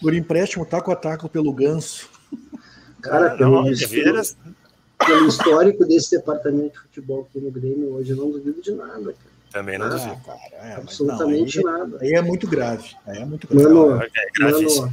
por 0.00 0.14
empréstimo 0.14 0.64
taco 0.66 0.90
a 0.90 0.96
taco 0.96 1.28
pelo 1.28 1.52
ganso. 1.52 2.08
Cara, 3.02 3.30
Não, 3.30 3.36
pelo, 3.36 3.74
de 3.74 3.86
veras. 3.86 4.36
pelo 5.06 5.28
histórico 5.28 5.84
desse 5.84 6.10
departamento 6.16 6.72
de 6.72 6.78
futebol 6.80 7.26
aqui 7.30 7.38
no 7.44 7.50
Grêmio 7.50 7.94
hoje, 7.94 8.10
eu 8.10 8.16
não 8.16 8.30
duvido 8.30 8.60
de 8.60 8.72
nada, 8.72 9.00
cara. 9.12 9.36
Também 9.52 9.78
não 9.78 9.86
Ah, 9.86 9.90
duvido. 9.90 10.16
cara, 10.26 10.38
é, 10.68 10.74
Absolutamente 10.74 11.62
não, 11.62 11.72
aí, 11.72 11.78
nada. 11.78 11.98
aí 12.02 12.12
é 12.14 12.22
muito 12.22 12.46
grave. 12.48 12.90
Aí 13.06 13.18
é 13.22 13.24
muito 13.24 13.46
grave. 13.46 13.72
Mano, 13.72 14.02
É 14.02 14.08
gravíssimo. 14.38 14.92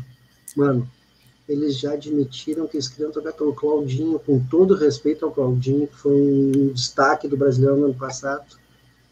Mano, 0.56 0.74
mano, 0.76 0.90
eles 1.54 1.78
já 1.80 1.94
admitiram 1.94 2.68
que 2.68 2.76
eles 2.76 2.88
queriam 2.88 3.12
trocar 3.12 3.34
pelo 3.34 3.54
Claudinho, 3.54 4.20
com 4.20 4.40
todo 4.40 4.76
respeito 4.76 5.24
ao 5.26 5.32
Claudinho, 5.32 5.88
que 5.88 5.96
foi 5.96 6.12
um 6.12 6.72
destaque 6.74 7.28
do 7.28 7.38
brasileiro 7.38 7.78
no 7.78 7.86
ano 7.86 7.94
passado. 7.94 8.44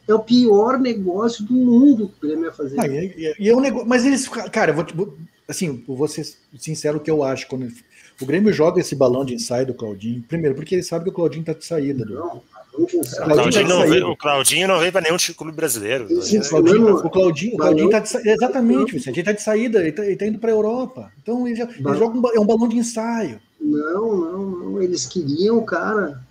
É 0.08 0.14
o 0.14 0.20
pior 0.20 0.80
negócio 0.80 1.46
do 1.46 1.54
mundo 1.54 2.10
que 2.10 2.26
o 2.26 2.28
Grêmio 2.30 2.46
ia 2.46 2.52
fazer. 2.52 2.80
Ah, 2.80 2.88
e, 2.88 3.06
e- 3.16 3.36
e 3.40 3.50
é 3.50 3.56
um 3.56 3.62
negócio, 3.62 3.88
mas 3.88 4.04
eles, 4.06 4.28
cara, 4.28 4.72
eu 4.72 4.76
vou, 4.96 5.18
assim, 5.48 5.84
eu 5.88 5.96
vou 5.96 6.08
ser 6.08 6.28
sincero 6.58 6.98
o 6.98 7.02
que 7.02 7.10
eu 7.12 7.24
acho 7.24 7.48
quando 7.48 7.72
o 8.20 8.26
Grêmio 8.26 8.52
joga 8.52 8.82
esse 8.82 8.96
balão 8.96 9.24
de 9.24 9.34
ensaio 9.36 9.66
do 9.68 9.74
Claudinho. 9.74 10.24
Primeiro, 10.28 10.56
porque 10.56 10.76
ele 10.76 10.84
sabe 10.84 11.06
que 11.06 11.12
o 11.12 11.14
Claudinho 11.14 11.46
tá 11.46 11.54
de 11.54 11.66
saída. 11.66 12.04
Do, 12.06 12.14
Não, 12.14 12.28
vamos 12.30 12.44
O. 12.74 12.86
Claudinho 12.88 13.68
não 13.68 13.80
tá 13.82 13.86
veio, 13.86 14.08
o 14.10 14.16
Claudinho 14.18 14.68
não 14.68 14.80
veio 14.80 14.92
para 14.92 15.02
nenhum 15.02 15.18
clube 15.36 15.52
brasileiro. 15.52 16.08
Sim, 16.22 16.40
o 16.40 16.50
Claudinho, 16.50 16.82
Balão- 16.86 17.06
o 17.06 17.10
Claudinho, 17.10 17.54
o 17.56 17.58
Claudinho 17.58 17.90
tá 17.90 18.00
de 18.00 18.30
exatamente, 18.30 18.94
Vicente, 18.94 19.20
ele 19.20 19.26
tá 19.26 19.32
de 19.34 19.42
saída, 19.42 19.80
ele 19.82 19.92
tá, 19.92 20.06
ele 20.06 20.16
tá 20.16 20.26
indo 20.26 20.40
para 20.40 20.50
a 20.52 20.54
Europa. 20.54 21.12
Então 21.22 21.46
ele, 21.46 21.56
já, 21.58 21.66
ele 21.66 21.98
joga 21.98 22.18
um, 22.18 22.22
é 22.36 22.40
um 22.40 22.46
balão 22.46 22.68
de 22.70 22.78
ensaio. 22.78 23.40
Não, 23.60 24.16
não, 24.16 24.46
não. 24.46 24.82
Eles 24.82 25.06
queriam 25.06 25.58
o 25.58 25.64
cara. 25.66 26.22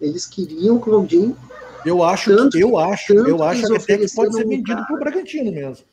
Eles 0.00 0.24
queriam 0.26 0.76
o 0.76 0.80
Claudinho. 0.80 1.36
Eu 1.84 2.02
acho, 2.04 2.34
Tanto 2.36 2.56
que- 2.56 2.62
eu 2.62 2.70
que- 2.70 2.76
acho, 2.76 3.12
eu 3.14 3.36
que 3.36 3.42
acho 3.42 3.66
eles 3.66 3.82
até 3.84 3.98
que 3.98 4.14
pode 4.14 4.34
ser 4.36 4.46
vendido 4.46 4.64
cara. 4.74 4.86
pro 4.86 4.98
Bragantino 4.98 5.50
mesmo. 5.52 5.70
Acho 5.74 5.84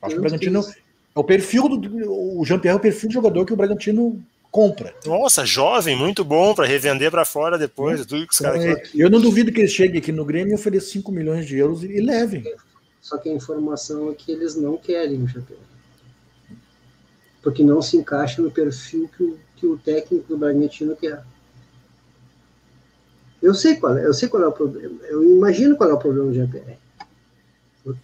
que 0.00 0.06
o 0.06 0.08
que 0.08 0.20
Bragantino 0.20 0.58
eles- 0.60 0.76
é 1.14 1.18
o 1.20 1.24
perfil 1.24 1.68
do 1.68 2.12
o 2.40 2.44
Jean-Pierre 2.44 2.74
é 2.74 2.78
o 2.78 2.80
perfil 2.80 3.08
de 3.08 3.14
jogador 3.14 3.44
que 3.46 3.52
o 3.52 3.56
Bragantino 3.56 4.20
compra. 4.54 4.94
Nossa, 5.04 5.44
jovem, 5.44 5.96
muito 5.96 6.24
bom 6.24 6.54
para 6.54 6.64
revender 6.64 7.10
para 7.10 7.24
fora 7.24 7.58
depois. 7.58 8.06
Tudo 8.06 8.24
que 8.24 8.32
os 8.32 8.38
caras 8.38 8.64
é, 8.64 8.84
eu 8.94 9.10
não 9.10 9.20
duvido 9.20 9.50
que 9.50 9.58
ele 9.58 9.66
chegue 9.66 9.98
aqui 9.98 10.12
no 10.12 10.24
Grêmio 10.24 10.52
e 10.52 10.54
ofereça 10.54 10.92
5 10.92 11.10
milhões 11.10 11.44
de 11.44 11.58
euros 11.58 11.82
e, 11.82 11.88
e 11.88 12.00
leve. 12.00 12.54
Só 13.02 13.18
que 13.18 13.28
a 13.28 13.32
informação 13.32 14.12
é 14.12 14.14
que 14.14 14.30
eles 14.30 14.54
não 14.54 14.76
querem 14.76 15.20
o 15.20 15.26
GP. 15.26 15.56
Porque 17.42 17.64
não 17.64 17.82
se 17.82 17.96
encaixa 17.96 18.40
no 18.40 18.48
perfil 18.48 19.10
que 19.16 19.24
o, 19.24 19.38
que 19.56 19.66
o 19.66 19.76
técnico 19.76 20.28
do 20.28 20.38
Bragantino 20.38 20.94
quer. 20.94 21.24
Eu 23.42 23.54
sei 23.54 23.74
qual 23.74 23.98
é, 23.98 24.06
eu 24.06 24.14
sei 24.14 24.28
qual 24.28 24.44
é 24.44 24.46
o 24.46 24.52
problema. 24.52 25.00
Eu 25.06 25.24
imagino 25.24 25.76
qual 25.76 25.90
é 25.90 25.94
o 25.94 25.98
problema 25.98 26.28
do 26.28 26.34
GPR. 26.34 26.78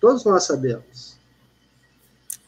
Todos 0.00 0.24
nós 0.24 0.42
sabemos. 0.42 1.16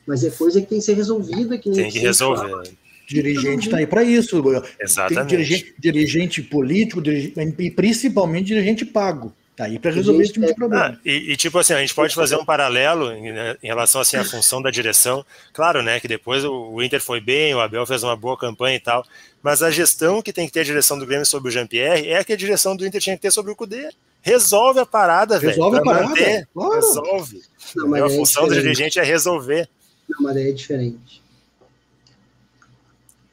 Mas 0.04 0.24
é 0.24 0.30
coisa 0.30 0.60
que 0.60 0.66
tem 0.66 0.80
que 0.80 0.84
ser 0.84 0.94
resolvida. 0.94 1.56
Que 1.56 1.70
tem 1.70 1.88
que 1.88 2.00
resolver. 2.00 2.50
Fala. 2.50 2.81
Dirigente 3.14 3.66
está 3.66 3.78
aí 3.78 3.86
para 3.86 4.02
isso. 4.02 4.42
Exatamente. 4.80 5.28
Tem 5.28 5.38
dirigente, 5.38 5.74
dirigente 5.78 6.42
político 6.42 7.00
dirigente, 7.00 7.54
e 7.58 7.70
principalmente 7.70 8.46
dirigente 8.46 8.84
pago. 8.84 9.32
Tá 9.54 9.64
aí 9.64 9.78
para 9.78 9.90
resolver 9.90 10.22
esse 10.22 10.32
tipo 10.32 10.46
de 10.46 10.54
problema. 10.54 10.96
Ah, 10.96 10.98
e, 11.04 11.32
e, 11.32 11.36
tipo 11.36 11.58
assim, 11.58 11.74
a 11.74 11.80
gente 11.80 11.94
pode 11.94 12.14
fazer 12.14 12.36
um 12.36 12.44
paralelo 12.44 13.12
em, 13.12 13.32
né, 13.32 13.54
em, 13.62 13.66
relação 13.66 14.00
assim 14.00 14.16
à 14.16 14.24
função 14.24 14.62
da 14.62 14.70
direção. 14.70 15.24
Claro, 15.52 15.82
né, 15.82 16.00
que 16.00 16.08
depois 16.08 16.42
o, 16.42 16.70
o, 16.70 16.82
Inter 16.82 17.02
foi 17.02 17.20
bem, 17.20 17.54
o 17.54 17.60
Abel 17.60 17.84
fez 17.84 18.02
uma 18.02 18.16
boa 18.16 18.36
campanha 18.36 18.76
e 18.76 18.80
tal, 18.80 19.06
mas 19.42 19.62
a 19.62 19.70
gestão 19.70 20.22
que 20.22 20.32
tem 20.32 20.46
que 20.46 20.52
ter 20.52 20.60
a 20.60 20.64
direção 20.64 20.98
do 20.98 21.04
Grêmio 21.04 21.26
sobre 21.26 21.50
o 21.50 21.52
Jean-Pierre 21.52 22.08
é 22.08 22.24
que 22.24 22.32
a 22.32 22.36
direção 22.36 22.74
do 22.74 22.86
Inter 22.86 23.00
tinha 23.00 23.14
que 23.14 23.22
ter 23.22 23.30
sobre 23.30 23.52
o 23.52 23.56
Cudê. 23.56 23.90
Resolve 24.22 24.80
a 24.80 24.86
parada, 24.86 25.38
velho. 25.38 25.50
Resolve 25.50 25.78
a 25.78 25.82
parada. 25.82 26.08
Manter, 26.08 26.48
claro. 26.54 26.74
Resolve. 26.74 27.42
Não, 27.76 27.94
a 27.94 27.98
é 27.98 28.10
função 28.10 28.48
do 28.48 28.54
dirigente 28.54 28.98
é 28.98 29.02
resolver. 29.02 29.68
Não, 30.08 30.22
mas 30.22 30.36
é 30.38 30.50
diferente. 30.50 31.21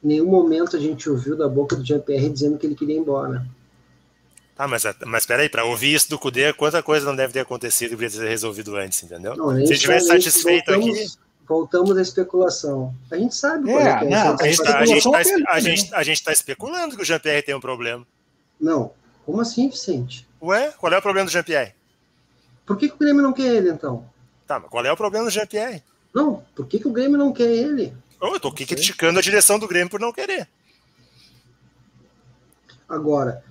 Em 0.02 0.08
nenhum 0.08 0.26
momento 0.26 0.76
a 0.76 0.80
gente 0.80 1.08
ouviu 1.08 1.36
da 1.36 1.48
boca 1.48 1.76
do 1.76 1.84
Jean-Pierre 1.84 2.30
dizendo 2.30 2.58
que 2.58 2.66
ele 2.66 2.74
queria 2.74 2.96
ir 2.96 3.00
embora. 3.00 3.46
Ah, 4.56 4.68
mas, 4.68 4.82
mas 5.06 5.24
peraí, 5.24 5.48
para 5.48 5.64
ouvir 5.64 5.94
isso 5.94 6.10
do 6.10 6.18
Cudê, 6.18 6.52
quanta 6.52 6.82
coisa 6.82 7.06
não 7.06 7.16
deve 7.16 7.32
ter 7.32 7.40
acontecido 7.40 7.92
e 7.92 7.96
deveria 7.96 8.20
ter 8.20 8.28
resolvido 8.28 8.76
antes, 8.76 9.02
entendeu? 9.02 9.34
Não, 9.34 9.56
Se 9.66 9.72
estivesse 9.72 10.06
tá, 10.06 10.12
satisfeito 10.12 10.70
voltamos, 10.70 10.98
aqui. 10.98 11.08
Voltamos 11.48 11.96
à 11.96 12.02
especulação. 12.02 12.94
A 13.10 13.16
gente 13.16 13.34
sabe 13.34 13.70
é, 13.70 13.72
qual 13.72 13.86
é, 13.86 13.98
que 13.98 14.04
é 14.04 14.10
não, 14.10 14.36
a, 14.38 14.44
gente 14.44 14.62
tá, 14.62 14.78
a, 14.78 14.84
gente 14.84 15.10
tá, 15.10 15.18
a, 15.48 15.60
gente, 15.60 15.94
a 15.94 16.02
gente 16.02 16.24
tá 16.24 16.32
especulando 16.32 16.94
que 16.94 17.02
o 17.02 17.04
Jean-Pierre 17.06 17.42
tem 17.42 17.54
um 17.54 17.60
problema. 17.60 18.06
Não. 18.60 18.92
Como 19.24 19.40
assim, 19.40 19.70
Vicente? 19.70 20.28
Ué, 20.42 20.72
qual 20.78 20.92
é 20.92 20.98
o 20.98 21.02
problema 21.02 21.24
do 21.26 21.32
Jean-Pierre? 21.32 21.72
Por 22.66 22.76
que, 22.76 22.88
que, 22.88 22.94
o 22.94 22.98
Grêmio 22.98 23.22
não 23.22 23.32
quer 23.32 23.54
ele, 23.54 23.70
então? 23.70 24.04
Tá, 24.46 24.60
mas 24.60 24.70
qual 24.70 24.84
é 24.84 24.92
o 24.92 24.96
problema 24.96 25.24
do 25.24 25.30
Jean-Pierre? 25.30 25.82
Não, 26.14 26.44
por 26.54 26.66
que, 26.66 26.78
que 26.78 26.86
o 26.86 26.92
Grêmio 26.92 27.16
não 27.16 27.32
quer 27.32 27.50
ele? 27.50 27.94
Eu 28.20 28.40
tô 28.40 28.48
aqui 28.48 28.66
criticando 28.66 29.18
a 29.18 29.22
direção 29.22 29.58
do 29.58 29.66
Grêmio 29.66 29.88
por 29.88 30.00
não 30.00 30.12
querer. 30.12 30.48
Agora, 32.88 33.42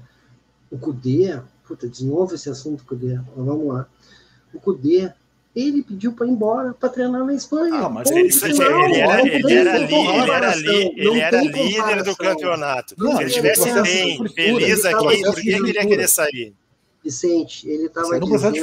o 0.69 0.77
Cudê, 0.77 1.39
puta, 1.65 1.87
de 1.87 2.05
novo 2.05 2.35
esse 2.35 2.49
assunto 2.49 2.83
Cudê, 2.85 3.15
mas 3.15 3.45
vamos 3.45 3.67
lá. 3.67 3.87
O 4.53 4.59
Cudê, 4.59 5.11
ele 5.55 5.81
pediu 5.81 6.13
para 6.13 6.27
ir 6.27 6.31
embora 6.31 6.73
para 6.73 6.89
treinar 6.89 7.25
na 7.25 7.33
Espanha. 7.33 7.75
Ah, 7.75 7.89
mas 7.89 8.11
ele, 8.11 8.29
não, 8.53 8.85
ele, 8.85 8.97
era, 8.97 9.27
ele, 9.27 9.53
era, 9.53 9.77
li, 9.77 9.95
ele 9.95 10.31
era, 10.31 10.55
li, 10.55 10.93
ele 10.97 11.19
era 11.19 11.41
líder 11.41 12.03
do 12.03 12.15
campeonato. 12.15 12.95
Não, 12.97 13.15
Se 13.15 13.23
ele 13.23 13.29
estivesse 13.29 13.81
bem, 13.81 14.27
feliz 14.29 14.85
aqui, 14.85 15.21
por 15.23 15.35
que 15.35 15.49
ele 15.49 15.71
ia 15.71 15.87
querer 15.87 16.07
sair? 16.07 16.53
Vicente, 17.09 17.67
ele 17.67 17.87
estava 17.87 18.19
dizendo, 18.19 18.55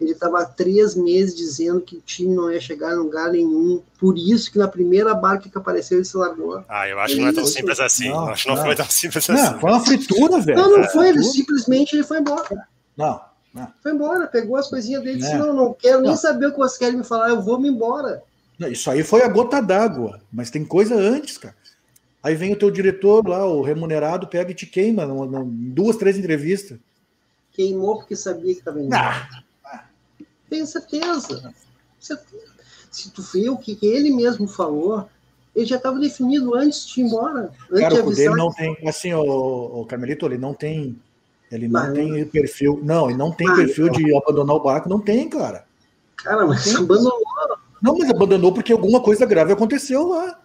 ele 0.00 0.12
estava 0.12 0.40
há 0.40 0.44
três 0.44 0.94
meses 0.94 1.34
dizendo 1.34 1.80
que 1.80 1.96
o 1.96 2.00
time 2.00 2.34
não 2.34 2.50
ia 2.50 2.60
chegar 2.60 2.92
em 2.92 2.98
lugar 2.98 3.32
nenhum, 3.32 3.82
por 3.98 4.16
isso 4.16 4.50
que 4.50 4.58
na 4.58 4.68
primeira 4.68 5.12
barca 5.12 5.48
que 5.48 5.58
apareceu 5.58 5.98
ele 5.98 6.04
se 6.04 6.16
largou. 6.16 6.64
Ah, 6.68 6.88
eu 6.88 7.00
acho 7.00 7.16
que 7.16 7.20
não 7.20 7.28
é 7.28 7.32
tão 7.32 7.44
simples 7.44 7.80
assim. 7.80 8.08
Não, 8.08 8.28
acho 8.28 8.44
que 8.44 8.48
não, 8.48 8.56
não, 8.56 8.64
foi 8.64 8.76
tão 8.76 8.86
simples 8.86 9.28
não, 9.28 9.34
assim. 9.34 9.58
Foi 9.58 9.70
uma 9.70 9.80
fritura, 9.80 10.40
velho. 10.40 10.58
Não, 10.58 10.78
não 10.78 10.88
foi, 10.88 11.08
ele 11.08 11.24
simplesmente 11.24 11.96
ele 11.96 12.04
foi 12.04 12.20
embora. 12.20 12.68
Não, 12.96 13.20
não. 13.52 13.68
Foi 13.82 13.92
embora, 13.92 14.26
pegou 14.28 14.56
as 14.56 14.68
coisinhas 14.68 15.02
dele 15.02 15.18
e 15.18 15.20
disse: 15.20 15.34
Não, 15.34 15.52
não 15.52 15.74
quero 15.74 16.00
nem 16.00 16.16
saber 16.16 16.46
o 16.46 16.52
que 16.52 16.58
vocês 16.58 16.78
querem 16.78 16.98
me 16.98 17.04
falar, 17.04 17.30
eu 17.30 17.42
vou 17.42 17.58
me 17.58 17.68
embora. 17.68 18.22
Isso 18.70 18.90
aí 18.90 19.02
foi 19.02 19.22
a 19.22 19.28
gota 19.28 19.60
d'água, 19.60 20.20
mas 20.32 20.50
tem 20.50 20.64
coisa 20.64 20.94
antes, 20.94 21.38
cara. 21.38 21.54
Aí 22.22 22.34
vem 22.34 22.52
o 22.52 22.56
teu 22.56 22.70
diretor 22.70 23.26
lá, 23.26 23.46
o 23.46 23.62
remunerado, 23.62 24.26
pega 24.26 24.50
e 24.50 24.54
te 24.54 24.66
queima 24.66 25.04
em 25.04 25.70
duas, 25.70 25.96
três 25.96 26.18
entrevistas. 26.18 26.78
Queimou 27.52 27.96
porque 27.96 28.16
sabia 28.16 28.52
que 28.52 28.60
estava 28.60 28.80
indo. 28.80 28.94
Ah. 28.94 29.28
Tenho 30.48 30.66
certeza. 30.66 31.54
Se 31.98 33.10
tu 33.10 33.22
vê 33.22 33.48
o 33.48 33.56
que, 33.56 33.78
ele 33.82 34.10
mesmo 34.10 34.48
falou, 34.48 35.08
ele 35.54 35.66
já 35.66 35.76
estava 35.76 35.98
definido 35.98 36.54
antes 36.54 36.86
de 36.86 37.00
ir 37.00 37.04
embora. 37.04 37.52
Cara, 37.78 38.04
o 38.04 38.14
dele 38.14 38.34
não 38.34 38.52
tem, 38.52 38.76
assim, 38.88 39.14
o, 39.14 39.80
o 39.80 39.86
Carmelito, 39.86 40.26
ele 40.26 40.38
não 40.38 40.52
tem, 40.52 40.98
ele 41.52 41.68
não 41.68 41.80
mas, 41.80 41.92
tem 41.92 42.24
perfil, 42.26 42.80
não, 42.82 43.08
ele 43.08 43.18
não 43.18 43.30
tem 43.30 43.48
ah, 43.48 43.54
perfil 43.54 43.88
de 43.90 44.16
abandonar 44.16 44.56
o 44.56 44.60
barco, 44.60 44.88
não 44.88 45.00
tem, 45.00 45.28
cara. 45.28 45.64
Cara, 46.16 46.46
mas 46.46 46.74
abandonou. 46.74 47.12
Não, 47.80 47.96
mas 47.96 48.10
abandonou 48.10 48.52
porque 48.52 48.72
alguma 48.72 49.00
coisa 49.00 49.24
grave 49.24 49.52
aconteceu 49.52 50.08
lá. 50.08 50.38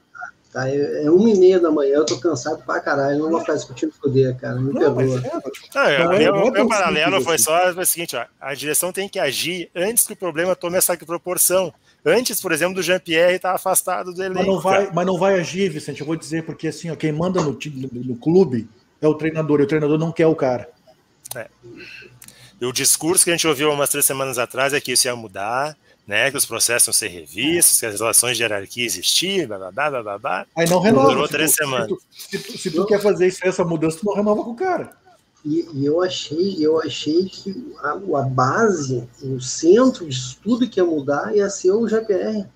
Tá? 0.55 0.69
É, 0.69 1.03
é 1.03 1.11
uma 1.11 1.29
e 1.29 1.37
meia 1.37 1.59
da 1.59 1.69
manhã, 1.69 1.95
eu 1.95 2.05
tô 2.05 2.17
cansado 2.17 2.63
pra 2.63 2.79
caralho, 2.79 3.19
não 3.19 3.29
vou 3.29 3.41
ficar 3.41 3.55
discutindo 3.55 3.91
poder, 4.01 4.37
cara. 4.37 4.55
Me 4.55 4.71
perdoa. 4.71 5.21
É, 5.75 6.01
não, 6.01 6.17
meu, 6.17 6.49
meu 6.49 6.65
paralelo 6.65 7.21
foi 7.21 7.37
só 7.37 7.71
o 7.71 7.85
seguinte: 7.85 8.15
ó, 8.15 8.25
a 8.39 8.53
direção 8.53 8.93
tem 8.93 9.09
que 9.09 9.19
agir 9.19 9.69
antes 9.75 10.07
que 10.07 10.13
o 10.13 10.15
problema 10.15 10.55
tome 10.55 10.77
essa 10.77 10.95
proporção. 10.95 11.73
Antes, 12.05 12.39
por 12.39 12.53
exemplo, 12.53 12.75
do 12.75 12.81
Jean-Pierre 12.81 13.35
estar 13.35 13.49
tá 13.49 13.55
afastado 13.55 14.13
do 14.13 14.23
elenco. 14.23 14.37
Mas 14.37 14.47
não, 14.47 14.59
vai, 14.61 14.89
mas 14.93 15.05
não 15.05 15.17
vai 15.17 15.37
agir, 15.37 15.67
Vicente, 15.67 15.99
eu 15.99 16.07
vou 16.07 16.15
dizer, 16.15 16.45
porque 16.45 16.69
assim, 16.69 16.89
ó, 16.89 16.95
quem 16.95 17.11
manda 17.11 17.41
no, 17.41 17.51
no, 17.51 17.89
no 18.05 18.15
clube 18.15 18.69
é 19.01 19.07
o 19.09 19.13
treinador, 19.13 19.59
e 19.59 19.63
o 19.63 19.67
treinador 19.67 19.97
não 19.97 20.13
quer 20.13 20.27
o 20.27 20.35
cara. 20.35 20.69
É. 21.35 21.47
E 22.61 22.65
o 22.65 22.71
discurso 22.71 23.25
que 23.25 23.29
a 23.31 23.33
gente 23.33 23.45
ouviu 23.45 23.69
umas 23.73 23.89
três 23.89 24.05
semanas 24.05 24.37
atrás 24.37 24.71
é 24.71 24.79
que 24.79 24.93
isso 24.93 25.05
ia 25.05 25.15
mudar, 25.17 25.75
né, 26.07 26.29
que 26.29 26.37
os 26.37 26.45
processos 26.45 26.85
vão 26.85 26.93
ser 26.93 27.07
revistos, 27.07 27.79
que 27.79 27.85
as 27.85 27.99
relações 27.99 28.37
de 28.37 28.43
hierarquia 28.43 28.85
existiam, 28.85 29.47
blá, 29.47 29.57
blá, 29.57 29.71
blá, 29.71 30.03
blá, 30.03 30.17
blá. 30.19 30.47
Aí 30.55 30.69
não 30.69 30.79
renova. 30.79 31.09
Durou 31.09 31.27
três 31.27 31.51
se 31.51 31.57
semanas. 31.57 31.87
Tu, 31.87 31.99
se 32.11 32.39
tu, 32.39 32.57
se 32.57 32.71
tu 32.71 32.85
quer 32.85 33.01
fazer 33.01 33.27
isso, 33.27 33.39
essa 33.43 33.63
mudança, 33.63 33.97
tu 33.99 34.05
não 34.05 34.15
renova 34.15 34.43
com 34.43 34.51
o 34.51 34.55
cara. 34.55 34.91
E, 35.43 35.67
e, 35.73 35.85
eu 35.85 36.01
achei, 36.01 36.57
eu 36.59 36.81
achei 36.81 37.25
que 37.25 37.75
a, 37.79 37.91
a, 37.91 38.21
base, 38.23 39.07
o 39.21 39.39
centro 39.39 40.07
de 40.07 40.15
estudo 40.15 40.67
que 40.67 40.79
ia 40.79 40.85
mudar 40.85 41.35
ia 41.35 41.49
ser 41.49 41.71
o 41.71 41.87
GPR. 41.87 42.47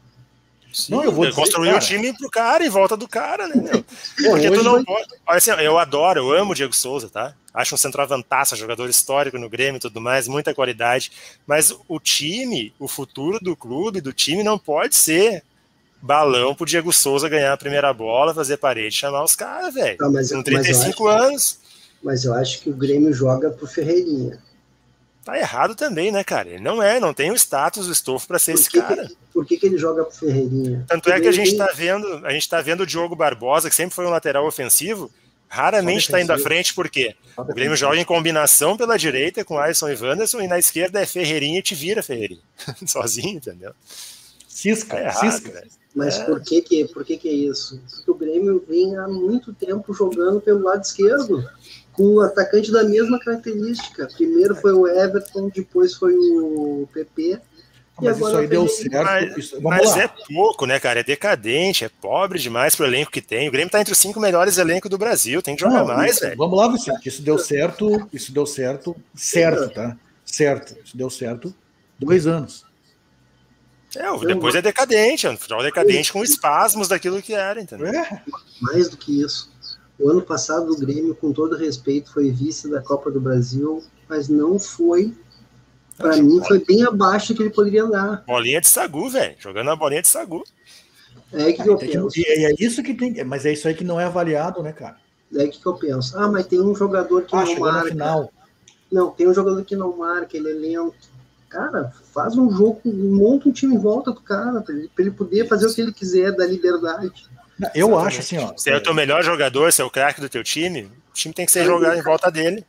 Sim, 0.72 0.92
não, 0.92 1.04
eu 1.04 1.12
vou 1.12 1.32
construir 1.32 1.74
o 1.74 1.80
time 1.80 2.14
pro 2.16 2.30
cara 2.30 2.66
em 2.66 2.70
volta 2.70 2.96
do 2.96 3.08
cara, 3.08 3.48
né? 3.48 3.56
Meu? 3.56 3.84
Porque 4.32 4.52
tu 4.52 4.64
não 4.64 4.84
pode. 4.84 5.08
Olha 5.26 5.38
assim, 5.38 5.52
eu 5.52 5.80
adoro, 5.80 6.20
eu 6.20 6.32
amo 6.32 6.52
o 6.52 6.56
Diego 6.56 6.76
Souza, 6.76 7.10
tá? 7.10 7.34
Acho 7.54 7.74
um 7.74 7.78
centroavantaço, 7.78 8.56
jogador 8.56 8.88
histórico 8.90 9.40
no 9.40 9.50
Grêmio 9.50 9.78
e 9.78 9.82
tudo 9.82 10.00
mais, 10.00 10.28
muita 10.28 10.54
qualidade. 10.54 11.12
Mas 11.48 11.76
o 11.88 12.00
time, 12.00 12.74
o 12.80 12.88
futuro 12.88 13.40
do 13.42 13.56
clube, 13.56 14.00
do 14.00 14.14
time, 14.14 14.44
não 14.44 14.60
pode 14.60 14.96
ser 14.96 15.44
balão 16.02 16.54
pro 16.54 16.66
Diego 16.66 16.94
Souza 16.94 17.28
ganhar 17.28 17.52
a 17.52 17.58
primeira 17.58 17.92
bola, 17.92 18.34
fazer 18.34 18.58
parede, 18.58 18.96
chamar 18.96 19.24
os 19.24 19.36
caras, 19.36 19.74
velho. 19.74 19.98
Ah, 20.02 20.36
Com 20.36 20.44
35 20.44 21.04
mas 21.04 21.22
anos. 21.22 21.60
Mas 22.02 22.24
eu 22.24 22.34
acho 22.34 22.62
que 22.62 22.70
o 22.70 22.74
Grêmio 22.74 23.12
joga 23.12 23.50
pro 23.50 23.68
Ferreirinha 23.68 24.40
tá 25.32 25.40
errado 25.40 25.76
também, 25.76 26.12
né, 26.12 26.24
cara? 26.24 26.50
Ele 26.50 26.64
não 26.64 26.82
é, 26.82 27.00
não 27.00 27.14
tem 27.14 27.32
o 27.32 27.36
status, 27.36 27.88
o 27.88 27.92
estofo 27.92 28.28
para 28.28 28.40
ser 28.40 28.54
esse 28.54 28.70
cara. 28.70 29.08
Que, 29.08 29.18
por 29.34 29.46
que, 29.46 29.58
que 29.58 29.66
ele 29.66 29.78
joga 29.78 30.04
pro 30.04 30.16
Ferreirinha? 30.16 30.86
Tanto 30.88 31.12
é 31.12 31.20
que 31.20 31.28
a 31.28 31.32
gente 31.32 31.56
tá 31.56 31.72
vendo, 31.76 32.26
a 32.26 32.32
gente 32.32 32.50
tá 32.50 32.62
vendo 32.62 32.82
o 32.82 32.86
Diogo 32.86 33.16
Barbosa, 33.16 33.70
que 33.70 33.76
sempre 33.76 33.96
foi 33.96 34.06
um 34.06 34.10
lateral 34.10 34.46
ofensivo, 34.46 35.12
raramente 35.48 36.06
está 36.06 36.22
indo 36.22 36.32
à 36.32 36.38
frente, 36.38 36.74
por 36.74 36.90
quê? 36.90 37.16
O 37.38 37.54
Grêmio 37.54 37.76
joga 37.76 37.98
em 37.98 38.06
combinação 38.06 38.76
pela 38.76 38.98
direita 38.98 39.44
com 39.44 39.58
Alisson 39.58 39.90
e 39.90 39.96
Wanderson, 39.96 40.42
e 40.42 40.48
na 40.48 40.60
esquerda 40.60 41.02
é 41.02 41.06
Ferreirinha 41.06 41.60
e 41.60 41.64
te 41.64 41.76
vira 41.76 42.04
Ferreirinha. 42.04 42.42
Sozinho, 42.86 43.38
entendeu? 43.38 43.74
Cisca, 44.48 44.98
é 44.98 45.06
errado, 45.06 45.32
cisca. 45.32 45.64
Mas 45.96 46.20
é. 46.20 46.26
por, 46.26 46.42
que, 46.42 46.62
que, 46.62 46.88
por 46.90 47.04
que, 47.04 47.18
que 47.18 47.30
é 47.30 47.34
isso? 47.34 47.82
Porque 47.90 48.12
o 48.12 48.14
Grêmio 48.14 48.64
vem 48.68 48.96
há 48.98 49.08
muito 49.08 49.54
tempo 49.54 49.94
jogando 49.94 50.40
pelo 50.40 50.64
lado 50.64 50.84
esquerdo 50.84 51.44
com 52.00 52.16
um 52.16 52.22
atacante 52.22 52.72
da 52.72 52.82
mesma 52.82 53.20
característica. 53.20 54.08
Primeiro 54.16 54.56
foi 54.56 54.72
o 54.72 54.88
Everton, 54.88 55.52
depois 55.54 55.94
foi 55.94 56.16
o 56.16 56.88
PP. 56.94 57.42
Mas 58.02 58.18
isso 58.18 58.38
aí 58.38 58.48
deu 58.48 58.66
certo. 58.70 59.04
Mas, 59.04 59.38
isso, 59.38 59.62
mas 59.62 59.98
é 59.98 60.08
pouco, 60.08 60.66
né, 60.66 60.80
cara? 60.80 61.02
É 61.02 61.04
decadente, 61.04 61.84
é 61.84 61.90
pobre 61.90 62.40
demais 62.40 62.74
pro 62.74 62.86
elenco 62.86 63.12
que 63.12 63.22
tem. 63.22 63.50
O 63.50 63.52
Grêmio 63.52 63.70
tá 63.70 63.82
entre 63.82 63.92
os 63.92 64.00
cinco 64.00 64.18
melhores 64.18 64.58
elencos 64.58 64.90
do 64.90 64.98
Brasil, 64.98 65.42
tem 65.42 65.58
que 65.58 65.62
jogar 65.62 65.80
Não, 65.80 65.88
mais, 65.88 66.22
velho. 66.22 66.38
Vamos 66.38 66.58
lá, 66.58 66.70
Vicente. 66.70 67.06
Isso 67.06 67.22
deu 67.22 67.38
certo, 67.38 68.08
isso 68.14 68.32
deu 68.32 68.46
certo, 68.46 68.96
certo, 69.14 69.70
tá? 69.74 69.98
Certo. 70.24 70.78
Isso 70.82 70.96
deu 70.96 71.10
certo 71.10 71.54
dois 72.00 72.26
anos. 72.26 72.64
É, 73.94 74.26
depois 74.26 74.56
é 74.56 74.62
decadente, 74.62 75.28
é 75.28 75.32
um 75.32 75.38
futebol 75.38 75.64
decadente 75.64 76.14
com 76.14 76.24
espasmos 76.24 76.88
daquilo 76.88 77.22
que 77.22 77.34
era, 77.34 77.60
entendeu? 77.60 77.88
É. 77.88 78.22
Mais 78.62 78.88
do 78.88 78.96
que 78.96 79.22
isso. 79.22 79.49
O 80.00 80.10
ano 80.10 80.22
passado 80.22 80.72
o 80.72 80.78
Grêmio, 80.78 81.14
com 81.14 81.34
todo 81.34 81.58
respeito, 81.58 82.12
foi 82.12 82.32
vice 82.32 82.70
da 82.70 82.82
Copa 82.82 83.12
do 83.12 83.20
Brasil, 83.20 83.84
mas 84.08 84.30
não 84.30 84.58
foi. 84.58 85.14
Para 85.98 86.16
mim, 86.16 86.42
foi 86.48 86.64
bem 86.64 86.84
abaixo 86.84 87.36
que 87.36 87.44
ele 87.44 87.50
poderia 87.50 87.84
andar. 87.84 88.24
Bolinha 88.26 88.62
de 88.62 88.70
sagu, 88.70 89.10
velho. 89.10 89.36
Jogando 89.38 89.70
a 89.70 89.76
bolinha 89.76 90.02
de 90.02 90.08
sagu. 90.08 90.42
É 91.34 91.52
que, 91.52 91.62
que 91.62 91.70
eu 91.70 91.78
penso. 91.78 92.08
Que, 92.08 92.26
é 92.26 92.54
isso 92.58 92.82
que 92.82 92.94
tem. 92.94 93.22
Mas 93.26 93.46
é 93.46 93.52
isso 93.52 93.68
aí 93.68 93.74
que 93.74 93.84
não 93.84 94.00
é 94.00 94.06
avaliado, 94.06 94.64
né, 94.64 94.72
cara? 94.72 94.96
É 95.36 95.46
que, 95.48 95.60
que 95.60 95.66
eu 95.66 95.74
penso. 95.76 96.18
Ah, 96.18 96.32
mas 96.32 96.48
tem 96.48 96.62
um 96.62 96.74
jogador 96.74 97.24
que 97.24 97.36
ah, 97.36 97.44
não 97.44 97.60
marca. 97.60 97.90
Final. 97.90 98.32
Não, 98.90 99.12
tem 99.12 99.28
um 99.28 99.34
jogador 99.34 99.64
que 99.66 99.76
não 99.76 99.98
marca, 99.98 100.38
ele 100.38 100.50
é 100.50 100.54
lento. 100.54 101.10
Cara, 101.50 101.92
faz 102.14 102.38
um 102.38 102.50
jogo, 102.52 102.82
monta 102.86 103.50
um 103.50 103.52
time 103.52 103.76
em 103.76 103.80
volta 103.80 104.12
do 104.12 104.22
cara, 104.22 104.62
para 104.62 104.74
ele, 104.74 104.90
ele 104.98 105.12
poder 105.12 105.48
fazer 105.48 105.68
o 105.68 105.74
que 105.74 105.82
ele 105.82 105.92
quiser, 105.92 106.32
da 106.32 106.46
liberdade. 106.46 107.28
Eu 107.76 107.88
Exatamente. 107.88 108.08
acho 108.08 108.20
assim, 108.20 108.38
ó. 108.38 108.54
Se 108.58 108.70
é 108.70 108.78
o 108.78 108.82
teu 108.82 108.94
melhor 108.94 109.24
jogador, 109.24 109.72
se 109.74 109.82
é 109.82 109.86
o 109.86 109.90
craque 109.90 110.22
do 110.22 110.30
teu 110.30 110.44
time, 110.44 110.84
o 111.10 111.14
time 111.14 111.34
tem 111.34 111.46
que 111.46 111.52
ser 111.52 111.66
jogado 111.66 111.98
em 111.98 112.02
volta 112.02 112.32
dele. 112.32 112.66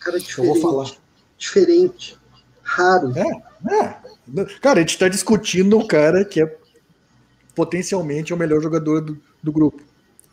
Cara. 0.00 0.18
Eu 0.38 0.44
vou 0.44 0.60
falar. 0.60 0.90
Diferente. 1.38 2.18
Raro. 2.62 3.12
É, 3.16 3.74
é. 3.74 4.44
Cara, 4.60 4.78
a 4.78 4.82
gente 4.82 4.98
tá 4.98 5.08
discutindo 5.08 5.78
o 5.78 5.86
cara 5.86 6.24
que 6.24 6.42
é 6.42 6.56
potencialmente 7.54 8.32
é 8.32 8.36
o 8.36 8.38
melhor 8.38 8.60
jogador 8.60 9.00
do, 9.00 9.20
do 9.42 9.52
grupo. 9.52 9.82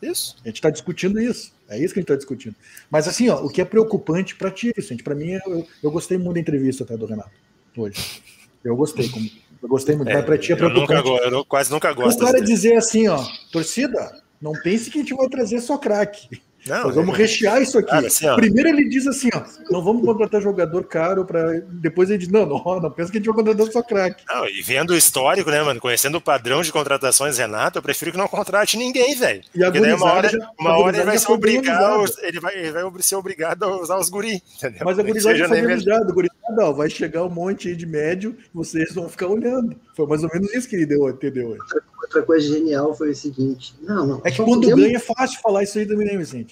Isso. 0.02 0.36
A 0.42 0.48
gente 0.48 0.56
está 0.56 0.70
discutindo 0.70 1.20
isso. 1.20 1.52
É 1.68 1.78
isso 1.78 1.92
que 1.92 2.00
a 2.00 2.02
gente 2.02 2.10
está 2.10 2.16
discutindo. 2.16 2.56
Mas 2.90 3.06
assim, 3.06 3.28
ó, 3.28 3.44
o 3.44 3.48
que 3.48 3.60
é 3.60 3.64
preocupante 3.64 4.34
para 4.34 4.50
ti, 4.50 4.72
Vicente, 4.74 5.02
para 5.02 5.14
mim, 5.14 5.38
eu, 5.46 5.66
eu 5.82 5.90
gostei 5.90 6.16
muito 6.18 6.34
da 6.34 6.40
entrevista 6.40 6.84
até 6.84 6.96
do 6.96 7.06
Renato 7.06 7.30
hoje. 7.76 8.22
Eu 8.64 8.74
gostei, 8.76 9.08
como, 9.08 9.28
eu 9.62 9.68
gostei 9.68 9.96
muito. 9.96 10.10
É, 10.10 10.22
para 10.22 10.38
ti 10.38 10.52
é 10.52 10.54
eu, 10.54 10.68
nunca, 10.70 10.86
preocupante. 10.86 11.32
eu 11.32 11.44
quase 11.44 11.70
nunca 11.70 11.92
gosto. 11.92 12.22
O 12.22 12.26
cara 12.26 12.40
dizer 12.40 12.76
assim, 12.76 13.08
ó, 13.08 13.22
torcida, 13.52 14.22
não 14.40 14.52
pense 14.52 14.90
que 14.90 14.98
a 14.98 15.02
gente 15.02 15.14
vai 15.14 15.28
trazer 15.28 15.60
só 15.60 15.76
craque. 15.76 16.42
Não, 16.66 16.84
Nós 16.84 16.94
vamos 16.94 17.14
é- 17.14 17.18
rechear 17.18 17.60
isso 17.62 17.78
aqui. 17.78 17.90
Cara, 17.90 18.06
assim. 18.06 18.26
Primeiro 18.36 18.68
ele 18.68 18.88
diz 18.88 19.06
assim, 19.06 19.28
ó, 19.34 19.42
não 19.70 19.82
vamos 19.82 20.04
contratar 20.04 20.40
jogador 20.42 20.84
caro 20.84 21.24
para 21.24 21.60
depois 21.70 22.10
ele 22.10 22.18
diz, 22.18 22.28
não, 22.28 22.44
não, 22.46 22.80
não 22.80 22.90
pensa 22.90 23.10
que 23.10 23.18
a 23.18 23.20
gente 23.20 23.26
vai 23.28 23.36
contratar 23.36 23.72
só 23.72 23.82
craque. 23.82 24.22
Não, 24.28 24.46
e 24.46 24.62
vendo 24.62 24.90
o 24.90 24.96
histórico, 24.96 25.50
né, 25.50 25.62
mano? 25.62 25.80
Conhecendo 25.80 26.18
o 26.18 26.20
padrão 26.20 26.62
de 26.62 26.70
contratações, 26.72 27.38
Renato, 27.38 27.78
eu 27.78 27.82
prefiro 27.82 28.12
que 28.12 28.18
não 28.18 28.28
contrate 28.28 28.76
ninguém, 28.76 29.14
velho. 29.16 29.42
E 29.54 29.58
Porque 29.60 29.80
daí 29.80 29.92
uma 29.94 30.12
hora, 30.12 30.28
já- 30.28 30.50
uma 30.58 30.76
hora 30.78 30.96
ele 30.96 31.06
vai 31.06 31.18
ser 31.18 31.32
obrigado, 31.32 32.04
ele 32.22 32.40
vai, 32.40 32.54
ele 32.56 32.72
vai 32.72 32.84
ser 33.00 33.16
obrigado 33.16 33.62
a 33.64 33.80
usar 33.80 33.98
os 33.98 34.08
guri, 34.08 34.42
entendeu? 34.56 34.80
Mas 34.84 34.98
a 34.98 35.02
gurizada 35.02 35.48
foi 35.48 35.60
avisado, 35.60 36.12
gurizada, 36.12 36.64
ó, 36.66 36.72
vai 36.72 36.90
chegar 36.90 37.24
um 37.24 37.30
monte 37.30 37.68
aí 37.68 37.76
de 37.76 37.86
médio, 37.86 38.36
vocês 38.52 38.94
vão 38.94 39.08
ficar 39.08 39.26
olhando. 39.28 39.74
Foi 39.96 40.06
mais 40.06 40.22
ou 40.22 40.30
menos 40.32 40.52
isso 40.54 40.68
que 40.68 40.76
ele 40.76 40.86
deu, 40.86 41.08
entendeu? 41.08 41.56
Outra 42.02 42.22
coisa 42.22 42.46
genial 42.46 42.94
foi 42.96 43.10
o 43.10 43.14
seguinte: 43.14 43.74
não, 43.82 44.06
não. 44.06 44.20
É 44.24 44.30
que 44.30 44.38
quando 44.38 44.62
podemos- 44.62 44.80
ganha 44.84 44.96
é 44.96 45.00
fácil 45.00 45.38
falar 45.40 45.62
isso 45.62 45.78
aí 45.78 45.86
também, 45.86 46.06
né, 46.06 46.16
Vicente? 46.16 46.49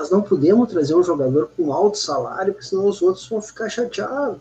Nós 0.00 0.08
não 0.08 0.22
podemos 0.22 0.66
trazer 0.70 0.94
um 0.94 1.02
jogador 1.02 1.50
com 1.54 1.70
alto 1.74 1.98
salário, 1.98 2.54
porque 2.54 2.66
senão 2.66 2.86
os 2.86 3.02
outros 3.02 3.28
vão 3.28 3.42
ficar 3.42 3.68
chateados. 3.68 4.38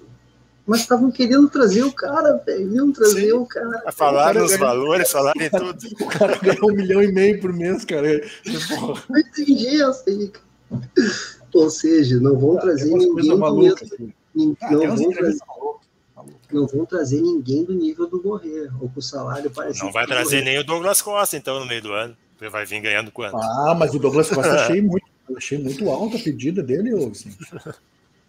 Mas 0.65 0.79
estavam 0.81 1.11
querendo 1.11 1.49
trazer 1.49 1.83
o 1.83 1.91
cara, 1.91 2.41
velho. 2.45 2.93
Trazer 2.93 3.25
Sim. 3.25 3.31
o 3.33 3.45
cara. 3.45 3.83
A 3.85 3.91
falar 3.91 4.35
nos 4.35 4.51
ganha- 4.51 4.59
valores, 4.65 5.11
falar 5.11 5.33
em 5.35 5.49
tudo. 5.49 5.77
O 5.99 6.05
cara 6.07 6.37
ganha 6.37 6.63
um 6.63 6.71
milhão 6.73 7.03
e 7.03 7.11
meio 7.11 7.41
por 7.41 7.51
mês, 7.51 7.83
cara. 7.83 8.21
Não 9.09 9.19
entendi 9.19 9.81
essa 9.83 10.09
aí. 10.09 10.31
Ou 11.53 11.69
seja, 11.69 12.21
não 12.21 12.37
vão 12.39 12.55
trazer 12.55 12.89
ninguém 12.93 13.09
do 13.37 13.57
mesmo. 13.57 13.73
assim. 13.83 14.13
Ah, 14.61 14.71
não, 14.71 14.95
vão 14.95 15.09
trazer, 15.11 15.39
não 16.53 16.67
vão 16.67 16.85
trazer 16.85 17.21
ninguém 17.21 17.65
do 17.65 17.73
nível 17.73 18.07
do 18.07 18.21
Borré, 18.21 18.69
ou 18.79 18.87
com 18.87 18.99
o 18.99 19.01
salário 19.01 19.49
parecido. 19.51 19.87
Não 19.87 19.91
vai 19.91 20.05
trazer 20.07 20.41
nem 20.41 20.57
o 20.57 20.63
Douglas 20.63 21.01
Costa, 21.01 21.35
então, 21.35 21.59
no 21.59 21.65
meio 21.65 21.81
do 21.81 21.91
ano. 21.91 22.15
Ele 22.39 22.49
vai 22.49 22.65
vir 22.65 22.79
ganhando 22.79 23.11
quanto? 23.11 23.35
Ah, 23.35 23.75
mas 23.77 23.93
o 23.93 23.99
Douglas 23.99 24.29
Costa 24.29 24.53
achei 24.53 24.79
muito, 24.81 25.05
achei 25.37 25.57
muito 25.57 25.89
alta 25.89 26.17
a 26.17 26.19
pedida 26.19 26.61
dele, 26.63 26.93
ô, 26.93 27.09
Vicente. 27.09 27.37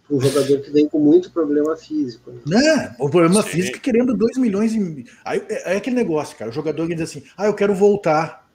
Um 0.09 0.19
jogador 0.19 0.59
que 0.61 0.71
vem 0.71 0.89
com 0.89 0.99
muito 0.99 1.31
problema 1.31 1.75
físico. 1.77 2.31
né? 2.31 2.41
Né? 2.45 2.95
O 2.99 3.09
problema 3.09 3.41
Sim. 3.43 3.49
físico 3.49 3.77
é 3.77 3.79
querendo 3.79 4.13
2 4.13 4.37
milhões 4.37 4.73
e. 4.73 5.05
Aí 5.23 5.41
é, 5.47 5.73
é 5.73 5.77
aquele 5.77 5.95
negócio, 5.95 6.37
cara. 6.37 6.51
O 6.51 6.53
jogador 6.53 6.85
que 6.87 6.93
diz 6.95 7.03
assim: 7.09 7.23
ah, 7.37 7.45
eu 7.45 7.53
quero 7.53 7.73
voltar. 7.73 8.45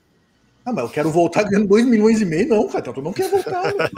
Ah, 0.64 0.72
mas 0.72 0.84
eu 0.84 0.90
quero 0.90 1.10
voltar 1.10 1.44
ganhando 1.44 1.68
2 1.68 1.86
milhões 1.86 2.20
e 2.20 2.24
meio. 2.26 2.48
Não, 2.48 2.66
cara, 2.66 2.80
então 2.80 2.92
tu 2.92 3.00
não 3.00 3.12
quer 3.12 3.30
voltar. 3.30 3.62
né? 3.74 3.88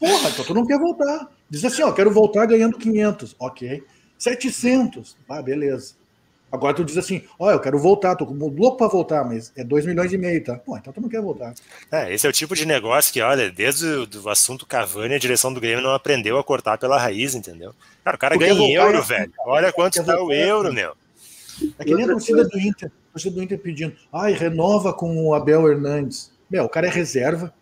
Porra, 0.00 0.30
então 0.30 0.44
tu 0.44 0.54
não 0.54 0.64
quer 0.64 0.78
voltar. 0.78 1.30
Diz 1.50 1.64
assim: 1.64 1.82
ó, 1.82 1.88
eu 1.88 1.94
quero 1.94 2.10
voltar 2.10 2.46
ganhando 2.46 2.78
500. 2.78 3.36
Ok. 3.38 3.82
700. 4.16 5.16
Ah, 5.28 5.42
beleza. 5.42 5.94
Agora 6.52 6.74
tu 6.74 6.84
diz 6.84 6.98
assim: 6.98 7.22
ó, 7.38 7.50
eu 7.50 7.58
quero 7.58 7.78
voltar, 7.78 8.14
tô 8.14 8.24
louco 8.24 8.76
pra 8.76 8.86
voltar, 8.86 9.24
mas 9.24 9.50
é 9.56 9.64
2 9.64 9.86
milhões 9.86 10.12
e 10.12 10.18
meio, 10.18 10.44
tá? 10.44 10.56
Pô, 10.56 10.76
então 10.76 10.92
tu 10.92 11.00
não 11.00 11.08
quer 11.08 11.22
voltar. 11.22 11.54
É, 11.90 12.12
esse 12.12 12.26
é 12.26 12.30
o 12.30 12.32
tipo 12.32 12.54
de 12.54 12.66
negócio 12.66 13.10
que, 13.10 13.22
olha, 13.22 13.50
desde 13.50 13.86
o 13.86 14.06
do 14.06 14.28
assunto 14.28 14.66
Cavani, 14.66 15.14
a 15.14 15.18
direção 15.18 15.52
do 15.52 15.60
Grêmio 15.60 15.82
não 15.82 15.94
aprendeu 15.94 16.38
a 16.38 16.44
cortar 16.44 16.76
pela 16.76 16.98
raiz, 16.98 17.34
entendeu? 17.34 17.74
Cara, 18.04 18.16
o 18.16 18.20
cara 18.20 18.34
Porque 18.36 18.52
ganha 18.52 18.60
em 18.60 18.74
euro, 18.74 18.98
é- 18.98 19.00
velho. 19.00 19.32
Olha 19.46 19.72
quanto 19.72 19.94
Porque 19.94 20.10
tá 20.12 20.22
o 20.22 20.30
é- 20.30 20.50
euro, 20.50 20.72
meu. 20.72 20.92
É 21.78 21.84
que 21.84 21.94
nem 21.94 22.04
a 22.04 22.08
torcida 22.08 22.44
do 22.44 22.58
Inter. 22.58 22.90
A 23.08 23.12
torcida 23.12 23.34
do 23.34 23.42
Inter 23.42 23.58
pedindo, 23.58 23.94
ai, 24.12 24.32
renova 24.32 24.92
com 24.92 25.26
o 25.26 25.34
Abel 25.34 25.66
Hernandes. 25.70 26.30
Meu, 26.50 26.64
o 26.64 26.68
cara 26.68 26.86
é 26.86 26.90
reserva, 26.90 27.52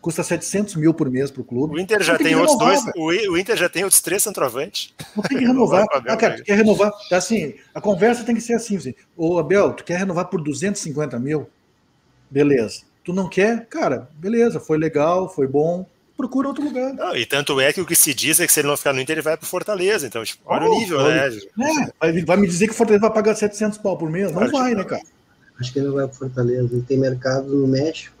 custa 0.00 0.22
700 0.22 0.76
mil 0.76 0.94
por 0.94 1.10
mês 1.10 1.30
pro 1.30 1.42
clube. 1.44 1.74
O 1.74 1.78
Inter 1.80 2.02
já 2.02 2.16
tem, 2.16 2.28
que 2.28 2.34
outros 2.36 2.58
dois. 2.58 2.84
velho. 2.84 2.94
O 2.96 3.32
o 3.32 3.38
Inter 3.38 3.56
já 3.56 3.68
tem 3.68 3.84
outros 3.84 4.00
três 4.00 4.22
centroavantes. 4.22 4.94
Não 5.16 5.22
tem 5.22 5.38
que 5.38 5.44
renovar. 5.46 5.84
O 5.84 5.88
Ah, 6.08 6.16
cara, 6.16 6.36
tu 6.36 6.44
quer 6.44 6.56
renovar? 6.56 6.92
Tá 7.10 7.16
assim, 7.16 7.54
a 7.74 7.80
conversa 7.80 8.24
tem 8.24 8.34
que 8.34 8.40
ser 8.40 8.54
assim. 8.54 8.76
assim 8.76 8.94
Ô, 9.16 9.38
Abel, 9.38 9.72
tu 9.72 9.84
quer 9.84 9.98
renovar 9.98 10.26
por 10.26 10.42
250 10.42 11.18
mil? 11.18 11.48
Beleza. 12.30 12.82
Tu 13.04 13.12
não 13.12 13.28
quer? 13.28 13.66
Cara, 13.66 14.08
beleza, 14.16 14.60
foi 14.60 14.76
legal, 14.78 15.28
foi 15.28 15.46
bom. 15.46 15.86
Procura 16.16 16.48
outro 16.48 16.64
lugar. 16.64 16.92
Não, 16.94 17.14
e 17.16 17.24
tanto 17.24 17.60
é 17.60 17.72
que 17.72 17.80
o 17.80 17.86
que 17.86 17.94
se 17.94 18.12
diz 18.12 18.40
é 18.40 18.46
que 18.46 18.52
se 18.52 18.60
ele 18.60 18.66
não 18.68 18.76
ficar 18.76 18.92
no 18.92 19.00
Inter, 19.00 19.14
ele 19.14 19.22
vai 19.22 19.36
pro 19.36 19.46
Fortaleza. 19.46 20.04
Então, 20.06 20.22
tipo, 20.24 20.42
olha 20.46 20.66
Oh, 20.66 20.74
o 20.74 20.78
nível, 20.80 20.98
olha. 20.98 21.30
né? 21.56 21.90
É, 22.02 22.22
vai, 22.22 22.36
me 22.36 22.46
dizer 22.48 22.66
que 22.66 22.72
o 22.72 22.76
Fortaleza 22.76 23.02
vai 23.06 23.12
pagar 23.14 23.36
700 23.36 23.78
pau 23.78 23.96
por 23.96 24.10
mês? 24.10 24.26
Não 24.32 24.38
Claro 24.40 24.50
vai, 24.50 24.70
não. 24.72 24.78
né, 24.78 24.84
cara? 24.84 25.02
Acho 25.60 25.72
que 25.72 25.78
ele 25.78 25.86
não 25.86 25.94
vai 25.94 26.08
pro 26.08 26.16
Fortaleza. 26.16 26.68
Ele 26.74 26.82
tem 26.82 26.98
mercado 26.98 27.46
no 27.54 27.68
México. 27.68 28.16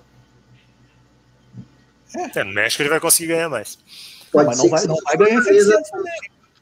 É, 2.14 2.44
no 2.44 2.52
México 2.52 2.82
ele 2.82 2.88
vai 2.90 3.00
conseguir 3.00 3.28
ganhar 3.28 3.48
mais. 3.48 3.78
Pode 4.32 4.46
mas 4.46 4.56
ser 4.56 4.62
não 4.62 4.64
que 4.64 4.70
vai, 4.70 4.78
seja 4.80 4.88
não 4.88 4.96
o 4.96 5.04
vai 5.04 5.16
ganhar 5.16 5.34
Fortaleza- 5.42 5.70
700 5.70 5.90
também. 5.90 6.12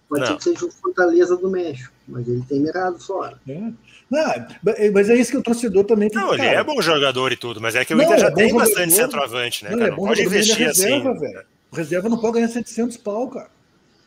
Pode 0.08 0.20
Não. 0.20 0.26
ser 0.28 0.36
que 0.36 0.42
seja 0.44 0.66
o 0.66 0.70
Fortaleza 0.70 1.36
do 1.36 1.50
México. 1.50 1.92
Mas 2.06 2.28
ele 2.28 2.42
tem 2.48 2.60
mercado 2.60 2.98
fora. 3.00 3.40
É. 3.48 3.72
Não, 4.08 4.46
mas 4.92 5.10
é 5.10 5.16
isso 5.16 5.32
que 5.32 5.36
o 5.36 5.42
torcedor 5.42 5.82
também 5.84 6.08
tem 6.08 6.20
Não, 6.20 6.28
que 6.28 6.34
ele 6.36 6.44
cara, 6.44 6.60
é 6.60 6.64
bom 6.64 6.80
jogador 6.80 7.32
e 7.32 7.36
tudo, 7.36 7.60
mas 7.60 7.74
é 7.74 7.84
que 7.84 7.92
o 7.92 7.96
Não, 7.96 8.04
Inter 8.04 8.18
já 8.20 8.28
é 8.28 8.30
tem 8.30 8.48
jogador. 8.50 8.68
bastante 8.70 8.92
centroavante, 8.94 9.64
né, 9.64 9.70
Não, 9.70 9.78
cara? 9.78 9.88
é 9.88 9.90
Não 9.90 9.96
pode 9.96 10.08
mas 10.10 10.18
é 10.20 10.22
investir 10.24 10.58
reserva, 10.66 11.10
assim. 11.10 11.20
velho. 11.20 11.44
O 11.72 11.76
reserva 11.76 12.08
não 12.08 12.18
pode 12.18 12.34
ganhar 12.34 12.48
700 12.48 12.96
pau, 12.98 13.28
cara. 13.28 13.48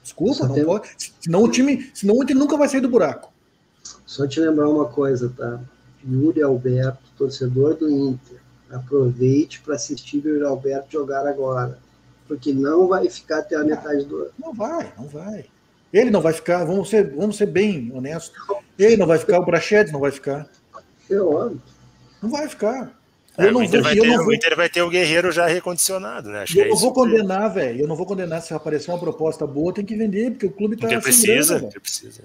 Desculpa, 0.02 0.34
Só 0.36 0.48
não 0.48 0.56
tem- 0.56 0.64
pode. 0.66 0.90
Senão 1.20 1.44
o 1.44 1.52
time, 1.52 1.92
senão 1.94 2.16
o 2.16 2.24
Inter 2.24 2.36
nunca 2.38 2.56
vai 2.56 2.70
sair 2.70 2.80
do 2.80 2.88
buraco. 2.88 3.34
Só 4.06 4.26
te 4.26 4.40
lembrar 4.40 4.70
uma 4.70 4.86
coisa, 4.86 5.34
tá? 5.38 5.60
Yuri 6.10 6.42
Alberto, 6.42 7.00
torcedor 7.18 7.76
do 7.76 7.90
Inter, 7.90 8.40
aproveite 8.72 9.62
para 9.62 9.76
assistir 9.76 10.26
o 10.26 10.48
Alberto 10.48 10.92
jogar 10.92 11.26
agora. 11.28 11.80
Porque 12.28 12.54
não 12.54 12.88
vai 12.88 13.10
ficar 13.10 13.40
até 13.40 13.56
a 13.56 13.64
metade 13.64 14.06
do 14.06 14.18
ano. 14.18 14.32
Não 14.38 14.54
vai, 14.54 14.94
não 14.98 15.08
vai. 15.08 15.46
Ele 15.92 16.12
não 16.12 16.22
vai 16.22 16.34
ficar, 16.34 16.64
vamos 16.64 16.90
ser, 16.90 17.16
vamos 17.16 17.38
ser 17.38 17.48
bem 17.48 17.92
honestos. 17.94 18.32
Ele 18.78 18.96
não 18.96 19.08
vai 19.08 19.18
ficar, 19.18 19.40
o 19.40 19.46
Prachedes 19.46 19.92
não 19.92 20.00
vai 20.00 20.12
ficar. 20.12 20.48
É 21.10 21.20
óbvio. 21.20 21.62
Não 22.22 22.30
vai 22.30 22.48
ficar. 22.48 22.94
É, 23.38 23.48
eu 23.48 23.54
não 23.54 23.62
o, 23.62 23.64
Inter 23.64 23.82
vou, 23.82 23.90
vai 23.90 23.98
eu 23.98 24.04
ter, 24.04 24.08
não 24.10 24.22
o 24.22 24.26
vou, 24.26 24.34
Inter 24.34 24.56
vai 24.56 24.70
ter 24.70 24.82
o 24.82 24.90
Guerreiro 24.90 25.32
já 25.32 25.48
recondicionado, 25.48 26.30
né? 26.30 26.44
Acho 26.44 26.60
eu 26.60 26.66
é 26.66 26.70
não 26.70 26.76
vou 26.76 26.94
condenar, 26.94 27.52
velho. 27.52 27.82
Eu 27.82 27.88
não 27.88 27.96
vou 27.96 28.06
condenar 28.06 28.42
se 28.42 28.54
aparecer 28.54 28.92
uma 28.92 29.00
proposta 29.00 29.48
boa, 29.48 29.74
tem 29.74 29.86
que 29.86 29.96
vender, 29.96 30.32
porque 30.32 30.46
o 30.46 30.52
clube 30.52 30.76
tá 30.76 30.88
Inter 30.88 31.02
sem 31.02 31.12
precisa, 31.12 31.54
grana. 31.54 31.68
Inter 31.68 31.82
precisa. 31.82 32.24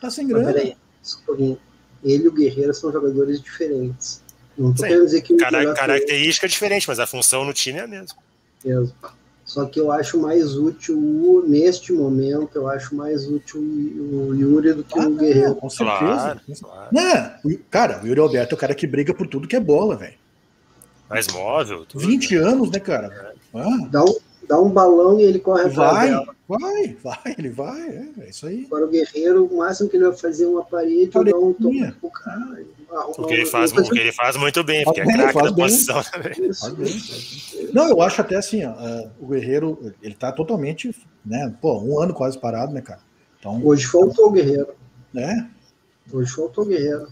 Tá 0.00 0.10
sem 0.10 0.24
Mas 0.26 0.34
grana. 0.34 0.52
peraí, 0.52 0.70
um 0.72 1.24
pouquinho. 1.24 1.58
Ele 2.04 2.24
e 2.24 2.28
o 2.28 2.32
Guerreiro 2.32 2.74
são 2.74 2.92
jogadores 2.92 3.40
diferentes. 3.40 4.22
Não 4.58 4.72
tô 4.72 4.82
Sim. 4.82 4.88
querendo 4.88 5.04
dizer 5.04 5.20
que 5.22 5.34
o 5.34 5.36
Cara- 5.36 5.74
característica 5.74 6.48
diferente, 6.48 6.88
mas 6.88 6.98
a 6.98 7.06
função 7.06 7.44
no 7.44 7.52
time 7.52 7.78
é 7.78 7.82
a 7.82 7.86
mesma. 7.86 8.16
mesmo. 8.64 8.92
Só 9.44 9.64
que 9.64 9.78
eu 9.78 9.92
acho 9.92 10.18
mais 10.18 10.56
útil, 10.56 10.98
o- 10.98 11.44
neste 11.46 11.92
momento, 11.92 12.50
eu 12.56 12.68
acho 12.68 12.96
mais 12.96 13.28
útil 13.28 13.60
o 13.60 14.34
Yuri 14.34 14.72
do 14.72 14.82
que 14.82 14.98
Ah, 14.98 15.06
o 15.06 15.10
Guerreiro. 15.14 15.54
com 15.54 15.70
certeza. 15.70 15.98
Claro, 16.00 16.40
claro. 16.60 16.88
Não, 16.90 17.52
o- 17.52 17.58
cara, 17.70 18.00
o 18.02 18.06
Yuri 18.08 18.18
Alberto 18.20 18.54
é 18.54 18.56
o 18.56 18.58
cara 18.58 18.74
que 18.74 18.86
briga 18.88 19.14
por 19.14 19.28
tudo 19.28 19.46
que 19.46 19.54
é 19.54 19.60
bola, 19.60 19.94
velho. 19.96 20.14
Mais 21.08 21.28
móvel. 21.28 21.86
Tudo, 21.86 22.04
20 22.04 22.34
anos, 22.34 22.70
né, 22.72 22.80
cara? 22.80 23.34
Ah, 23.54 23.88
Dá 23.88 24.02
um, 24.04 24.16
dá 24.48 24.60
um 24.60 24.68
balão 24.68 25.20
e 25.20 25.22
ele 25.22 25.38
corre 25.38 25.60
atrás 25.66 25.76
vai, 25.94 26.08
dela. 26.10 26.34
Vai, 26.48 26.96
vai, 27.02 27.34
ele 27.38 27.50
vai, 27.50 27.80
é, 27.80 28.08
é 28.20 28.28
isso 28.30 28.46
aí. 28.46 28.64
Agora 28.66 28.86
o 28.86 28.88
Guerreiro, 28.88 29.46
o 29.46 29.58
máximo 29.58 29.88
que 29.88 29.96
ele 29.96 30.06
vai 30.08 30.16
fazer 30.16 30.44
é 30.44 30.48
uma 30.48 30.64
parede 30.64 31.10
ou 31.16 31.24
dar 31.24 31.36
um 31.36 31.52
toque 31.52 31.92
pro 32.00 32.10
cara. 32.10 32.64
O 33.18 33.26
que 33.26 33.34
ele 33.34 33.46
faz, 33.46 33.72
o 33.72 33.82
que 33.82 33.98
ele 33.98 34.12
faz 34.12 34.36
muito 34.36 34.62
bem, 34.62 34.84
porque 34.84 35.00
é 35.00 35.04
Faz 35.04 35.16
bem, 35.16 35.22
craque 35.26 35.38
faz 35.38 35.50
da 35.50 35.56
bem. 35.56 35.64
posição 35.64 36.02
também. 36.04 36.52
Faz 36.54 36.72
bem. 36.74 37.70
Não, 37.72 37.88
eu 37.88 38.00
acho 38.00 38.20
até 38.20 38.36
assim, 38.36 38.64
ó, 38.64 38.70
ah, 38.70 39.10
o 39.20 39.26
Guerreiro, 39.26 39.92
ele 40.02 40.14
tá 40.14 40.30
totalmente, 40.32 40.94
né, 41.24 41.52
pô, 41.60 41.78
um 41.80 42.00
ano 42.00 42.14
quase 42.14 42.38
parado, 42.38 42.72
né, 42.72 42.80
cara? 42.80 43.00
Então, 43.38 43.60
Hoje 43.64 43.86
faltou 43.86 44.28
o 44.28 44.30
Guerreiro. 44.30 44.68
né, 45.12 45.50
Hoje 46.12 46.30
faltou 46.32 46.64
o 46.64 46.66
Guerreiro. 46.68 47.08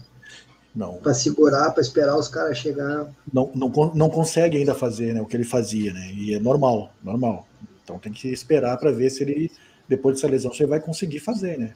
não, 0.73 0.93
Pra 0.95 1.13
segurar, 1.13 1.71
pra 1.71 1.81
esperar 1.81 2.17
os 2.17 2.29
caras 2.29 2.57
chegar. 2.57 3.07
não, 3.31 3.51
não, 3.53 3.69
não 3.93 4.09
consegue 4.09 4.57
ainda 4.57 4.73
fazer 4.73 5.13
né, 5.13 5.21
o 5.21 5.25
que 5.25 5.35
ele 5.35 5.43
fazia, 5.43 5.93
né? 5.93 6.09
E 6.13 6.33
é 6.33 6.39
normal, 6.39 6.91
normal. 7.03 7.45
Então 7.85 7.99
tem 7.99 8.11
que 8.11 8.27
esperar 8.27 8.75
para 8.77 8.91
ver 8.91 9.11
se 9.11 9.23
ele, 9.23 9.51
depois 9.87 10.15
dessa 10.15 10.27
lesão, 10.27 10.51
se 10.51 10.63
ele 10.63 10.71
vai 10.71 10.81
conseguir 10.81 11.19
fazer, 11.19 11.57
né? 11.57 11.73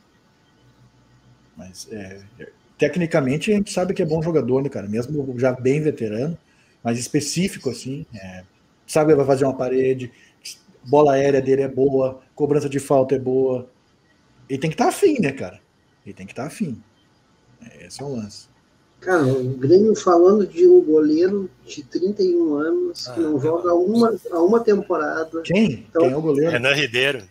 Mas 1.55 1.87
é, 1.91 2.21
é, 2.39 2.49
tecnicamente 2.77 3.51
a 3.51 3.55
gente 3.55 3.71
sabe 3.71 3.93
que 3.93 4.01
é 4.01 4.05
bom 4.05 4.21
jogador, 4.21 4.63
né, 4.63 4.69
cara? 4.69 4.87
Mesmo 4.87 5.37
já 5.39 5.53
bem 5.53 5.79
veterano, 5.81 6.35
mas 6.83 6.97
específico 6.97 7.69
assim, 7.69 8.07
é, 8.15 8.43
sabe 8.87 9.13
vai 9.13 9.25
fazer 9.25 9.45
uma 9.45 9.55
parede, 9.55 10.11
bola 10.83 11.13
aérea 11.13 11.41
dele 11.41 11.61
é 11.61 11.67
boa, 11.67 12.21
cobrança 12.33 12.67
de 12.67 12.79
falta 12.79 13.15
é 13.15 13.19
boa. 13.19 13.69
Ele 14.49 14.59
tem 14.59 14.69
que 14.71 14.73
estar 14.73 14.87
afim, 14.87 15.19
né, 15.21 15.31
cara? 15.31 15.61
Ele 16.03 16.13
tem 16.13 16.25
que 16.25 16.31
estar 16.31 16.47
afim. 16.47 16.81
É, 17.61 17.85
Esse 17.85 18.01
é 18.01 18.05
o 18.05 18.09
lance. 18.09 18.48
Cara, 19.01 19.23
o 19.23 19.43
Grêmio 19.57 19.95
falando 19.95 20.45
de 20.45 20.67
um 20.67 20.81
goleiro 20.81 21.49
de 21.65 21.83
31 21.83 22.55
anos 22.55 23.03
que 23.07 23.11
Ah, 23.11 23.23
não 23.23 23.29
meu 23.31 23.39
joga 23.41 23.73
uma, 23.73 24.13
há 24.31 24.39
uma 24.41 24.59
temporada. 24.59 25.41
Quem? 25.43 25.85
Então- 25.89 26.01
Quem 26.01 26.11
é 26.11 26.17
o 26.17 26.21
goleiro? 26.21 26.51
Renan 26.51 26.73
Ribeiro. 26.73 27.23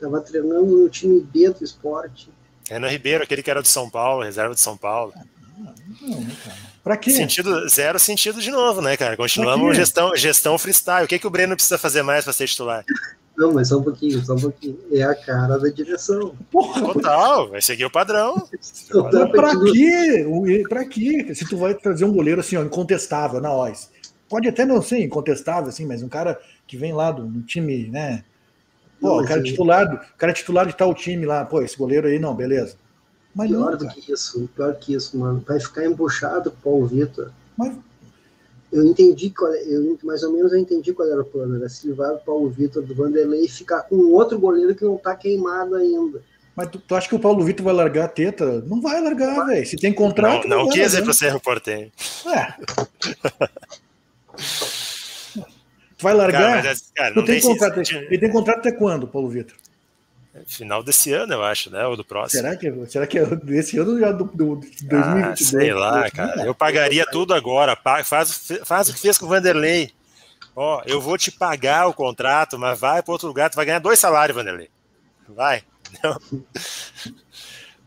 Tava 0.00 0.20
treinando 0.20 0.64
no 0.66 0.88
time 0.88 1.20
B 1.20 1.50
do 1.50 1.64
esporte. 1.64 2.28
Renan 2.68 2.88
Ribeiro, 2.88 3.24
aquele 3.24 3.42
que 3.42 3.50
era 3.50 3.60
do 3.60 3.68
São 3.68 3.90
Paulo, 3.90 4.22
reserva 4.22 4.54
de 4.54 4.60
São 4.60 4.76
Paulo. 4.76 5.12
Não, 5.58 6.24
cara? 6.44 6.56
Pra 6.82 6.96
quê? 6.96 7.10
Sentido, 7.10 7.66
zero 7.68 7.98
sentido 7.98 8.40
de 8.40 8.50
novo, 8.50 8.80
né, 8.82 8.96
cara? 8.96 9.16
Continuamos 9.16 9.74
gestão, 9.76 10.14
gestão 10.14 10.58
freestyle. 10.58 11.04
O 11.04 11.08
que, 11.08 11.18
que 11.18 11.26
o 11.26 11.30
Breno 11.30 11.54
precisa 11.56 11.78
fazer 11.78 12.02
mais 12.02 12.24
para 12.24 12.32
ser 12.32 12.46
titular? 12.46 12.84
Não, 13.36 13.52
mas 13.52 13.68
só 13.68 13.78
um 13.78 13.82
pouquinho, 13.82 14.24
só 14.24 14.34
um 14.34 14.40
pouquinho. 14.40 14.78
É 14.92 15.02
a 15.02 15.14
cara 15.14 15.58
da 15.58 15.68
direção. 15.68 16.34
Porra, 16.52 16.80
Total, 16.92 17.48
vai 17.50 17.60
seguir 17.60 17.84
o 17.84 17.90
padrão. 17.90 18.46
Não 18.92 19.10
dá 19.10 19.26
pra 19.26 19.50
te- 19.50 19.72
quê? 19.72 20.24
O- 20.28 20.68
Pra 20.68 20.84
quê? 20.84 21.34
Se 21.34 21.48
tu 21.48 21.56
vai 21.56 21.74
trazer 21.74 22.04
um 22.04 22.12
goleiro 22.12 22.40
assim, 22.40 22.56
ó, 22.56 22.62
incontestável 22.62 23.40
na 23.40 23.52
OIS. 23.52 23.90
Pode 24.28 24.48
até 24.48 24.64
não 24.64 24.80
ser 24.80 25.00
incontestável, 25.02 25.68
assim, 25.68 25.84
mas 25.84 26.02
um 26.02 26.08
cara 26.08 26.38
que 26.66 26.76
vem 26.76 26.92
lá 26.92 27.10
do, 27.10 27.26
do 27.26 27.42
time, 27.42 27.88
né? 27.88 28.24
Pô, 29.00 29.16
Não, 29.18 29.24
o 29.24 29.26
cara 29.26 29.40
sim. 29.40 29.46
titular, 29.50 29.90
do, 29.90 29.98
cara 30.16 30.30
é 30.32 30.34
titular 30.34 30.66
de 30.66 30.76
tal 30.76 30.94
time 30.94 31.26
lá, 31.26 31.44
pô, 31.44 31.60
esse 31.60 31.76
goleiro 31.76 32.06
aí 32.06 32.18
não, 32.20 32.34
beleza. 32.34 32.76
Mas 33.34 33.50
Pior 33.50 33.72
não, 33.72 33.78
do 33.78 33.86
cara. 33.86 34.00
que 34.00 34.12
isso, 34.12 34.48
pior 34.54 34.74
que 34.76 34.94
isso, 34.94 35.18
mano. 35.18 35.44
Vai 35.46 35.58
ficar 35.58 35.84
embuchado 35.84 36.52
com 36.52 36.56
o 36.56 36.62
Paulo 36.62 36.86
Vitor. 36.86 37.32
Mas- 37.56 37.74
Eu 38.74 38.84
entendi, 38.84 39.30
qual, 39.30 39.52
é, 39.54 39.62
eu, 39.68 39.96
mais 40.02 40.24
ou 40.24 40.32
menos 40.32 40.52
eu 40.52 40.58
entendi 40.58 40.92
qual 40.92 41.08
era 41.08 41.20
o 41.20 41.24
plano. 41.24 41.54
Era 41.56 41.68
se 41.68 41.86
levar 41.86 42.12
o 42.14 42.18
Paulo 42.18 42.50
Vitor 42.50 42.82
do 42.82 42.92
Vanderlei 42.92 43.44
e 43.44 43.48
ficar 43.48 43.82
com 43.84 43.94
outro 44.12 44.36
goleiro 44.36 44.74
que 44.74 44.84
não 44.84 44.96
tá 44.96 45.14
queimado 45.14 45.76
ainda. 45.76 46.20
Mas 46.56 46.68
tu, 46.68 46.78
tu 46.80 46.94
acha 46.96 47.08
que 47.08 47.14
o 47.14 47.20
Paulo 47.20 47.44
Vitor 47.44 47.64
vai 47.64 47.72
largar 47.74 48.06
a 48.06 48.08
teta? 48.08 48.60
Não 48.62 48.80
vai 48.80 49.00
largar, 49.00 49.46
velho. 49.46 49.64
Se 49.64 49.76
tem 49.76 49.90
Não, 49.90 49.96
contrato. 49.96 50.48
não 50.48 50.64
vai 50.66 50.72
quis 50.74 50.92
ir 50.92 50.96
largar. 50.96 51.02
pro 51.04 51.14
Cerro 51.14 51.40
Portenho. 51.40 51.92
É. 52.26 52.54
Tu 55.96 56.02
vai 56.02 56.12
largar? 56.14 56.40
Cara, 56.56 56.62
mas, 56.64 56.90
cara, 56.94 57.12
Tu 57.12 57.16
não 57.16 57.24
tem 57.24 57.40
tem 57.40 57.48
contrato. 57.48 57.80
Ele 57.92 58.18
tem 58.18 58.30
contrato 58.30 58.58
até 58.58 58.72
quando, 58.72 59.06
Paulo 59.06 59.28
Vitor? 59.28 59.56
Final 60.46 60.82
desse 60.82 61.12
ano, 61.12 61.32
eu 61.32 61.44
acho, 61.44 61.70
né? 61.70 61.86
Ou 61.86 61.96
do 61.96 62.04
próximo. 62.04 62.40
Será 62.42 62.56
que, 62.56 62.86
será 62.86 63.06
que 63.06 63.18
é 63.18 63.24
desse 63.36 63.78
ano 63.78 63.98
já 63.98 64.10
do, 64.10 64.24
do, 64.24 64.56
do 64.56 64.66
Ah, 64.96 65.32
2022? 65.32 65.48
sei 65.48 65.72
lá, 65.72 66.10
cara. 66.10 66.44
Eu 66.44 66.54
pagaria 66.54 67.06
tudo 67.06 67.32
agora. 67.32 67.78
Faz, 68.04 68.48
faz 68.64 68.88
o 68.88 68.94
que 68.94 69.00
fez 69.00 69.16
com 69.16 69.26
o 69.26 69.28
Vanderlei. 69.28 69.92
Ó, 70.56 70.82
eu 70.86 71.00
vou 71.00 71.16
te 71.16 71.30
pagar 71.30 71.86
o 71.86 71.94
contrato, 71.94 72.58
mas 72.58 72.78
vai 72.78 73.02
para 73.02 73.12
outro 73.12 73.28
lugar, 73.28 73.50
tu 73.50 73.56
vai 73.56 73.64
ganhar 73.66 73.78
dois 73.78 73.98
salários, 73.98 74.36
Vanderlei. 74.36 74.68
Vai. 75.28 75.62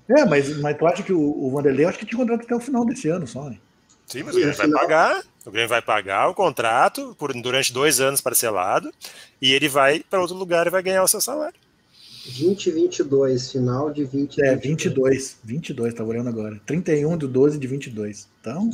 É, 0.09 0.23
mas, 0.23 0.57
mas 0.59 0.77
tu 0.77 0.87
acha 0.87 1.03
que 1.03 1.11
o, 1.11 1.19
o 1.19 1.51
Vanderlei, 1.51 1.83
eu 1.83 1.89
acho 1.89 1.99
que 1.99 2.05
tinha 2.05 2.17
contrato 2.17 2.43
até 2.45 2.55
o 2.55 2.61
final 2.61 2.85
desse 2.85 3.09
ano 3.09 3.27
só, 3.27 3.49
né? 3.49 3.57
Sim, 4.05 4.23
mas 4.23 4.35
o 4.35 4.39
Grêmio 4.39 4.55
vai 4.55 4.69
pagar. 4.69 5.21
O 5.45 5.51
Grêmio 5.51 5.69
vai 5.69 5.81
pagar 5.81 6.29
o 6.29 6.33
contrato 6.33 7.13
por, 7.19 7.33
durante 7.33 7.73
dois 7.73 7.99
anos 7.99 8.21
parcelado 8.21 8.89
e 9.41 9.51
ele 9.51 9.67
vai 9.67 9.99
para 9.99 10.21
outro 10.21 10.35
lugar 10.37 10.65
e 10.65 10.69
vai 10.69 10.81
ganhar 10.81 11.03
o 11.03 11.07
seu 11.09 11.19
salário. 11.19 11.59
2022, 12.27 13.51
final 13.51 13.91
de 13.91 14.03
20. 14.03 14.43
É, 14.43 14.55
22. 14.55 15.37
22, 15.43 15.93
tá 15.93 16.03
olhando 16.03 16.29
agora. 16.29 16.59
31 16.65 17.17
do 17.17 17.27
12 17.27 17.57
de 17.57 17.67
22. 17.67 18.27
Então, 18.41 18.69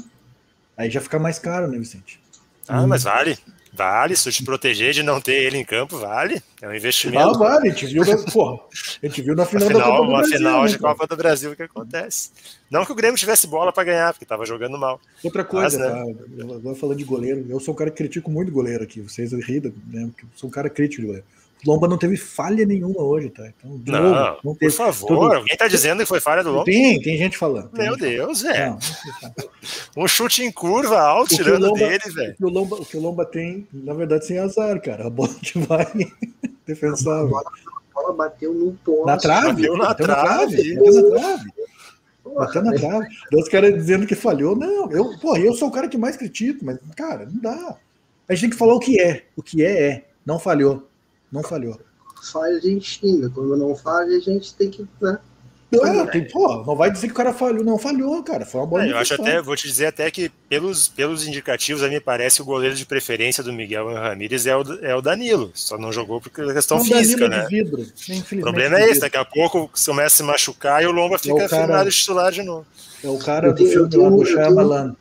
aí 0.78 0.90
já 0.90 1.02
fica 1.02 1.20
mais 1.20 1.40
caro, 1.40 1.68
né, 1.68 1.78
Vicente? 1.78 2.20
Ah, 2.68 2.86
mas 2.88 3.04
vale. 3.04 3.38
Vale. 3.76 4.16
Se 4.16 4.32
te 4.32 4.44
proteger 4.44 4.94
de 4.94 5.02
não 5.02 5.20
ter 5.20 5.34
ele 5.46 5.58
em 5.58 5.66
campo, 5.66 5.98
vale. 5.98 6.40
É 6.62 6.68
um 6.68 6.70
Ah, 6.70 6.78
investimento. 6.78 7.40
vale, 7.40 7.70
a 7.70 7.72
gente 7.72 7.88
viu 7.88 8.06
na, 8.06 8.18
porra, 8.32 8.60
a 9.02 9.06
gente 9.08 9.22
viu 9.24 9.36
na 9.36 9.42
Uma 9.44 9.50
final, 9.50 9.68
da 9.68 9.74
final, 9.74 9.92
Copa 9.98 10.06
do 10.06 10.12
Brasil, 10.14 10.38
final 10.38 10.62
né, 10.64 10.68
de? 10.70 10.78
Copa 10.78 11.08
do 11.08 11.18
Brasil 11.18 11.56
que 11.56 11.64
acontece. 11.64 12.30
Não 12.70 12.86
que 12.86 12.92
o 12.92 12.96
Grêmio 12.96 13.18
tivesse 13.18 13.48
bola 13.48 13.74
para 13.74 13.84
ganhar, 13.84 14.14
porque 14.14 14.26
estava 14.26 14.46
jogando 14.46 14.78
mal. 14.78 15.02
Outra 15.24 15.44
coisa, 15.44 15.80
Mas, 15.80 15.92
tá? 15.92 16.22
Eu- 16.38 16.54
Agora 16.54 16.76
falando 16.76 16.98
de 17.00 17.04
goleiro, 17.04 17.44
eu 17.50 17.60
sou 17.60 17.74
um 17.74 17.78
cara 17.78 17.90
que 17.90 17.98
critico 17.98 18.30
muito 18.30 18.52
goleiro 18.52 18.84
aqui. 18.84 19.02
Vocês 19.02 19.34
ridam, 19.34 19.74
né? 19.88 20.06
Porque 20.06 20.26
eu 20.26 20.30
sou 20.36 20.48
um 20.50 20.54
cara 20.54 20.70
crítico 20.70 21.02
de 21.02 21.08
goleiro. 21.08 21.26
O 21.66 21.72
Lomba 21.72 21.88
não 21.88 21.98
teve 21.98 22.18
falha 22.18 22.66
nenhuma 22.66 23.02
hoje, 23.02 23.30
tá? 23.30 23.48
Então, 23.48 23.80
Não, 23.86 24.04
novo, 24.04 24.16
não 24.44 24.54
por 24.54 24.58
teve. 24.58 24.72
favor. 24.74 25.08
tudo- 25.08 25.34
Alguém 25.34 25.56
tá 25.58 25.68
dizendo 25.68 26.00
que 26.00 26.06
foi 26.06 26.20
falha 26.20 26.44
do 26.44 26.52
Lomba? 26.52 26.66
Tem, 26.66 27.02
tem 27.02 27.18
gente 27.18 27.38
falando. 27.38 27.70
tem 27.70 27.86
Meu 27.86 27.94
gente 27.98 28.00
falando. 28.02 28.16
Deus, 28.28 28.42
velho. 28.42 28.78
Não, 29.96 30.04
Um 30.04 30.08
chute 30.08 30.44
em 30.44 30.52
curva 30.52 31.00
alto, 31.00 31.36
tirando 31.36 31.68
Lomba- 31.68 31.78
dele, 31.80 32.04
velho. 32.14 32.34
o 32.34 32.36
que 32.36 32.46
o 32.46 32.50
Lomba, 32.50 32.76
o 32.76 32.86
que 32.86 32.98
o 32.98 33.02
Lomba 33.02 33.26
tem, 33.26 33.68
na 33.74 33.94
verdade, 33.94 34.26
sem 34.26 34.40
azar, 34.40 34.82
cara. 34.82 35.08
A 35.08 35.10
bola 35.10 35.34
que 35.42 35.58
vai 35.60 35.88
defensável. 36.68 37.38
A 37.38 37.44
bola 37.94 38.14
bateu 38.14 38.54
num 38.54 38.76
poste. 38.84 39.06
Na 39.06 39.18
trave, 39.18 39.62
bateu 39.68 39.78
na 39.78 39.86
bateu 39.86 40.06
trave. 40.06 40.76
bateu 40.76 40.94
na 40.94 41.20
trave. 41.20 41.50
Bateu 42.36 42.64
na 42.64 42.72
trave. 42.74 43.08
Os 43.34 43.50
caras 43.50 43.74
dizendo 43.74 44.06
que 44.08 44.16
falhou. 44.16 44.56
Não, 44.56 44.92
eu, 44.92 45.18
porra, 45.20 45.40
eu 45.40 45.54
sou 45.54 45.68
o 45.68 45.72
cara 45.72 45.88
que 45.88 45.98
mais 45.98 46.16
critico, 46.18 46.66
mas, 46.66 46.78
cara, 46.96 47.26
não 47.26 47.40
dá. 47.42 47.78
A 48.28 48.34
gente 48.34 48.42
tem 48.42 48.50
que 48.50 48.56
falar 48.58 48.74
o 48.74 48.80
que 48.80 49.00
é. 49.00 49.24
O 49.36 49.44
que 49.44 49.64
é, 49.64 49.88
é. 49.88 50.04
Não 50.26 50.40
falhou. 50.40 50.88
Não 51.34 51.44
falhou. 51.44 51.80
falha 52.32 52.56
a 52.56 52.60
gente 52.60 52.86
xinga. 53.00 53.30
Quando 53.30 53.58
não 53.58 53.76
falha, 53.76 54.16
a 54.16 54.20
gente 54.20 54.54
tem 54.54 54.70
que. 54.70 54.88
Né? 55.02 55.18
Não, 55.72 56.06
tem, 56.06 56.28
pô, 56.30 56.64
não 56.64 56.76
vai 56.76 56.92
dizer 56.92 57.08
que 57.08 57.14
o 57.14 57.16
cara 57.16 57.34
falhou. 57.34 57.64
Não, 57.64 57.80
falhou, 57.80 58.22
cara. 58.22 58.46
Foi 58.46 58.62
uma 58.62 58.68
boa 58.68 58.86
É, 58.86 58.92
eu 58.92 58.98
acho 58.98 59.16
até, 59.16 59.42
vou 59.42 59.56
te 59.56 59.68
dizer 59.68 59.88
até 59.88 60.12
que 60.12 60.30
pelos, 60.48 60.88
pelos 60.88 61.26
indicativos, 61.28 61.82
a 61.82 61.90
mim 61.90 62.00
parece 62.00 62.36
que 62.36 62.42
o 62.44 62.46
goleiro 62.46 62.76
de 62.76 62.86
preferência 62.86 63.44
do 63.44 63.52
Miguel 63.52 63.92
Ramírez 63.92 64.46
é 64.46 64.56
o, 64.56 64.62
é 64.84 64.96
o 64.96 65.02
Danilo. 65.02 65.50
Só 65.56 65.76
não 65.76 65.92
jogou 65.92 66.22
por 66.22 66.30
questão 66.30 66.78
Não, 66.78 66.86
física, 66.86 67.26
é 67.26 67.30
né? 67.30 67.42
de 67.42 67.48
vidro. 67.50 67.82
O 67.82 68.42
problema 68.42 68.80
é 68.80 68.92
esse, 68.92 69.00
daqui 69.00 69.18
a 69.18 69.26
pouco 69.26 69.68
começa 69.84 70.06
a 70.06 70.10
se 70.18 70.22
machucar 70.22 70.84
e 70.84 70.86
o 70.86 70.92
Lomba 70.92 71.18
fica 71.18 71.34
o 71.34 71.38
cara- 71.50 71.64
firmado 71.66 71.90
de 71.90 71.96
titular 71.96 72.32
de 72.32 72.44
novo. 72.44 72.68
É 73.04 73.08
o 73.10 73.18
cara 73.18 73.48
Eu 73.48 73.54
do 73.54 73.58
tenho- 73.58 73.68
eu 73.70 73.74
filme 73.74 73.90
tenho- 73.90 74.04
lá 74.04 74.10
do 74.12 74.16
tenho- 74.24 74.28
Shyamalan. 74.38 74.96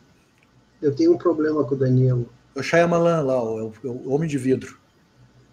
Eu 0.80 0.94
tenho 0.96 1.12
um 1.12 1.18
problema 1.18 1.62
com 1.64 1.74
o 1.74 1.78
Danilo. 1.78 2.30
É 2.56 2.60
o 2.60 2.62
Shyamalan 2.62 3.20
lá, 3.20 3.42
o, 3.44 3.60
é 3.60 3.86
o 3.86 4.10
Homem 4.10 4.26
de 4.26 4.38
Vidro. 4.38 4.78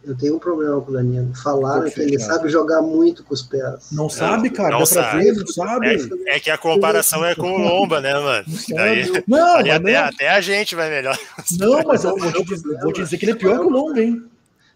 Eu 0.09 0.17
tenho 0.17 0.35
um 0.37 0.39
problema 0.39 0.81
com 0.81 0.89
o 0.89 0.93
Danilo. 0.95 1.31
Falaram 1.35 1.85
Tô 1.85 1.91
que 1.91 2.01
ele 2.01 2.17
sabe 2.17 2.49
jogar 2.49 2.81
muito 2.81 3.23
com 3.23 3.31
os 3.31 3.43
pés. 3.43 3.91
Não 3.91 4.09
sabe, 4.09 4.49
cara. 4.49 4.71
não 4.71 4.83
sabe. 4.83 5.23
ver, 5.23 5.35
não 5.35 5.45
sabe. 5.45 5.87
É, 6.25 6.37
é 6.37 6.39
que 6.39 6.49
a 6.49 6.57
comparação 6.57 7.23
é 7.23 7.35
com 7.35 7.51
o 7.53 7.57
Lomba, 7.59 8.01
né, 8.01 8.15
mano? 8.15 8.45
Não 8.47 8.75
Daí. 8.75 9.23
Não, 9.27 9.53
mas 9.53 9.69
até, 9.69 9.93
não, 9.93 10.05
até 10.05 10.29
a 10.29 10.41
gente 10.41 10.73
vai 10.73 10.89
melhor. 10.89 11.15
não, 11.59 11.83
mas 11.83 12.03
eu 12.03 12.17
vou 12.17 12.31
te, 12.31 12.43
dizer, 12.43 12.79
vou 12.79 12.91
te 12.91 13.03
dizer 13.03 13.17
que 13.19 13.25
ele 13.25 13.33
é 13.33 13.35
pior 13.35 13.59
que 13.59 13.65
o 13.65 13.69
Longa, 13.69 14.01
hein? 14.01 14.23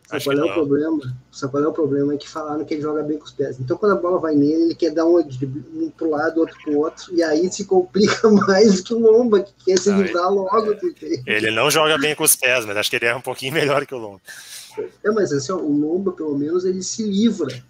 Sabe 0.07 0.17
Acho 0.17 0.25
qual 0.25 0.35
que 0.35 0.41
é 0.41 0.51
o 0.51 0.53
problema? 0.53 1.17
Sabe 1.31 1.51
qual 1.51 1.63
é 1.63 1.67
o 1.67 1.73
problema? 1.73 2.13
É 2.13 2.17
que 2.17 2.29
falaram 2.29 2.63
que 2.63 2.73
ele 2.75 2.81
joga 2.83 3.01
bem 3.01 3.17
com 3.17 3.25
os 3.25 3.31
pés. 3.31 3.59
Então, 3.59 3.75
quando 3.75 3.93
a 3.93 3.95
bola 3.95 4.19
vai 4.19 4.35
nele, 4.35 4.65
ele 4.65 4.75
quer 4.75 4.91
dar 4.91 5.05
um, 5.05 5.17
um 5.17 5.91
pro 5.97 6.11
lado, 6.11 6.39
outro 6.41 6.55
pro 6.63 6.77
outro, 6.77 7.11
e 7.15 7.23
aí 7.23 7.51
se 7.51 7.65
complica 7.65 8.29
mais 8.29 8.75
do 8.75 8.83
que 8.83 8.93
o 8.93 8.99
Lomba, 8.99 9.41
que 9.41 9.51
quer 9.65 9.79
se 9.79 9.91
livrar 9.91 10.29
logo. 10.29 10.75
Ele 11.25 11.49
não 11.49 11.71
joga 11.71 11.97
bem 11.97 12.13
com 12.13 12.23
os 12.23 12.35
pés, 12.35 12.65
mas 12.65 12.77
acho 12.77 12.91
que 12.91 12.97
ele 12.97 13.07
é 13.07 13.15
um 13.15 13.21
pouquinho 13.21 13.53
melhor 13.53 13.87
que 13.87 13.95
o 13.95 13.97
Lomba. 13.97 14.21
É, 15.03 15.11
mas 15.11 15.31
assim, 15.31 15.51
ó, 15.51 15.57
o 15.57 15.77
Lomba, 15.77 16.11
pelo 16.11 16.37
menos, 16.37 16.65
ele 16.65 16.81
se 16.83 17.03
livra. 17.03 17.63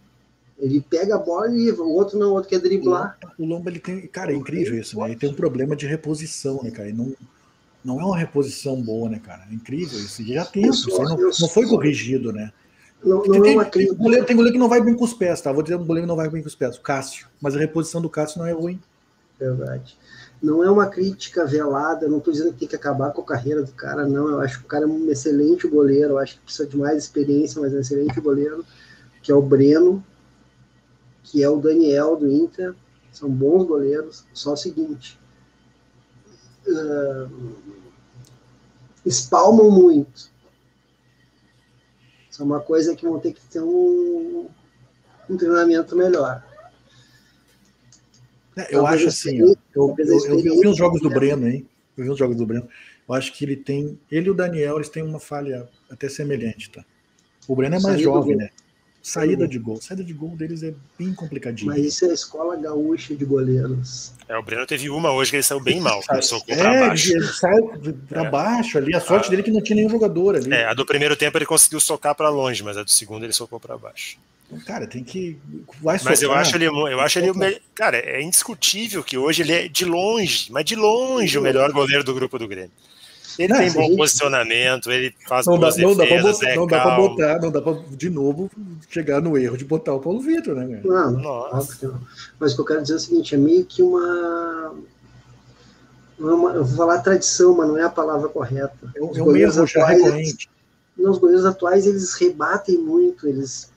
Ele 0.60 0.80
pega 0.80 1.16
a 1.16 1.20
bola 1.20 1.50
e 1.50 1.58
livra. 1.58 1.84
O 1.84 1.94
outro 1.94 2.18
não, 2.18 2.32
o 2.32 2.34
outro 2.34 2.50
quer 2.50 2.60
driblar. 2.60 3.18
O 3.38 3.46
Lomba, 3.46 3.70
ele 3.70 3.80
tem. 3.80 4.08
Cara, 4.08 4.32
é 4.32 4.36
incrível 4.36 4.80
isso, 4.80 5.00
né? 5.00 5.08
Ele 5.08 5.16
tem 5.16 5.30
um 5.30 5.34
problema 5.34 5.76
de 5.76 5.86
reposição, 5.86 6.62
né, 6.64 6.72
cara? 6.72 6.90
E 6.90 6.94
não, 6.94 7.14
não 7.84 8.00
é 8.00 8.06
uma 8.06 8.18
reposição 8.18 8.82
boa, 8.82 9.10
né, 9.10 9.20
cara? 9.20 9.44
É 9.50 9.54
incrível 9.54 10.00
isso. 10.00 10.22
E 10.22 10.34
já 10.34 10.46
tem 10.46 10.68
isso. 10.68 10.90
não, 10.90 11.18
não 11.18 11.50
foi 11.50 11.68
corrigido, 11.68 12.32
né? 12.32 12.52
Não, 13.04 13.22
Tem, 13.22 13.32
não 13.32 13.38
é 13.38 13.42
tem, 13.42 13.54
uma 13.56 13.66
tem, 13.66 13.94
goleiro, 13.94 14.26
tem 14.26 14.36
goleiro 14.36 14.54
que 14.54 14.60
não 14.60 14.70
vai 14.70 14.82
bem 14.82 14.96
com 14.96 15.04
os 15.04 15.14
pés, 15.14 15.42
tá? 15.42 15.52
Vou 15.52 15.62
dizer 15.62 15.76
um 15.76 15.86
goleiro 15.86 16.06
que 16.06 16.10
não 16.10 16.16
vai 16.16 16.30
bem 16.30 16.42
com 16.42 16.48
os 16.48 16.56
pés, 16.56 16.78
o 16.78 16.82
Cássio. 16.82 17.28
Mas 17.42 17.56
a 17.56 17.60
reposição 17.60 18.02
do 18.02 18.10
Cássio 18.10 18.40
não 18.40 18.46
é 18.46 18.54
ruim. 18.54 18.80
Verdade. 19.38 19.98
Não 20.44 20.62
é 20.62 20.70
uma 20.70 20.88
crítica 20.88 21.46
velada, 21.46 22.10
não 22.10 22.18
estou 22.18 22.34
dizendo 22.34 22.52
que 22.52 22.60
tem 22.60 22.68
que 22.68 22.76
acabar 22.76 23.14
com 23.14 23.22
a 23.22 23.26
carreira 23.26 23.64
do 23.64 23.72
cara, 23.72 24.06
não. 24.06 24.28
Eu 24.28 24.42
acho 24.42 24.60
que 24.60 24.66
o 24.66 24.68
cara 24.68 24.84
é 24.84 24.88
um 24.88 25.10
excelente 25.10 25.66
goleiro, 25.70 26.16
eu 26.16 26.18
acho 26.18 26.36
que 26.36 26.42
precisa 26.42 26.68
de 26.68 26.76
mais 26.78 26.98
experiência, 26.98 27.62
mas 27.62 27.74
é 27.74 27.78
um 27.78 27.80
excelente 27.80 28.20
goleiro, 28.20 28.66
que 29.22 29.32
é 29.32 29.36
o 29.36 29.42
Breno, 29.42 30.04
que 31.24 31.42
é 31.42 31.50
o 31.50 31.62
Daniel 31.62 32.18
do 32.18 32.30
Inter. 32.30 32.76
São 33.10 33.30
bons 33.30 33.66
goleiros. 33.66 34.26
Só 34.34 34.52
o 34.52 34.58
seguinte. 34.58 35.18
ah, 36.68 37.30
espalmam 39.06 39.72
muito. 39.72 40.30
Isso 42.30 42.42
é 42.42 42.46
uma 42.46 42.60
coisa 42.60 42.96
que 42.96 43.08
vão 43.08 43.18
ter 43.18 43.32
que 43.32 43.42
ter 43.46 43.62
um, 43.62 44.50
um 45.30 45.38
treinamento 45.38 45.96
melhor. 45.96 46.44
É, 48.56 48.64
Eu 48.76 48.82
Talvez 48.82 49.02
acho 49.02 49.08
assim, 49.10 49.38
eu, 49.40 49.48
eu, 49.76 49.96
eu, 49.98 50.18
vi- 50.38 50.48
eu 50.48 50.60
vi 50.62 50.68
os 50.68 50.78
jogos 50.78 51.02
do 51.02 51.08
experiência- 51.08 51.38
Breno, 51.38 51.56
hein? 51.56 51.66
Eu 51.98 52.04
vi 52.06 52.10
os 52.10 52.18
jogos 52.18 52.36
do 52.38 52.46
Breno. 52.46 52.68
Eu 53.08 53.16
acho 53.16 53.34
que 53.34 53.44
ele 53.46 53.56
tem. 53.56 54.00
Ele 54.12 54.28
e 54.28 54.30
o 54.30 54.34
Daniel, 54.34 54.76
eles 54.76 54.90
têm 54.90 55.04
uma 55.04 55.20
falha 55.20 55.68
até 55.90 56.08
semelhante, 56.10 56.70
tá? 56.72 56.84
O 57.48 57.56
Breno 57.56 57.76
é 57.76 57.80
mais 57.80 58.00
jovem, 58.02 58.36
né? 58.38 58.50
Saída 59.06 59.46
de 59.46 59.60
gol. 59.60 59.82
Saída 59.82 60.02
de 60.02 60.14
gol 60.14 60.30
deles 60.30 60.64
é 60.64 60.74
bem 60.98 61.14
complicadinho. 61.14 61.68
Mas 61.74 61.84
isso 61.84 62.06
é 62.06 62.12
a 62.12 62.14
escola 62.14 62.56
gaúcha 62.56 63.14
de 63.14 63.26
goleiros. 63.26 64.14
É, 64.30 64.38
o 64.38 64.42
Breno 64.42 64.66
teve 64.66 64.90
uma 64.90 65.12
hoje 65.12 65.30
que 65.32 65.36
ele 65.36 65.44
saiu 65.44 65.60
bem 65.60 65.82
mal, 65.82 66.02
começou 66.08 66.42
pra 66.46 66.56
É, 66.56 66.88
baixo. 66.88 67.12
ele 67.12 67.28
sai 67.28 67.62
pra 68.08 68.24
É. 68.26 68.30
baixo 68.30 68.78
ali. 68.78 68.96
A 68.96 69.02
sorte 69.02 69.28
Ah. 69.28 69.30
dele 69.32 69.42
é 69.42 69.46
que 69.46 69.52
não 69.52 69.62
tinha 69.62 69.76
nenhum 69.76 69.90
jogador 69.90 70.38
ali. 70.38 70.54
É, 70.54 70.66
a 70.68 70.74
do 70.74 70.86
primeiro 70.86 71.18
tempo 71.18 71.38
ele 71.38 71.46
conseguiu 71.46 71.82
socar 71.82 72.16
pra 72.16 72.30
longe, 72.30 72.64
mas 72.64 72.78
a 72.78 72.84
do 72.84 72.90
segundo 72.92 73.26
ele 73.26 73.34
socou 73.34 73.60
pra 73.60 73.78
baixo. 73.78 74.18
Então, 74.48 74.60
cara, 74.66 74.88
tem 74.88 75.04
que. 75.04 75.38
Vai 75.82 76.00
Mas 76.02 76.22
eu 76.22 76.32
acho 76.32 76.56
ele, 76.56 76.66
eu 76.68 77.00
acho 77.02 77.20
ele, 77.20 77.30
o 77.32 77.36
me- 77.36 77.60
cara, 77.76 77.98
é 77.98 78.22
indiscutível 78.22 79.04
que 79.04 79.18
hoje 79.18 79.42
ele 79.42 79.52
é 79.52 79.68
de 79.68 79.84
longe, 79.84 80.50
mas 80.50 80.64
de 80.64 80.78
longe 80.78 81.38
o 81.38 81.42
melhor 81.42 81.72
goleiro 81.74 82.06
do 82.06 82.14
grupo 82.14 82.40
do 82.40 82.48
Grêmio. 82.48 82.72
Ele 83.40 83.48
Não, 83.52 83.60
tem 83.60 83.72
bom 83.72 83.82
gente- 83.84 83.98
posicionamento, 83.98 84.92
ele 84.92 85.16
faz 85.28 85.46
Não 85.46 85.54
dá, 85.56 85.60
boas 85.62 85.78
não, 85.78 85.96
dá 85.96 86.06
pra 86.06 86.16
defesas, 86.18 86.38
botar, 86.40 86.50
é 86.50 86.56
não 86.56 86.68
dá 86.68 86.82
pra 86.82 86.90
calmo. 86.92 87.10
botar, 87.10 87.40
não 87.42 87.52
dá 87.52 87.62
pra 87.62 87.74
de 87.96 88.10
novo 88.10 88.52
chegar 88.90 89.22
no 89.22 89.38
erro 89.38 89.58
de 89.58 89.66
botar 89.66 89.94
o 89.94 90.00
Paulo 90.00 90.22
Vitor, 90.22 90.56
né, 90.56 90.68
cara? 90.68 90.82
Não, 90.84 91.12
Nossa. 91.12 91.56
óbvio 91.58 91.78
que 91.80 91.86
não. 91.88 92.02
Mas 92.40 92.52
o 92.52 92.56
que 92.56 92.62
eu 92.62 92.66
quero 92.66 92.82
dizer 92.82 92.94
é 92.94 92.98
o 92.98 93.00
seguinte: 93.00 93.36
é 93.36 93.38
meio 93.38 93.66
que 93.66 93.82
uma. 93.82 94.74
eu 96.20 96.64
vou 96.64 96.78
falar 96.78 97.00
tradição, 97.00 97.56
mas 97.56 97.68
não 97.68 97.78
é 97.78 97.84
a 97.84 97.90
palavra 97.90 98.30
correta. 98.30 98.78
Eu, 98.96 99.10
os 99.10 99.18
eu 99.18 99.26
goleiros 99.26 99.58
atuais, 99.58 100.02
eles, 100.06 100.38
os 100.98 101.18
goleiros 101.18 101.46
atuais 101.46 101.86
eles 101.88 102.14
rebatem 102.14 102.78
muito, 102.78 103.28
eles, 103.28 103.72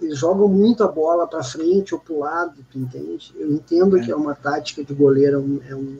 eles 0.00 0.18
jogam 0.18 0.48
muito 0.48 0.82
a 0.82 0.88
bola 0.88 1.26
para 1.26 1.42
frente 1.44 1.94
ou 1.94 2.00
para 2.00 2.12
o 2.14 2.18
lado, 2.18 2.54
tu 2.70 2.78
entende? 2.78 3.32
Eu 3.36 3.52
entendo 3.52 3.98
é. 3.98 4.04
que 4.04 4.10
é 4.10 4.16
uma 4.16 4.34
tática 4.34 4.82
de 4.82 4.94
goleiro, 4.94 5.60
é 5.68 5.74
um, 5.76 5.98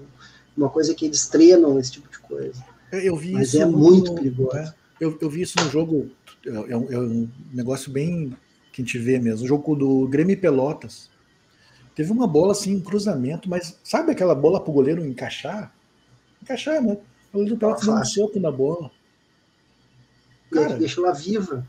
uma 0.56 0.68
coisa 0.68 0.94
que 0.94 1.04
eles 1.06 1.26
treinam, 1.28 1.78
esse 1.78 1.92
tipo 1.92 2.10
de 2.10 2.18
coisa. 2.18 2.62
Eu, 2.92 3.16
vi 3.16 3.32
mas 3.32 3.48
isso 3.48 3.62
é 3.62 3.64
no, 3.64 3.78
muito 3.78 4.14
perigoso. 4.14 4.56
É, 4.56 4.74
eu, 5.00 5.18
eu 5.20 5.30
vi 5.30 5.42
isso 5.42 5.58
no 5.62 5.70
jogo, 5.70 6.10
é, 6.46 6.50
é, 6.50 6.76
um, 6.76 6.92
é 6.92 6.98
um 6.98 7.28
negócio 7.52 7.90
bem 7.90 8.36
que 8.72 8.82
a 8.82 8.84
gente 8.84 8.98
vê 8.98 9.18
mesmo, 9.18 9.44
o 9.44 9.48
jogo 9.48 9.74
do 9.74 10.06
Grêmio 10.08 10.38
Pelotas. 10.38 11.10
Teve 11.94 12.10
uma 12.10 12.26
bola 12.26 12.52
assim, 12.52 12.76
um 12.76 12.80
cruzamento, 12.80 13.48
mas 13.48 13.78
sabe 13.84 14.12
aquela 14.12 14.34
bola 14.34 14.60
para 14.60 14.70
o 14.70 14.74
goleiro 14.74 15.04
encaixar? 15.04 15.74
Encaixar, 16.42 16.82
né? 16.82 16.96
O 17.32 17.32
goleiro 17.32 17.54
estava 17.54 17.76
fazendo 17.76 18.00
um 18.00 18.04
soco 18.04 18.40
na 18.40 18.50
bola. 18.50 18.90
Cara, 20.50 20.76
deixa 20.76 21.00
ela 21.00 21.12
viva. 21.12 21.66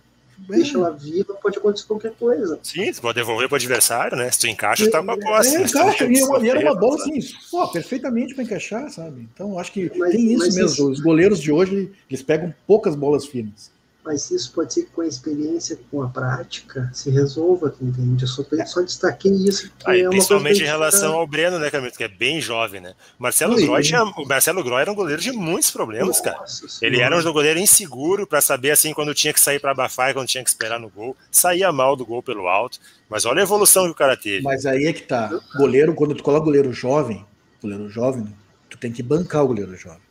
É. 0.50 0.56
Deixa 0.56 0.78
ela 0.78 0.92
viva, 0.92 1.34
pode 1.36 1.58
acontecer 1.58 1.88
qualquer 1.88 2.14
coisa. 2.14 2.60
Sim, 2.64 2.92
você 2.92 3.02
pode 3.02 3.16
devolver 3.16 3.48
para 3.48 3.56
o 3.56 3.58
adversário, 3.58 4.18
né? 4.18 4.30
Se 4.32 4.40
tu 4.40 4.48
encaixa, 4.48 4.90
tá 4.90 5.04
com 5.04 5.12
a 5.12 5.18
posse. 5.18 5.56
É, 5.56 5.60
né? 5.60 5.66
encaixa, 5.66 6.06
e, 6.06 6.46
e 6.46 6.50
era 6.50 6.60
uma 6.60 6.76
bola 6.76 6.96
assim, 6.96 7.20
pô, 7.52 7.68
perfeitamente 7.70 8.34
para 8.34 8.44
encaixar, 8.44 8.90
sabe? 8.90 9.28
Então, 9.34 9.58
acho 9.60 9.72
que 9.72 9.92
mas, 9.98 10.12
tem 10.12 10.34
isso 10.34 10.46
mesmo. 10.46 10.66
Isso... 10.66 10.92
Os 10.92 11.00
goleiros 11.00 11.40
de 11.40 11.52
hoje, 11.52 11.92
eles 12.10 12.22
pegam 12.22 12.54
poucas 12.68 12.96
bolas 12.96 13.26
finas 13.26 13.73
mas 14.06 14.30
isso 14.32 14.52
pode 14.52 14.74
ser 14.74 14.84
que 14.84 14.92
com 14.92 15.02
a 15.02 15.08
experiência, 15.08 15.80
com 15.90 16.02
a 16.02 16.10
prática, 16.10 16.90
se 16.94 17.10
resolva, 17.10 17.74
entende? 17.82 18.24
Eu 18.24 18.28
só, 18.28 18.44
só 18.66 18.82
destaquei 18.82 19.32
isso. 19.32 19.72
Aí, 19.86 20.02
é 20.02 20.10
principalmente 20.10 20.62
em 20.62 20.66
relação 20.66 21.14
ao 21.14 21.26
Breno, 21.26 21.58
né, 21.58 21.72
Camilo, 21.72 21.94
que 21.94 22.04
é 22.04 22.08
bem 22.10 22.42
jovem, 22.42 22.82
né? 22.82 22.96
Marcelo 23.18 23.56
Groy, 23.56 23.82
tinha, 23.82 24.04
o 24.04 24.28
Marcelo 24.28 24.64
Groy 24.64 24.82
era 24.82 24.92
um 24.92 24.96
goleiro 24.96 25.22
de 25.22 25.32
muitos 25.32 25.72
problemas, 25.72 26.08
Nossa, 26.08 26.24
cara. 26.24 26.48
Senhora. 26.48 26.78
Ele 26.82 27.02
era 27.02 27.18
um 27.18 27.34
goleiro 27.34 27.60
inseguro 27.60 28.28
para 28.28 28.42
saber 28.42 28.72
assim 28.72 28.94
quando 28.94 29.14
tinha 29.14 29.34
que 29.34 29.40
sair 29.40 29.60
para 29.60 29.72
abafar 29.72 30.12
e 30.12 30.14
quando 30.14 30.28
tinha 30.28 30.44
que 30.44 30.50
esperar 30.50 30.80
no 30.80 30.90
gol. 30.90 31.16
Saía 31.32 31.72
mal 31.72 31.96
do 31.96 32.06
gol 32.06 32.22
pelo 32.22 32.48
alto, 32.48 32.80
mas 33.10 33.26
olha 33.26 33.40
a 33.40 33.44
evolução 33.44 33.86
que 33.86 33.92
o 33.92 33.96
cara 33.96 34.18
teve. 34.18 34.44
Mas 34.44 34.66
aí 34.66 34.86
é 34.86 34.94
que 34.94 35.04
tá. 35.04 35.32
Goleiro, 35.56 35.94
quando 35.94 36.14
tu 36.14 36.24
coloca 36.24 36.44
goleiro 36.44 36.74
jovem, 36.74 37.26
goleiro 37.62 37.88
jovem, 37.90 38.28
tu 38.70 38.78
tem 38.78 38.92
que 38.92 39.02
bancar 39.02 39.44
o 39.44 39.48
goleiro 39.48 39.76
jovem. 39.78 40.02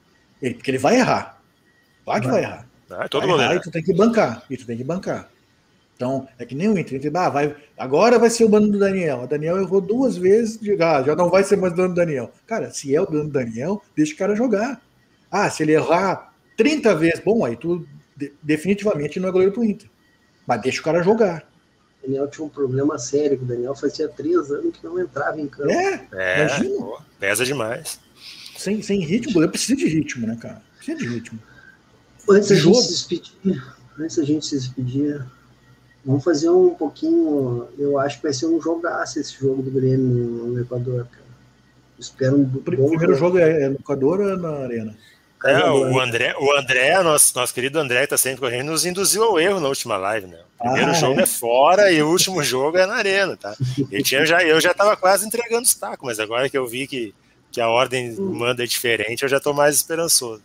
Ele, 0.41 0.55
porque 0.55 0.71
ele 0.71 0.79
vai 0.79 0.97
errar. 0.97 1.41
Vai 2.07 2.21
que 2.21 2.27
vai 2.27 2.43
errar. 2.43 2.72
Ah, 2.99 3.09
todo 3.09 3.27
mundo. 3.27 3.41
Aí 3.41 3.61
tu 3.61 3.71
tem 3.71 3.83
que 3.83 3.95
bancar. 3.95 4.45
E 4.51 4.57
tu 4.57 4.67
tem 4.67 4.77
que 4.77 4.85
bancar. 4.85 5.29
Então, 6.03 6.27
é 6.37 6.45
que 6.45 6.55
nem 6.55 6.69
o 6.69 6.77
Inter. 6.77 7.01
Ah, 7.15 7.29
vai, 7.29 7.55
agora 7.79 8.19
vai 8.19 8.29
ser 8.29 8.45
o 8.45 8.49
bando 8.49 8.69
do 8.69 8.79
Daniel. 8.79 9.21
O 9.23 9.27
Daniel 9.27 9.61
errou 9.61 9.81
duas 9.81 10.17
vezes, 10.17 10.59
ah, 10.81 11.01
já 11.01 11.15
não 11.15 11.31
vai 11.31 11.45
ser 11.45 11.57
mais 11.57 11.73
o 11.73 11.77
dono 11.77 11.91
do 11.91 11.95
Daniel. 11.95 12.33
Cara, 12.45 12.73
se 12.73 12.93
é 12.95 13.01
o 13.01 13.07
dono 13.07 13.25
do 13.25 13.31
Daniel, 13.31 13.81
deixa 13.95 14.13
o 14.13 14.17
cara 14.17 14.35
jogar. 14.35 14.83
Ah, 15.31 15.49
se 15.49 15.63
ele 15.63 15.73
errar 15.73 16.35
30 16.57 16.95
vezes, 16.97 17.21
bom, 17.21 17.45
aí 17.45 17.57
tu 17.57 17.87
definitivamente 18.43 19.21
não 19.21 19.29
é 19.29 19.33
goleiro 19.33 19.53
pro 19.53 19.65
Inter. 19.65 19.89
Mas 20.45 20.61
deixa 20.61 20.81
o 20.81 20.85
cara 20.85 21.05
jogar. 21.05 21.49
O 22.03 22.07
Daniel 22.07 22.27
tinha 22.29 22.45
um 22.45 22.51
problema 22.51 22.99
sério, 22.99 23.41
o 23.41 23.45
Daniel 23.45 23.77
fazia 23.77 24.09
três 24.09 24.51
anos 24.51 24.77
que 24.77 24.85
não 24.85 24.99
entrava 24.99 25.41
em 25.41 25.47
campo. 25.47 25.71
É, 25.71 26.09
é 26.13 26.41
imagina. 26.41 26.79
Pô, 26.79 27.01
pesa 27.21 27.45
demais. 27.45 28.01
Sem, 28.57 28.83
sem 28.83 29.01
ritmo, 29.01 29.31
o 29.31 29.35
goleiro 29.35 29.53
precisa 29.53 29.77
de 29.77 29.87
ritmo, 29.87 30.27
né, 30.27 30.37
cara? 30.41 30.61
Precisa 30.77 30.99
de 30.99 31.07
ritmo. 31.07 31.39
Antes 32.29 32.49
da 32.49 32.55
gente 32.55 32.83
se 32.83 32.89
despedir, 32.89 33.63
antes 33.99 34.17
da 34.17 34.25
gente 34.25 34.47
se 34.47 34.57
despedir, 34.57 35.25
vamos 36.05 36.23
fazer 36.23 36.51
um 36.51 36.71
pouquinho. 36.71 37.69
Eu 37.79 37.99
acho 37.99 38.17
que 38.17 38.23
vai 38.23 38.33
ser 38.33 38.47
um 38.47 38.61
jogaço 38.61 39.19
esse 39.19 39.35
jogo 39.35 39.63
do 39.63 39.71
Grêmio 39.71 40.47
no 40.47 40.61
Equador, 40.61 41.07
cara. 41.07 41.23
Espero 41.99 42.37
um 42.37 42.43
O 42.43 42.61
primeiro 42.61 43.15
jogo 43.15 43.39
é, 43.39 43.65
é 43.65 43.69
no 43.69 43.77
Equador 43.77 44.21
ou 44.21 44.31
é 44.31 44.37
na 44.37 44.51
Arena? 44.51 44.97
É, 45.45 45.69
o 45.69 46.01
André, 46.01 46.35
o 46.39 46.57
André, 46.57 47.03
nosso, 47.03 47.37
nosso 47.37 47.53
querido 47.53 47.79
André, 47.79 47.99
que 47.99 48.05
está 48.05 48.17
sempre 48.17 48.41
correndo, 48.41 48.71
nos 48.71 48.87
induziu 48.87 49.25
ao 49.25 49.41
erro 49.41 49.59
na 49.59 49.67
última 49.69 49.97
live, 49.97 50.29
né? 50.29 50.39
O 50.57 50.63
primeiro 50.63 50.91
ah, 50.91 50.95
jogo 50.95 51.19
é? 51.19 51.23
é? 51.25 51.27
fora 51.27 51.91
e 51.91 52.01
o 52.01 52.09
último 52.09 52.43
jogo 52.45 52.79
é 52.79 52.87
na 52.87 52.95
arena, 52.95 53.37
tá? 53.37 53.57
Eu, 53.91 54.03
tinha, 54.05 54.25
já, 54.25 54.45
eu 54.45 54.61
já 54.61 54.71
estava 54.71 54.97
quase 54.97 55.27
entregando 55.27 55.63
os 55.63 55.75
tacos, 55.75 56.07
mas 56.07 56.21
agora 56.21 56.49
que 56.49 56.57
eu 56.57 56.65
vi 56.67 56.87
que, 56.87 57.13
que 57.51 57.61
a 57.61 57.69
ordem 57.69 58.15
do 58.15 58.33
mando 58.33 58.63
é 58.63 58.67
diferente, 58.67 59.25
eu 59.25 59.29
já 59.29 59.39
estou 59.39 59.53
mais 59.53 59.75
esperançoso. 59.75 60.41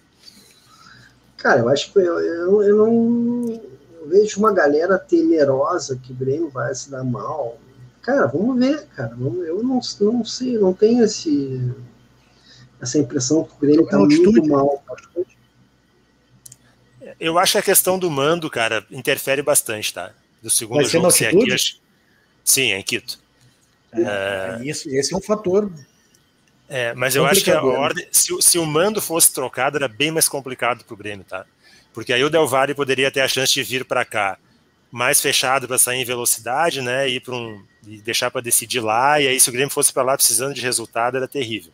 Cara, 1.38 1.60
eu 1.60 1.70
acho 1.70 1.94
que 1.94 2.00
eu, 2.00 2.20
eu, 2.20 2.64
eu 2.64 2.76
não 2.76 3.62
eu 4.02 4.08
vejo 4.10 4.40
uma 4.40 4.54
galera 4.54 4.98
temerosa 4.98 6.00
que 6.02 6.12
o 6.12 6.16
Grêmio 6.16 6.50
vai 6.50 6.74
se 6.74 6.90
dar 6.90 7.04
mal. 7.04 7.60
Cara, 8.02 8.26
vamos 8.26 8.58
ver, 8.58 8.88
cara. 8.96 9.12
Eu 9.20 9.62
não, 9.64 9.80
não 10.02 10.26
sei, 10.26 10.58
não 10.58 10.74
tenho 10.74 11.04
esse, 11.04 11.74
essa 12.82 12.98
impressão 12.98 13.44
que 13.44 13.54
o 13.54 13.60
Grêmio 13.60 13.84
está 13.84 13.98
muito 13.98 14.48
mal. 14.48 14.84
Eu 17.20 17.38
acho 17.38 17.54
que 17.54 17.58
a 17.58 17.64
questão 17.64 18.00
do 18.00 18.10
mando, 18.10 18.50
cara, 18.50 18.86
interfere 18.90 19.42
bastante, 19.42 19.94
tá? 19.94 20.14
Do 20.42 20.50
segundo 20.50 20.78
vai 20.78 20.86
jogo 20.86 21.12
ser 21.12 21.28
aqui. 21.28 21.52
Acho... 21.52 21.80
Sim, 22.44 22.72
é 22.72 22.80
em 22.80 22.84
Quito. 22.84 23.20
É, 23.92 24.02
é... 24.02 24.68
Esse, 24.68 24.96
esse 24.96 25.14
é 25.14 25.18
um 25.18 25.22
fator 25.22 25.70
é, 26.70 26.94
mas 26.94 27.16
eu 27.16 27.26
acho 27.26 27.44
que 27.44 27.52
a 27.52 27.62
ordem, 27.62 28.08
se, 28.12 28.36
se, 28.42 28.60
o 28.60 28.66
mando 28.66 29.02
fosse 29.02 29.34
trocado, 29.34 29.78
era 29.78 29.88
bem 29.88 30.12
mais 30.12 30.28
complicado 30.28 30.84
para 30.84 30.94
o 30.94 30.98
Grêmio, 30.98 31.26
tá? 31.26 31.46
Porque 31.94 32.12
aí 32.12 32.24
o 32.24 32.30
Del 32.30 32.48
Valle 32.48 32.76
poderia 32.76 33.10
ter 33.10 33.22
a 33.22 33.28
chance 33.28 33.54
de 33.54 33.64
vir 33.64 33.86
para 33.86 34.04
cá 34.04 34.38
mais 34.92 35.22
fechado 35.22 35.68
para 35.68 35.78
sair 35.78 36.02
em 36.02 36.06
velocidade, 36.06 36.82
né? 36.82 37.10
E, 37.10 37.22
um, 37.30 37.64
e 37.88 37.98
deixar 37.98 38.30
para 38.32 38.42
decidir 38.42 38.80
lá. 38.80 39.20
E 39.20 39.28
aí, 39.28 39.40
se 39.40 39.50
o 39.50 39.54
Grêmio 39.54 39.70
fosse 39.70 39.94
para 39.94 40.04
lá 40.04 40.16
precisando 40.16 40.54
de 40.54 40.62
resultado, 40.62 41.18
era 41.18 41.28
terrível. 41.28 41.72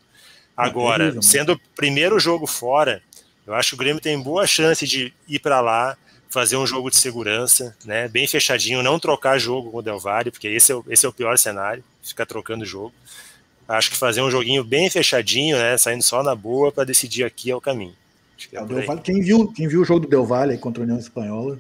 Agora, 0.56 1.04
é 1.04 1.08
terrível, 1.08 1.22
sendo 1.22 1.54
o 1.54 1.60
primeiro 1.76 2.20
jogo 2.20 2.46
fora, 2.46 3.02
eu 3.46 3.54
acho 3.54 3.70
que 3.70 3.76
o 3.76 3.78
Grêmio 3.78 4.02
tem 4.02 4.20
boa 4.22 4.46
chance 4.48 4.86
de 4.88 5.14
ir 5.28 5.40
para 5.40 5.60
lá, 5.60 5.98
fazer 6.30 6.58
um 6.58 6.66
jogo 6.66 6.90
de 6.90 6.96
segurança, 6.98 7.76
né? 7.86 8.08
Bem 8.08 8.28
fechadinho, 8.28 8.82
não 8.82 9.00
trocar 9.00 9.38
jogo 9.38 9.72
com 9.72 9.78
o 9.78 9.82
Del 9.82 10.00
Valle, 10.00 10.32
porque 10.32 10.48
esse 10.48 10.72
é 10.72 10.76
o, 10.76 10.86
esse 10.90 11.06
é 11.06 11.10
o 11.10 11.14
pior 11.14 11.38
cenário, 11.38 11.84
ficar 12.02 12.26
trocando 12.26 12.66
jogo. 12.66 12.94
Acho 13.68 13.92
que 13.92 13.98
fazer 13.98 14.22
um 14.22 14.30
joguinho 14.30 14.64
bem 14.64 14.90
fechadinho, 14.90 15.58
né? 15.58 15.78
Saindo 15.78 16.04
só 16.04 16.22
na 16.22 16.36
boa 16.36 16.72
para 16.72 16.84
decidir 16.84 17.24
aqui 17.24 17.50
é 17.50 17.56
o 17.56 17.62
caminho. 17.62 17.96
É 18.52 18.62
o 18.62 18.68
Valle, 18.68 19.02
quem, 19.02 19.22
viu, 19.22 19.48
quem 19.54 19.68
viu 19.68 19.82
o 19.82 19.86
jogo 19.86 20.02
do 20.02 20.10
Del 20.10 20.26
Valle 20.26 20.58
contra 20.58 20.82
a 20.82 20.86
União 20.86 21.00
Espanhola 21.00 21.58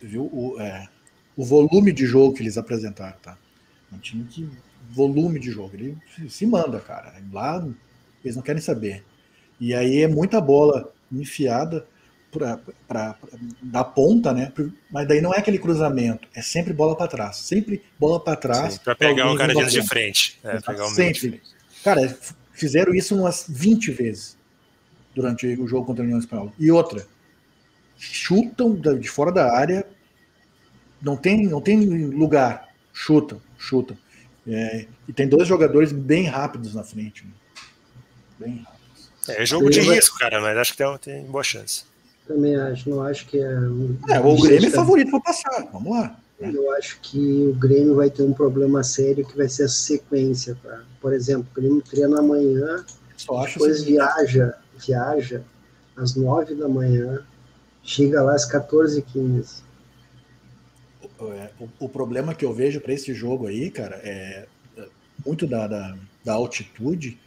viu 0.00 0.24
o, 0.32 0.60
é, 0.60 0.88
o 1.36 1.44
volume 1.44 1.92
de 1.92 2.06
jogo 2.06 2.34
que 2.34 2.42
eles 2.42 2.58
apresentaram, 2.58 3.16
tá? 3.22 3.36
Um 3.92 3.98
time 3.98 4.24
que 4.24 4.48
volume 4.90 5.38
de 5.38 5.50
jogo, 5.50 5.74
ele 5.74 5.96
se 6.28 6.46
manda, 6.46 6.80
cara. 6.80 7.14
Lá 7.32 7.66
eles 8.24 8.36
não 8.36 8.42
querem 8.42 8.60
saber. 8.60 9.04
E 9.60 9.74
aí 9.74 10.02
é 10.02 10.08
muita 10.08 10.40
bola 10.40 10.92
enfiada 11.10 11.86
para 12.30 13.16
da 13.62 13.82
ponta, 13.84 14.32
né? 14.32 14.52
Mas 14.90 15.08
daí 15.08 15.20
não 15.20 15.32
é 15.32 15.38
aquele 15.38 15.58
cruzamento, 15.58 16.28
é 16.34 16.42
sempre 16.42 16.72
bola 16.72 16.96
para 16.96 17.08
trás, 17.08 17.36
sempre 17.36 17.82
bola 17.98 18.20
para 18.20 18.36
trás. 18.36 18.78
Para 18.78 18.94
pegar 18.94 19.30
o 19.32 19.36
cara 19.36 19.54
de 19.54 19.86
frente, 19.86 20.38
é, 20.44 20.60
pegar 20.60 20.84
o 20.84 20.90
sempre. 20.90 21.40
Cara, 21.82 22.16
fizeram 22.52 22.94
isso 22.94 23.16
umas 23.16 23.46
20 23.48 23.90
vezes 23.92 24.36
durante 25.14 25.46
o 25.46 25.66
jogo 25.66 25.86
contra 25.86 26.02
a 26.02 26.06
União 26.06 26.18
Espanhola. 26.18 26.52
E 26.58 26.70
outra, 26.70 27.06
chutam 27.96 28.74
de 28.74 29.08
fora 29.08 29.32
da 29.32 29.52
área, 29.52 29.86
não 31.00 31.16
tem, 31.16 31.46
não 31.46 31.60
tem 31.60 31.84
lugar, 32.08 32.68
chutam, 32.92 33.40
chutam. 33.58 33.96
É, 34.46 34.86
e 35.06 35.12
tem 35.12 35.28
dois 35.28 35.46
jogadores 35.46 35.92
bem 35.92 36.24
rápidos 36.24 36.74
na 36.74 36.82
frente, 36.82 37.24
né? 37.24 37.32
bem 38.38 38.64
rápidos. 38.64 38.78
É 39.28 39.44
jogo 39.44 39.68
de 39.68 39.80
risco, 39.80 40.18
cara, 40.18 40.40
mas 40.40 40.56
acho 40.56 40.72
que 40.72 40.78
tem, 40.78 40.98
tem 40.98 41.24
boa 41.24 41.44
chance. 41.44 41.84
Também 42.28 42.54
acho, 42.56 42.90
não 42.90 43.02
acho 43.02 43.26
que 43.26 43.38
é. 43.38 43.52
É, 44.10 44.20
o 44.20 44.36
Grêmio 44.36 44.68
é 44.68 44.70
favorito 44.70 45.10
para 45.10 45.20
passar, 45.20 45.66
vamos 45.72 45.90
lá. 45.90 46.20
Eu 46.38 46.70
acho 46.74 47.00
que 47.00 47.18
o 47.18 47.54
Grêmio 47.54 47.96
vai 47.96 48.10
ter 48.10 48.22
um 48.22 48.34
problema 48.34 48.84
sério 48.84 49.26
que 49.26 49.36
vai 49.36 49.48
ser 49.48 49.64
a 49.64 49.68
sequência, 49.68 50.56
tá? 50.62 50.84
Por 51.00 51.14
exemplo, 51.14 51.48
o 51.50 51.54
Grêmio 51.60 51.82
treina 51.82 52.18
amanhã, 52.18 52.84
depois 53.18 53.76
assim. 53.76 53.84
viaja, 53.86 54.54
viaja 54.76 55.42
às 55.96 56.14
nove 56.14 56.54
da 56.54 56.68
manhã, 56.68 57.24
chega 57.82 58.22
lá 58.22 58.34
às 58.34 58.48
14h15. 58.48 59.62
É, 61.20 61.50
o, 61.58 61.86
o, 61.86 61.88
problema 61.88 62.34
que 62.34 62.44
eu 62.44 62.52
vejo 62.52 62.80
para 62.80 62.92
esse 62.92 63.12
jogo 63.12 63.48
aí, 63.48 63.70
cara, 63.70 63.96
é 64.04 64.46
muito 65.26 65.46
da, 65.46 65.66
da, 65.66 65.96
da 66.24 66.34
altitude 66.34 67.18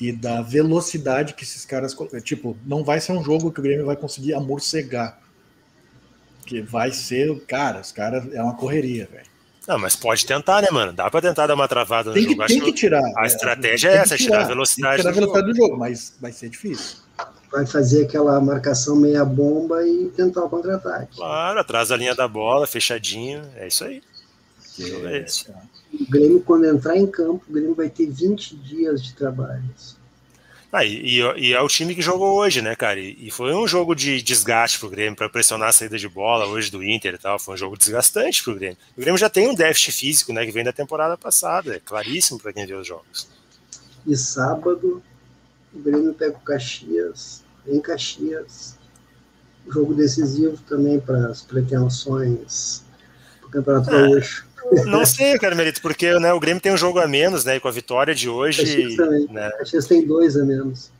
e 0.00 0.12
da 0.12 0.42
velocidade 0.42 1.34
que 1.34 1.44
esses 1.44 1.64
caras. 1.64 1.96
Tipo, 2.22 2.56
não 2.66 2.82
vai 2.82 3.00
ser 3.00 3.12
um 3.12 3.22
jogo 3.22 3.52
que 3.52 3.60
o 3.60 3.62
Grêmio 3.62 3.86
vai 3.86 3.96
conseguir 3.96 4.34
amorcegar. 4.34 5.18
Que 6.46 6.60
vai 6.60 6.92
ser, 6.92 7.40
cara, 7.46 7.80
os 7.80 7.92
caras 7.92 8.32
é 8.32 8.42
uma 8.42 8.54
correria, 8.54 9.08
velho. 9.10 9.26
Não, 9.66 9.78
mas 9.78 9.96
pode 9.96 10.26
tentar, 10.26 10.60
né, 10.60 10.68
mano? 10.70 10.92
Dá 10.92 11.10
pra 11.10 11.22
tentar 11.22 11.46
dar 11.46 11.54
uma 11.54 11.66
travada 11.66 12.10
no 12.10 12.14
tem 12.14 12.24
jogo. 12.24 12.42
Que, 12.42 12.46
tem 12.48 12.60
que 12.60 12.72
tirar. 12.72 13.02
A 13.16 13.26
estratégia 13.26 13.88
é 13.88 13.96
essa, 13.96 14.16
tirar, 14.16 14.32
tirar 14.32 14.44
a 14.44 14.48
velocidade, 14.48 14.96
tirar 14.98 15.10
a 15.10 15.14
velocidade 15.14 15.46
do, 15.46 15.54
jogo. 15.54 15.68
do 15.68 15.68
jogo, 15.68 15.80
mas 15.80 16.14
vai 16.20 16.32
ser 16.32 16.50
difícil. 16.50 16.98
Vai 17.50 17.64
fazer 17.64 18.04
aquela 18.04 18.38
marcação 18.40 18.96
meia 18.96 19.24
bomba 19.24 19.86
e 19.86 20.10
tentar 20.14 20.44
o 20.44 20.50
contra-ataque. 20.50 21.16
Claro, 21.16 21.58
atrás 21.58 21.88
da 21.88 21.96
linha 21.96 22.14
da 22.14 22.28
bola, 22.28 22.66
fechadinho. 22.66 23.42
É 23.56 23.68
isso 23.68 23.84
aí. 23.84 24.02
É, 24.80 25.18
é 25.18 25.26
O 25.92 26.10
Grêmio, 26.10 26.40
quando 26.40 26.66
entrar 26.66 26.96
em 26.96 27.06
campo, 27.06 27.44
o 27.48 27.52
Grêmio 27.52 27.74
vai 27.74 27.88
ter 27.88 28.06
20 28.06 28.56
dias 28.56 29.02
de 29.02 29.14
trabalho. 29.14 29.62
Ah, 30.76 30.84
e, 30.84 31.20
e, 31.36 31.52
é 31.52 31.60
o 31.60 31.68
time 31.68 31.94
que 31.94 32.02
jogou 32.02 32.36
hoje, 32.36 32.60
né, 32.60 32.74
cara? 32.74 32.98
E, 32.98 33.28
e 33.28 33.30
foi 33.30 33.54
um 33.54 33.64
jogo 33.64 33.94
de 33.94 34.20
desgaste 34.20 34.80
pro 34.80 34.90
Grêmio, 34.90 35.14
para 35.14 35.28
pressionar 35.28 35.68
a 35.68 35.72
saída 35.72 35.96
de 35.96 36.08
bola 36.08 36.46
hoje 36.46 36.68
do 36.68 36.82
Inter 36.82 37.14
e 37.14 37.18
tal. 37.18 37.38
Foi 37.38 37.54
um 37.54 37.56
jogo 37.56 37.78
desgastante 37.78 38.42
pro 38.42 38.56
Grêmio. 38.56 38.76
O 38.96 39.00
Grêmio 39.00 39.16
já 39.16 39.30
tem 39.30 39.48
um 39.48 39.54
déficit 39.54 39.92
físico, 39.92 40.32
né, 40.32 40.44
que 40.44 40.50
vem 40.50 40.64
da 40.64 40.72
temporada 40.72 41.16
passada. 41.16 41.76
É 41.76 41.78
claríssimo 41.78 42.40
para 42.40 42.52
quem 42.52 42.66
vê 42.66 42.74
os 42.74 42.84
jogos. 42.84 43.28
E 44.04 44.16
sábado, 44.16 45.00
o 45.72 45.78
Grêmio 45.78 46.12
pega 46.12 46.36
o 46.36 46.40
Caxias, 46.40 47.44
em 47.68 47.80
Caxias. 47.80 48.76
Jogo 49.68 49.94
decisivo 49.94 50.58
também 50.68 50.98
para 50.98 51.28
as 51.28 51.40
pretensões 51.40 52.82
do 53.40 53.48
Campeonato 53.48 53.90
ah. 53.90 53.92
Gaúcho. 53.92 54.44
Não 54.86 55.04
sei, 55.04 55.36
Carmelito, 55.38 55.80
porque 55.80 56.18
né, 56.18 56.32
o 56.32 56.40
Grêmio 56.40 56.60
tem 56.60 56.72
um 56.72 56.76
jogo 56.76 56.98
a 56.98 57.06
menos, 57.06 57.44
né? 57.44 57.56
E 57.56 57.60
com 57.60 57.68
a 57.68 57.72
vitória 57.72 58.14
de 58.14 58.28
hoje. 58.28 58.96
Né? 59.30 59.50
Caxias 59.58 59.86
tem 59.86 60.06
dois 60.06 60.36
a 60.36 60.44
menos. 60.44 60.90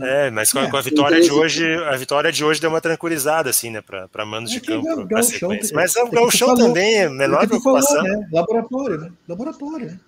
É, 0.00 0.30
mas 0.30 0.50
com 0.50 0.58
a, 0.58 0.70
com 0.70 0.76
a 0.76 0.80
vitória 0.80 1.20
de 1.20 1.30
hoje, 1.30 1.66
a 1.84 1.96
vitória 1.96 2.32
de 2.32 2.42
hoje 2.42 2.60
deu 2.60 2.70
uma 2.70 2.80
tranquilizada, 2.80 3.50
assim, 3.50 3.70
né, 3.70 3.82
para 3.82 4.24
manos 4.24 4.50
de 4.50 4.58
campo. 4.58 4.88
É 4.88 5.74
mas 5.74 5.96
o 5.96 6.10
Gauchão 6.10 6.54
também 6.54 7.00
é 7.00 7.08
menor 7.10 7.46
preocupação. 7.46 7.96
Falou, 7.96 8.18
né? 8.18 8.28
Laboratório, 8.32 8.98
né? 8.98 9.12
Laboratório, 9.28 9.86
né? 9.86 10.00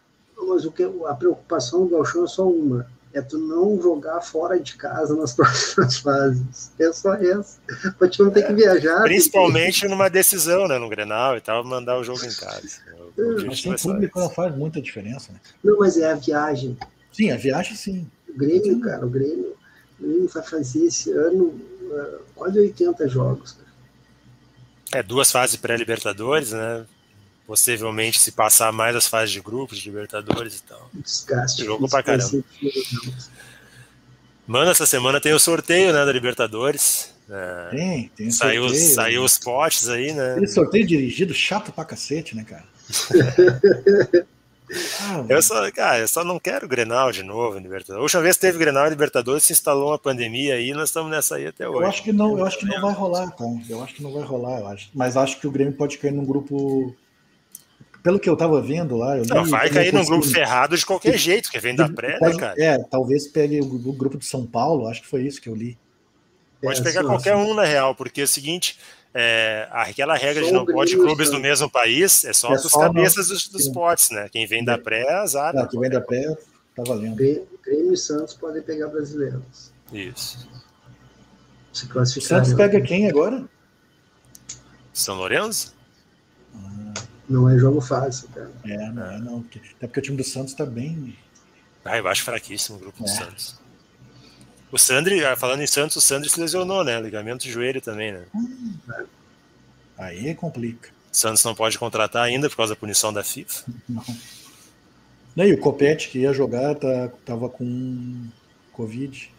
Mas 0.48 0.64
o 0.64 0.72
que, 0.72 0.82
a 1.06 1.14
preocupação 1.14 1.80
do 1.80 1.90
Gauchão 1.90 2.24
é 2.24 2.26
só 2.26 2.48
uma 2.48 2.86
é 3.14 3.22
tu 3.22 3.38
não 3.38 3.80
jogar 3.80 4.20
fora 4.20 4.58
de 4.58 4.74
casa 4.74 5.14
nas 5.14 5.32
próximas 5.36 5.98
fases. 5.98 6.72
É 6.78 6.92
só 6.92 7.14
essa. 7.14 7.58
Pra 7.96 8.08
te 8.08 8.20
não 8.20 8.30
ter 8.30 8.44
que 8.44 8.52
viajar. 8.52 9.02
Principalmente 9.02 9.80
porque... 9.80 9.88
numa 9.88 10.10
decisão, 10.10 10.66
né? 10.66 10.78
No 10.78 10.88
Grenal 10.88 11.36
e 11.36 11.40
tal, 11.40 11.64
mandar 11.64 11.96
o 11.96 12.04
jogo 12.04 12.24
em 12.24 12.34
casa. 12.34 12.82
Mas 13.46 13.60
sem 13.60 13.76
público 13.76 14.18
não 14.18 14.30
faz 14.30 14.54
muita 14.56 14.80
diferença, 14.80 15.32
né? 15.32 15.40
Não, 15.62 15.78
mas 15.78 15.96
é 15.96 16.10
a 16.10 16.14
viagem. 16.14 16.76
Sim, 17.12 17.30
a 17.30 17.36
viagem 17.36 17.76
sim. 17.76 18.10
O 18.28 18.36
Grêmio, 18.36 18.80
cara, 18.80 19.06
o 19.06 19.08
Grêmio, 19.08 19.54
o 20.00 20.02
Grêmio 20.02 20.28
vai 20.28 20.42
fazer 20.42 20.86
esse 20.86 21.12
ano 21.12 21.44
uh, 21.44 22.18
quase 22.34 22.58
80 22.58 23.08
jogos. 23.08 23.52
Cara. 23.52 25.00
É, 25.00 25.02
duas 25.02 25.30
fases 25.30 25.56
pré-Libertadores, 25.56 26.52
né? 26.52 26.84
possivelmente 27.46 28.18
se 28.18 28.32
passar 28.32 28.72
mais 28.72 28.96
as 28.96 29.06
fases 29.06 29.30
de 29.30 29.40
grupos, 29.40 29.78
de 29.78 29.90
Libertadores 29.90 30.58
e 30.58 30.62
tal. 30.62 30.90
Desgaste. 30.92 31.64
Jogo 31.64 31.88
pra 31.88 32.02
caramba. 32.02 32.44
Mano, 34.46 34.70
essa 34.70 34.86
semana 34.86 35.20
tem 35.20 35.32
o 35.32 35.38
sorteio, 35.38 35.92
né, 35.92 36.04
da 36.04 36.12
Libertadores. 36.12 37.14
É, 37.28 37.68
tem, 37.70 38.10
tem 38.14 38.30
saiu, 38.30 38.68
sorteio. 38.68 38.94
Saiu 38.94 39.24
os 39.24 39.38
potes 39.38 39.88
aí, 39.88 40.12
né? 40.12 40.32
Aquele 40.32 40.46
sorteio 40.46 40.86
dirigido, 40.86 41.32
chato 41.32 41.72
pra 41.72 41.84
cacete, 41.84 42.36
né, 42.36 42.44
cara? 42.44 42.64
Ah, 45.00 45.24
eu 45.28 45.42
só, 45.42 45.70
cara, 45.70 46.00
eu 46.00 46.08
só 46.08 46.24
não 46.24 46.38
quero 46.38 46.68
Grenal 46.68 47.12
de 47.12 47.22
novo, 47.22 47.58
Libertadores. 47.58 48.00
A 48.00 48.02
última 48.02 48.22
vez 48.22 48.36
que 48.36 48.42
teve 48.42 48.58
Grenal 48.58 48.86
em 48.86 48.90
Libertadores, 48.90 49.44
se 49.44 49.52
instalou 49.52 49.88
uma 49.88 49.98
pandemia 49.98 50.54
aí, 50.54 50.72
nós 50.72 50.88
estamos 50.88 51.10
nessa 51.10 51.36
aí 51.36 51.46
até 51.46 51.68
hoje. 51.68 51.80
Eu 51.80 51.86
acho 51.86 52.02
que 52.02 52.12
não, 52.12 52.38
eu 52.38 52.44
acho 52.44 52.58
que 52.58 52.66
não 52.66 52.80
vai 52.80 52.94
rolar, 52.94 53.24
então. 53.32 53.60
Eu 53.68 53.82
acho 53.82 53.94
que 53.94 54.02
não 54.02 54.12
vai 54.12 54.22
rolar, 54.22 54.60
eu 54.60 54.66
acho. 54.68 54.90
Mas 54.94 55.16
acho 55.16 55.40
que 55.40 55.46
o 55.46 55.50
Grêmio 55.50 55.74
pode 55.74 55.98
cair 55.98 56.12
num 56.12 56.24
grupo 56.24 56.94
pelo 58.04 58.20
que 58.20 58.28
eu 58.28 58.34
estava 58.34 58.60
vendo 58.60 58.96
lá. 58.98 59.16
Eu 59.16 59.24
não, 59.24 59.46
vai 59.46 59.70
cair 59.70 59.92
num 59.92 60.04
grupo 60.04 60.26
ferrado 60.26 60.76
de 60.76 60.84
qualquer 60.84 61.16
jeito, 61.16 61.50
que 61.50 61.58
vem 61.58 61.74
da 61.74 61.88
pré, 61.88 62.18
né, 62.20 62.34
cara? 62.36 62.54
É, 62.62 62.78
talvez 62.78 63.26
pegue 63.26 63.60
o, 63.60 63.64
o, 63.64 63.92
grupo 63.94 64.18
de 64.18 64.26
São 64.26 64.44
Paulo, 64.44 64.86
acho 64.86 65.00
que 65.00 65.08
foi 65.08 65.22
isso 65.22 65.40
que 65.40 65.48
eu 65.48 65.54
li. 65.54 65.78
Pode 66.60 66.80
é, 66.80 66.84
pegar 66.84 67.00
sim, 67.00 67.06
qualquer 67.06 67.34
sim. 67.34 67.42
um, 67.42 67.54
na 67.54 67.64
real, 67.64 67.94
porque 67.94 68.20
é 68.20 68.24
o 68.24 68.28
seguinte. 68.28 68.78
É, 69.16 69.68
aquela 69.70 70.16
regra 70.16 70.42
só 70.42 70.48
de 70.48 70.52
não 70.52 70.66
pode 70.66 70.96
clubes 70.96 71.30
do 71.30 71.38
mesmo 71.38 71.70
país 71.70 72.24
é 72.24 72.32
só 72.32 72.52
é 72.52 72.56
os 72.56 72.72
cabeças 72.72 73.28
dos, 73.28 73.46
dos 73.46 73.68
potes, 73.68 74.10
né? 74.10 74.28
Quem 74.28 74.44
vem 74.44 74.64
da 74.64 74.76
pré, 74.76 75.02
é 75.02 75.14
azar. 75.14 75.56
Ah, 75.56 75.68
quem 75.68 75.78
vem 75.78 75.88
da 75.88 76.00
pré, 76.00 76.36
tá 76.74 76.82
valendo. 76.84 77.14
Grêmio 77.16 77.92
e 77.92 77.96
Santos 77.96 78.34
podem 78.34 78.60
pegar 78.60 78.88
brasileiros. 78.88 79.72
Isso. 79.92 80.48
Se 81.72 81.86
classificar. 81.86 82.44
Santos 82.44 82.54
pega 82.54 82.80
quem 82.80 83.08
agora? 83.08 83.44
São 84.92 85.16
Lourenço? 85.16 85.74
Não 87.28 87.48
é 87.48 87.56
jogo 87.56 87.80
fácil, 87.80 88.28
cara. 88.34 88.50
É, 88.64 88.90
não 88.90 89.10
é 89.10 89.18
não. 89.18 89.42
Porque, 89.42 89.60
até 89.76 89.86
porque 89.86 90.00
o 90.00 90.02
time 90.02 90.16
do 90.16 90.24
Santos 90.24 90.54
tá 90.54 90.66
bem. 90.66 91.16
Ah, 91.84 91.98
eu 91.98 92.08
acho 92.08 92.24
fraquíssimo 92.24 92.78
o 92.78 92.80
grupo 92.80 92.98
é. 93.00 93.02
do 93.02 93.10
Santos. 93.10 93.60
O 94.74 94.78
Sandri, 94.78 95.24
ah, 95.24 95.36
falando 95.36 95.62
em 95.62 95.68
Santos, 95.68 95.94
o 95.94 96.00
Sandri 96.00 96.28
se 96.28 96.40
lesionou, 96.40 96.82
né? 96.82 97.00
Ligamento 97.00 97.44
de 97.44 97.52
joelho 97.52 97.80
também, 97.80 98.10
né? 98.10 98.24
Hum, 98.34 98.74
Aí 99.96 100.34
complica. 100.34 100.88
O 101.12 101.16
Santos 101.16 101.44
não 101.44 101.54
pode 101.54 101.78
contratar 101.78 102.24
ainda 102.24 102.50
por 102.50 102.56
causa 102.56 102.74
da 102.74 102.80
punição 102.80 103.12
da 103.12 103.22
FIFA. 103.22 103.70
Não. 105.36 105.44
E 105.44 105.52
o 105.52 105.58
Copete 105.58 106.08
que 106.08 106.18
ia 106.18 106.32
jogar 106.32 106.74
tá, 106.74 107.08
tava 107.24 107.48
com 107.48 108.26
Covid. 108.72 109.30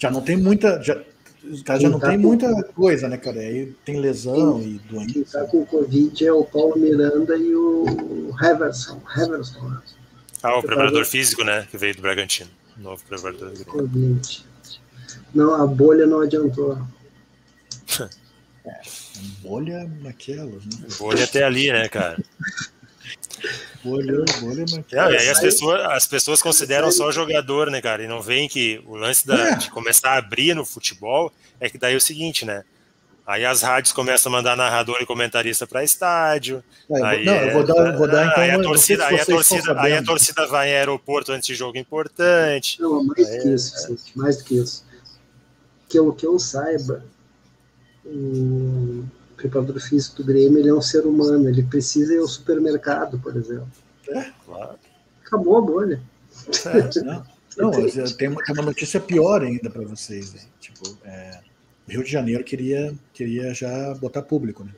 Já 0.00 0.10
não 0.10 0.20
tem 0.20 0.36
muita. 0.36 0.82
Já, 0.82 1.00
os 1.44 1.62
caras 1.62 1.80
já 1.80 1.88
não 1.88 2.00
tá 2.00 2.08
tem 2.08 2.20
com... 2.20 2.26
muita 2.26 2.64
coisa, 2.74 3.06
né, 3.06 3.18
cara? 3.18 3.38
Aí 3.38 3.72
tem 3.84 4.00
lesão 4.00 4.58
Quem, 4.58 4.68
e 4.68 4.78
doença. 4.80 5.12
Quem 5.12 5.22
tá 5.22 5.44
com 5.44 5.64
Covid 5.64 6.26
é 6.26 6.32
o 6.32 6.42
Paulo 6.42 6.76
Miranda 6.76 7.36
e 7.36 7.54
o 7.54 8.34
Heverson. 8.42 9.00
Heverson. 9.16 9.78
Ah, 10.42 10.56
o 10.56 10.62
preparador 10.62 11.04
físico, 11.04 11.42
né? 11.42 11.66
Que 11.70 11.76
veio 11.76 11.94
do 11.94 12.02
Bragantino. 12.02 12.50
Novo 12.76 13.02
preparador. 13.04 13.52
Não, 15.34 15.54
a 15.54 15.66
bolha 15.66 16.06
não 16.06 16.20
adiantou. 16.20 16.78
é, 18.64 18.80
bolha 19.40 19.90
naquelas, 20.00 20.64
né? 20.64 20.88
Bolha 20.98 21.24
até 21.24 21.44
ali, 21.44 21.72
né, 21.72 21.88
cara? 21.88 22.22
Bolha, 23.84 24.24
bolha, 24.40 24.64
não, 24.90 25.10
e 25.12 25.16
aí 25.16 25.28
as 25.28 25.38
pessoas, 25.38 25.80
as 25.92 26.06
pessoas 26.06 26.42
consideram 26.42 26.90
só 26.90 27.12
jogador, 27.12 27.70
né, 27.70 27.80
cara? 27.80 28.02
E 28.02 28.08
não 28.08 28.20
veem 28.20 28.48
que 28.48 28.82
o 28.84 28.96
lance 28.96 29.24
da, 29.24 29.50
é. 29.50 29.54
de 29.54 29.70
começar 29.70 30.10
a 30.10 30.18
abrir 30.18 30.52
no 30.54 30.64
futebol 30.64 31.32
é 31.60 31.70
que 31.70 31.78
daí 31.78 31.94
é 31.94 31.96
o 31.96 32.00
seguinte, 32.00 32.44
né? 32.44 32.64
Aí 33.28 33.44
as 33.44 33.60
rádios 33.60 33.92
começam 33.92 34.32
a 34.32 34.36
mandar 34.36 34.56
narrador 34.56 34.96
e 35.02 35.04
comentarista 35.04 35.66
para 35.66 35.84
estádio. 35.84 36.64
É, 36.90 37.02
aí 37.02 37.24
não, 37.26 37.34
eu 37.34 37.52
vou 37.52 37.62
dar, 37.62 37.94
vou 37.94 38.08
dar 38.08 38.26
então. 38.26 38.42
Aí 38.42 38.50
a 38.52 38.62
torcida, 38.62 39.06
aí 39.06 39.20
a 39.20 39.26
torcida, 39.26 39.80
aí 39.82 39.92
a 39.92 40.02
torcida 40.02 40.46
vai 40.46 40.70
em 40.70 40.72
aeroporto 40.72 41.32
antes 41.32 41.46
de 41.46 41.54
jogo 41.54 41.76
importante. 41.76 42.80
Não, 42.80 43.04
mais 43.04 43.28
do 43.28 43.42
que 43.42 43.48
isso, 43.50 43.92
é. 43.92 43.96
mais 44.18 44.38
do 44.38 44.44
que 44.44 44.54
isso. 44.54 44.82
Que 45.90 45.98
eu, 45.98 46.10
que 46.14 46.26
eu 46.26 46.38
saiba, 46.38 47.04
o 48.06 49.04
preparador 49.36 49.78
físico 49.78 50.16
do 50.16 50.24
Grêmio 50.24 50.60
ele 50.60 50.70
é 50.70 50.74
um 50.74 50.80
ser 50.80 51.04
humano, 51.04 51.50
ele 51.50 51.64
precisa 51.64 52.14
ir 52.14 52.20
ao 52.20 52.28
supermercado, 52.28 53.18
por 53.18 53.36
exemplo. 53.36 53.68
É, 54.08 54.32
claro. 54.46 54.78
Acabou 55.26 55.58
a 55.58 55.60
bolha. 55.60 56.00
É, 56.64 57.02
não, 57.02 57.26
não 57.58 57.70
tem, 58.16 58.28
uma, 58.28 58.62
notícia 58.62 58.98
pior 58.98 59.42
ainda 59.42 59.68
para 59.68 59.82
vocês. 59.82 60.32
Né? 60.32 60.40
Tipo, 60.60 60.96
é, 61.04 61.40
Rio 61.88 62.04
de 62.04 62.10
Janeiro 62.10 62.44
queria, 62.44 62.94
queria 63.12 63.54
já 63.54 63.94
botar 63.94 64.22
público, 64.22 64.64
né? 64.64 64.72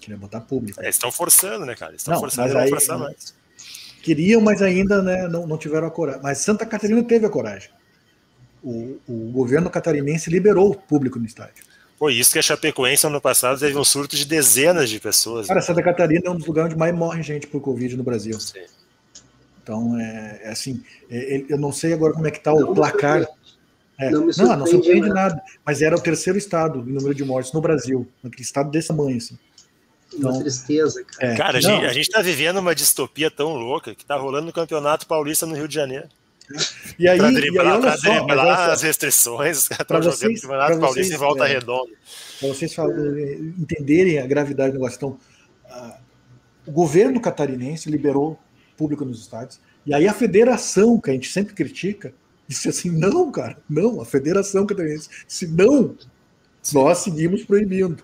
Queria 0.00 0.16
botar 0.16 0.40
público. 0.40 0.80
É, 0.80 0.84
eles 0.84 0.96
estão 0.96 1.10
forçando, 1.10 1.66
né, 1.66 1.74
cara? 1.74 1.92
Eles 1.92 2.02
estão 2.02 2.18
forçando, 2.18 2.52
mas 2.52 2.56
aí, 2.56 2.68
forçar 2.68 2.98
mais. 2.98 3.34
Queriam, 4.02 4.40
mas 4.40 4.62
ainda 4.62 5.02
né, 5.02 5.26
não, 5.26 5.46
não 5.46 5.58
tiveram 5.58 5.88
a 5.88 5.90
coragem. 5.90 6.22
Mas 6.22 6.38
Santa 6.38 6.64
Catarina 6.64 7.02
teve 7.02 7.26
a 7.26 7.30
coragem. 7.30 7.70
O, 8.62 8.98
o 9.08 9.30
governo 9.32 9.68
catarinense 9.68 10.30
liberou 10.30 10.70
o 10.70 10.74
público 10.74 11.18
no 11.18 11.26
estádio. 11.26 11.64
Pô, 11.98 12.10
isso 12.10 12.32
que 12.32 12.38
a 12.38 12.42
Chapecoense 12.42 13.06
ano 13.06 13.20
passado 13.20 13.58
teve 13.58 13.76
um 13.76 13.84
surto 13.84 14.16
de 14.16 14.24
dezenas 14.24 14.90
de 14.90 15.00
pessoas. 15.00 15.46
Cara, 15.46 15.60
né? 15.60 15.66
Santa 15.66 15.82
Catarina 15.82 16.22
é 16.26 16.30
um 16.30 16.36
dos 16.36 16.46
lugares 16.46 16.70
onde 16.70 16.78
mais 16.78 16.94
morre 16.94 17.22
gente 17.22 17.46
por 17.46 17.60
Covid 17.60 17.96
no 17.96 18.04
Brasil. 18.04 18.38
Sim. 18.38 18.60
Então, 19.62 19.98
é, 19.98 20.40
é 20.44 20.50
assim, 20.50 20.82
é, 21.10 21.44
eu 21.48 21.58
não 21.58 21.72
sei 21.72 21.92
agora 21.92 22.12
como 22.12 22.26
é 22.26 22.30
que 22.30 22.38
está 22.38 22.52
o 22.52 22.74
placar. 22.74 23.26
É, 23.98 24.10
não, 24.10 24.26
não, 24.26 24.56
não 24.56 24.66
surpreende 24.66 25.08
nada. 25.08 25.40
Mas 25.64 25.80
era 25.82 25.96
o 25.96 26.00
terceiro 26.00 26.38
estado 26.38 26.80
em 26.80 26.92
número 26.92 27.14
de 27.14 27.24
mortes 27.24 27.52
no 27.52 27.60
Brasil, 27.60 28.06
naquele 28.22 28.42
estado 28.42 28.70
desse 28.70 28.88
tamanho, 28.88 29.16
assim. 29.16 29.38
Então, 30.14 30.30
uma 30.30 30.40
tristeza, 30.40 31.02
cara. 31.04 31.32
É, 31.32 31.36
cara, 31.36 31.58
a 31.58 31.60
gente, 31.60 31.84
a 31.84 31.92
gente 31.92 32.10
tá 32.10 32.22
vivendo 32.22 32.58
uma 32.58 32.74
distopia 32.74 33.30
tão 33.30 33.54
louca 33.54 33.94
que 33.94 34.04
tá 34.04 34.16
rolando 34.16 34.46
no 34.46 34.52
Campeonato 34.52 35.06
Paulista 35.06 35.46
no 35.46 35.54
Rio 35.54 35.66
de 35.66 35.74
Janeiro. 35.74 36.08
E 36.98 37.08
aí, 37.08 37.18
pra 37.18 37.30
driblar, 37.30 37.66
e 37.66 37.70
aí, 37.70 37.80
pra 37.80 37.96
só, 37.96 38.12
driblar 38.12 38.70
as 38.70 38.82
restrições, 38.82 39.58
os 39.62 39.68
caras 39.68 40.04
jogando 40.04 40.36
o 40.36 40.40
Campeonato 40.40 40.80
Paulista 40.80 41.14
em 41.14 41.18
volta 41.18 41.48
é, 41.48 41.54
redonda. 41.54 41.92
Para 42.38 42.48
vocês 42.48 42.74
entenderem 43.58 44.18
a 44.18 44.26
gravidade 44.26 44.70
do 44.70 44.74
negócio. 44.74 44.96
Então, 44.96 45.18
uh, 45.64 45.94
o 46.66 46.70
governo 46.70 47.20
catarinense 47.20 47.90
liberou 47.90 48.38
público 48.76 49.04
nos 49.04 49.20
estádios, 49.20 49.58
e 49.84 49.94
aí 49.94 50.06
a 50.06 50.12
federação, 50.12 51.00
que 51.00 51.10
a 51.10 51.12
gente 51.14 51.30
sempre 51.30 51.54
critica, 51.54 52.12
disse 52.46 52.68
assim: 52.68 52.90
não, 52.90 53.30
cara, 53.30 53.58
não, 53.68 54.00
a 54.00 54.04
federação 54.04 54.66
catarinense 54.66 55.08
disse: 55.26 55.46
não, 55.46 55.96
nós 56.72 56.98
seguimos 56.98 57.44
proibindo. 57.44 58.02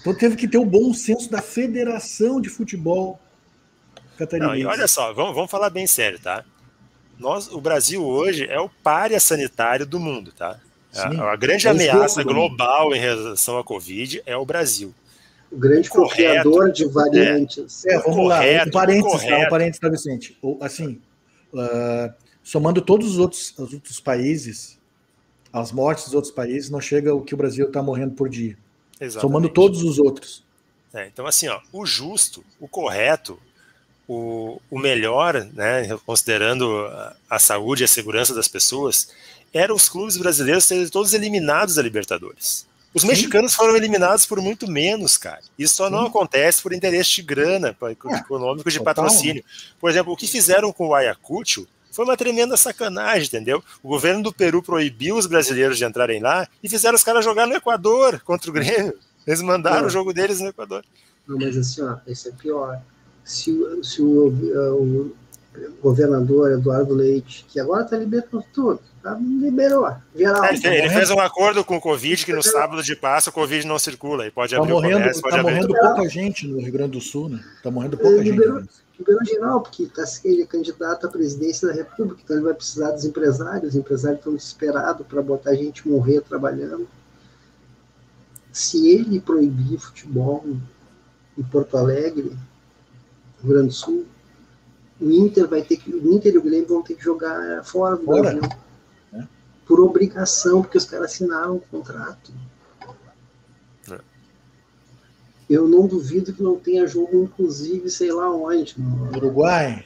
Então 0.00 0.14
teve 0.14 0.36
que 0.36 0.46
ter 0.46 0.58
o 0.58 0.64
bom 0.64 0.92
senso 0.92 1.30
da 1.30 1.40
federação 1.40 2.40
de 2.40 2.48
futebol 2.48 3.18
catarinense. 4.18 4.52
Não, 4.52 4.56
e 4.56 4.66
olha 4.66 4.86
só, 4.86 5.12
vamos, 5.12 5.34
vamos 5.34 5.50
falar 5.50 5.70
bem 5.70 5.86
sério, 5.86 6.18
tá? 6.18 6.44
Nós, 7.18 7.48
o 7.48 7.60
Brasil 7.60 8.04
hoje 8.04 8.46
é 8.46 8.58
o 8.60 8.68
párea 8.68 9.20
sanitário 9.20 9.86
do 9.86 10.00
mundo, 10.00 10.32
tá? 10.32 10.58
Sim, 10.90 11.18
a, 11.20 11.32
a 11.32 11.36
grande 11.36 11.66
é 11.66 11.70
ameaça 11.70 12.22
global 12.22 12.94
em 12.94 12.98
relação 12.98 13.58
à 13.58 13.64
Covid 13.64 14.22
é 14.26 14.36
o 14.36 14.44
Brasil. 14.44 14.94
O 15.50 15.58
grande 15.58 15.88
o 15.88 15.92
correto, 15.92 16.72
de 16.72 16.86
variantes. 16.86 17.84
É, 17.86 17.94
é 17.94 17.98
vamos 17.98 18.16
correto, 18.16 18.64
lá, 18.64 18.66
um 18.66 18.70
parênteses, 18.70 19.28
tá, 19.28 19.38
um 19.38 19.48
parênteses, 19.48 19.80
tá, 19.80 19.88
Vicente? 19.88 20.38
Assim, 20.60 21.00
uh, 21.52 22.12
somando 22.42 22.80
todos 22.80 23.12
os 23.12 23.18
outros, 23.18 23.54
os 23.58 23.72
outros 23.72 24.00
países, 24.00 24.78
as 25.52 25.70
mortes 25.70 26.04
dos 26.06 26.14
outros 26.14 26.32
países, 26.32 26.70
não 26.70 26.80
chega 26.80 27.14
o 27.14 27.22
que 27.22 27.34
o 27.34 27.36
Brasil 27.36 27.66
está 27.66 27.82
morrendo 27.82 28.14
por 28.14 28.28
dia. 28.28 28.56
Exatamente. 29.00 29.20
Somando 29.20 29.48
todos 29.48 29.82
os 29.82 29.98
outros. 29.98 30.44
É, 30.94 31.06
então, 31.06 31.26
assim, 31.26 31.48
ó, 31.48 31.60
o 31.72 31.86
justo, 31.86 32.44
o 32.60 32.68
correto, 32.68 33.38
o, 34.06 34.60
o 34.70 34.78
melhor, 34.78 35.48
né, 35.54 35.88
considerando 36.04 36.86
a, 37.28 37.38
saúde 37.38 37.82
e 37.82 37.84
a 37.84 37.88
segurança 37.88 38.34
das 38.34 38.48
pessoas, 38.48 39.08
eram 39.52 39.74
os 39.74 39.88
clubes 39.88 40.16
brasileiros 40.16 40.64
serem 40.64 40.86
todos 40.88 41.14
eliminados 41.14 41.76
da 41.76 41.82
Libertadores. 41.82 42.66
Os 42.94 43.02
Sim. 43.02 43.08
mexicanos 43.08 43.54
foram 43.54 43.74
eliminados 43.74 44.26
por 44.26 44.38
muito 44.40 44.70
menos, 44.70 45.16
cara. 45.16 45.40
Isso 45.58 45.76
só 45.76 45.86
Sim. 45.86 45.92
não 45.92 46.06
acontece 46.06 46.60
por 46.60 46.74
interesse 46.74 47.10
de 47.10 47.22
grana, 47.22 47.68
é, 47.68 47.90
econômico, 47.90 48.70
de 48.70 48.78
total. 48.78 48.94
patrocínio. 48.94 49.42
Por 49.80 49.88
exemplo, 49.88 50.12
o 50.12 50.16
que 50.16 50.26
fizeram 50.26 50.72
com 50.72 50.88
o 50.88 50.94
Ayacucho 50.94 51.66
foi 51.92 52.04
uma 52.04 52.16
tremenda 52.16 52.56
sacanagem, 52.56 53.26
entendeu? 53.26 53.62
O 53.82 53.88
governo 53.88 54.24
do 54.24 54.32
Peru 54.32 54.62
proibiu 54.62 55.16
os 55.16 55.26
brasileiros 55.26 55.78
de 55.78 55.84
entrarem 55.84 56.20
lá 56.20 56.48
e 56.62 56.68
fizeram 56.68 56.96
os 56.96 57.04
caras 57.04 57.24
jogar 57.24 57.46
no 57.46 57.54
Equador 57.54 58.20
contra 58.24 58.50
o 58.50 58.52
Grêmio. 58.52 58.94
Eles 59.24 59.42
mandaram 59.42 59.86
o 59.86 59.90
jogo 59.90 60.12
deles 60.12 60.40
no 60.40 60.48
Equador. 60.48 60.84
Não, 61.28 61.38
mas 61.38 61.56
assim, 61.56 61.82
ó, 61.82 61.98
esse 62.06 62.28
é 62.28 62.32
pior 62.32 62.80
se, 63.24 63.52
se 63.82 64.02
o, 64.02 64.28
o, 64.28 65.16
governador 65.82 66.52
Eduardo 66.52 66.94
Leite, 66.94 67.44
que 67.48 67.60
agora 67.60 67.84
está 67.84 67.96
liberando 67.96 68.42
tudo, 68.52 68.80
tá, 69.02 69.18
liberou. 69.20 69.94
Geral, 70.16 70.44
é, 70.44 70.78
ele, 70.78 70.90
fez 70.90 71.10
um 71.10 71.20
acordo 71.20 71.64
com 71.64 71.76
o 71.76 71.80
Covid 71.80 72.24
que 72.24 72.32
no 72.32 72.42
sábado 72.42 72.82
de 72.82 72.96
Páscoa 72.96 73.30
o 73.30 73.34
Covid 73.34 73.66
não 73.66 73.78
circula 73.78 74.26
e 74.26 74.30
pode 74.30 74.54
tá 74.54 74.58
abrir 74.58 74.72
morrendo, 74.72 74.96
o 74.96 74.98
comércio, 75.00 75.22
tá 75.22 75.28
abrir 75.28 75.42
morrendo 75.42 75.74
pouca 75.74 76.08
gente 76.08 76.46
no 76.46 76.58
Rio 76.60 76.72
Grande 76.72 76.92
do 76.92 77.00
Sul, 77.00 77.28
né? 77.28 77.44
Tá 77.62 77.70
morrendo 77.70 77.96
pouca 77.96 78.16
ele 78.16 78.30
gente. 78.30 78.40
Liberou, 78.40 78.62
liberou 78.98 79.24
geral, 79.24 79.60
porque 79.60 79.86
tá, 79.86 80.04
ele 80.24 80.42
é 80.42 80.46
candidato 80.46 81.06
à 81.06 81.10
presidência 81.10 81.68
da 81.68 81.74
República, 81.74 82.20
então 82.22 82.36
ele 82.36 82.44
vai 82.44 82.54
precisar 82.54 82.90
dos 82.92 83.04
empresários, 83.04 83.70
os 83.70 83.76
empresários 83.76 84.18
estão 84.18 84.34
desesperados 84.34 85.06
para 85.06 85.22
botar 85.22 85.50
a 85.50 85.54
gente 85.54 85.88
morrer 85.88 86.20
trabalhando. 86.20 86.86
Se 88.52 88.88
ele 88.88 89.20
proibir 89.20 89.78
futebol 89.78 90.44
em 91.36 91.42
Porto 91.42 91.76
Alegre, 91.76 92.36
Rio 93.42 93.52
Grande 93.52 93.68
do 93.68 93.72
Sul, 93.72 94.06
o 95.00 95.10
Inter 95.10 95.48
vai 95.48 95.62
ter 95.62 95.76
que. 95.76 95.92
O 95.92 96.12
Inter 96.12 96.34
e 96.34 96.38
o 96.38 96.42
Grêmio 96.42 96.68
vão 96.68 96.82
ter 96.82 96.94
que 96.94 97.02
jogar 97.02 97.64
fora 97.64 97.96
do 97.96 98.04
fora. 98.04 98.20
Brasil. 98.20 98.42
É. 99.14 99.26
Por 99.66 99.80
obrigação, 99.80 100.62
porque 100.62 100.78
os 100.78 100.84
caras 100.84 101.12
assinaram 101.12 101.56
o 101.56 101.60
contrato. 101.60 102.32
É. 105.48 105.54
Eu 105.54 105.68
não 105.68 105.86
duvido 105.86 106.32
que 106.32 106.42
não 106.42 106.58
tenha 106.58 106.86
jogo, 106.86 107.24
inclusive, 107.24 107.90
sei 107.90 108.12
lá 108.12 108.30
onde. 108.34 108.74
No 108.78 109.16
Uruguai. 109.16 109.84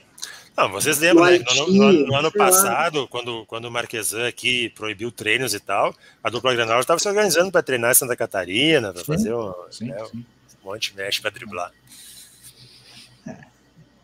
Não, 0.57 0.71
vocês 0.71 0.99
lembram, 0.99 1.27
né? 1.27 1.39
No, 1.55 1.67
no, 1.67 2.07
no, 2.07 2.15
ano 2.15 2.33
passado, 2.33 3.07
quando, 3.09 3.45
quando 3.45 3.67
o 3.67 3.71
Marquesan 3.71 4.27
aqui 4.27 4.71
proibiu 4.71 5.13
treinos 5.13 5.53
e 5.53 5.61
tal, 5.61 5.95
a 6.25 6.31
dupla 6.31 6.55
Granal 6.55 6.81
estava 6.81 6.99
se 6.99 7.07
organizando 7.07 7.53
para 7.53 7.63
treinar 7.63 7.91
em 7.91 7.95
Santa 7.95 8.17
Catarina, 8.17 8.91
para 8.91 9.05
fazer 9.05 9.35
um, 9.35 9.53
sim, 9.71 9.89
né, 9.89 10.03
sim. 10.11 10.25
um 10.63 10.71
monte 10.71 10.93
de 10.93 10.97
mexe 10.97 11.21
para 11.21 11.31
driblar. 11.31 11.73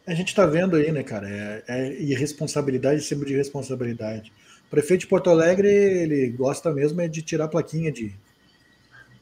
A 0.07 0.15
gente 0.15 0.29
está 0.29 0.45
vendo 0.45 0.77
aí, 0.77 0.93
né, 0.93 1.03
cara? 1.03 1.29
É, 1.29 1.65
é 1.69 2.03
irresponsabilidade 2.03 3.01
em 3.01 3.05
cima 3.05 3.25
de 3.25 3.33
irresponsabilidade. 3.33 4.31
O 4.67 4.71
prefeito 4.71 5.03
de 5.03 5.07
Porto 5.07 5.31
Alegre, 5.31 5.69
ele 5.69 6.29
gosta 6.31 6.71
mesmo 6.73 7.01
é 7.01 7.09
de 7.09 7.23
tirar 7.23 7.45
a 7.45 7.49
plaquinha 7.49 7.91
de, 7.91 8.13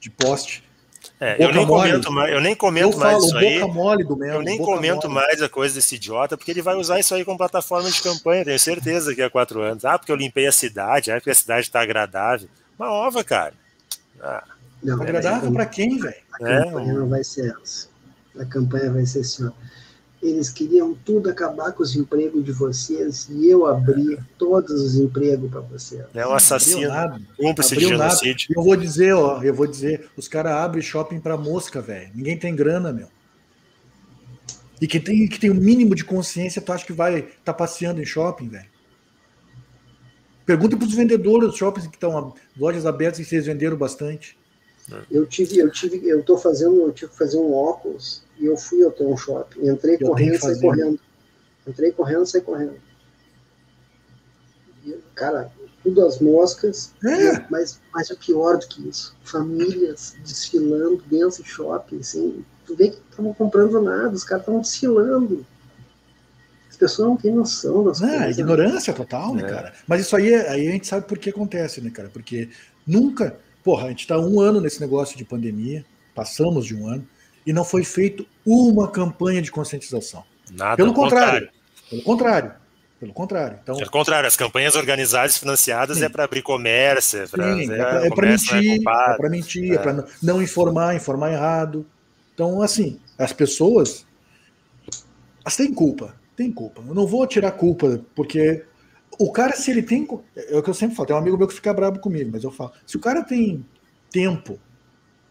de 0.00 0.10
poste. 0.10 0.64
É, 1.18 1.42
eu 1.42 1.52
nem 1.52 1.66
comento 1.66 2.12
mais, 2.12 2.32
eu 2.32 2.40
nem 2.40 2.54
comento 2.54 2.96
eu 2.96 2.98
mais 2.98 3.12
falo, 3.12 3.26
isso 3.26 3.36
aí. 3.36 3.58
Mole 3.60 4.04
do 4.04 4.16
mesmo, 4.16 4.34
eu 4.34 4.42
nem 4.42 4.58
comento 4.58 5.08
mole. 5.08 5.26
mais 5.26 5.42
a 5.42 5.48
coisa 5.48 5.74
desse 5.74 5.96
idiota, 5.96 6.36
porque 6.36 6.50
ele 6.50 6.62
vai 6.62 6.74
usar 6.74 6.98
isso 6.98 7.14
aí 7.14 7.24
como 7.24 7.38
plataforma 7.38 7.90
de 7.90 8.02
campanha, 8.02 8.44
tenho 8.44 8.58
certeza 8.58 9.14
que 9.14 9.22
há 9.22 9.30
quatro 9.30 9.60
anos. 9.60 9.84
Ah, 9.84 9.98
porque 9.98 10.12
eu 10.12 10.16
limpei 10.16 10.46
a 10.46 10.52
cidade, 10.52 11.10
ah, 11.10 11.16
porque 11.16 11.30
a 11.30 11.34
cidade 11.34 11.62
está 11.62 11.80
agradável. 11.80 12.48
Uma 12.78 12.90
ova, 12.90 13.22
cara. 13.22 13.54
Ah, 14.20 14.44
não, 14.82 15.02
agradável 15.02 15.52
para 15.52 15.66
quem, 15.66 15.98
velho? 15.98 16.14
A 16.40 16.50
é, 16.50 16.64
campanha 16.64 16.92
não 16.94 17.08
vai 17.08 17.22
ser 17.22 17.54
essa. 17.62 17.88
A 18.38 18.44
campanha 18.44 18.90
vai 18.90 19.04
ser 19.04 19.20
assim, 19.20 19.46
ó 19.46 19.52
eles 20.22 20.50
queriam 20.50 20.94
tudo 20.94 21.30
acabar 21.30 21.72
com 21.72 21.82
os 21.82 21.96
empregos 21.96 22.44
de 22.44 22.52
vocês 22.52 23.28
e 23.30 23.48
eu 23.48 23.66
abri 23.66 24.18
todos 24.36 24.70
os 24.80 24.94
empregos 24.96 25.50
para 25.50 25.60
vocês. 25.60 26.04
É 26.14 26.26
um 26.26 26.34
assassino, 26.34 26.90
cúmplice 27.38 27.76
de 27.76 27.86
genocídio. 27.86 28.52
Eu 28.54 28.62
vou 28.62 28.76
dizer, 28.76 29.14
ó, 29.14 29.42
eu 29.42 29.54
vou 29.54 29.66
dizer, 29.66 30.10
os 30.16 30.28
caras 30.28 30.52
abrem 30.52 30.82
shopping 30.82 31.20
para 31.20 31.38
mosca, 31.38 31.80
velho. 31.80 32.10
Ninguém 32.14 32.38
tem 32.38 32.54
grana, 32.54 32.92
meu. 32.92 33.08
E 34.80 34.86
que 34.86 35.00
tem 35.00 35.26
que 35.26 35.38
tem 35.38 35.50
o 35.50 35.54
um 35.54 35.56
mínimo 35.56 35.94
de 35.94 36.04
consciência, 36.04 36.60
tu 36.60 36.72
acha 36.72 36.84
que 36.84 36.92
vai 36.92 37.20
estar 37.20 37.34
tá 37.44 37.54
passeando 37.54 38.00
em 38.00 38.06
shopping, 38.06 38.48
velho? 38.48 38.68
Pergunta 40.44 40.76
para 40.76 40.86
os 40.86 40.94
vendedores 40.94 41.48
dos 41.48 41.56
shoppings 41.56 41.86
que 41.86 41.96
estão 41.96 42.34
lojas 42.58 42.84
abertas 42.84 43.20
e 43.20 43.24
vocês 43.24 43.46
venderam 43.46 43.76
bastante. 43.76 44.38
Eu 45.10 45.24
tive, 45.26 45.58
eu 45.58 45.70
tive, 45.70 46.08
eu 46.08 46.22
tô 46.22 46.36
fazendo, 46.36 46.80
eu 46.80 46.92
tive 46.92 47.12
que 47.12 47.18
fazer 47.18 47.38
um 47.38 47.54
óculos 47.54 48.24
e 48.40 48.46
eu 48.46 48.56
fui 48.56 48.84
até 48.86 49.04
um 49.04 49.16
shopping. 49.16 49.68
Entrei 49.68 49.96
eu 50.00 50.08
correndo, 50.08 50.40
saí 50.40 50.60
correndo. 50.60 51.00
Entrei 51.66 51.92
correndo, 51.92 52.26
saí 52.26 52.40
correndo. 52.40 52.74
E, 54.84 54.96
cara, 55.14 55.52
tudo 55.82 56.04
as 56.04 56.18
moscas, 56.20 56.94
é. 57.04 57.44
mas, 57.50 57.80
mas 57.92 58.10
o 58.10 58.16
pior 58.16 58.58
do 58.58 58.66
que 58.66 58.88
isso, 58.88 59.14
famílias 59.22 60.16
desfilando 60.24 61.02
dentro 61.06 61.42
do 61.42 61.48
shopping, 61.48 61.98
assim, 62.00 62.44
tu 62.66 62.74
vê 62.74 62.88
que 62.88 62.96
não 62.96 63.10
estavam 63.10 63.34
comprando 63.34 63.82
nada, 63.82 64.14
os 64.14 64.24
caras 64.24 64.42
estavam 64.42 64.60
desfilando. 64.62 65.46
As 66.70 66.76
pessoas 66.76 67.08
não 67.08 67.16
têm 67.16 67.34
noção 67.34 67.84
das 67.84 68.00
é, 68.00 68.06
coisas. 68.06 68.36
Né? 68.36 68.42
Ignorância 68.42 68.94
total, 68.94 69.34
né, 69.34 69.42
é. 69.42 69.48
cara? 69.48 69.74
Mas 69.86 70.00
isso 70.00 70.16
aí, 70.16 70.34
aí 70.34 70.66
a 70.66 70.70
gente 70.70 70.86
sabe 70.86 71.06
por 71.06 71.18
que 71.18 71.28
acontece, 71.28 71.82
né, 71.82 71.90
cara? 71.90 72.08
Porque 72.08 72.48
nunca, 72.86 73.36
porra, 73.62 73.86
a 73.86 73.88
gente 73.90 74.00
está 74.00 74.18
um 74.18 74.40
ano 74.40 74.62
nesse 74.62 74.80
negócio 74.80 75.16
de 75.16 75.24
pandemia, 75.24 75.84
passamos 76.14 76.64
de 76.64 76.74
um 76.74 76.88
ano, 76.88 77.06
e 77.46 77.52
não 77.52 77.64
foi 77.64 77.84
feito 77.84 78.26
uma 78.44 78.88
campanha 78.88 79.40
de 79.40 79.50
conscientização. 79.50 80.24
Nada, 80.50 80.76
pelo 80.76 80.92
contrário, 80.92 81.48
contrário. 81.48 81.60
Pelo 81.88 82.02
contrário. 82.02 82.52
Pelo 82.98 83.14
contrário. 83.14 83.58
Então, 83.62 83.76
pelo 83.76 83.90
contrário, 83.90 84.28
as 84.28 84.36
campanhas 84.36 84.74
organizadas 84.74 85.38
financiadas 85.38 85.98
sim. 85.98 86.04
é 86.04 86.08
para 86.08 86.24
abrir 86.24 86.42
comércio, 86.42 87.22
é 87.22 87.26
para 87.26 87.46
é, 87.46 87.50
é, 87.50 87.54
mentir, 87.56 87.72
é, 87.72 88.06
é 88.06 88.10
para 89.16 89.30
mentir, 89.30 89.72
é, 89.72 89.74
é 89.76 89.78
para 89.78 90.04
não 90.22 90.42
informar, 90.42 90.94
informar 90.94 91.32
errado. 91.32 91.86
Então, 92.34 92.60
assim, 92.60 93.00
as 93.16 93.32
pessoas 93.32 94.06
elas 95.44 95.56
têm 95.56 95.72
culpa, 95.72 96.14
tem 96.36 96.52
culpa. 96.52 96.82
Eu 96.86 96.94
não 96.94 97.06
vou 97.06 97.26
tirar 97.26 97.52
culpa, 97.52 98.00
porque 98.14 98.64
o 99.18 99.32
cara, 99.32 99.56
se 99.56 99.70
ele 99.70 99.82
tem. 99.82 100.06
É 100.36 100.56
o 100.56 100.62
que 100.62 100.70
eu 100.70 100.74
sempre 100.74 100.94
falo, 100.94 101.06
tem 101.06 101.16
um 101.16 101.18
amigo 101.18 101.36
meu 101.36 101.48
que 101.48 101.54
fica 101.54 101.72
bravo 101.72 101.98
comigo, 101.98 102.30
mas 102.32 102.44
eu 102.44 102.50
falo, 102.50 102.72
se 102.86 102.96
o 102.96 103.00
cara 103.00 103.22
tem 103.22 103.64
tempo 104.10 104.58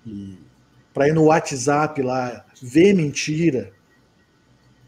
e 0.05 0.37
para 0.99 1.07
ir 1.07 1.13
no 1.13 1.27
WhatsApp 1.27 2.01
lá, 2.01 2.43
ver 2.61 2.93
mentira 2.93 3.71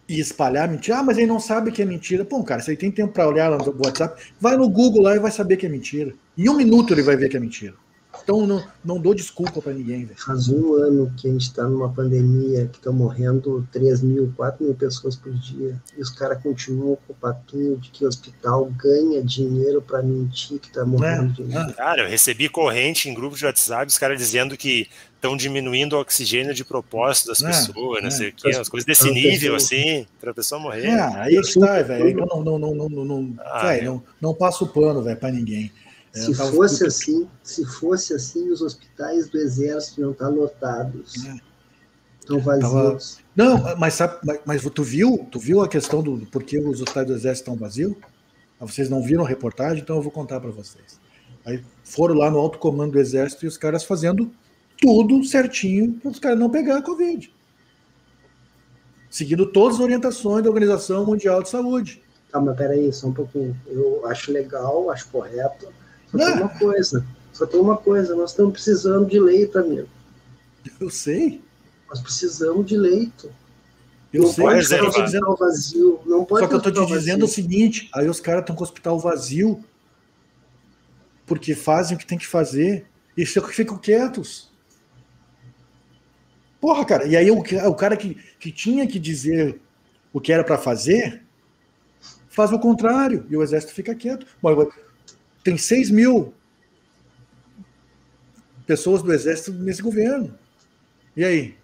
e 0.09 0.19
espalhar 0.19 0.67
mentira. 0.67 0.97
Ah, 0.97 1.03
mas 1.03 1.17
ele 1.17 1.27
não 1.27 1.39
sabe 1.39 1.71
que 1.71 1.81
é 1.81 1.85
mentira. 1.85 2.25
Pô, 2.25 2.43
cara, 2.43 2.61
se 2.61 2.69
ele 2.69 2.75
tem 2.75 2.91
tempo 2.91 3.13
para 3.13 3.29
olhar 3.29 3.47
lá 3.47 3.57
no 3.57 3.73
WhatsApp, 3.85 4.21
vai 4.37 4.57
no 4.57 4.67
Google 4.67 5.03
lá 5.03 5.15
e 5.15 5.19
vai 5.19 5.31
saber 5.31 5.55
que 5.55 5.65
é 5.65 5.69
mentira. 5.69 6.13
Em 6.37 6.49
um 6.49 6.57
minuto 6.57 6.93
ele 6.93 7.01
vai 7.01 7.15
ver 7.15 7.29
que 7.29 7.37
é 7.37 7.39
mentira. 7.39 7.75
Então 8.23 8.45
não, 8.45 8.63
não 8.83 8.99
dou 8.99 9.13
desculpa 9.13 9.61
para 9.61 9.73
ninguém. 9.73 10.05
Véio. 10.05 10.19
Faz 10.19 10.47
um 10.49 10.75
ano 10.75 11.11
que 11.17 11.27
a 11.27 11.31
gente 11.31 11.43
está 11.43 11.63
numa 11.63 11.89
pandemia 11.89 12.67
que 12.67 12.77
estão 12.77 12.93
morrendo 12.93 13.67
3 13.71 14.01
mil, 14.01 14.33
4 14.35 14.63
mil 14.63 14.75
pessoas 14.75 15.15
por 15.15 15.33
dia. 15.33 15.75
E 15.97 16.01
os 16.01 16.09
caras 16.09 16.41
continuam 16.41 16.97
com 17.07 17.13
o 17.13 17.15
papinho 17.15 17.77
de 17.77 17.89
que 17.89 18.05
o 18.05 18.07
hospital 18.07 18.65
ganha 18.77 19.23
dinheiro 19.23 19.81
para 19.81 20.01
mentir 20.01 20.59
que 20.59 20.67
está 20.67 20.85
morrendo 20.85 21.45
é. 21.51 21.73
Cara, 21.73 22.03
eu 22.03 22.09
recebi 22.09 22.47
corrente 22.49 23.09
em 23.09 23.13
grupos 23.13 23.39
de 23.39 23.45
WhatsApp, 23.45 23.87
os 23.87 23.97
caras 23.97 24.17
dizendo 24.17 24.57
que 24.57 24.87
estão 25.15 25.37
diminuindo 25.37 25.95
o 25.95 25.99
oxigênio 25.99 26.53
de 26.53 26.65
propósito 26.65 27.27
das 27.27 27.43
é, 27.43 27.47
pessoas, 27.47 27.99
é, 27.99 28.01
não 28.01 28.11
sei 28.11 28.29
o 28.29 28.33
quê, 28.33 28.49
as 28.49 28.67
coisas 28.67 28.85
desse 28.85 29.11
nível, 29.11 29.53
pessoa... 29.53 29.57
assim, 29.57 30.05
para 30.19 30.31
a 30.31 30.33
pessoa 30.33 30.59
morrer. 30.59 30.87
É, 30.87 30.99
aí 30.99 31.35
está, 31.35 31.81
velho. 31.83 32.25
Não, 32.25 32.43
não, 32.43 32.57
não, 32.57 32.75
não, 32.75 32.89
não, 32.89 33.05
não, 33.05 33.35
ah, 33.39 33.67
véio, 33.67 33.85
não, 33.85 34.03
não 34.19 34.33
passa 34.33 34.63
o 34.63 34.67
pano, 34.67 35.03
velho, 35.03 35.17
para 35.17 35.31
ninguém. 35.31 35.71
É, 36.13 36.19
se 36.19 36.33
fosse 36.33 36.85
assim, 36.85 37.29
se 37.41 37.65
fosse 37.65 38.13
assim, 38.13 38.49
os 38.49 38.61
hospitais 38.61 39.29
do 39.29 39.37
exército 39.37 40.01
iam 40.01 40.11
estar 40.11 40.27
lotados. 40.27 41.15
Estão 42.19 42.37
é. 42.37 42.41
vazios. 42.41 43.15
Tava... 43.15 43.21
Não, 43.35 43.77
mas, 43.77 43.93
sabe, 43.93 44.17
mas, 44.23 44.39
mas, 44.45 44.63
tu 44.63 44.83
viu, 44.83 45.27
tu 45.31 45.39
viu 45.39 45.61
a 45.61 45.67
questão 45.67 46.03
do 46.03 46.25
porquê 46.27 46.59
os 46.59 46.81
hospitais 46.81 47.07
do 47.07 47.13
exército 47.13 47.49
estão 47.49 47.55
vazios? 47.55 47.95
Vocês 48.59 48.89
não 48.89 49.01
viram 49.01 49.25
a 49.25 49.27
reportagem, 49.27 49.81
então 49.81 49.95
eu 49.95 50.01
vou 50.01 50.11
contar 50.11 50.39
para 50.39 50.51
vocês. 50.51 50.99
Aí 51.45 51.63
foram 51.83 52.15
lá 52.15 52.29
no 52.29 52.37
alto 52.37 52.59
comando 52.59 52.91
do 52.91 52.99
exército 52.99 53.45
e 53.45 53.47
os 53.47 53.57
caras 53.57 53.83
fazendo 53.83 54.31
tudo 54.79 55.23
certinho 55.23 55.93
para 55.93 56.11
os 56.11 56.19
caras 56.19 56.39
não 56.39 56.49
pegar 56.49 56.77
a 56.77 56.81
Covid. 56.81 57.33
Seguindo 59.09 59.45
todas 59.45 59.77
as 59.77 59.83
orientações 59.83 60.43
da 60.43 60.49
Organização 60.49 61.05
Mundial 61.05 61.41
de 61.41 61.49
Saúde. 61.49 62.01
Tá, 62.31 62.39
mas 62.39 62.55
peraí, 62.55 62.91
só 62.93 63.07
um 63.07 63.13
pouquinho. 63.13 63.59
Eu 63.67 64.05
acho 64.07 64.31
legal, 64.31 64.89
acho 64.89 65.07
correto, 65.09 65.67
só 66.11 66.17
tem 66.17 66.33
uma 66.33 66.49
coisa, 66.49 67.05
só 67.31 67.45
tem 67.45 67.59
uma 67.59 67.77
coisa, 67.77 68.15
nós 68.15 68.31
estamos 68.31 68.53
precisando 68.53 69.05
de 69.05 69.19
leito, 69.19 69.57
amigo. 69.57 69.87
Eu 70.79 70.89
sei. 70.89 71.41
Nós 71.89 72.01
precisamos 72.01 72.65
de 72.65 72.77
leito. 72.77 73.31
Eu 74.13 74.23
não 74.23 74.29
sei, 74.29 74.43
pode 74.43 74.67
tô 74.67 75.03
dizendo, 75.03 75.29
hospital 75.29 75.37
vazio. 75.37 75.99
Não 76.05 76.25
pode 76.25 76.43
só 76.43 76.49
que 76.49 76.55
eu 76.55 76.61
ter 76.61 76.71
te 76.71 76.79
hospital 76.79 76.97
dizendo 76.97 77.23
o 77.23 77.27
vazio. 77.27 77.35
seguinte, 77.35 77.89
aí 77.95 78.09
os 78.09 78.19
caras 78.19 78.41
estão 78.41 78.55
com 78.55 78.61
o 78.61 78.65
hospital 78.65 78.99
vazio 78.99 79.63
porque 81.25 81.55
fazem 81.55 81.95
o 81.95 81.99
que 81.99 82.05
tem 82.05 82.17
que 82.17 82.27
fazer 82.27 82.85
e 83.15 83.25
ficam 83.25 83.77
quietos. 83.77 84.51
Porra, 86.59 86.85
cara, 86.85 87.05
e 87.05 87.15
aí 87.15 87.31
o, 87.31 87.39
o 87.39 87.75
cara 87.75 87.95
que, 87.95 88.15
que 88.37 88.51
tinha 88.51 88.85
que 88.85 88.99
dizer 88.99 89.59
o 90.11 90.19
que 90.19 90.33
era 90.33 90.43
para 90.43 90.57
fazer 90.57 91.23
faz 92.29 92.51
o 92.51 92.59
contrário 92.59 93.25
e 93.29 93.37
o 93.37 93.41
exército 93.41 93.73
fica 93.73 93.95
quieto. 93.95 94.25
Mas 94.41 94.57
tem 95.43 95.57
6 95.57 95.89
mil 95.89 96.33
pessoas 98.65 99.01
do 99.01 99.11
exército 99.13 99.51
nesse 99.51 99.81
governo. 99.81 100.33
E 101.15 101.25
aí? 101.25 101.55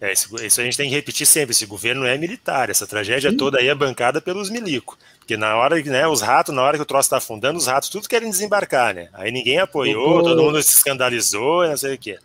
É, 0.00 0.12
isso, 0.12 0.34
isso 0.42 0.60
a 0.60 0.64
gente 0.64 0.76
tem 0.76 0.88
que 0.88 0.94
repetir 0.94 1.26
sempre. 1.26 1.52
Esse 1.52 1.66
governo 1.66 2.04
é 2.06 2.16
militar. 2.16 2.70
Essa 2.70 2.86
tragédia 2.86 3.36
toda 3.36 3.58
aí 3.58 3.68
é 3.68 3.74
bancada 3.74 4.20
pelos 4.20 4.48
milico. 4.48 4.96
Porque 5.18 5.36
na 5.36 5.54
hora 5.56 5.82
que, 5.82 5.90
né, 5.90 6.06
os 6.08 6.22
ratos, 6.22 6.54
na 6.54 6.62
hora 6.62 6.76
que 6.78 6.82
o 6.82 6.86
troço 6.86 7.06
está 7.06 7.18
afundando, 7.18 7.58
os 7.58 7.66
ratos 7.66 7.88
tudo 7.90 8.08
querem 8.08 8.30
desembarcar, 8.30 8.94
né? 8.94 9.08
Aí 9.12 9.30
ninguém 9.30 9.58
apoiou, 9.58 10.22
tô- 10.22 10.30
todo 10.30 10.42
mundo 10.42 10.62
se 10.62 10.70
escandalizou, 10.76 11.66
não 11.68 11.76
sei 11.76 11.94
o 11.94 11.98
quê. 11.98 12.18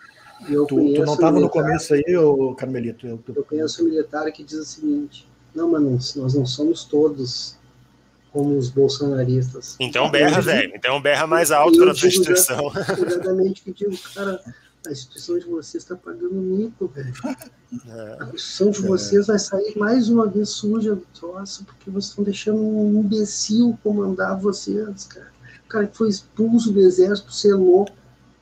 Eu 0.49 0.65
Tu, 0.65 0.75
tu 0.93 1.05
não 1.05 1.13
estava 1.13 1.39
no 1.39 1.49
começo 1.49 1.93
aí, 1.93 2.15
ô 2.17 2.53
Carmelito? 2.55 3.05
Eu, 3.07 3.21
Eu 3.35 3.43
conheço 3.43 3.83
um 3.83 3.89
militar 3.89 4.29
que 4.31 4.43
diz 4.43 4.57
o 4.59 4.65
seguinte: 4.65 5.27
não, 5.53 5.69
mas 5.71 6.15
nós 6.15 6.33
não 6.33 6.45
somos 6.45 6.83
todos 6.85 7.55
como 8.35 8.57
os 8.57 8.69
bolsonaristas. 8.69 9.77
Então 9.79 10.11
berra, 10.11 10.41
velho. 10.41 10.73
Então 10.75 10.99
berra 10.99 11.25
mais 11.25 11.51
alto 11.51 11.77
para 11.77 11.93
a 11.93 11.95
tua 11.95 12.09
instituição. 12.09 12.69
Exatamente 13.07 13.61
que 13.61 13.71
digo, 13.71 13.97
cara, 14.13 14.41
a 14.85 14.91
instituição 14.91 15.39
de 15.39 15.45
vocês 15.45 15.83
está 15.83 15.95
pagando 15.95 16.33
mico, 16.33 16.85
velho. 16.89 17.13
É. 17.87 18.17
A 18.19 18.25
instituição 18.33 18.71
de 18.71 18.81
vocês 18.81 19.27
vai 19.27 19.39
sair 19.39 19.77
mais 19.77 20.09
uma 20.09 20.27
vez 20.27 20.49
suja 20.49 20.95
do 20.95 21.07
troço, 21.17 21.63
porque 21.63 21.89
vocês 21.89 22.09
estão 22.09 22.25
deixando 22.25 22.61
um 22.61 22.99
imbecil 22.99 23.79
comandar 23.81 24.37
vocês, 24.37 25.05
cara. 25.05 25.31
O 25.65 25.69
cara 25.69 25.87
que 25.87 25.95
foi 25.95 26.09
expulso 26.09 26.73
do 26.73 26.81
exército 26.81 27.27
por 27.27 27.33
ser 27.33 27.53
louco. 27.53 27.93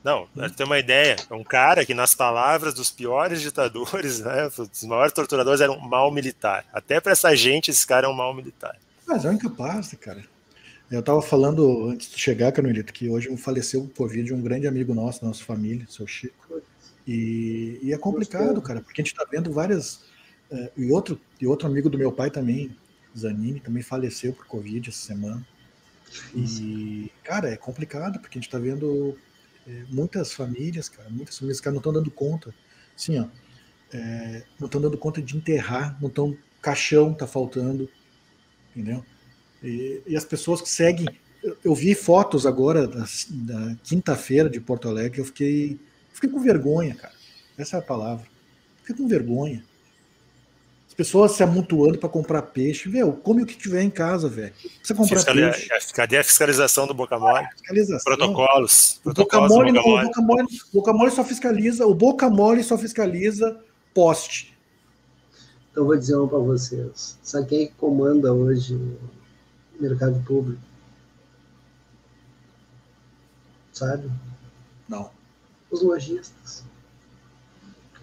Não, 0.02 0.26
pra 0.34 0.50
ter 0.50 0.64
uma 0.64 0.78
ideia, 0.80 1.14
é 1.30 1.34
um 1.34 1.44
cara 1.44 1.86
que, 1.86 1.94
nas 1.94 2.16
palavras 2.16 2.74
dos 2.74 2.90
piores 2.90 3.40
ditadores, 3.40 4.18
né, 4.26 4.50
dos 4.50 4.82
maiores 4.82 5.12
torturadores, 5.12 5.60
era 5.60 5.70
um 5.70 5.78
mal 5.78 6.10
militar. 6.10 6.64
Até 6.72 7.00
para 7.00 7.12
essa 7.12 7.34
gente, 7.36 7.70
esse 7.70 7.86
cara 7.86 8.08
é 8.08 8.10
um 8.10 8.12
mal 8.12 8.34
militar. 8.34 8.76
Mas 9.06 9.24
é 9.24 9.30
um 9.30 9.34
incapaz, 9.34 9.94
cara. 10.00 10.24
Eu 10.90 11.00
estava 11.00 11.20
falando 11.22 11.88
antes 11.88 12.10
de 12.10 12.18
chegar, 12.18 12.52
Carmelito, 12.52 12.92
que 12.92 13.08
hoje 13.08 13.34
faleceu 13.36 13.82
por 13.86 14.08
Covid 14.08 14.32
um 14.32 14.42
grande 14.42 14.66
amigo 14.66 14.94
nosso, 14.94 15.20
da 15.20 15.28
nossa 15.28 15.42
família, 15.42 15.86
seu 15.88 16.06
Chico. 16.06 16.62
E, 17.06 17.78
e 17.82 17.92
é 17.92 17.98
complicado, 17.98 18.60
cara, 18.62 18.80
porque 18.80 19.00
a 19.00 19.04
gente 19.04 19.12
está 19.12 19.26
vendo 19.30 19.52
várias. 19.52 20.04
eh, 20.50 20.70
e, 20.76 20.92
outro, 20.92 21.20
e 21.40 21.46
outro 21.46 21.66
amigo 21.68 21.90
do 21.90 21.98
meu 21.98 22.12
pai 22.12 22.30
também, 22.30 22.76
Zanini, 23.16 23.60
também 23.60 23.82
faleceu 23.82 24.32
por 24.32 24.46
Covid 24.46 24.88
essa 24.88 24.98
semana. 25.06 25.46
E, 26.34 27.10
cara, 27.22 27.48
é 27.50 27.56
complicado, 27.56 28.20
porque 28.20 28.38
a 28.38 28.40
gente 28.40 28.48
está 28.48 28.58
vendo 28.58 29.16
eh, 29.66 29.84
muitas 29.88 30.32
famílias, 30.32 30.88
cara, 30.88 31.08
muitas 31.10 31.38
famílias, 31.38 31.60
cara, 31.60 31.72
não 31.72 31.80
estão 31.80 31.92
dando 31.92 32.10
conta. 32.10 32.54
Assim, 32.96 33.18
ó, 33.18 33.26
eh, 33.92 34.44
não 34.58 34.66
estão 34.66 34.80
dando 34.80 34.98
conta 34.98 35.20
de 35.22 35.36
enterrar, 35.36 35.98
não 36.00 36.08
estão. 36.08 36.36
Caixão 36.62 37.12
tá 37.12 37.26
faltando, 37.26 37.90
entendeu? 38.74 39.04
E, 39.62 40.02
e 40.06 40.16
as 40.16 40.24
pessoas 40.24 40.60
que 40.60 40.68
seguem. 40.68 41.08
Eu, 41.42 41.56
eu 41.64 41.74
vi 41.74 41.94
fotos 41.94 42.46
agora 42.46 42.86
da, 42.86 43.04
da 43.30 43.76
quinta-feira 43.82 44.48
de 44.48 44.60
Porto 44.60 44.88
Alegre, 44.88 45.20
eu 45.20 45.24
fiquei, 45.24 45.78
fiquei 46.12 46.30
com 46.30 46.40
vergonha, 46.40 46.94
cara. 46.94 47.14
Essa 47.56 47.76
é 47.76 47.78
a 47.78 47.82
palavra. 47.82 48.26
Fiquei 48.82 48.96
com 48.96 49.08
vergonha. 49.08 49.64
As 50.88 50.94
pessoas 50.94 51.32
se 51.32 51.42
amontoando 51.42 51.98
para 51.98 52.08
comprar 52.08 52.40
peixe. 52.42 52.88
Meu, 52.88 53.12
come 53.12 53.42
o 53.42 53.46
que 53.46 53.56
tiver 53.56 53.82
em 53.82 53.90
casa, 53.90 54.28
velho. 54.28 54.52
Precisa 54.52 54.94
comprar 54.94 55.16
Fiscali- 55.16 55.40
peixe. 55.50 55.92
Cadê 55.92 56.18
a 56.18 56.24
fiscalização 56.24 56.86
do 56.86 56.94
Boca 56.94 57.18
Mole? 57.18 57.46
Fiscalização. 57.56 58.04
Protocolos. 58.04 59.00
O 59.00 59.02
Protocolos 59.02 59.52
do 59.52 59.72
não, 59.72 59.82
o. 59.82 60.02
Boca 60.02 60.20
Mole, 60.22 60.42
o 60.44 60.72
Boca 60.72 60.92
Mole 60.92 61.10
só 61.10 61.24
fiscaliza, 61.24 61.84
o 61.84 61.94
Boca 61.94 62.30
Mole 62.30 62.62
só 62.62 62.78
fiscaliza 62.78 63.60
poste. 63.92 64.53
Então 65.74 65.86
vou 65.86 65.96
dizer 65.96 66.14
uma 66.14 66.28
para 66.28 66.38
vocês. 66.38 67.18
Sabe 67.20 67.48
quem 67.48 67.64
é 67.64 67.70
comanda 67.76 68.32
hoje 68.32 68.76
o 68.76 69.82
mercado 69.82 70.22
público? 70.24 70.62
Sabe? 73.72 74.08
Não. 74.88 75.10
Os 75.72 75.82
lojistas. 75.82 76.62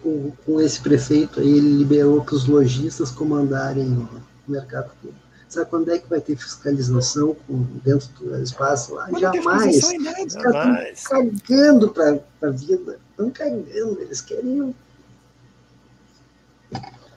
Com, 0.02 0.32
com 0.44 0.60
esse 0.60 0.82
prefeito 0.82 1.40
aí, 1.40 1.48
ele 1.48 1.78
liberou 1.78 2.22
para 2.22 2.34
os 2.34 2.46
lojistas 2.46 3.10
comandarem 3.10 3.88
o 3.88 4.22
mercado 4.46 4.90
público. 5.00 5.26
Sabe 5.48 5.70
quando 5.70 5.90
é 5.90 5.98
que 5.98 6.10
vai 6.10 6.20
ter 6.20 6.36
fiscalização 6.36 7.34
com, 7.46 7.62
dentro 7.82 8.06
do 8.20 8.36
espaço 8.42 8.96
lá? 8.96 9.08
Não 9.08 9.18
tem 9.18 9.42
Jamais. 9.42 9.76
Os 9.78 10.34
caras 10.34 10.52
Jamais. 10.52 10.98
estão 10.98 11.30
cagando 11.38 11.88
para 11.90 12.20
a 12.42 12.50
vida. 12.50 13.00
Estão 13.12 13.30
cagando. 13.30 13.98
Eles 14.02 14.20
querem 14.20 14.74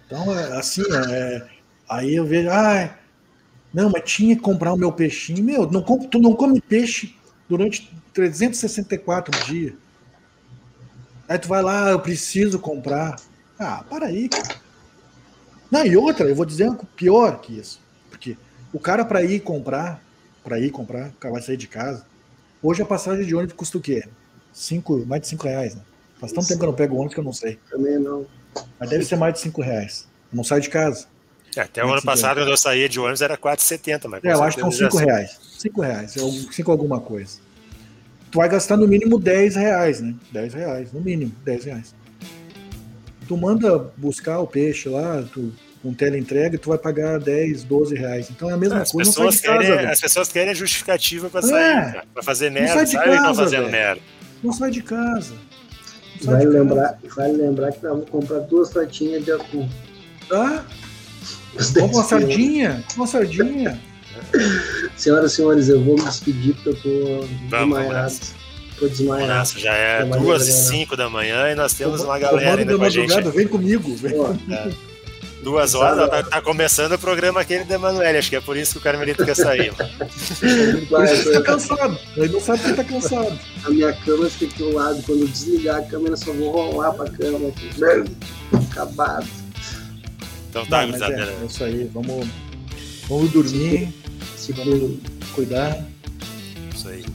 Então, 0.05 0.37
é, 0.37 0.57
assim, 0.57 0.83
é, 1.11 1.47
aí 1.89 2.15
eu 2.15 2.25
vejo, 2.25 2.49
ah, 2.49 2.95
não, 3.73 3.89
mas 3.89 4.03
tinha 4.03 4.35
que 4.35 4.41
comprar 4.41 4.73
o 4.73 4.77
meu 4.77 4.91
peixinho. 4.91 5.43
Meu, 5.43 5.69
não, 5.69 5.81
tu 5.81 6.19
não 6.19 6.33
come 6.33 6.61
peixe 6.61 7.15
durante 7.49 7.93
364 8.13 9.45
dias. 9.45 9.73
Aí 11.27 11.37
tu 11.39 11.47
vai 11.47 11.61
lá, 11.61 11.89
eu 11.89 11.99
preciso 11.99 12.59
comprar. 12.59 13.15
Ah, 13.59 13.83
para 13.89 14.07
aí, 14.07 14.29
cara. 14.29 14.55
Não, 15.69 15.85
e 15.85 15.97
outra, 15.97 16.29
eu 16.29 16.35
vou 16.35 16.45
dizer 16.45 16.71
pior 16.95 17.41
que 17.41 17.57
isso. 17.57 17.81
Porque 18.09 18.37
o 18.71 18.79
cara 18.79 19.03
para 19.03 19.23
ir 19.23 19.41
comprar, 19.41 20.01
para 20.43 20.59
ir 20.59 20.69
comprar, 20.69 21.09
o 21.09 21.13
cara 21.13 21.33
vai 21.33 21.41
sair 21.41 21.57
de 21.57 21.67
casa. 21.67 22.05
Hoje 22.61 22.81
a 22.81 22.85
passagem 22.85 23.25
de 23.25 23.35
ônibus 23.35 23.55
custa 23.55 23.77
o 23.77 23.81
quê? 23.81 24.07
Cinco, 24.53 25.05
mais 25.05 25.21
de 25.21 25.27
5 25.27 25.47
reais, 25.47 25.75
né? 25.75 25.81
Faz 26.17 26.31
tanto 26.31 26.47
tempo 26.47 26.59
que 26.59 26.65
eu 26.65 26.69
não 26.69 26.75
pego 26.75 26.95
ônibus 26.95 27.13
que 27.13 27.19
eu 27.19 27.23
não 27.23 27.33
sei. 27.33 27.59
também 27.69 27.99
não. 27.99 28.25
Mas 28.79 28.89
deve 28.89 29.05
ser 29.05 29.15
mais 29.15 29.33
de 29.33 29.39
5 29.41 29.61
reais. 29.61 30.07
Eu 30.31 30.37
não 30.37 30.43
saio 30.43 30.61
de 30.61 30.69
casa. 30.69 31.05
É, 31.55 31.61
Até 31.61 31.85
o 31.85 31.91
ano 31.91 32.01
passado, 32.01 32.37
quando 32.41 32.49
eu 32.49 32.57
saía 32.57 32.89
de 32.89 32.99
ônibus, 32.99 33.21
era 33.21 33.37
4,70. 33.37 34.07
Mas 34.09 34.23
É, 34.23 34.33
eu 34.33 34.43
acho 34.43 34.57
que 34.57 34.61
são 34.61 34.71
certeza 34.71 34.91
5 34.91 34.99
já- 34.99 35.15
reais. 35.15 35.39
5 35.57 35.81
reais, 35.81 36.17
é 36.17 36.19
algum- 36.21 36.51
5 36.51 36.71
alguma 36.71 36.99
coisa. 36.99 37.39
Tu 38.31 38.37
vai 38.39 38.49
gastar 38.49 38.75
no 38.75 38.87
mínimo 38.87 39.17
10 39.17 39.55
reais, 39.55 40.01
né? 40.01 40.13
10 40.31 40.53
reais, 40.53 40.91
no 40.91 40.99
mínimo, 40.99 41.31
10 41.45 41.63
reais. 41.63 41.95
Tu 43.27 43.37
manda 43.37 43.91
buscar 43.97 44.39
o 44.39 44.45
peixe 44.47 44.89
lá, 44.89 45.23
tu, 45.33 45.51
com 45.81 45.93
teleentrega, 45.93 46.57
tu 46.57 46.69
vai 46.69 46.77
pagar 46.77 47.19
10, 47.19 47.63
12 47.63 47.95
reais. 47.95 48.29
Então 48.29 48.49
é 48.49 48.53
a 48.53 48.57
mesma 48.57 48.81
As 48.81 48.91
coisa, 48.91 49.09
não 49.09 49.13
sai 49.13 49.25
pessoas, 49.27 49.41
casa, 49.41 49.57
querem, 49.63 49.77
velho. 49.77 49.89
as 49.91 49.99
pessoas 50.01 50.27
querem 50.29 50.49
a 50.51 50.53
justificativa 50.53 51.29
pra 51.29 51.39
É. 51.39 51.43
sair, 51.43 51.73
cara, 51.93 52.03
pra 52.13 52.23
fazer 52.23 52.49
Não 52.49 52.61
merda. 52.61 52.73
sai 52.73 52.85
de 52.85 52.93
casa, 52.97 53.33
fazendo 53.33 53.59
velho. 53.61 53.71
merda. 53.71 54.01
Não 54.43 54.51
sai 54.53 54.71
de 54.71 54.83
casa. 54.83 55.33
Vale 56.23 56.45
lembrar, 56.45 56.97
vale 57.15 57.33
lembrar 57.33 57.71
que 57.71 57.83
nós 57.83 57.93
vamos 57.93 58.09
comprar 58.09 58.39
duas 58.39 58.73
latinhas 58.73 59.23
de 59.23 59.31
atum. 59.31 59.69
com 60.29 60.35
uma 61.85 62.03
10 62.03 62.05
sardinha? 62.07 62.83
Uma 62.95 63.07
sardinha. 63.07 63.79
Senhoras 64.95 65.33
e 65.33 65.35
senhores, 65.35 65.69
eu 65.69 65.83
vou 65.83 65.95
me 65.95 66.03
despedir 66.05 66.55
porque 66.55 66.69
eu 66.69 66.75
tô 66.75 67.27
Vamos, 67.49 67.77
desmaiado. 67.77 68.15
Tô 68.79 68.87
desmaiado. 68.87 69.33
Nossa, 69.33 69.59
já 69.59 69.73
é 69.73 70.05
duas 70.05 70.47
e 70.47 70.51
cinco 70.51 70.95
da 70.95 71.09
manhã 71.09 71.51
e 71.51 71.55
nós 71.55 71.73
temos 71.73 72.01
uma 72.01 72.17
galera 72.17 72.61
ainda 72.61 72.73
da 72.73 72.77
com 72.77 72.83
a 72.85 72.89
gente. 72.89 73.09
madrugada, 73.09 73.31
vem 73.35 73.47
comigo. 73.47 73.95
Vem. 73.95 74.13
Pô, 74.13 74.27
Duas 75.45 75.75
horas, 75.75 76.09
tá, 76.09 76.23
tá 76.23 76.41
começando 76.41 76.93
o 76.93 76.97
programa 76.97 77.41
aquele 77.41 77.65
da 77.65 77.75
Emanuele. 77.75 78.17
Acho 78.17 78.31
que 78.31 78.35
é 78.35 78.41
por 78.41 78.57
isso 78.57 78.71
que 78.71 78.77
o 78.79 78.81
Carmelito 78.81 79.23
quer 79.23 79.35
sair. 79.35 79.71
Por 80.89 81.03
isso 81.05 81.23
que 81.23 81.33
tá 81.33 81.41
cansado. 81.43 81.99
Ele 82.17 82.33
não 82.33 82.41
sabe 82.41 82.63
que 82.63 82.73
tá 82.73 82.83
cansado. 82.83 83.39
a 83.63 83.69
minha 83.69 83.93
cama 83.93 84.27
fica 84.27 84.51
aqui 84.51 84.63
ao 84.63 84.71
lado. 84.71 85.03
Quando 85.03 85.21
eu 85.21 85.27
desligar 85.27 85.75
a 85.77 85.81
câmera, 85.83 86.13
eu 86.13 86.17
só 86.17 86.33
vou 86.33 86.51
rolar 86.51 86.93
pra 86.93 87.07
cama 87.11 87.49
aqui. 87.49 87.69
Acabado. 88.71 89.27
Então 90.49 90.65
tá, 90.65 90.81
Não, 90.81 90.87
mas 90.93 90.99
gurizada. 91.01 91.31
é, 91.31 91.43
é 91.43 91.45
isso 91.45 91.63
aí. 91.63 91.91
Vamos, 91.93 92.27
vamos 93.07 93.31
dormir, 93.31 93.93
Se 94.35 94.51
vamos 94.51 94.97
cuidar. 95.33 95.85
Isso 96.73 96.89
aí. 96.89 97.05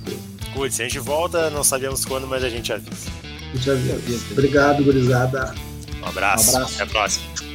Cuide-se, 0.55 0.83
a 0.83 0.85
gente 0.85 1.01
volta, 1.01 1.51
não 1.51 1.65
sabemos 1.65 2.05
quando, 2.05 2.29
mas 2.29 2.45
a 2.45 2.49
gente 2.49 2.73
avisa. 2.73 3.11
já 3.57 3.75
viu. 3.75 4.01
Obrigado, 4.31 4.85
gurizada. 4.85 5.53
Um 6.01 6.07
abraço. 6.07 6.53
Um 6.53 6.57
abraço. 6.59 6.75
Até 6.75 6.83
a 6.85 6.87
próxima. 6.87 7.50